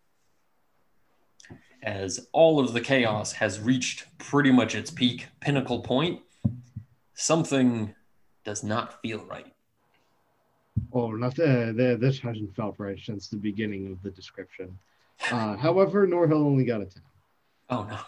as 1.83 2.29
all 2.33 2.59
of 2.59 2.73
the 2.73 2.81
chaos 2.81 3.33
has 3.33 3.61
reached 3.61 4.07
pretty 4.19 4.51
much 4.51 4.75
its 4.75 4.91
peak 4.91 5.29
pinnacle 5.41 5.81
point, 5.81 6.21
something 7.15 7.95
does 8.45 8.63
not 8.63 9.01
feel 9.03 9.25
right. 9.25 9.53
Oh, 10.93 11.11
not 11.11 11.35
the, 11.35 11.73
the, 11.77 11.99
this 12.01 12.19
hasn't 12.21 12.55
felt 12.55 12.77
right 12.79 12.99
since 13.03 13.29
the 13.29 13.37
beginning 13.37 13.93
of 13.93 14.03
the 14.03 14.11
description. 14.11 14.79
Uh, 15.31 15.57
however, 15.57 16.07
Norhill 16.07 16.45
only 16.45 16.65
got 16.65 16.81
a 16.81 16.87
10. 16.87 17.03
Oh 17.71 17.83
no. 17.85 17.99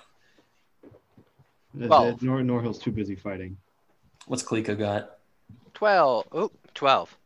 Uh, 1.84 1.86
Twelve. 1.86 2.22
Nor, 2.22 2.40
Norhill's 2.40 2.78
too 2.78 2.92
busy 2.92 3.14
fighting. 3.14 3.56
What's 4.26 4.42
Klika 4.42 4.78
got? 4.78 5.18
12. 5.74 6.26
Oh, 6.32 6.50
12. 6.74 7.16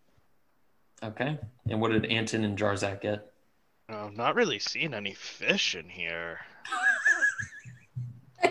Okay. 1.02 1.38
And 1.68 1.80
what 1.80 1.92
did 1.92 2.06
Anton 2.06 2.44
and 2.44 2.58
Jarzak 2.58 3.00
get? 3.02 3.30
I'm 3.88 4.14
not 4.14 4.34
really 4.34 4.58
seeing 4.58 4.94
any 4.94 5.14
fish 5.14 5.74
in 5.74 5.88
here. 5.88 6.38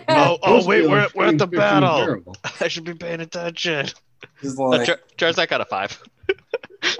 Oh, 0.08 0.38
oh, 0.42 0.66
wait, 0.66 0.88
we're- 0.88 1.06
we're 1.14 1.26
at 1.26 1.38
the 1.38 1.46
battle. 1.46 2.36
I 2.60 2.66
should 2.66 2.82
be 2.82 2.94
paying 2.94 3.20
attention. 3.20 3.86
Just 4.42 4.58
Uh, 4.58 4.66
like, 4.66 4.86
Jar- 4.88 4.98
Jarzak 5.16 5.48
got 5.48 5.60
a 5.60 5.64
five. 5.64 6.02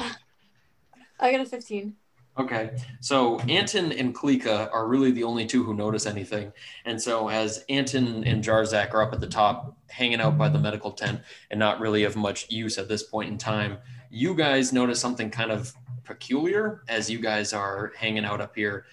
I 1.19 1.33
got 1.33 1.41
a 1.41 1.45
15. 1.45 1.95
Okay, 2.39 2.71
so 3.01 3.41
Anton 3.41 3.91
and 3.93 4.15
Klika 4.15 4.69
are 4.73 4.87
really 4.87 5.11
the 5.11 5.25
only 5.25 5.45
two 5.45 5.65
who 5.65 5.75
notice 5.75 6.07
anything. 6.07 6.53
And 6.85 7.03
so, 7.03 7.29
as 7.29 7.65
Anton 7.69 8.23
and 8.25 8.45
Jarzak 8.45 8.95
are 8.95 9.03
up 9.03 9.13
at 9.13 9.21
the 9.21 9.27
top, 9.29 9.77
hanging 9.91 10.21
out 10.21 10.39
by 10.39 10.49
the 10.49 10.59
medical 10.61 10.93
tent 10.93 11.21
and 11.51 11.59
not 11.59 11.81
really 11.81 12.05
of 12.05 12.15
much 12.17 12.49
use 12.51 12.79
at 12.79 12.89
this 12.89 13.03
point 13.03 13.29
in 13.31 13.39
time, 13.39 13.79
you 14.09 14.35
guys 14.37 14.73
notice 14.73 15.01
something 15.01 15.31
kind 15.31 15.51
of 15.51 15.73
peculiar 16.05 16.83
as 16.89 17.11
you 17.11 17.19
guys 17.19 17.53
are 17.53 17.93
hanging 17.97 18.25
out 18.25 18.41
up 18.41 18.55
here. 18.55 18.87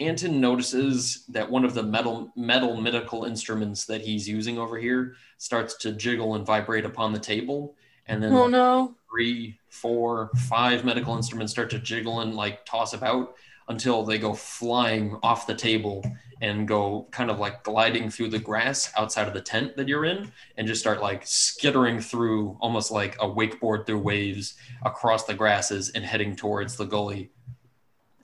Anton 0.00 0.40
notices 0.40 1.24
that 1.28 1.50
one 1.50 1.64
of 1.64 1.74
the 1.74 1.82
metal 1.82 2.32
metal 2.36 2.80
medical 2.80 3.24
instruments 3.24 3.84
that 3.86 4.00
he's 4.00 4.28
using 4.28 4.58
over 4.58 4.78
here 4.78 5.14
starts 5.38 5.76
to 5.78 5.92
jiggle 5.92 6.36
and 6.36 6.46
vibrate 6.46 6.84
upon 6.84 7.12
the 7.12 7.18
table, 7.18 7.74
and 8.06 8.22
then 8.22 8.32
Oh 8.32 8.46
no. 8.46 8.94
three, 9.10 9.58
four, 9.68 10.30
five 10.48 10.84
medical 10.84 11.16
instruments 11.16 11.52
start 11.52 11.70
to 11.70 11.78
jiggle 11.80 12.20
and 12.20 12.34
like 12.36 12.64
toss 12.64 12.92
about 12.92 13.34
until 13.68 14.04
they 14.04 14.18
go 14.18 14.34
flying 14.34 15.16
off 15.22 15.46
the 15.46 15.54
table 15.54 16.04
and 16.40 16.68
go 16.68 17.08
kind 17.10 17.30
of 17.30 17.38
like 17.38 17.64
gliding 17.64 18.10
through 18.10 18.28
the 18.28 18.38
grass 18.38 18.92
outside 18.96 19.26
of 19.26 19.34
the 19.34 19.40
tent 19.40 19.76
that 19.76 19.88
you're 19.88 20.04
in 20.04 20.30
and 20.56 20.66
just 20.66 20.80
start 20.80 21.00
like 21.00 21.26
skittering 21.26 22.00
through 22.00 22.56
almost 22.60 22.90
like 22.90 23.16
a 23.16 23.26
wakeboard 23.26 23.86
through 23.86 23.98
waves 23.98 24.54
across 24.84 25.24
the 25.24 25.34
grasses 25.34 25.90
and 25.90 26.04
heading 26.04 26.36
towards 26.36 26.76
the 26.76 26.84
gully. 26.84 27.30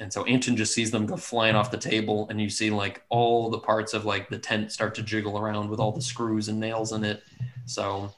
And 0.01 0.13
so 0.13 0.25
Anton 0.25 0.57
just 0.57 0.75
sees 0.75 0.91
them 0.91 1.07
go 1.07 1.17
flying 1.17 1.55
off 1.55 1.71
the 1.71 1.79
table, 1.79 2.27
and 2.29 2.41
you 2.41 2.51
see 2.51 2.69
like 2.69 3.03
all 3.11 3.49
the 3.49 3.61
parts 3.61 3.95
of 3.95 4.05
like 4.05 4.29
the 4.29 4.39
tent 4.39 4.73
start 4.73 4.95
to 4.97 5.03
jiggle 5.03 5.39
around 5.39 5.71
with 5.71 5.79
all 5.79 5.93
the 5.93 6.03
screws 6.03 6.49
and 6.49 6.59
nails 6.59 6.93
in 6.93 7.05
it. 7.05 7.23
So 7.65 8.13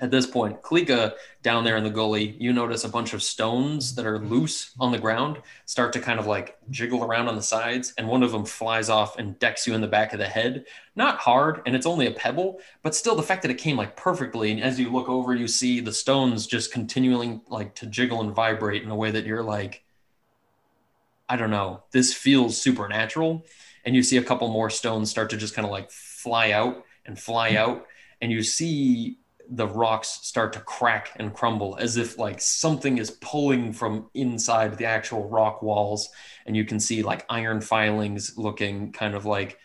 at 0.00 0.10
this 0.10 0.26
point, 0.26 0.62
Klika 0.62 1.14
down 1.42 1.64
there 1.64 1.76
in 1.76 1.84
the 1.84 1.90
gully, 1.90 2.36
you 2.38 2.52
notice 2.52 2.84
a 2.84 2.88
bunch 2.88 3.14
of 3.14 3.22
stones 3.22 3.94
that 3.94 4.06
are 4.06 4.18
mm-hmm. 4.18 4.32
loose 4.32 4.72
on 4.78 4.92
the 4.92 4.98
ground 4.98 5.38
start 5.64 5.92
to 5.92 6.00
kind 6.00 6.20
of 6.20 6.26
like 6.26 6.58
jiggle 6.70 7.04
around 7.04 7.28
on 7.28 7.36
the 7.36 7.42
sides, 7.42 7.94
and 7.98 8.06
one 8.06 8.22
of 8.22 8.32
them 8.32 8.44
flies 8.44 8.88
off 8.88 9.18
and 9.18 9.38
decks 9.38 9.66
you 9.66 9.74
in 9.74 9.80
the 9.80 9.86
back 9.86 10.12
of 10.12 10.18
the 10.18 10.26
head. 10.26 10.64
Not 10.96 11.18
hard, 11.18 11.62
and 11.66 11.74
it's 11.74 11.86
only 11.86 12.06
a 12.06 12.12
pebble, 12.12 12.60
but 12.82 12.94
still 12.94 13.14
the 13.14 13.22
fact 13.22 13.42
that 13.42 13.50
it 13.50 13.58
came 13.58 13.76
like 13.76 13.96
perfectly. 13.96 14.50
And 14.50 14.62
as 14.62 14.78
you 14.78 14.90
look 14.90 15.08
over, 15.08 15.34
you 15.34 15.48
see 15.48 15.80
the 15.80 15.92
stones 15.92 16.46
just 16.46 16.72
continuing 16.72 17.42
like 17.48 17.74
to 17.76 17.86
jiggle 17.86 18.20
and 18.20 18.34
vibrate 18.34 18.82
in 18.82 18.90
a 18.90 18.96
way 18.96 19.10
that 19.10 19.26
you're 19.26 19.42
like, 19.42 19.84
I 21.28 21.36
don't 21.36 21.50
know, 21.50 21.82
this 21.92 22.14
feels 22.14 22.60
supernatural. 22.60 23.44
And 23.84 23.94
you 23.94 24.02
see 24.02 24.16
a 24.16 24.22
couple 24.22 24.48
more 24.48 24.70
stones 24.70 25.10
start 25.10 25.30
to 25.30 25.36
just 25.36 25.54
kind 25.54 25.64
of 25.64 25.70
like 25.70 25.90
fly 25.90 26.50
out 26.50 26.84
and 27.06 27.18
fly 27.18 27.52
mm-hmm. 27.52 27.70
out, 27.70 27.86
and 28.20 28.30
you 28.30 28.42
see 28.42 29.18
the 29.50 29.66
rocks 29.66 30.08
start 30.22 30.52
to 30.52 30.60
crack 30.60 31.12
and 31.16 31.32
crumble 31.32 31.76
as 31.80 31.96
if 31.96 32.18
like 32.18 32.40
something 32.40 32.98
is 32.98 33.10
pulling 33.10 33.72
from 33.72 34.10
inside 34.14 34.76
the 34.76 34.84
actual 34.84 35.28
rock 35.28 35.62
walls. 35.62 36.10
And 36.46 36.56
you 36.56 36.64
can 36.64 36.78
see 36.78 37.02
like 37.02 37.24
iron 37.30 37.60
filings 37.60 38.36
looking 38.36 38.92
kind 38.92 39.14
of 39.14 39.24
like 39.24 39.58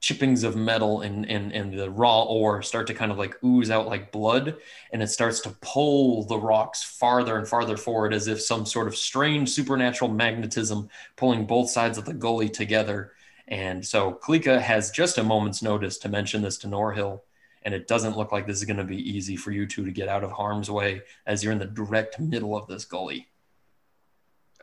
chippings 0.00 0.42
of 0.42 0.56
metal 0.56 1.02
and, 1.02 1.30
and 1.30 1.52
and 1.52 1.78
the 1.78 1.88
raw 1.88 2.24
ore 2.24 2.60
start 2.60 2.88
to 2.88 2.94
kind 2.94 3.12
of 3.12 3.18
like 3.18 3.36
ooze 3.44 3.70
out 3.70 3.86
like 3.86 4.10
blood. 4.10 4.56
And 4.92 5.00
it 5.00 5.08
starts 5.08 5.40
to 5.40 5.50
pull 5.60 6.24
the 6.24 6.38
rocks 6.38 6.82
farther 6.82 7.38
and 7.38 7.46
farther 7.46 7.76
forward 7.76 8.12
as 8.12 8.26
if 8.26 8.40
some 8.40 8.66
sort 8.66 8.88
of 8.88 8.96
strange 8.96 9.50
supernatural 9.50 10.10
magnetism 10.10 10.88
pulling 11.16 11.46
both 11.46 11.70
sides 11.70 11.96
of 11.96 12.04
the 12.04 12.14
gully 12.14 12.48
together. 12.48 13.12
And 13.46 13.86
so 13.86 14.18
klika 14.20 14.60
has 14.60 14.90
just 14.90 15.18
a 15.18 15.22
moment's 15.22 15.62
notice 15.62 15.98
to 15.98 16.08
mention 16.08 16.42
this 16.42 16.58
to 16.58 16.66
norhill 16.66 17.20
and 17.64 17.74
it 17.74 17.86
doesn't 17.88 18.16
look 18.16 18.32
like 18.32 18.46
this 18.46 18.58
is 18.58 18.64
going 18.64 18.76
to 18.76 18.84
be 18.84 18.96
easy 18.98 19.36
for 19.36 19.50
you 19.50 19.66
two 19.66 19.84
to 19.84 19.90
get 19.90 20.08
out 20.08 20.24
of 20.24 20.32
harm's 20.32 20.70
way 20.70 21.02
as 21.26 21.42
you're 21.42 21.52
in 21.52 21.58
the 21.58 21.66
direct 21.66 22.18
middle 22.18 22.56
of 22.56 22.66
this 22.66 22.84
gully. 22.84 23.28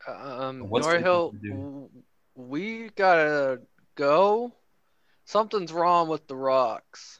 Um, 0.07 0.69
What's 0.69 0.87
the 0.87 0.93
Norhill, 0.99 1.31
thing 1.31 1.41
to 1.41 1.47
do? 1.47 1.49
w- 1.53 1.89
we 2.35 2.89
gotta 2.95 3.61
go. 3.95 4.53
Something's 5.25 5.71
wrong 5.73 6.07
with 6.07 6.27
the 6.27 6.35
rocks. 6.35 7.19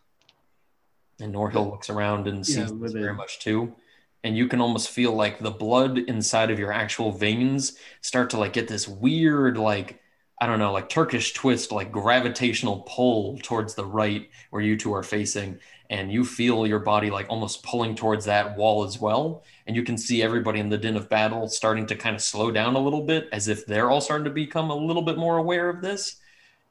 And 1.19 1.34
Norhill 1.35 1.69
looks 1.69 1.89
around 1.89 2.27
and 2.27 2.45
sees 2.45 2.56
Yeah, 2.57 2.64
this 2.64 2.72
with 2.72 2.93
very 2.93 3.11
it. 3.11 3.15
much 3.15 3.39
too. 3.39 3.76
And 4.23 4.35
you 4.38 4.47
can 4.47 4.61
almost 4.61 4.89
feel 4.89 5.14
like 5.14 5.39
the 5.39 5.51
blood 5.51 5.97
inside 5.97 6.51
of 6.51 6.60
your 6.60 6.72
actual 6.72 7.11
veins 7.11 7.77
start 8.01 8.30
to 8.31 8.38
like 8.38 8.53
get 8.53 8.68
this 8.68 8.88
weird, 8.88 9.57
like, 9.57 9.98
I 10.41 10.45
don't 10.47 10.59
know, 10.59 10.71
like 10.71 10.87
Turkish 10.89 11.33
twist, 11.33 11.71
like 11.71 11.91
gravitational 11.91 12.85
pull 12.87 13.37
towards 13.43 13.75
the 13.75 13.85
right 13.85 14.29
where 14.51 14.61
you 14.61 14.77
two 14.77 14.93
are 14.93 15.03
facing. 15.03 15.59
And 15.91 16.11
you 16.11 16.23
feel 16.23 16.67
your 16.67 16.79
body 16.79 17.09
like 17.09 17.25
almost 17.29 17.63
pulling 17.63 17.95
towards 17.95 18.25
that 18.25 18.55
wall 18.55 18.83
as 18.83 18.99
well. 19.01 19.43
And 19.65 19.75
you 19.75 19.81
can 19.83 19.97
see 19.97 20.21
everybody 20.21 20.59
in 20.59 20.69
the 20.69 20.77
din 20.77 20.95
of 20.95 21.09
battle 21.09 21.47
starting 21.49 21.87
to 21.87 21.95
kind 21.95 22.15
of 22.15 22.21
slow 22.21 22.51
down 22.51 22.75
a 22.75 22.79
little 22.79 23.01
bit 23.01 23.27
as 23.33 23.47
if 23.47 23.65
they're 23.65 23.89
all 23.89 23.99
starting 23.99 24.25
to 24.25 24.29
become 24.31 24.69
a 24.69 24.75
little 24.75 25.01
bit 25.01 25.17
more 25.17 25.37
aware 25.37 25.67
of 25.67 25.81
this. 25.81 26.17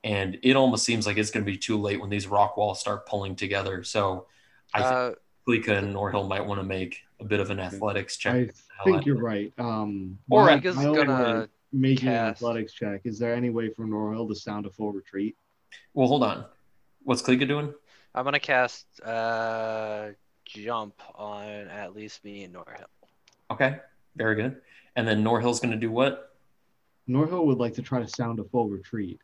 And 0.05 0.39
it 0.45 0.55
almost 0.55 0.85
seems 0.85 1.05
like 1.05 1.17
it's 1.19 1.31
going 1.33 1.45
to 1.45 1.51
be 1.51 1.59
too 1.59 1.77
late 1.77 2.01
when 2.01 2.11
these 2.11 2.29
rock 2.29 2.57
walls 2.57 2.79
start 2.81 3.07
pulling 3.07 3.35
together. 3.35 3.83
So 3.83 4.27
I 4.73 4.79
think 4.83 4.93
Uh, 4.93 5.11
Klika 5.49 5.79
and 5.79 5.95
Norhill 5.95 6.29
might 6.29 6.47
want 6.47 6.61
to 6.61 6.67
make 6.67 7.01
a 7.21 7.25
bit 7.25 7.41
of 7.41 7.51
an 7.51 7.59
athletics 7.59 8.17
check. 8.19 8.35
I 8.35 8.45
to 8.45 8.53
hell 8.53 8.55
out 8.79 8.85
think 8.85 9.07
you're 9.07 9.17
right. 9.19 9.53
Um, 9.59 10.19
Or 10.31 10.45
while- 10.45 10.49
at- 10.51 10.63
Klika's 10.63 10.77
while 10.77 11.49
gonna 11.73 11.83
making 11.83 12.09
an 12.09 12.15
athletics 12.15 12.73
check. 12.73 13.03
Is 13.05 13.19
there 13.19 13.35
any 13.35 13.51
way 13.51 13.71
for 13.71 13.85
Norhill 13.85 14.29
to 14.29 14.35
sound 14.35 14.67
a 14.67 14.71
full 14.71 14.93
retreat? 14.93 15.37
Well, 15.95 16.09
hold 16.09 16.23
on. 16.23 16.45
What's 17.05 17.23
Klika 17.23 17.47
doing? 17.47 17.73
I'm 18.15 18.25
gonna 18.25 18.41
cast 18.41 18.87
uh 19.03 20.09
jump 20.45 20.95
on 21.15 21.47
at 21.69 21.95
least 21.95 22.25
me 22.25 22.45
and 22.45 22.55
Norhill. 22.55 22.87
Okay, 23.51 23.79
very 24.17 24.35
good. 24.35 24.57
And 24.97 25.07
then 25.07 25.23
Norhill's 25.23 25.61
going 25.61 25.73
to 25.73 25.79
do 25.79 25.91
what? 25.91 26.37
Norhill 27.09 27.45
would 27.47 27.59
like 27.59 27.75
to 27.75 27.83
try 27.83 28.01
to 28.01 28.09
sound 28.09 28.39
a 28.41 28.45
full 28.45 28.69
retreat. 28.69 29.21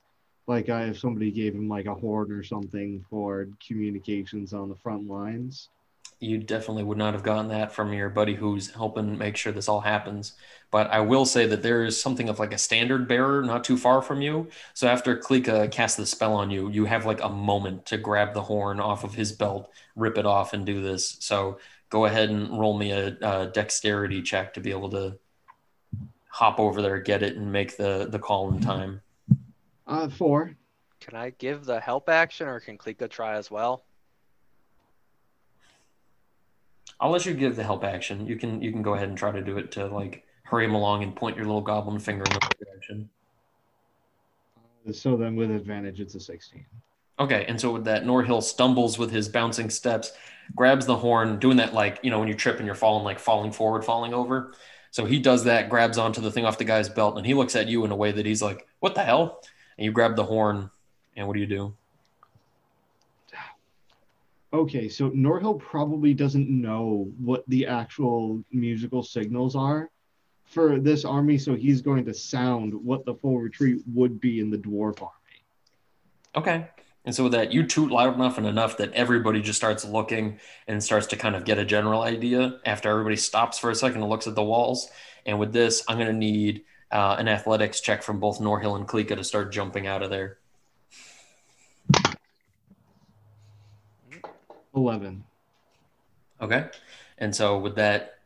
Like 0.46 0.68
uh, 0.68 0.86
if 0.88 0.98
somebody 0.98 1.30
gave 1.30 1.54
him 1.54 1.68
like 1.68 1.86
a 1.86 1.94
horn 1.94 2.30
or 2.30 2.42
something 2.42 3.04
for 3.08 3.48
communications 3.66 4.52
on 4.52 4.68
the 4.68 4.76
front 4.76 5.08
lines. 5.08 5.70
You 6.20 6.38
definitely 6.38 6.84
would 6.84 6.98
not 6.98 7.14
have 7.14 7.22
gotten 7.22 7.48
that 7.48 7.72
from 7.72 7.92
your 7.92 8.08
buddy 8.08 8.34
who's 8.34 8.70
helping 8.70 9.18
make 9.18 9.36
sure 9.36 9.52
this 9.52 9.68
all 9.68 9.80
happens. 9.80 10.32
But 10.70 10.90
I 10.90 11.00
will 11.00 11.24
say 11.24 11.46
that 11.46 11.62
there 11.62 11.84
is 11.84 12.00
something 12.00 12.28
of 12.28 12.38
like 12.38 12.52
a 12.52 12.58
standard 12.58 13.06
bearer 13.06 13.42
not 13.42 13.62
too 13.62 13.76
far 13.76 14.02
from 14.02 14.22
you. 14.22 14.48
So 14.72 14.88
after 14.88 15.16
Klika 15.16 15.70
casts 15.70 15.96
the 15.96 16.06
spell 16.06 16.34
on 16.34 16.50
you, 16.50 16.68
you 16.70 16.84
have 16.86 17.06
like 17.06 17.22
a 17.22 17.28
moment 17.28 17.86
to 17.86 17.98
grab 17.98 18.34
the 18.34 18.42
horn 18.42 18.80
off 18.80 19.04
of 19.04 19.14
his 19.14 19.32
belt, 19.32 19.70
rip 19.94 20.18
it 20.18 20.26
off, 20.26 20.52
and 20.52 20.66
do 20.66 20.82
this. 20.82 21.16
So 21.20 21.58
go 21.90 22.06
ahead 22.06 22.30
and 22.30 22.58
roll 22.58 22.76
me 22.76 22.90
a, 22.90 23.16
a 23.22 23.46
dexterity 23.52 24.22
check 24.22 24.54
to 24.54 24.60
be 24.60 24.70
able 24.70 24.90
to 24.90 25.18
hop 26.28 26.58
over 26.58 26.82
there, 26.82 26.98
get 26.98 27.22
it, 27.22 27.36
and 27.36 27.52
make 27.52 27.76
the 27.76 28.08
the 28.10 28.18
call 28.18 28.52
in 28.52 28.60
time. 28.60 29.00
Uh, 29.86 30.08
four. 30.08 30.56
Can 30.98 31.14
I 31.14 31.30
give 31.30 31.64
the 31.64 31.78
help 31.78 32.08
action 32.08 32.48
or 32.48 32.58
can 32.58 32.78
Klika 32.78 33.08
try 33.08 33.34
as 33.36 33.50
well? 33.50 33.84
I'll 37.04 37.10
let 37.10 37.26
you 37.26 37.34
give 37.34 37.54
the 37.54 37.62
help 37.62 37.84
action. 37.84 38.26
You 38.26 38.36
can 38.36 38.62
you 38.62 38.72
can 38.72 38.80
go 38.80 38.94
ahead 38.94 39.10
and 39.10 39.18
try 39.18 39.30
to 39.30 39.42
do 39.42 39.58
it 39.58 39.70
to 39.72 39.88
like 39.88 40.24
hurry 40.42 40.64
him 40.64 40.74
along 40.74 41.02
and 41.02 41.14
point 41.14 41.36
your 41.36 41.44
little 41.44 41.60
goblin 41.60 41.98
finger 41.98 42.24
in 42.24 42.32
the 42.32 42.38
right 42.40 42.58
direction. 42.58 43.10
So 44.90 45.14
then 45.14 45.36
with 45.36 45.50
advantage, 45.50 46.00
it's 46.00 46.14
a 46.14 46.20
16. 46.20 46.64
Okay, 47.18 47.44
and 47.46 47.60
so 47.60 47.72
with 47.72 47.84
that, 47.84 48.04
Norhill 48.04 48.42
stumbles 48.42 48.98
with 48.98 49.10
his 49.10 49.28
bouncing 49.28 49.68
steps, 49.68 50.12
grabs 50.56 50.86
the 50.86 50.96
horn, 50.96 51.38
doing 51.38 51.58
that 51.58 51.74
like 51.74 52.00
you 52.02 52.10
know 52.10 52.18
when 52.20 52.28
you 52.28 52.34
trip 52.34 52.56
and 52.56 52.64
you're 52.64 52.74
falling, 52.74 53.04
like 53.04 53.18
falling 53.18 53.52
forward, 53.52 53.84
falling 53.84 54.14
over. 54.14 54.54
So 54.90 55.04
he 55.04 55.18
does 55.18 55.44
that, 55.44 55.68
grabs 55.68 55.98
onto 55.98 56.22
the 56.22 56.30
thing 56.30 56.46
off 56.46 56.56
the 56.56 56.64
guy's 56.64 56.88
belt, 56.88 57.18
and 57.18 57.26
he 57.26 57.34
looks 57.34 57.54
at 57.54 57.68
you 57.68 57.84
in 57.84 57.90
a 57.90 57.96
way 57.96 58.12
that 58.12 58.24
he's 58.24 58.40
like, 58.40 58.66
"What 58.80 58.94
the 58.94 59.02
hell?" 59.02 59.42
And 59.76 59.84
you 59.84 59.92
grab 59.92 60.16
the 60.16 60.24
horn, 60.24 60.70
and 61.16 61.26
what 61.26 61.34
do 61.34 61.40
you 61.40 61.46
do? 61.46 61.76
Okay, 64.54 64.88
so 64.88 65.10
Norhill 65.10 65.58
probably 65.58 66.14
doesn't 66.14 66.48
know 66.48 67.10
what 67.18 67.42
the 67.48 67.66
actual 67.66 68.44
musical 68.52 69.02
signals 69.02 69.56
are 69.56 69.90
for 70.44 70.78
this 70.78 71.04
army, 71.04 71.38
so 71.38 71.56
he's 71.56 71.82
going 71.82 72.04
to 72.04 72.14
sound 72.14 72.72
what 72.72 73.04
the 73.04 73.16
full 73.16 73.40
retreat 73.40 73.82
would 73.92 74.20
be 74.20 74.38
in 74.38 74.50
the 74.50 74.56
dwarf 74.56 75.02
army. 75.02 75.42
Okay. 76.36 76.68
And 77.04 77.12
so 77.12 77.24
with 77.24 77.32
that, 77.32 77.52
you 77.52 77.66
toot 77.66 77.90
loud 77.90 78.14
enough 78.14 78.38
and 78.38 78.46
enough 78.46 78.76
that 78.76 78.92
everybody 78.92 79.42
just 79.42 79.58
starts 79.58 79.84
looking 79.84 80.38
and 80.68 80.82
starts 80.82 81.08
to 81.08 81.16
kind 81.16 81.34
of 81.34 81.44
get 81.44 81.58
a 81.58 81.64
general 81.64 82.02
idea 82.02 82.60
after 82.64 82.88
everybody 82.88 83.16
stops 83.16 83.58
for 83.58 83.70
a 83.70 83.74
second 83.74 84.02
and 84.02 84.08
looks 84.08 84.28
at 84.28 84.36
the 84.36 84.42
walls. 84.42 84.88
And 85.26 85.40
with 85.40 85.52
this, 85.52 85.84
I'm 85.88 85.98
going 85.98 86.12
to 86.12 86.16
need 86.16 86.62
uh, 86.92 87.16
an 87.18 87.26
athletics 87.26 87.80
check 87.80 88.04
from 88.04 88.20
both 88.20 88.38
Norhill 88.38 88.76
and 88.76 88.86
Klika 88.86 89.16
to 89.16 89.24
start 89.24 89.52
jumping 89.52 89.88
out 89.88 90.02
of 90.02 90.10
there. 90.10 90.38
11. 94.74 95.24
Okay. 96.40 96.66
And 97.18 97.34
so 97.34 97.58
with 97.58 97.76
that, 97.76 98.18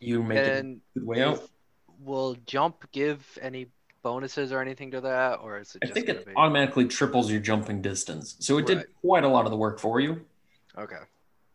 you 0.00 0.22
make 0.22 0.38
it 0.38 0.58
And 0.58 0.80
a 0.94 0.98
good 0.98 1.06
way 1.06 1.22
out. 1.22 1.48
will 2.04 2.36
jump 2.46 2.90
give 2.92 3.38
any 3.40 3.66
bonuses 4.02 4.52
or 4.52 4.60
anything 4.60 4.90
to 4.92 5.00
that, 5.00 5.40
or 5.42 5.58
is 5.58 5.74
it 5.74 5.88
I 5.88 5.92
think 5.92 6.08
it 6.08 6.24
be 6.24 6.32
automatically 6.36 6.86
triples 6.86 7.30
your 7.30 7.40
jumping 7.40 7.82
distance. 7.82 8.36
So 8.38 8.58
it 8.58 8.66
did 8.66 8.86
quite 9.00 9.24
a 9.24 9.28
lot 9.28 9.46
of 9.46 9.50
the 9.50 9.56
work 9.56 9.80
for 9.80 10.00
you. 10.00 10.20
okay? 10.78 10.96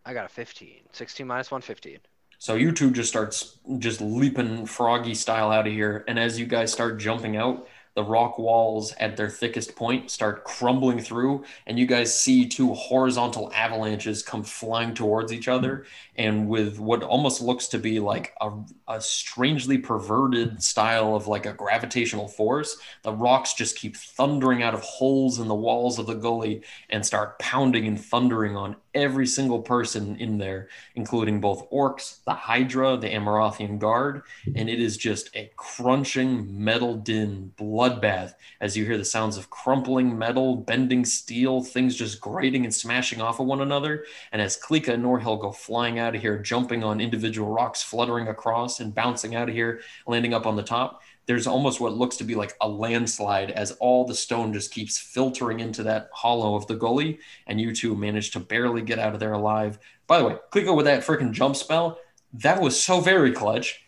I 0.06 0.14
got 0.14 0.26
a 0.26 0.30
15. 0.30 0.81
16 0.91 1.27
minus 1.27 1.52
1, 1.52 1.61
15. 1.61 1.99
So 2.39 2.56
you 2.56 2.72
two 2.72 2.91
just 2.91 3.07
starts 3.07 3.60
just 3.77 4.02
leaping 4.02 4.65
froggy 4.65 5.14
style 5.14 5.52
out 5.52 5.68
of 5.68 5.73
here, 5.73 6.03
and 6.07 6.18
as 6.18 6.39
you 6.39 6.45
guys 6.45 6.73
start 6.73 6.98
jumping 6.99 7.38
out, 7.38 7.68
the 7.93 8.03
rock 8.03 8.39
walls 8.39 8.93
at 8.99 9.18
their 9.18 9.30
thickest 9.30 9.76
point 9.76 10.09
start 10.09 10.43
crumbling 10.43 10.99
through, 10.99 11.43
and 11.68 11.77
you 11.77 11.85
guys 11.85 12.18
see 12.18 12.47
two 12.47 12.73
horizontal 12.73 13.51
avalanches 13.53 14.23
come 14.23 14.43
flying 14.43 14.93
towards 14.93 15.34
each 15.34 15.47
other. 15.47 15.85
And 16.15 16.47
with 16.47 16.80
what 16.80 17.03
almost 17.03 17.41
looks 17.41 17.68
to 17.69 17.80
be 17.80 17.99
like 17.99 18.34
a, 18.39 18.51
a 18.88 19.01
strangely 19.01 19.77
perverted 19.77 20.63
style 20.63 21.15
of 21.15 21.27
like 21.27 21.45
a 21.45 21.53
gravitational 21.53 22.27
force, 22.27 22.77
the 23.03 23.13
rocks 23.13 23.53
just 23.53 23.77
keep 23.77 23.97
thundering 23.97 24.63
out 24.63 24.73
of 24.73 24.81
holes 24.81 25.39
in 25.39 25.47
the 25.47 25.55
walls 25.55 25.99
of 25.99 26.07
the 26.07 26.13
gully 26.13 26.63
and 26.89 27.05
start 27.05 27.39
pounding 27.39 27.88
and 27.88 27.99
thundering 27.99 28.55
on 28.55 28.76
every 28.93 29.26
single 29.26 29.61
person 29.61 30.15
in 30.18 30.38
there, 30.38 30.69
including 30.95 31.39
both 31.39 31.69
orcs, 31.72 32.23
the 32.26 32.34
Hydra, 32.34 32.97
the 32.97 33.09
Amarothian 33.09 33.80
Guard, 33.80 34.23
and 34.55 34.69
it 34.69 34.80
is 34.80 34.97
just 34.97 35.35
a 35.35 35.51
crunching 35.55 36.63
metal 36.63 36.95
din 36.95 37.53
bloodbath 37.57 38.34
as 38.59 38.76
you 38.76 38.85
hear 38.85 38.97
the 38.97 39.05
sounds 39.05 39.38
of 39.38 39.49
crumpling 39.49 40.18
metal, 40.18 40.55
bending 40.55 41.05
steel, 41.05 41.63
things 41.63 41.95
just 41.95 42.22
grating 42.22 42.63
and 42.63 42.73
smashing 42.73 43.22
off 43.22 43.39
of 43.39 43.45
one 43.45 43.61
another. 43.61 44.05
And 44.31 44.41
as 44.41 44.59
Klika 44.59 44.93
and 44.93 45.03
Norhill 45.03 45.39
go 45.39 45.51
flying 45.51 45.99
out 45.99 46.15
of 46.15 46.22
here, 46.22 46.38
jumping 46.38 46.84
on 46.84 47.01
individual 47.01 47.49
rocks, 47.49 47.81
fluttering 47.81 48.27
across 48.27 48.80
and 48.80 48.93
bouncing 48.93 49.35
out 49.35 49.49
of 49.49 49.55
here, 49.55 49.81
landing 50.05 50.34
up 50.34 50.45
on 50.45 50.55
the 50.55 50.63
top, 50.63 51.01
there's 51.32 51.48
almost 51.48 51.80
what 51.80 51.94
looks 51.94 52.18
to 52.18 52.26
be 52.26 52.36
like 52.36 52.58
a 52.60 52.68
landslide 52.68 53.52
as 53.52 53.72
all 53.80 54.03
the 54.03 54.14
stone 54.14 54.52
just 54.52 54.70
keeps 54.70 54.98
filtering 54.98 55.62
into 55.62 55.82
that 55.84 56.10
hollow 56.12 56.56
of 56.56 56.68
the 56.68 56.76
gully, 56.76 57.20
and 57.48 57.62
you 57.62 57.74
two 57.74 57.95
manage 57.95 58.32
to 58.32 58.40
barely 58.41 58.82
get 58.82 58.99
out 58.99 59.14
of 59.14 59.22
there 59.22 59.32
alive. 59.32 59.80
By 60.08 60.20
the 60.20 60.26
way, 60.26 60.36
Klika 60.52 60.76
with 60.76 60.88
that 60.88 61.06
freaking 61.06 61.32
jump 61.32 61.56
spell, 61.56 61.99
that 62.34 62.60
was 62.60 62.78
so 62.78 62.99
very 62.99 63.32
clutch. 63.32 63.82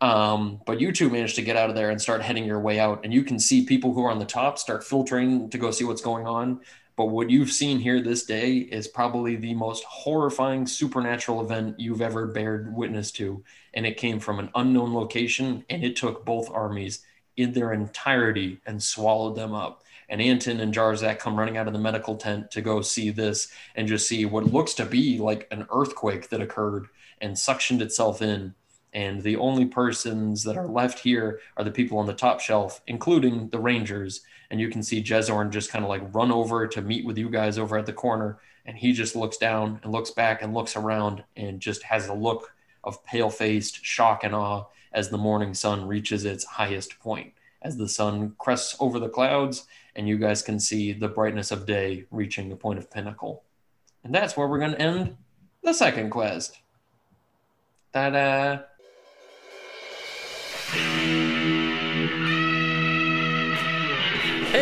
Um, 0.00 0.60
but 0.66 0.80
you 0.80 0.92
two 0.92 1.10
managed 1.10 1.34
to 1.34 1.42
get 1.42 1.56
out 1.56 1.68
of 1.68 1.74
there 1.74 1.90
and 1.90 2.00
start 2.00 2.22
heading 2.22 2.44
your 2.44 2.60
way 2.60 2.78
out, 2.78 3.00
and 3.02 3.12
you 3.12 3.24
can 3.24 3.40
see 3.40 3.66
people 3.66 3.92
who 3.92 4.04
are 4.04 4.10
on 4.12 4.20
the 4.20 4.24
top 4.24 4.56
start 4.60 4.84
filtering 4.84 5.50
to 5.50 5.58
go 5.58 5.72
see 5.72 5.84
what's 5.84 6.02
going 6.02 6.28
on. 6.28 6.60
But 6.96 7.06
what 7.06 7.28
you've 7.28 7.50
seen 7.50 7.80
here 7.80 8.00
this 8.00 8.24
day 8.24 8.58
is 8.58 8.86
probably 8.86 9.34
the 9.34 9.54
most 9.54 9.82
horrifying 9.84 10.66
supernatural 10.66 11.40
event 11.40 11.80
you've 11.80 12.00
ever 12.00 12.26
bared 12.26 12.74
witness 12.74 13.10
to. 13.12 13.42
And 13.72 13.84
it 13.84 13.96
came 13.96 14.20
from 14.20 14.38
an 14.38 14.50
unknown 14.54 14.94
location, 14.94 15.64
and 15.68 15.82
it 15.82 15.96
took 15.96 16.24
both 16.24 16.50
armies 16.50 17.04
in 17.36 17.52
their 17.52 17.72
entirety 17.72 18.60
and 18.64 18.80
swallowed 18.80 19.34
them 19.34 19.52
up. 19.52 19.82
And 20.08 20.20
Anton 20.20 20.60
and 20.60 20.72
Jarzak 20.72 21.18
come 21.18 21.36
running 21.36 21.56
out 21.56 21.66
of 21.66 21.72
the 21.72 21.78
medical 21.80 22.16
tent 22.16 22.50
to 22.52 22.60
go 22.60 22.80
see 22.82 23.10
this 23.10 23.48
and 23.74 23.88
just 23.88 24.06
see 24.06 24.24
what 24.24 24.52
looks 24.52 24.74
to 24.74 24.84
be 24.84 25.18
like 25.18 25.48
an 25.50 25.66
earthquake 25.72 26.28
that 26.28 26.42
occurred 26.42 26.86
and 27.20 27.34
suctioned 27.34 27.80
itself 27.80 28.22
in. 28.22 28.54
And 28.92 29.22
the 29.22 29.36
only 29.36 29.66
persons 29.66 30.44
that 30.44 30.56
are 30.56 30.68
left 30.68 31.00
here 31.00 31.40
are 31.56 31.64
the 31.64 31.72
people 31.72 31.98
on 31.98 32.06
the 32.06 32.14
top 32.14 32.38
shelf, 32.38 32.80
including 32.86 33.48
the 33.48 33.58
Rangers. 33.58 34.20
And 34.50 34.60
you 34.60 34.68
can 34.68 34.82
see 34.82 35.02
Jezorn 35.02 35.50
just 35.50 35.70
kind 35.70 35.84
of 35.84 35.88
like 35.88 36.14
run 36.14 36.30
over 36.30 36.66
to 36.66 36.82
meet 36.82 37.04
with 37.04 37.18
you 37.18 37.28
guys 37.28 37.58
over 37.58 37.76
at 37.78 37.86
the 37.86 37.92
corner. 37.92 38.38
And 38.66 38.76
he 38.76 38.92
just 38.92 39.16
looks 39.16 39.36
down 39.36 39.80
and 39.82 39.92
looks 39.92 40.10
back 40.10 40.42
and 40.42 40.54
looks 40.54 40.76
around 40.76 41.24
and 41.36 41.60
just 41.60 41.82
has 41.84 42.08
a 42.08 42.14
look 42.14 42.54
of 42.82 43.04
pale 43.04 43.30
faced 43.30 43.84
shock 43.84 44.24
and 44.24 44.34
awe 44.34 44.64
as 44.92 45.08
the 45.08 45.18
morning 45.18 45.54
sun 45.54 45.86
reaches 45.86 46.24
its 46.24 46.44
highest 46.44 46.98
point. 47.00 47.32
As 47.62 47.76
the 47.76 47.88
sun 47.88 48.34
crests 48.38 48.76
over 48.78 48.98
the 48.98 49.08
clouds, 49.08 49.66
and 49.96 50.08
you 50.08 50.18
guys 50.18 50.42
can 50.42 50.60
see 50.60 50.92
the 50.92 51.08
brightness 51.08 51.50
of 51.50 51.66
day 51.66 52.04
reaching 52.10 52.48
the 52.48 52.56
point 52.56 52.78
of 52.78 52.90
pinnacle. 52.90 53.42
And 54.02 54.14
that's 54.14 54.36
where 54.36 54.46
we're 54.46 54.58
going 54.58 54.72
to 54.72 54.80
end 54.80 55.16
the 55.62 55.72
second 55.72 56.10
quest. 56.10 56.58
Ta 57.92 58.10
da! 58.10 58.58